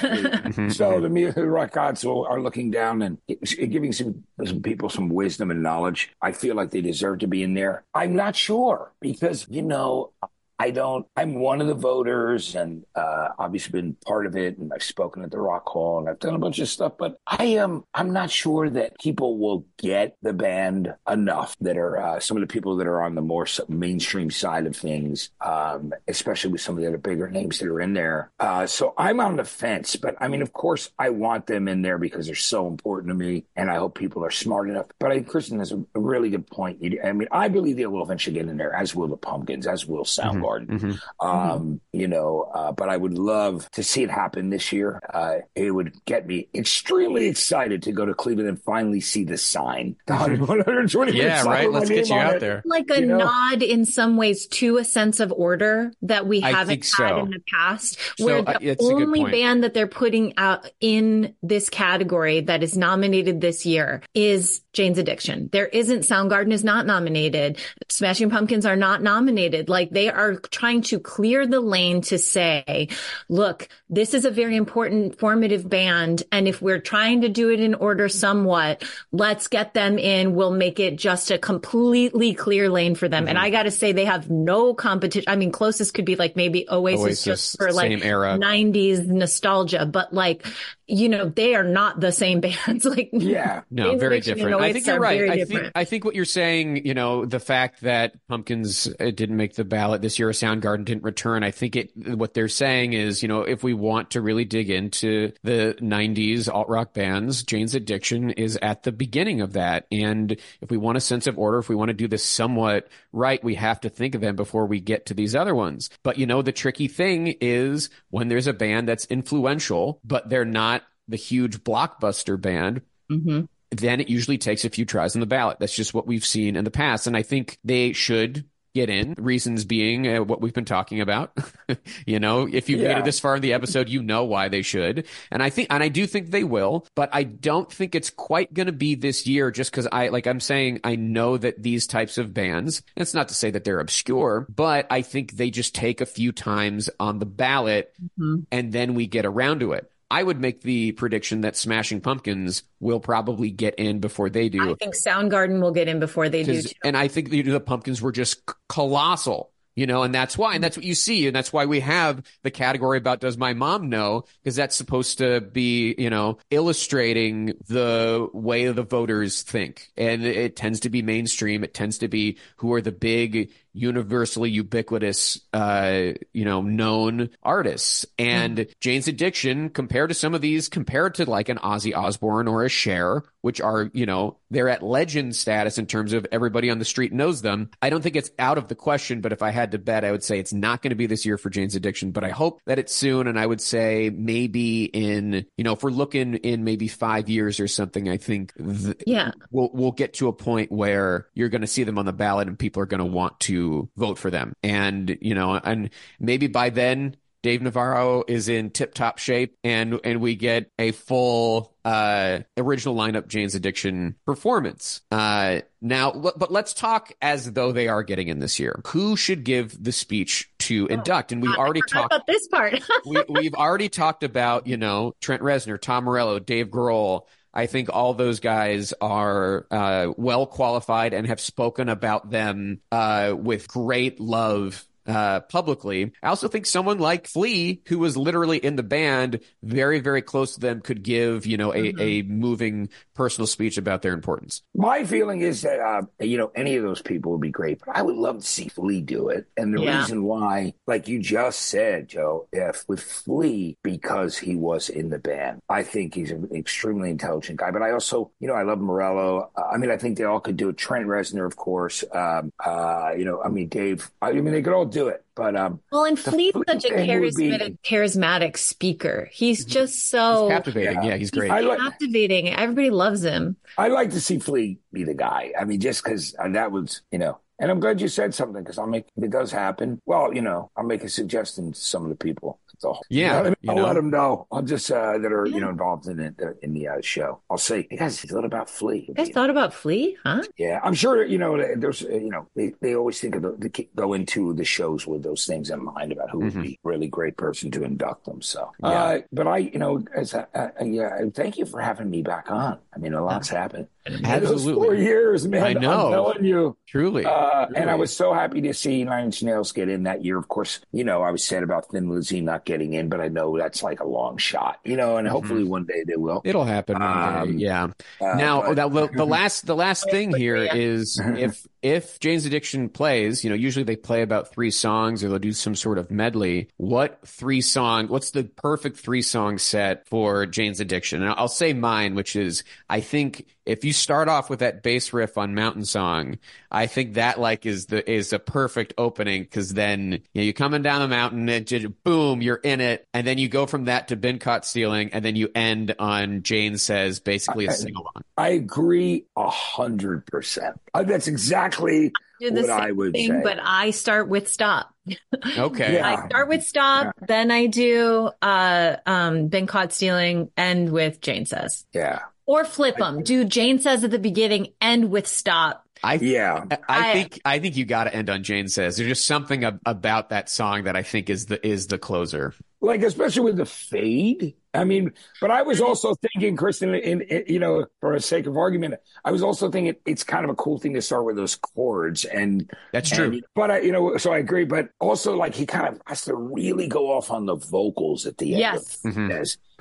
Mhm, 0.49 0.71
so 0.73 0.99
the 0.99 1.09
me 1.09 1.25
the 1.29 1.45
rock 1.45 1.71
gods 1.71 2.03
are 2.05 2.41
looking 2.41 2.71
down 2.71 3.01
and 3.01 3.17
giving 3.27 3.91
some 3.91 4.23
some 4.45 4.61
people 4.61 4.89
some 4.89 5.09
wisdom 5.09 5.51
and 5.51 5.61
knowledge. 5.63 6.11
I 6.21 6.31
feel 6.31 6.55
like 6.55 6.71
they 6.71 6.81
deserve 6.81 7.19
to 7.19 7.27
be 7.27 7.43
in 7.43 7.53
there. 7.53 7.83
I'm 7.93 8.15
not 8.15 8.35
sure 8.35 8.93
because 9.01 9.45
you 9.49 9.61
know. 9.61 10.11
I 10.59 10.71
don't. 10.71 11.05
I'm 11.15 11.35
one 11.35 11.61
of 11.61 11.67
the 11.67 11.73
voters, 11.73 12.53
and 12.53 12.85
uh, 12.93 13.29
obviously 13.39 13.71
been 13.71 13.95
part 14.05 14.25
of 14.25 14.35
it. 14.35 14.57
And 14.57 14.73
I've 14.73 14.83
spoken 14.83 15.23
at 15.23 15.31
the 15.31 15.39
Rock 15.39 15.67
Hall, 15.69 15.99
and 15.99 16.09
I've 16.09 16.19
done 16.19 16.35
a 16.35 16.39
bunch 16.39 16.59
of 16.59 16.67
stuff. 16.67 16.93
But 16.99 17.17
I 17.25 17.45
am. 17.45 17.85
I'm 17.93 18.11
not 18.11 18.29
sure 18.29 18.69
that 18.69 18.99
people 18.99 19.37
will 19.37 19.65
get 19.77 20.17
the 20.21 20.33
band 20.33 20.93
enough. 21.09 21.55
That 21.61 21.77
are 21.77 21.97
uh, 21.97 22.19
some 22.19 22.35
of 22.35 22.41
the 22.41 22.47
people 22.47 22.75
that 22.75 22.87
are 22.87 23.01
on 23.01 23.15
the 23.15 23.21
more 23.21 23.47
mainstream 23.69 24.29
side 24.29 24.67
of 24.67 24.75
things, 24.75 25.29
um, 25.39 25.93
especially 26.09 26.51
with 26.51 26.59
some 26.59 26.75
of 26.75 26.81
the 26.81 26.87
other 26.87 26.97
bigger 26.97 27.29
names 27.29 27.59
that 27.59 27.69
are 27.69 27.79
in 27.79 27.93
there. 27.93 28.29
Uh, 28.37 28.65
so 28.67 28.93
I'm 28.97 29.21
on 29.21 29.37
the 29.37 29.45
fence. 29.45 29.95
But 29.95 30.15
I 30.19 30.27
mean, 30.27 30.41
of 30.41 30.51
course, 30.51 30.91
I 30.99 31.09
want 31.11 31.47
them 31.47 31.69
in 31.69 31.83
there 31.83 31.97
because 31.97 32.25
they're 32.25 32.35
so 32.35 32.67
important 32.67 33.11
to 33.11 33.15
me, 33.15 33.45
and 33.55 33.71
I 33.71 33.75
hope 33.75 33.97
people 33.97 34.25
are 34.25 34.31
smart 34.31 34.69
enough. 34.69 34.87
But 34.99 35.11
I 35.11 35.15
think 35.15 35.29
Kristen 35.29 35.59
has 35.59 35.71
a, 35.71 35.81
really 35.95 36.29
good 36.29 36.47
point. 36.47 36.83
I 37.03 37.11
mean, 37.11 37.27
I 37.31 37.47
believe 37.47 37.77
they 37.77 37.85
will 37.85 38.03
eventually 38.03 38.33
get 38.33 38.47
in 38.47 38.57
there, 38.57 38.73
as 38.73 38.95
will 38.95 39.07
the 39.07 39.17
Pumpkins, 39.17 39.67
as 39.67 39.85
will 39.85 40.03
Soundgarden. 40.03 40.48
Mhm. 40.57 40.99
Um, 41.19 41.81
you 41.93 42.07
know, 42.07 42.49
uh, 42.53 42.71
but 42.71 42.89
I 42.89 42.97
would 42.97 43.17
love 43.17 43.69
to 43.71 43.83
see 43.83 44.03
it 44.03 44.09
happen 44.09 44.49
this 44.49 44.71
year. 44.71 45.01
Uh, 45.13 45.37
it 45.55 45.71
would 45.71 45.93
get 46.05 46.25
me 46.27 46.47
extremely 46.55 47.27
excited 47.27 47.83
to 47.83 47.91
go 47.91 48.05
to 48.05 48.13
Cleveland 48.13 48.49
and 48.49 48.61
finally 48.61 49.01
see 49.01 49.23
the 49.23 49.37
sign. 49.37 49.95
The 50.07 50.15
120 50.15 51.11
Yeah, 51.17 51.43
right. 51.45 51.71
Let's 51.71 51.89
get 51.89 52.09
you 52.09 52.15
out 52.15 52.39
there. 52.39 52.61
like 52.65 52.89
a 52.89 52.99
You 52.99 53.05
know? 53.07 53.17
nod 53.19 53.61
in 53.63 53.85
some 53.85 54.17
ways 54.17 54.47
to 54.47 54.77
a 54.77 54.83
sense 54.83 55.19
of 55.19 55.31
order 55.31 55.91
that 56.01 56.25
we 56.27 56.39
haven't 56.39 56.85
so. 56.85 57.03
had 57.05 57.17
in 57.19 57.29
the 57.31 57.41
past. 57.53 57.99
So, 58.17 58.25
Where 58.25 58.37
uh, 58.39 58.57
the 58.59 58.69
it's 58.69 58.83
a 58.85 58.93
good 58.93 59.03
only 59.03 59.25
band 59.25 59.63
that 59.63 59.73
they're 59.73 59.87
putting 59.87 60.33
out 60.37 60.69
in 60.79 61.35
this 61.43 61.69
category 61.69 62.41
that 62.41 62.63
is 62.63 62.77
nominated 62.77 63.41
this 63.41 63.65
year 63.65 64.01
is 64.13 64.61
Jane's 64.79 64.97
Addiction. 64.97 65.49
There 65.51 65.67
isn't 65.67 66.03
Soundgarden 66.03 66.53
is 66.53 66.63
not 66.63 66.85
nominated. 66.85 67.57
Smashing 67.89 68.29
Pumpkins 68.29 68.65
are 68.65 68.77
not 68.77 69.03
nominated. 69.03 69.67
Like 69.67 69.89
they 69.89 70.09
are 70.09 70.35
trying 70.35 70.83
to 70.83 71.01
clear 71.01 71.45
the 71.45 71.59
lane 71.59 71.99
to 72.03 72.17
say, 72.17 72.87
look, 73.27 73.67
this 73.89 74.13
is 74.13 74.23
a 74.23 74.31
very 74.31 74.55
important 74.55 75.19
formative 75.19 75.67
band. 75.67 76.23
And 76.31 76.47
if 76.47 76.61
we're 76.61 76.79
trying 76.79 77.21
to 77.21 77.27
do 77.27 77.49
it 77.49 77.59
in 77.59 77.73
order 77.73 78.07
somewhat, 78.07 78.83
let's 79.11 79.49
get 79.49 79.73
them 79.73 79.99
in. 79.99 80.33
We'll 80.33 80.51
make 80.51 80.79
it 80.79 80.95
just 80.95 81.29
a 81.29 81.37
completely 81.37 82.33
clear 82.33 82.69
lane 82.69 82.95
for 82.95 83.09
them. 83.09 83.27
And 83.27 83.37
Mm-hmm. 83.37 83.45
I 83.47 83.49
got 83.49 83.63
to 83.63 83.71
say, 83.71 83.91
they 83.91 84.05
have 84.05 84.29
no 84.29 84.73
competition. 84.73 85.25
I 85.27 85.35
mean, 85.35 85.51
closest 85.51 85.93
could 85.93 86.05
be 86.05 86.15
like 86.15 86.37
maybe 86.37 86.65
Oasis, 86.69 87.01
Oasis, 87.05 87.23
just 87.25 87.57
for 87.57 87.73
like 87.73 87.89
same 87.91 88.01
era. 88.03 88.37
90s 88.39 89.05
nostalgia, 89.07 89.85
but 89.85 90.13
like, 90.13 90.45
you 90.87 91.09
know, 91.09 91.29
they 91.29 91.53
are 91.55 91.63
not 91.63 91.99
the 91.99 92.11
same 92.11 92.39
bands. 92.47 92.85
like, 92.85 93.09
Yeah. 93.11 93.61
No, 93.69 93.97
very 93.97 94.21
different. 94.21 94.55
I 94.68 94.68
I 94.69 94.73
think 94.73 94.87
you're 94.87 94.99
right. 94.99 95.29
I 95.29 95.35
different. 95.35 95.63
think 95.63 95.71
I 95.75 95.85
think 95.85 96.05
what 96.05 96.15
you're 96.15 96.25
saying, 96.25 96.85
you 96.85 96.93
know, 96.93 97.25
the 97.25 97.39
fact 97.39 97.81
that 97.81 98.15
Pumpkins 98.27 98.87
uh, 98.99 99.11
didn't 99.11 99.37
make 99.37 99.55
the 99.55 99.63
ballot 99.63 100.01
this 100.01 100.19
year, 100.19 100.29
Soundgarden 100.29 100.85
didn't 100.85 101.03
return. 101.03 101.43
I 101.43 101.51
think 101.51 101.75
it. 101.75 101.91
What 101.95 102.33
they're 102.33 102.47
saying 102.47 102.93
is, 102.93 103.21
you 103.21 103.27
know, 103.27 103.41
if 103.41 103.63
we 103.63 103.73
want 103.73 104.11
to 104.11 104.21
really 104.21 104.45
dig 104.45 104.69
into 104.69 105.31
the 105.43 105.75
'90s 105.81 106.47
alt 106.53 106.69
rock 106.69 106.93
bands, 106.93 107.43
Jane's 107.43 107.75
Addiction 107.75 108.31
is 108.31 108.57
at 108.61 108.83
the 108.83 108.91
beginning 108.91 109.41
of 109.41 109.53
that. 109.53 109.87
And 109.91 110.31
if 110.61 110.69
we 110.69 110.77
want 110.77 110.97
a 110.97 111.01
sense 111.01 111.27
of 111.27 111.37
order, 111.37 111.59
if 111.59 111.69
we 111.69 111.75
want 111.75 111.89
to 111.89 111.93
do 111.93 112.07
this 112.07 112.23
somewhat 112.23 112.87
right, 113.11 113.43
we 113.43 113.55
have 113.55 113.79
to 113.81 113.89
think 113.89 114.15
of 114.15 114.21
them 114.21 114.35
before 114.35 114.65
we 114.65 114.79
get 114.79 115.07
to 115.07 115.13
these 115.13 115.35
other 115.35 115.55
ones. 115.55 115.89
But 116.03 116.17
you 116.17 116.25
know, 116.25 116.41
the 116.41 116.51
tricky 116.51 116.87
thing 116.87 117.35
is 117.41 117.89
when 118.09 118.27
there's 118.27 118.47
a 118.47 118.53
band 118.53 118.87
that's 118.87 119.05
influential, 119.05 119.99
but 120.03 120.29
they're 120.29 120.45
not 120.45 120.83
the 121.07 121.17
huge 121.17 121.63
blockbuster 121.63 122.39
band 122.39 122.81
Mhm. 123.11 123.47
Then 123.71 123.99
it 123.99 124.09
usually 124.09 124.37
takes 124.37 124.65
a 124.65 124.69
few 124.69 124.85
tries 124.85 125.15
on 125.15 125.19
the 125.19 125.25
ballot. 125.27 125.59
That's 125.59 125.75
just 125.75 125.93
what 125.93 126.07
we've 126.07 126.25
seen 126.25 126.55
in 126.55 126.63
the 126.65 126.71
past. 126.71 127.07
And 127.07 127.15
I 127.15 127.23
think 127.23 127.57
they 127.63 127.93
should 127.93 128.45
get 128.75 128.87
in. 128.87 129.15
Reasons 129.17 129.65
being 129.65 130.07
uh, 130.07 130.21
what 130.23 130.41
we've 130.41 130.53
been 130.53 130.63
talking 130.63 131.01
about. 131.01 131.35
you 132.05 132.19
know, 132.19 132.47
if 132.51 132.69
you've 132.69 132.81
made 132.81 132.97
it 132.99 133.03
this 133.03 133.19
far 133.19 133.35
in 133.35 133.41
the 133.41 133.53
episode, 133.53 133.89
you 133.89 134.03
know 134.03 134.25
why 134.25 134.47
they 134.47 134.61
should. 134.61 135.07
And 135.31 135.41
I 135.41 135.49
think, 135.49 135.69
and 135.71 135.81
I 135.81 135.87
do 135.87 136.05
think 136.05 136.29
they 136.29 136.43
will, 136.43 136.85
but 136.95 137.09
I 137.11 137.23
don't 137.23 137.71
think 137.71 137.95
it's 137.95 138.11
quite 138.11 138.53
going 138.53 138.67
to 138.67 138.71
be 138.71 138.93
this 138.93 139.25
year 139.25 139.49
just 139.49 139.71
because 139.71 139.87
I, 139.91 140.09
like 140.09 140.27
I'm 140.27 140.39
saying, 140.39 140.81
I 140.83 140.95
know 140.97 141.35
that 141.37 141.61
these 141.63 141.87
types 141.87 142.19
of 142.19 142.31
bands, 142.31 142.83
and 142.95 143.01
it's 143.01 143.15
not 143.15 143.29
to 143.29 143.33
say 143.33 143.49
that 143.49 143.63
they're 143.63 143.79
obscure, 143.79 144.45
but 144.53 144.85
I 144.91 145.01
think 145.01 145.31
they 145.31 145.49
just 145.49 145.73
take 145.73 145.99
a 145.99 146.05
few 146.05 146.31
times 146.31 146.91
on 146.99 147.17
the 147.17 147.25
ballot 147.25 147.91
Mhm. 148.19 148.45
and 148.51 148.71
then 148.71 148.93
we 148.93 149.07
get 149.07 149.25
around 149.25 149.61
to 149.61 149.71
it. 149.73 149.91
I 150.11 150.23
would 150.23 150.39
make 150.39 150.61
the 150.61 150.91
prediction 150.93 151.41
that 151.41 151.55
Smashing 151.55 152.01
Pumpkins 152.01 152.63
will 152.79 152.99
probably 152.99 153.51
get 153.51 153.75
in 153.75 153.99
before 153.99 154.29
they 154.29 154.49
do. 154.49 154.71
I 154.71 154.73
think 154.75 154.95
Soundgarden 154.95 155.61
will 155.61 155.71
get 155.71 155.87
in 155.87 155.99
before 155.99 156.29
they 156.29 156.43
do. 156.43 156.61
Too. 156.63 156.69
and 156.83 156.97
I 156.97 157.07
think 157.07 157.29
the 157.29 157.59
Pumpkins 157.59 158.01
were 158.01 158.11
just 158.11 158.41
colossal, 158.67 159.51
you 159.75 159.85
know, 159.85 160.01
and 160.01 160.13
that's 160.13 160.35
why, 160.35 160.55
and 160.55 160.63
that's 160.63 160.75
what 160.75 160.85
you 160.85 160.95
see, 160.95 161.27
and 161.27 161.35
that's 161.35 161.53
why 161.53 161.65
we 161.65 161.79
have 161.81 162.23
the 162.41 162.49
category 162.49 162.97
about 162.97 163.19
does 163.19 163.37
my 163.37 163.53
mom 163.53 163.89
know? 163.89 164.23
Because 164.43 164.55
that's 164.55 164.75
supposed 164.75 165.19
to 165.19 165.41
be, 165.41 165.93
you 165.97 166.09
know, 166.09 166.39
illustrating 166.49 167.53
the 167.67 168.27
way 168.33 168.65
the 168.71 168.83
voters 168.83 169.43
think, 169.43 169.91
and 169.95 170.25
it 170.25 170.55
tends 170.55 170.79
to 170.81 170.89
be 170.89 171.03
mainstream. 171.03 171.63
It 171.63 171.75
tends 171.75 171.99
to 171.99 172.07
be 172.07 172.39
who 172.57 172.73
are 172.73 172.81
the 172.81 172.91
big, 172.91 173.51
universally 173.73 174.49
ubiquitous, 174.49 175.41
uh, 175.53 176.13
you 176.33 176.45
know, 176.45 176.61
known 176.61 177.29
artists. 177.43 178.05
And 178.17 178.67
Jane's 178.79 179.07
Addiction, 179.07 179.69
compared 179.69 180.09
to 180.09 180.13
some 180.13 180.33
of 180.33 180.41
these, 180.41 180.69
compared 180.69 181.15
to 181.15 181.29
like 181.29 181.49
an 181.49 181.57
Ozzy 181.57 181.95
Osbourne 181.95 182.47
or 182.47 182.63
a 182.63 182.69
Cher, 182.69 183.23
which 183.41 183.61
are, 183.61 183.89
you 183.93 184.05
know, 184.05 184.37
they're 184.51 184.69
at 184.69 184.83
legend 184.83 185.35
status 185.35 185.77
in 185.77 185.85
terms 185.85 186.11
of 186.13 186.25
everybody 186.31 186.69
on 186.69 186.79
the 186.79 186.85
street 186.85 187.13
knows 187.13 187.41
them. 187.41 187.69
I 187.81 187.89
don't 187.89 188.01
think 188.01 188.15
it's 188.15 188.31
out 188.39 188.57
of 188.57 188.67
the 188.67 188.75
question, 188.75 189.21
but 189.21 189.31
if 189.31 189.41
I 189.41 189.51
had 189.51 189.71
to 189.71 189.77
bet, 189.77 190.03
I 190.03 190.11
would 190.11 190.23
say 190.23 190.39
it's 190.39 190.53
not 190.53 190.81
going 190.81 190.89
to 190.89 190.95
be 190.95 191.05
this 191.05 191.25
year 191.25 191.37
for 191.37 191.49
Jane's 191.49 191.75
Addiction, 191.75 192.11
but 192.11 192.23
I 192.23 192.29
hope 192.29 192.59
that 192.65 192.79
it's 192.79 192.93
soon. 192.93 193.27
And 193.27 193.39
I 193.39 193.45
would 193.45 193.61
say 193.61 194.09
maybe 194.09 194.85
in, 194.85 195.45
you 195.55 195.63
know, 195.63 195.73
if 195.73 195.83
we're 195.83 195.91
looking 195.91 196.35
in 196.35 196.63
maybe 196.63 196.87
five 196.87 197.29
years 197.29 197.59
or 197.59 197.67
something, 197.67 198.09
I 198.09 198.17
think 198.17 198.53
th- 198.57 198.97
Yeah. 199.05 199.31
we'll 199.51 199.69
we'll 199.73 199.91
get 199.91 200.15
to 200.15 200.27
a 200.27 200.33
point 200.33 200.71
where 200.71 201.27
you're 201.33 201.49
going 201.49 201.61
to 201.61 201.67
see 201.67 201.83
them 201.83 201.97
on 201.97 202.05
the 202.05 202.13
ballot 202.13 202.47
and 202.47 202.57
people 202.57 202.81
are 202.81 202.87
going 202.87 202.99
to 202.99 203.05
want 203.05 203.39
to 203.41 203.58
vote 203.95 204.17
for 204.17 204.29
them. 204.29 204.53
And 204.63 205.17
you 205.21 205.35
know, 205.35 205.59
and 205.63 205.89
maybe 206.19 206.47
by 206.47 206.69
then 206.69 207.15
Dave 207.41 207.61
Navarro 207.61 208.23
is 208.27 208.49
in 208.49 208.69
tip 208.69 208.93
top 208.93 209.17
shape 209.17 209.55
and 209.63 209.99
and 210.03 210.19
we 210.19 210.35
get 210.35 210.69
a 210.77 210.91
full 210.91 211.73
uh 211.85 212.39
original 212.57 212.95
lineup 212.95 213.27
Jane's 213.27 213.55
Addiction 213.55 214.15
performance. 214.25 215.01
Uh 215.11 215.61
now 215.81 216.11
but 216.11 216.51
let's 216.51 216.73
talk 216.73 217.13
as 217.21 217.53
though 217.53 217.71
they 217.71 217.87
are 217.87 218.03
getting 218.03 218.27
in 218.27 218.39
this 218.39 218.59
year. 218.59 218.81
Who 218.87 219.15
should 219.15 219.43
give 219.43 219.81
the 219.81 219.91
speech 219.91 220.51
to 220.59 220.87
induct? 220.87 221.31
And 221.31 221.41
we've 221.41 221.55
already 221.55 221.81
talked 221.89 222.13
about 222.13 222.27
this 222.27 222.47
part. 222.49 222.81
we, 223.05 223.23
we've 223.29 223.55
already 223.55 223.89
talked 223.89 224.23
about, 224.23 224.67
you 224.67 224.77
know, 224.77 225.13
Trent 225.21 225.41
Reznor, 225.41 225.79
Tom 225.79 226.03
Morello, 226.03 226.39
Dave 226.39 226.67
Grohl. 226.67 227.21
I 227.53 227.65
think 227.65 227.89
all 227.91 228.13
those 228.13 228.39
guys 228.39 228.93
are 229.01 229.65
uh, 229.71 230.13
well 230.17 230.45
qualified 230.45 231.13
and 231.13 231.27
have 231.27 231.39
spoken 231.39 231.89
about 231.89 232.29
them 232.29 232.81
uh, 232.91 233.33
with 233.37 233.67
great 233.67 234.19
love 234.19 234.85
uh, 235.09 235.41
publicly. 235.41 236.11
I 236.23 236.29
also 236.29 236.47
think 236.47 236.65
someone 236.65 236.99
like 236.99 237.27
Flea, 237.27 237.81
who 237.87 237.99
was 237.99 238.15
literally 238.15 238.57
in 238.57 238.75
the 238.75 238.83
band, 238.83 239.39
very, 239.63 239.99
very 239.99 240.21
close 240.21 240.53
to 240.53 240.59
them, 240.59 240.81
could 240.81 241.03
give, 241.03 241.45
you 241.45 241.57
know, 241.57 241.73
a, 241.73 241.93
a 241.99 242.21
moving 242.23 242.89
personal 243.15 243.47
speech 243.47 243.77
about 243.77 244.01
their 244.01 244.13
importance. 244.13 244.61
My 244.75 245.03
feeling 245.03 245.41
is 245.41 245.63
that 245.63 245.79
uh, 245.79 246.03
you 246.23 246.37
know 246.37 246.51
any 246.55 246.75
of 246.77 246.83
those 246.83 247.01
people 247.01 247.31
would 247.33 247.41
be 247.41 247.49
great, 247.49 247.79
but 247.85 247.95
I 247.97 248.01
would 248.01 248.15
love 248.15 248.39
to 248.39 248.45
see 248.45 248.69
Flea 248.69 249.01
do 249.01 249.29
it. 249.29 249.47
And 249.57 249.73
the 249.75 249.81
Yeah. 249.81 249.99
reason 249.99 250.23
why, 250.23 250.73
like 250.87 251.07
you 251.07 251.19
just 251.19 251.61
said, 251.63 252.07
Joe, 252.09 252.47
if 252.53 252.85
with 252.87 253.01
Flea 253.01 253.77
because 253.83 254.37
he 254.37 254.55
was 254.55 254.89
in 254.89 255.09
the 255.09 255.19
band, 255.19 255.59
I 255.67 255.83
think 255.83 256.13
he's 256.15 256.31
an 256.31 256.49
extremely 256.53 257.09
intelligent 257.09 257.59
guy. 257.59 257.71
But 257.71 257.81
I 257.81 257.91
also, 257.91 258.31
you 258.39 258.47
know, 258.47 258.53
I 258.53 258.63
love 258.63 258.79
Morello. 258.79 259.51
Uh, 259.55 259.61
I 259.73 259.77
mean, 259.77 259.91
I 259.91 259.97
think 259.97 260.17
they 260.17 260.23
all 260.23 260.39
could 260.39 260.57
do 260.57 260.69
it. 260.69 260.77
Trent 260.77 261.07
Reznor, 261.07 261.45
of 261.45 261.55
course. 261.55 262.03
Um, 262.13 262.51
uh, 262.63 263.11
you 263.17 263.25
know, 263.25 263.41
I 263.43 263.49
mean, 263.49 263.67
Dave. 263.69 264.09
I 264.21 264.31
mean, 264.33 264.45
they 264.51 264.61
could 264.61 264.73
all 264.73 264.85
do 264.85 264.98
it. 265.07 265.23
But 265.35 265.55
um, 265.55 265.79
well, 265.91 266.03
and 266.05 266.17
The 266.17 266.31
Fleet's 266.31 266.53
Flea 266.53 266.63
such 266.67 266.85
a 266.85 266.89
thing 266.89 267.19
would 267.21 267.35
be- 267.35 267.49
charismatic, 267.51 267.77
charismatic 267.83 268.57
speaker. 268.57 269.29
He's 269.31 269.63
just 269.65 269.93
He's 269.93 270.09
so 270.09 270.49
captivating. 270.49 270.95
yeah. 271.03 271.09
Yeah, 271.09 271.15
he's 271.17 271.31
great. 271.31 271.49
I 271.49 271.61
like 271.61 271.79
captivating. 271.79 272.49
Everybody 272.49 272.89
loves 272.89 273.23
him. 273.23 273.55
I 273.77 273.87
like 273.87 274.11
to 274.11 274.21
see 274.21 274.39
Flea 274.39 274.77
be 274.91 275.05
the 275.05 275.13
guy. 275.13 275.53
I 275.59 275.65
mean, 275.65 275.79
just 275.79 276.03
because 276.03 276.35
that 276.45 276.71
was, 276.71 277.01
you 277.11 277.19
know, 277.19 277.39
and 277.59 277.69
I'm 277.71 277.79
glad 277.79 277.99
you 278.01 278.07
said 278.07 278.33
something 278.33 278.63
because 278.63 278.77
I'll 278.77 278.87
make 278.87 279.05
if 279.15 279.23
it 279.23 279.31
does 279.31 279.51
happen. 279.51 280.01
Well, 280.05 280.33
you 280.33 280.41
know, 280.41 280.71
I'll 280.75 280.83
make 280.85 281.03
a 281.03 281.09
suggestion 281.09 281.71
to 281.73 281.79
some 281.79 282.03
of 282.03 282.09
the 282.09 282.15
people. 282.15 282.59
That's 282.73 282.85
all. 282.85 283.01
Yeah, 283.09 283.39
I'll, 283.39 283.47
you 283.49 283.55
I'll 283.69 283.75
know. 283.75 283.83
let 283.83 283.93
them 283.95 284.09
know. 284.09 284.47
I'll 284.51 284.61
just 284.61 284.89
uh, 284.89 285.17
that 285.17 285.31
are 285.33 285.45
you 285.45 285.59
know 285.59 285.69
involved 285.69 286.07
in 286.07 286.19
it 286.19 286.35
uh, 286.41 286.51
in 286.61 286.73
the 286.73 286.87
uh, 286.87 287.01
show. 287.01 287.41
I'll 287.49 287.57
say, 287.57 287.87
hey 287.89 287.97
guys, 287.97 288.23
you 288.23 288.29
thought 288.29 288.45
about 288.45 288.69
Flea? 288.69 289.05
You 289.07 289.13
guys 289.13 289.29
thought 289.29 289.49
about 289.49 289.73
Flea, 289.73 290.17
huh? 290.23 290.43
Yeah, 290.57 290.79
I'm 290.83 290.93
sure 290.93 291.25
you 291.25 291.37
know. 291.37 291.57
There's 291.75 292.03
uh, 292.03 292.09
you 292.09 292.29
know 292.29 292.47
they, 292.55 292.73
they 292.81 292.95
always 292.95 293.19
think 293.19 293.35
of 293.35 293.41
the, 293.41 293.51
the 293.59 293.87
go 293.95 294.13
into 294.13 294.53
the 294.53 294.63
shows 294.63 295.05
with 295.05 295.23
those 295.23 295.45
things 295.45 295.69
in 295.69 295.83
mind 295.83 296.11
about 296.13 296.29
who 296.29 296.39
Mhm. 296.39 296.43
would 296.55 296.63
be 296.63 296.79
a 296.83 296.87
really 296.87 297.07
great 297.07 297.35
person 297.35 297.69
to 297.71 297.83
induct 297.83 298.25
them. 298.25 298.41
So, 298.41 298.71
Yeah. 298.79 298.87
uh, 298.89 299.21
but 299.33 299.47
I 299.47 299.57
you 299.57 299.79
know 299.79 300.03
as 300.15 300.33
a, 300.33 300.47
uh, 300.55 300.83
yeah, 300.83 301.19
thank 301.33 301.57
you 301.57 301.65
for 301.65 301.81
having 301.81 302.09
me 302.09 302.21
back 302.21 302.49
on. 302.49 302.77
I 302.95 302.99
mean, 302.99 303.13
a 303.13 303.23
lot's 303.23 303.49
happened. 303.49 303.87
Those 304.07 304.65
four 304.65 304.95
years, 304.95 305.47
man. 305.47 305.63
I 305.63 305.73
know. 305.73 306.07
I'm 306.07 306.11
telling 306.11 306.45
you. 306.45 306.77
Truly. 306.87 307.25
Uh, 307.25 307.67
and 307.75 307.89
I 307.89 307.95
was 307.95 308.15
so 308.15 308.33
happy 308.33 308.61
to 308.61 308.73
see 308.73 309.03
Nine 309.03 309.25
Inch 309.25 309.43
Nails 309.43 309.71
get 309.71 309.89
in 309.89 310.03
that 310.03 310.25
year. 310.25 310.37
Of 310.37 310.47
course, 310.47 310.79
you 310.91 311.03
know, 311.03 311.21
I 311.21 311.29
was 311.31 311.43
sad 311.43 311.61
about 311.61 311.91
Thin 311.91 312.09
Lizzy 312.09 312.41
not 312.41 312.65
getting 312.65 312.93
in, 312.93 313.09
but 313.09 313.21
I 313.21 313.27
know 313.27 313.55
that's 313.57 313.83
like 313.83 313.99
a 313.99 314.07
long 314.07 314.37
shot, 314.37 314.79
you 314.83 314.97
know, 314.97 315.17
and 315.17 315.27
hopefully 315.27 315.63
one 315.63 315.85
day 315.85 316.03
they 316.07 316.15
will. 316.15 316.41
It'll 316.43 316.63
happen 316.65 316.99
one 316.99 317.11
day. 317.11 317.39
Um, 317.51 317.57
Yeah. 317.59 317.83
Uh, 318.19 318.33
now 318.35 318.61
but- 318.61 318.75
that, 318.77 318.91
the, 318.93 319.07
the 319.17 319.25
last 319.25 319.65
the 319.67 319.75
last 319.75 320.09
thing 320.09 320.33
here 320.33 320.55
is 320.55 321.21
if 321.23 321.67
if 321.81 322.19
Jane's 322.19 322.45
Addiction 322.45 322.89
plays, 322.89 323.43
you 323.43 323.49
know, 323.49 323.55
usually 323.55 323.83
they 323.83 323.95
play 323.95 324.21
about 324.21 324.51
three 324.51 324.71
songs 324.71 325.23
or 325.23 325.29
they'll 325.29 325.39
do 325.39 325.53
some 325.53 325.75
sort 325.75 325.97
of 325.97 326.09
medley. 326.09 326.69
What 326.77 327.19
three 327.27 327.61
song? 327.61 328.07
What's 328.07 328.31
the 328.31 328.43
perfect 328.45 328.97
three 328.97 329.21
song 329.21 329.59
set 329.59 330.07
for 330.07 330.45
Jane's 330.45 330.79
Addiction? 330.79 331.21
And 331.21 331.31
I'll 331.37 331.47
say 331.47 331.73
mine, 331.73 332.15
which 332.15 332.35
is 332.35 332.63
I 332.89 332.99
think 333.01 333.45
if 333.69 333.85
you 333.85 333.93
start 333.93 334.27
off 334.27 334.49
with 334.49 334.59
that 334.59 334.83
bass 334.83 335.13
riff 335.13 335.37
on 335.37 335.55
Mountain 335.55 335.85
Song, 335.85 336.37
I 336.71 336.87
think 336.87 337.13
that 337.13 337.39
like 337.39 337.65
is 337.65 337.85
the 337.85 338.09
is 338.09 338.33
a 338.33 338.39
perfect 338.39 338.93
opening 338.97 339.43
because 339.43 339.73
then 339.73 340.11
you 340.11 340.19
know 340.35 340.41
you're 340.43 340.53
coming 340.53 340.81
down 340.81 341.01
the 341.01 341.07
mountain 341.07 341.47
and 341.49 341.65
just, 341.67 341.87
boom 342.03 342.41
you're 342.41 342.55
in 342.57 342.81
it, 342.81 343.07
and 343.13 343.25
then 343.25 343.37
you 343.37 343.47
go 343.47 343.65
from 343.65 343.85
that 343.85 344.07
to 344.09 344.15
been 344.15 344.39
caught 344.39 344.65
stealing, 344.65 345.11
and 345.13 345.23
then 345.23 345.35
you 345.35 345.49
end 345.55 345.95
on 345.99 346.43
Jane 346.43 346.77
says 346.77 347.19
basically 347.19 347.65
a 347.67 347.71
sing 347.71 347.95
along. 347.95 348.23
I 348.37 348.49
agree 348.49 349.25
a 349.35 349.49
hundred 349.49 350.25
percent. 350.25 350.79
Uh, 350.93 351.03
That's 351.03 351.27
exactly 351.27 352.11
Do 352.39 352.51
the 352.51 352.61
what 352.61 352.67
same 352.67 352.79
I 352.81 352.91
would 352.91 353.13
thing, 353.13 353.27
say. 353.31 353.41
but 353.43 353.59
I 353.61 353.91
start 353.91 354.27
with 354.29 354.47
stop. 354.49 354.93
Okay. 355.57 355.95
Yeah. 355.95 356.07
I 356.07 356.27
start 356.27 356.49
with 356.49 356.63
stop, 356.63 357.15
then 357.27 357.49
I 357.51 357.65
do 357.65 358.29
uh 358.41 358.97
um 359.05 359.47
been 359.47 359.65
caught 359.67 359.91
stealing, 359.93 360.51
end 360.57 360.91
with 360.91 361.19
Jane 361.21 361.45
says. 361.45 361.85
yeah, 361.93 362.19
Or 362.49 362.65
flip 362.65 362.97
them. 362.97 363.21
Do 363.21 363.45
Jane 363.45 363.77
says 363.79 364.03
at 364.03 364.09
the 364.09 364.17
beginning, 364.17 364.73
end 364.81 365.11
with 365.11 365.27
stop. 365.27 365.85
I 366.03 366.15
yeah. 366.15 366.63
I 366.71 366.77
I 366.89 367.09
I- 367.09 367.13
think 367.13 367.41
I 367.45 367.59
think 367.59 367.75
you 367.77 367.85
got 367.85 368.05
to 368.05 368.15
end 368.15 368.29
on 368.29 368.41
Jane 368.41 368.67
says. 368.69 368.97
There's 368.97 369.09
just 369.09 369.27
something 369.27 369.63
ab- 369.65 369.81
about 369.85 370.29
that 370.29 370.49
song 370.49 370.85
that 370.85 370.95
I 370.95 371.03
think 371.03 371.29
is 371.29 371.45
the 371.45 371.65
is 371.65 371.87
the 371.87 371.97
closer. 371.99 372.53
Like 372.81 373.03
especially 373.03 373.43
with 373.43 373.57
the 373.57 373.65
fade. 373.65 374.55
I 374.73 374.83
mean, 374.83 375.11
but 375.41 375.51
I 375.51 375.63
was 375.63 375.81
also 375.81 376.15
thinking, 376.15 376.55
Kristen, 376.55 376.93
in, 376.95 377.21
in 377.21 377.43
you 377.47 377.59
know, 377.59 377.85
for 377.99 378.13
the 378.13 378.21
sake 378.21 378.45
of 378.47 378.55
argument, 378.55 378.95
I 379.25 379.31
was 379.31 379.43
also 379.43 379.69
thinking 379.69 379.95
it's 380.05 380.23
kind 380.23 380.43
of 380.45 380.49
a 380.51 380.55
cool 380.55 380.77
thing 380.79 380.93
to 380.93 381.01
start 381.01 381.25
with 381.25 381.35
those 381.35 381.55
chords 381.55 382.23
and 382.25 382.71
That's 382.93 383.09
true. 383.09 383.25
And, 383.31 383.43
but 383.55 383.69
I, 383.71 383.79
you 383.81 383.91
know, 383.91 384.17
so 384.17 384.31
I 384.31 384.37
agree. 384.37 384.65
But 384.65 384.89
also, 384.99 385.35
like, 385.35 385.53
he 385.55 385.65
kind 385.65 385.87
of 385.87 386.01
has 386.05 386.23
to 386.25 386.35
really 386.35 386.87
go 386.87 387.11
off 387.11 387.29
on 387.31 387.45
the 387.47 387.55
vocals 387.55 388.25
at 388.25 388.37
the 388.37 388.53
end. 388.53 388.59
Yes. 388.61 389.03
Of 389.03 389.13
Mhm. 389.15 389.29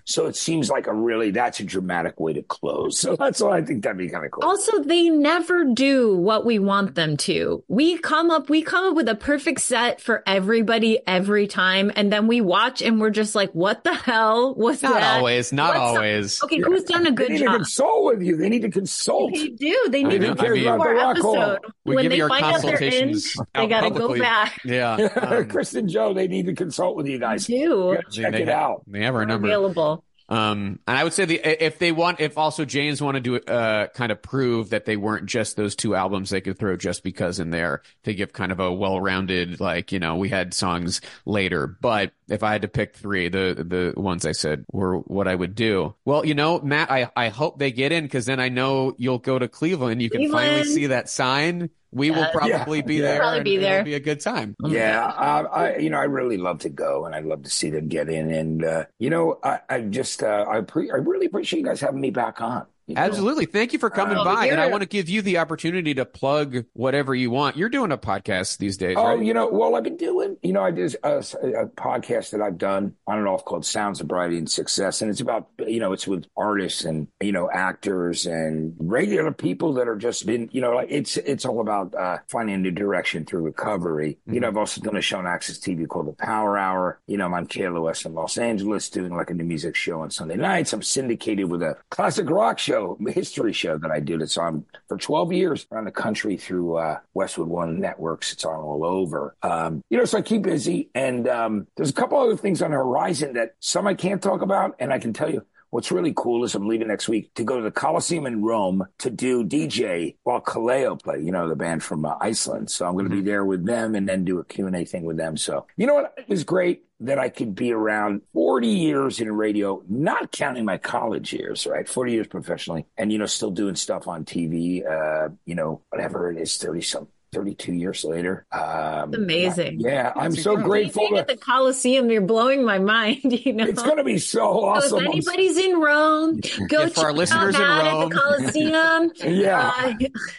This. 0.08 0.14
So 0.14 0.26
it 0.26 0.36
seems 0.36 0.70
like 0.70 0.86
a 0.86 0.92
really 0.92 1.30
that's 1.30 1.60
a 1.60 1.64
dramatic 1.64 2.18
way 2.18 2.32
to 2.32 2.42
close. 2.42 2.98
So 2.98 3.14
that's 3.16 3.40
why 3.40 3.58
I 3.58 3.62
think 3.62 3.82
that'd 3.84 3.98
be 3.98 4.08
kind 4.08 4.24
of 4.24 4.30
cool. 4.32 4.44
Also, 4.44 4.82
they 4.82 5.10
never 5.10 5.64
do 5.64 6.16
what 6.16 6.44
we 6.44 6.58
want 6.58 6.94
them 6.94 7.16
to. 7.18 7.62
We 7.68 7.98
come 7.98 8.30
up, 8.30 8.48
we 8.50 8.62
come 8.62 8.90
up 8.90 8.94
with 8.96 9.08
a 9.08 9.14
perfect 9.14 9.60
set 9.60 10.00
for 10.00 10.22
everybody 10.26 10.98
every 11.06 11.46
time, 11.46 11.92
and 11.94 12.12
then 12.12 12.26
we 12.26 12.40
watch 12.40 12.82
and 12.82 13.00
we're 13.00 13.10
just 13.10 13.34
like, 13.34 13.50
"What 13.52 13.84
the 13.84 13.94
hell 13.94 14.54
was 14.54 14.80
that? 14.80 14.90
Not 14.90 15.00
that?" 15.00 15.18
always. 15.18 15.52
Not 15.52 15.68
What's 15.68 15.78
up? 15.78 15.82
always. 15.86 16.42
Okay, 16.44 16.58
who's 16.58 16.84
done 16.84 17.06
a 17.06 17.12
good 17.12 17.28
they 17.28 17.28
good 17.28 17.32
need 17.34 17.38
to 17.40 17.44
job? 17.44 17.54
consult 17.56 18.04
with 18.06 18.22
you. 18.22 18.36
They 18.36 18.48
need 18.48 18.62
to 18.62 18.70
consult. 18.70 19.32
They 19.34 19.48
do. 19.48 19.88
They 19.90 20.04
I 20.04 20.08
need 20.08 20.20
know. 20.22 20.34
to 20.34 20.42
I 20.42 20.46
do 20.46 20.52
mean- 20.54 20.64
more 20.64 20.92
About 20.94 21.16
the 21.16 21.22
rock 21.22 21.36
hall. 21.36 21.36
episode. 21.52 21.72
We 21.84 21.94
when 21.94 22.02
give 22.04 22.10
they 22.10 22.16
you 22.18 22.22
our 22.24 22.28
find 22.28 22.44
out 22.44 22.62
they're 22.62 22.70
in, 22.72 22.78
consultations 22.78 23.36
they 23.54 23.66
got 23.66 23.80
to 23.82 23.90
go 23.90 24.18
back. 24.18 24.60
Yeah. 24.64 25.08
Um, 25.28 25.48
Chris 25.48 25.74
and 25.74 25.88
Joe, 25.88 26.14
they 26.14 26.26
need 26.28 26.46
to 26.46 26.54
consult 26.54 26.96
with 26.96 27.06
you 27.06 27.18
guys. 27.18 27.46
Do 27.46 27.54
You 27.54 27.94
gotta 27.96 28.10
check 28.10 28.32
they, 28.32 28.42
it 28.42 28.48
out. 28.48 28.82
They 28.86 29.02
have 29.04 29.14
our 29.14 29.26
number. 29.26 29.46
available. 29.48 29.97
Um, 30.28 30.78
and 30.86 30.98
I 30.98 31.04
would 31.04 31.14
say 31.14 31.24
the 31.24 31.64
if 31.64 31.78
they 31.78 31.90
want, 31.90 32.20
if 32.20 32.36
also 32.36 32.64
Jane's 32.64 33.00
wanted 33.00 33.24
to 33.24 33.44
uh 33.46 33.86
kind 33.88 34.12
of 34.12 34.20
prove 34.20 34.70
that 34.70 34.84
they 34.84 34.96
weren't 34.96 35.26
just 35.26 35.56
those 35.56 35.74
two 35.74 35.94
albums, 35.94 36.30
they 36.30 36.42
could 36.42 36.58
throw 36.58 36.76
just 36.76 37.02
because 37.02 37.40
in 37.40 37.50
there 37.50 37.82
to 38.04 38.12
give 38.12 38.32
kind 38.32 38.52
of 38.52 38.60
a 38.60 38.72
well-rounded, 38.72 39.58
like 39.58 39.90
you 39.90 39.98
know, 39.98 40.16
we 40.16 40.28
had 40.28 40.52
songs 40.52 41.00
later. 41.24 41.66
But 41.66 42.12
if 42.28 42.42
I 42.42 42.52
had 42.52 42.62
to 42.62 42.68
pick 42.68 42.94
three, 42.94 43.28
the 43.28 43.92
the 43.94 44.00
ones 44.00 44.26
I 44.26 44.32
said 44.32 44.64
were 44.70 44.98
what 44.98 45.28
I 45.28 45.34
would 45.34 45.54
do. 45.54 45.94
Well, 46.04 46.26
you 46.26 46.34
know, 46.34 46.60
Matt, 46.60 46.90
I 46.90 47.10
I 47.16 47.28
hope 47.28 47.58
they 47.58 47.72
get 47.72 47.92
in 47.92 48.04
because 48.04 48.26
then 48.26 48.40
I 48.40 48.50
know 48.50 48.94
you'll 48.98 49.18
go 49.18 49.38
to 49.38 49.48
Cleveland. 49.48 50.02
You 50.02 50.10
can 50.10 50.30
finally 50.30 50.64
see 50.64 50.88
that 50.88 51.08
sign. 51.08 51.70
We 51.90 52.10
will 52.10 52.26
probably 52.32 52.78
Yeah. 52.78 52.84
be 52.84 52.94
Yeah. 52.96 53.02
there. 53.02 53.18
Probably 53.18 53.38
and 53.38 53.44
be 53.44 53.56
there. 53.56 53.74
It'll 53.80 53.84
be 53.84 53.94
a 53.94 54.00
good 54.00 54.20
time. 54.20 54.54
Yeah, 54.64 55.06
I, 55.06 55.40
I, 55.42 55.76
you 55.78 55.88
know, 55.90 55.98
I 55.98 56.04
really 56.04 56.36
love 56.36 56.60
to 56.60 56.68
go, 56.68 57.06
and 57.06 57.14
I'd 57.14 57.24
love 57.24 57.44
to 57.44 57.50
see 57.50 57.70
them 57.70 57.88
get 57.88 58.08
in. 58.10 58.30
And 58.30 58.64
uh, 58.64 58.84
you 58.98 59.08
know, 59.10 59.38
I, 59.42 59.60
I 59.68 59.80
just, 59.82 60.22
uh, 60.22 60.44
I, 60.48 60.60
pre- 60.60 60.90
I 60.90 60.96
really 60.96 61.26
appreciate 61.26 61.60
you 61.60 61.64
guys 61.66 61.80
having 61.80 62.00
me 62.00 62.10
back 62.10 62.40
on. 62.40 62.66
You 62.88 62.94
know? 62.94 63.02
Absolutely. 63.02 63.44
Thank 63.46 63.72
you 63.72 63.78
for 63.78 63.90
coming 63.90 64.16
Oh, 64.16 64.24
by. 64.24 64.46
And 64.46 64.60
I 64.60 64.66
want 64.68 64.82
to 64.82 64.88
give 64.88 65.08
you 65.08 65.20
the 65.22 65.38
opportunity 65.38 65.94
to 65.94 66.04
plug 66.04 66.64
whatever 66.72 67.14
you 67.14 67.30
want. 67.30 67.56
You're 67.56 67.68
doing 67.68 67.92
a 67.92 67.98
podcast 67.98 68.58
these 68.58 68.76
days, 68.76 68.96
Oh, 68.98 69.04
right? 69.08 69.22
you 69.22 69.34
know, 69.34 69.46
well, 69.48 69.76
I've 69.76 69.84
been 69.84 69.96
doing, 69.98 70.36
you 70.42 70.52
know, 70.52 70.62
I 70.62 70.70
did 70.70 70.96
a, 71.04 71.18
a 71.18 71.66
podcast 71.66 72.30
that 72.30 72.40
I've 72.40 72.56
done 72.58 72.94
on 73.06 73.18
and 73.18 73.28
off 73.28 73.44
called 73.44 73.64
Sound 73.66 73.96
Sobriety 73.98 74.38
and 74.38 74.50
Success. 74.50 75.02
And 75.02 75.10
it's 75.10 75.20
about, 75.20 75.48
you 75.66 75.80
know, 75.80 75.92
it's 75.92 76.06
with 76.08 76.24
artists 76.36 76.84
and, 76.84 77.08
you 77.20 77.32
know, 77.32 77.50
actors 77.52 78.24
and 78.26 78.74
regular 78.78 79.32
people 79.32 79.74
that 79.74 79.86
are 79.86 79.96
just 79.96 80.24
been, 80.26 80.48
you 80.52 80.60
know, 80.62 80.72
like 80.72 80.88
it's, 80.90 81.16
it's 81.18 81.44
all 81.44 81.60
about 81.60 81.94
uh, 81.94 82.18
finding 82.28 82.54
a 82.54 82.58
new 82.58 82.70
direction 82.70 83.24
through 83.26 83.42
recovery. 83.42 84.18
You 84.26 84.40
know, 84.40 84.48
I've 84.48 84.56
also 84.56 84.80
done 84.80 84.96
a 84.96 85.02
show 85.02 85.18
on 85.18 85.24
AXS 85.26 85.58
TV 85.60 85.86
called 85.86 86.06
The 86.06 86.12
Power 86.12 86.56
Hour. 86.56 87.00
You 87.06 87.18
know, 87.18 87.26
I'm 87.26 87.34
on 87.34 87.46
KLOS 87.46 88.06
in 88.06 88.14
Los 88.14 88.38
Angeles 88.38 88.88
doing 88.88 89.14
like 89.14 89.28
a 89.30 89.34
new 89.34 89.44
music 89.44 89.76
show 89.76 90.00
on 90.00 90.10
Sunday 90.10 90.36
nights. 90.36 90.72
I'm 90.72 90.82
syndicated 90.82 91.50
with 91.50 91.62
a 91.62 91.76
classic 91.90 92.30
rock 92.30 92.58
show, 92.58 92.77
history 93.08 93.52
show 93.52 93.78
that 93.78 93.90
I 93.90 94.00
did. 94.00 94.22
It's 94.22 94.36
on 94.36 94.64
for 94.88 94.96
12 94.96 95.32
years 95.32 95.66
around 95.70 95.84
the 95.84 95.92
country 95.92 96.36
through 96.36 96.76
uh, 96.76 96.98
Westwood 97.14 97.48
One 97.48 97.80
networks. 97.80 98.32
It's 98.32 98.44
on 98.44 98.60
all 98.60 98.84
over. 98.84 99.36
Um, 99.42 99.82
you 99.90 99.98
know, 99.98 100.04
so 100.04 100.18
I 100.18 100.22
keep 100.22 100.42
busy. 100.42 100.90
And 100.94 101.28
um, 101.28 101.66
there's 101.76 101.90
a 101.90 101.94
couple 101.94 102.18
other 102.18 102.36
things 102.36 102.62
on 102.62 102.70
the 102.70 102.76
horizon 102.76 103.34
that 103.34 103.54
some 103.60 103.86
I 103.86 103.94
can't 103.94 104.22
talk 104.22 104.42
about. 104.42 104.76
And 104.78 104.92
I 104.92 104.98
can 104.98 105.12
tell 105.12 105.30
you, 105.30 105.44
What's 105.70 105.92
really 105.92 106.14
cool 106.16 106.44
is 106.44 106.54
I'm 106.54 106.66
leaving 106.66 106.88
next 106.88 107.08
week 107.08 107.34
to 107.34 107.44
go 107.44 107.58
to 107.58 107.62
the 107.62 107.70
Coliseum 107.70 108.24
in 108.24 108.42
Rome 108.42 108.86
to 108.98 109.10
do 109.10 109.44
DJ 109.44 110.16
while 110.22 110.40
Kaleo 110.40 111.00
play, 111.00 111.20
you 111.20 111.30
know, 111.30 111.46
the 111.46 111.56
band 111.56 111.82
from 111.82 112.06
uh, 112.06 112.14
Iceland. 112.20 112.70
So 112.70 112.86
I'm 112.86 112.94
going 112.94 113.08
to 113.08 113.14
be 113.14 113.20
there 113.20 113.44
with 113.44 113.66
them 113.66 113.94
and 113.94 114.08
then 114.08 114.24
do 114.24 114.38
a 114.38 114.44
Q&A 114.44 114.86
thing 114.86 115.04
with 115.04 115.18
them. 115.18 115.36
So, 115.36 115.66
you 115.76 115.86
know 115.86 115.94
what? 115.94 116.14
It 116.16 116.26
was 116.26 116.42
great 116.42 116.84
that 117.00 117.18
I 117.18 117.28
could 117.28 117.54
be 117.54 117.72
around 117.72 118.22
40 118.32 118.66
years 118.68 119.20
in 119.20 119.30
radio, 119.32 119.82
not 119.88 120.32
counting 120.32 120.64
my 120.64 120.78
college 120.78 121.32
years, 121.32 121.66
right? 121.66 121.88
40 121.88 122.12
years 122.12 122.26
professionally 122.26 122.86
and, 122.96 123.12
you 123.12 123.18
know, 123.18 123.26
still 123.26 123.50
doing 123.52 123.76
stuff 123.76 124.08
on 124.08 124.24
TV, 124.24 124.84
uh, 124.84 125.28
you 125.44 125.54
know, 125.54 125.82
whatever 125.90 126.30
it 126.30 126.38
is, 126.38 126.56
30 126.58 126.80
some. 126.82 127.08
32 127.34 127.74
years 127.74 128.04
later. 128.04 128.46
Um, 128.50 129.12
Amazing. 129.12 129.80
Yeah, 129.80 130.14
I'm 130.16 130.32
so 130.32 130.52
incredible. 130.52 130.62
grateful. 130.70 131.02
Being 131.02 131.18
at 131.18 131.28
the 131.28 131.36
Coliseum, 131.36 132.08
you're 132.10 132.22
blowing 132.22 132.64
my 132.64 132.78
mind. 132.94 133.20
You 133.44 133.52
know, 133.52 133.64
it's 133.66 133.82
going 133.82 133.98
to 133.98 134.02
be 134.04 134.16
so 134.16 134.40
So 134.40 134.64
awesome. 134.64 134.98
if 135.00 135.04
anybody's 135.08 135.58
in 135.58 135.78
Rome, 135.78 136.40
go 136.68 136.84
Yeah, 136.84 136.88
for 136.88 137.00
our 137.02 137.12
listeners 137.12 137.54
in 137.54 137.60
out 137.60 137.84
Matt 137.84 137.92
Rome. 137.92 138.02
at 138.04 138.08
the 138.08 138.14
Coliseum. 138.18 139.12
Yeah. 139.42 139.72
Uh, 139.76 139.94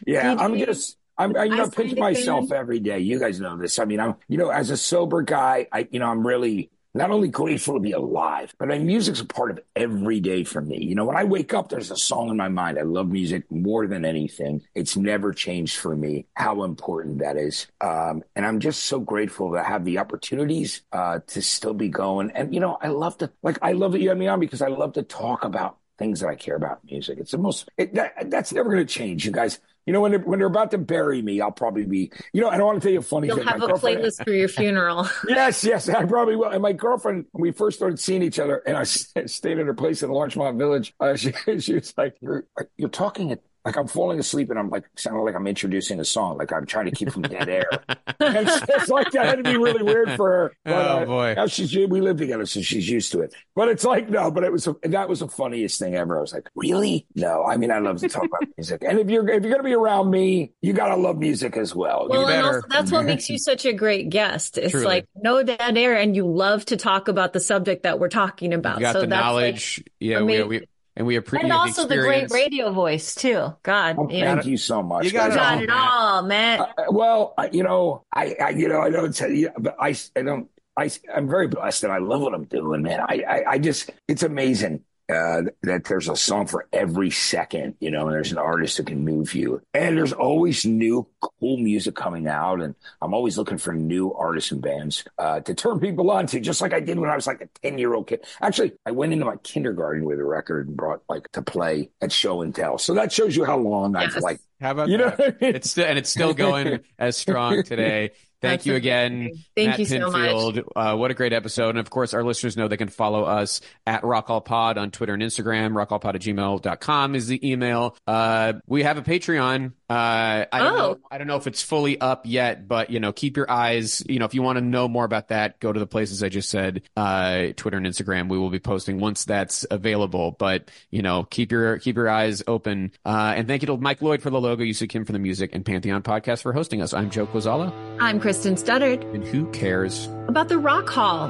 Yeah, 0.07 0.34
DJ. 0.36 0.41
I'm 0.41 0.57
just. 0.57 0.98
I'm, 1.20 1.36
I, 1.36 1.44
you 1.44 1.50
know, 1.52 1.64
Icelandic 1.64 1.76
pinch 1.76 2.00
myself 2.00 2.52
every 2.52 2.80
day. 2.80 3.00
You 3.00 3.20
guys 3.20 3.40
know 3.40 3.58
this. 3.58 3.78
I 3.78 3.86
mean, 3.86 4.00
I'm, 4.00 4.16
you 4.28 4.38
know, 4.38 4.50
as 4.50 4.70
a 4.70 4.78
sober 4.78 5.22
guy, 5.22 5.68
I, 5.72 5.88
you 5.91 6.00
know, 6.00 6.08
I'm 6.08 6.26
really 6.26 6.72
not 6.96 7.12
only 7.12 7.28
grateful 7.28 7.76
to 7.76 7.80
be 7.80 7.91
alive, 7.91 8.56
but 8.58 8.72
I, 8.72 8.80
music's 8.80 9.20
a 9.20 9.26
part 9.26 9.52
of 9.52 9.60
every 9.76 10.20
day 10.20 10.44
for 10.44 10.60
me. 10.60 10.84
You 10.84 10.96
know, 10.96 11.06
when 11.06 11.18
I 11.18 11.24
wake 11.24 11.54
up, 11.54 11.70
there's 11.70 11.91
a 11.91 11.96
song 11.96 12.30
in 12.30 12.38
my 12.38 12.48
mind. 12.48 12.80
I 12.80 12.82
love 12.82 13.10
music 13.10 13.44
more 13.52 13.86
than 13.86 14.06
anything. 14.06 14.64
It's 14.74 14.98
never 14.98 15.32
changed 15.32 15.78
for 15.78 15.96
me 15.96 16.26
how 16.34 16.64
important 16.64 17.20
that 17.20 17.38
is. 17.38 17.68
Um, 17.80 18.24
and 18.36 18.44
I'm 18.44 18.60
just 18.60 18.86
so 18.86 19.00
grateful 19.00 19.54
to 19.54 19.62
have 19.62 19.86
the 19.86 20.00
opportunities, 20.00 20.82
uh, 20.91 21.20
to 21.28 21.41
still 21.44 21.76
be 21.76 21.90
going. 21.90 22.32
And, 22.32 22.56
you 22.56 22.60
know, 22.60 22.80
I 22.82 22.88
love 22.88 23.20
to, 23.20 23.30
like, 23.44 23.60
I 23.62 23.74
love 23.74 23.91
that 23.91 24.02
you 24.02 24.10
had 24.10 24.18
me 24.18 24.28
on 24.28 24.40
because 24.40 24.64
I 24.64 24.70
love 24.70 24.94
to 24.94 25.04
talk 25.04 25.44
about 25.44 25.78
things 26.00 26.22
that 26.22 26.30
I 26.30 26.36
care 26.36 26.56
about 26.56 26.80
music. 26.90 27.20
It's 27.20 27.32
the 27.32 27.38
most, 27.38 27.70
it, 27.78 27.94
that, 27.94 28.32
that's 28.32 28.52
never 28.52 28.72
going 28.72 28.86
to 28.86 28.91
change, 28.91 29.26
you 29.26 29.32
guys. 29.32 29.60
You 29.85 29.93
know, 29.93 30.01
when 30.01 30.11
they're, 30.11 30.19
when 30.19 30.38
they're 30.39 30.47
about 30.47 30.72
to 30.72 30.77
bury 30.77 31.22
me, 31.22 31.41
I'll 31.41 31.51
probably 31.51 31.85
be, 31.85 32.11
you 32.31 32.41
know, 32.41 32.49
I 32.49 32.57
don't 32.57 32.65
want 32.68 32.81
to 32.81 32.85
tell 32.85 32.93
you 32.93 32.99
a 32.99 33.01
funny 33.01 33.27
You'll 33.27 33.38
thing. 33.38 33.47
have 33.47 33.57
My 33.60 33.65
a 33.65 33.68
girlfriend- 33.69 33.99
playlist 34.01 34.23
for 34.23 34.31
your 34.34 34.47
funeral. 34.47 35.07
Yes, 35.27 35.64
yes, 35.64 35.89
I 35.89 36.06
probably 36.06 36.35
will. 36.35 36.49
And 36.49 36.61
my 36.61 36.73
girlfriend, 36.73 37.26
when 37.31 37.41
we 37.41 37.51
first 37.51 37.77
started 37.77 37.99
seeing 37.99 38.22
each 38.22 38.38
other, 38.39 38.57
and 38.68 38.77
I 38.77 38.84
stayed 38.84 39.57
at 39.60 39.65
her 39.65 39.73
place 39.73 40.03
in 40.03 40.11
Larchmont 40.11 40.57
Village. 40.57 40.93
Uh, 40.99 41.15
she, 41.18 41.31
she 41.60 41.73
was 41.76 41.93
like, 41.97 42.15
"You're 42.22 42.45
you're 42.77 42.89
talking 42.89 43.31
at 43.31 43.39
like 43.65 43.76
I'm 43.77 43.88
falling 43.88 44.19
asleep, 44.19 44.49
and 44.49 44.57
I'm 44.60 44.69
like 44.69 44.86
sounding 44.95 45.23
like 45.26 45.36
I'm 45.36 45.48
introducing 45.48 45.99
a 45.99 46.06
song, 46.06 46.38
like 46.38 46.52
I'm 46.53 46.65
trying 46.65 46.86
to 46.86 46.91
keep 46.91 47.11
from 47.11 47.23
dead 47.23 47.49
air. 47.49 47.69
and 48.19 48.48
it's, 48.48 48.61
it's 48.69 48.90
like 48.90 49.11
that 49.11 49.26
had 49.26 49.38
to 49.38 49.44
be 49.44 49.57
really 49.57 49.84
weird 49.84 50.11
for 50.14 50.30
her. 50.31 50.52
But, 50.65 50.73
Oh, 50.73 50.77
uh, 50.99 51.06
boy. 51.06 51.34
now 51.36 51.48
she's 51.48 51.76
we 51.76 52.02
live 52.02 52.18
together, 52.18 52.45
so 52.45 52.61
she's 52.61 52.88
used 52.90 53.11
to 53.11 53.22
it. 53.22 53.34
But 53.56 53.69
it's 53.69 53.84
like 53.84 54.10
no, 54.10 54.31
but 54.31 54.44
it 54.44 54.52
was 54.52 54.68
that 54.84 55.10
was 55.10 55.19
the 55.19 55.27
funniest 55.27 55.77
thing 55.80 55.95
ever. 55.95 56.18
I 56.18 56.22
was 56.22 56.34
like, 56.34 56.48
really? 56.56 57.06
No, 57.15 57.44
I 57.44 57.57
mean 57.57 57.72
I 57.72 57.80
love 57.80 57.99
to 57.99 58.10
talk 58.10 58.23
about 58.26 58.44
music, 58.57 58.84
and 58.88 58.98
if 58.99 59.10
you're 59.10 59.27
if 59.30 59.44
you're 59.44 59.52
gonna 59.52 59.64
be 59.64 59.73
around 59.73 60.10
me, 60.10 60.53
you 60.61 60.73
gotta 60.73 60.95
love 60.95 61.18
music 61.18 61.57
as 61.57 61.76
well. 61.76 62.07
Well, 62.10 62.27
and 62.27 62.45
also 62.45 62.68
that's 62.69 62.91
what 62.91 63.06
makes 63.06 63.30
you 63.30 63.38
such 63.38 63.65
a 63.65 63.73
great 63.73 64.10
guest. 64.10 64.57
It's 64.57 64.72
Truly. 64.72 64.86
like 64.86 65.06
no 65.15 65.44
dead 65.44 65.77
air, 65.77 65.95
and 65.95 66.15
you 66.15 66.26
love 66.26 66.65
to 66.65 66.77
talk 66.77 67.07
about 67.07 67.34
the 67.34 67.40
subject 67.40 67.84
that 67.84 67.99
we're 67.99 68.10
talking 68.10 68.53
about. 68.53 68.77
You 68.77 68.81
got 68.84 68.94
so 68.94 69.02
the 69.02 69.07
that's 69.07 69.19
like- 69.22 69.26
knowledge. 69.26 69.84
yeah, 69.99 70.22
we, 70.22 70.44
we 70.44 70.68
and 70.99 71.07
we 71.07 71.15
appreciate 71.15 71.45
and 71.45 71.53
also 71.53 71.88
the, 71.88 71.95
great 71.95 72.30
radio 72.30 72.73
voice 72.73 73.15
too. 73.15 73.55
God, 73.63 73.95
Oh, 73.97 74.09
you 74.09 74.21
know, 74.21 74.35
thank 74.35 74.45
you 74.45 74.57
so 74.57 74.84
much. 74.84 75.05
You 75.05 75.11
got 75.11 75.31
guys. 75.31 75.63
it 75.63 75.67
got 75.67 75.80
all, 75.80 76.19
it 76.19 76.19
all, 76.19 76.23
Matt. 76.23 76.59
Uh, 76.59 76.84
well, 76.89 77.34
I, 77.38 77.49
you 77.53 77.63
know, 77.63 78.03
I, 78.13 78.35
I, 78.39 78.49
you 78.49 78.67
know, 78.67 78.81
I 78.81 78.89
don't 78.89 79.15
tell 79.15 79.31
you, 79.31 79.49
but 79.57 79.77
I, 79.80 79.95
I 80.17 80.21
don't, 80.23 80.49
I, 80.76 80.91
I'm 81.15 81.30
very 81.30 81.47
blessed 81.47 81.85
and 81.85 81.93
I 81.93 81.99
love 81.99 82.19
what 82.19 82.34
I'm 82.34 82.43
doing, 82.43 82.81
man. 82.81 82.99
I, 82.99 83.23
I, 83.26 83.43
I 83.51 83.57
just, 83.59 83.91
it's 84.09 84.23
amazing. 84.23 84.84
Uh, 85.10 85.44
that 85.64 85.86
there's 85.86 86.07
a 86.07 86.15
song 86.15 86.45
for 86.45 86.68
every 86.72 87.10
second, 87.10 87.73
you 87.80 87.90
know, 87.90 88.06
and 88.06 88.14
there's 88.14 88.31
an 88.31 88.38
artist 88.38 88.77
that 88.77 88.86
can 88.86 89.03
move 89.03 89.34
you. 89.34 89.60
And 89.73 89.98
there's 89.98 90.14
always 90.14 90.65
new 90.65 91.07
cool 91.19 91.57
music 91.57 91.95
coming 91.95 92.27
out. 92.27 92.61
And 92.61 92.76
I'm 93.02 93.14
always 93.15 93.38
looking 93.38 93.57
for 93.57 93.73
new 93.73 94.14
artists 94.14 94.52
and 94.52 94.61
bands 94.61 95.03
uh, 95.18 95.40
to 95.41 95.56
turn 95.56 95.80
people 95.80 96.11
on 96.11 96.27
to, 96.27 96.40
just 96.40 96.61
like 96.61 96.73
I 96.73 96.80
did 96.80 96.99
when 96.99 97.10
I 97.10 97.15
was 97.15 97.26
like 97.26 97.41
a 97.41 97.49
10 97.64 97.80
year 97.80 97.94
old 97.95 98.07
kid. 98.07 98.23
Actually, 98.40 98.73
I 98.86 98.91
went 98.91 99.14
into 99.14 99.26
my 99.26 99.38
kindergarten 99.38 100.06
with 100.06 100.19
a 100.19 100.23
record 100.23 100.68
and 100.68 100.77
brought 100.77 101.02
like 101.10 101.31
to 101.31 101.41
play 101.41 101.90
at 102.02 102.11
show 102.11 102.41
and 102.41 102.53
tell. 102.53 102.77
So 102.77 102.94
that 102.94 103.11
shows 103.11 103.36
you 103.36 103.45
how 103.45 103.57
long 103.57 103.95
I've 103.95 104.15
like, 104.18 104.40
How 104.61 104.72
about 104.72 104.90
you 104.90 104.98
know, 104.98 105.10
that? 105.10 105.19
what 105.19 105.38
I 105.41 105.45
mean? 105.45 105.56
It's 105.56 105.72
still, 105.72 105.86
and 105.86 105.98
it's 105.98 106.10
still 106.10 106.34
going 106.34 106.81
as 106.99 107.18
strong 107.18 107.64
today. 107.64 108.11
Thank 108.41 108.60
That's 108.60 108.66
you 108.68 108.76
again, 108.76 109.32
Thank 109.56 109.70
Matt 109.72 109.80
you 109.80 109.86
so 109.86 110.11
much. 110.11 110.30
Pinfield. 110.30 110.64
Uh, 110.74 110.95
what 110.95 111.11
a 111.11 111.14
great 111.14 111.34
episode. 111.34 111.72
And 111.72 111.80
of 111.80 111.90
course, 111.90 112.14
our 112.14 112.24
listeners 112.24 112.56
know 112.56 112.70
they 112.70 112.78
can 112.78 112.88
follow 112.88 113.26
us 113.26 113.60
at 113.86 114.02
RockHallPod 114.03 114.78
on 114.78 114.91
Twitter 114.91 115.14
and 115.14 115.22
Instagram. 115.22 115.74
RockHallPod 115.74 116.16
at 116.16 116.22
gmail.com 116.22 117.16
is 117.16 117.28
the 117.28 117.52
email. 117.52 117.98
Uh, 118.07 118.53
we 118.66 118.84
have 118.84 118.98
a 118.98 119.02
Patreon. 119.02 119.74
Uh, 119.90 120.45
I 120.52 120.60
don't 120.60 120.74
Oh. 120.74 120.78
know. 120.78 120.99
I 121.10 121.18
don't 121.18 121.26
know 121.28 121.38
if 121.38 121.48
it's 121.48 121.61
fully 121.64 121.99
up 121.99 122.22
yet, 122.26 122.68
but 122.68 122.90
you 122.91 122.99
know, 122.99 123.11
keep 123.11 123.36
your 123.38 123.49
eyes, 123.49 124.03
you 124.07 124.20
know, 124.20 124.26
if 124.26 124.34
you 124.34 124.41
want 124.44 124.57
to 124.57 124.64
know 124.64 124.88
more 124.88 125.03
about 125.06 125.30
that, 125.30 125.60
go 125.60 125.74
to 125.74 125.80
the 125.80 125.88
places 125.88 126.22
I 126.22 126.30
just 126.30 126.49
said, 126.49 126.84
uh, 126.95 127.48
Twitter 127.56 127.78
and 127.78 127.86
Instagram. 127.88 128.30
We 128.30 128.38
will 128.38 128.49
be 128.52 128.60
posting 128.60 128.99
once 128.99 129.26
that's 129.26 129.66
available, 129.72 130.36
but 130.38 130.70
you 130.91 131.02
know, 131.02 131.24
keep 131.24 131.52
your, 131.52 131.80
keep 131.80 131.95
your 131.95 132.10
eyes 132.10 132.44
open. 132.48 132.91
Uh, 133.06 133.34
and 133.36 133.48
thank 133.48 133.64
you 133.64 133.68
to 133.68 133.78
Mike 133.78 134.02
Lloyd 134.02 134.22
for 134.22 134.30
the 134.30 134.40
logo, 134.40 134.64
Yusuf 134.64 134.90
Kim 134.90 135.06
for 135.06 135.11
the 135.14 135.20
music 135.20 135.49
and 135.53 135.66
Pantheon 135.66 136.03
podcast 136.03 136.41
for 136.44 136.53
hosting 136.53 136.82
us. 136.82 136.94
I'm 136.94 137.10
Joe 137.10 137.26
Quazala 137.26 137.74
I'm 137.99 138.20
Kristen 138.20 138.56
Studdard 138.56 139.02
and 139.14 139.24
who 139.24 139.49
cares? 139.52 140.07
about 140.28 140.48
the 140.49 140.60
Rock 140.60 140.88
Hall. 140.88 141.30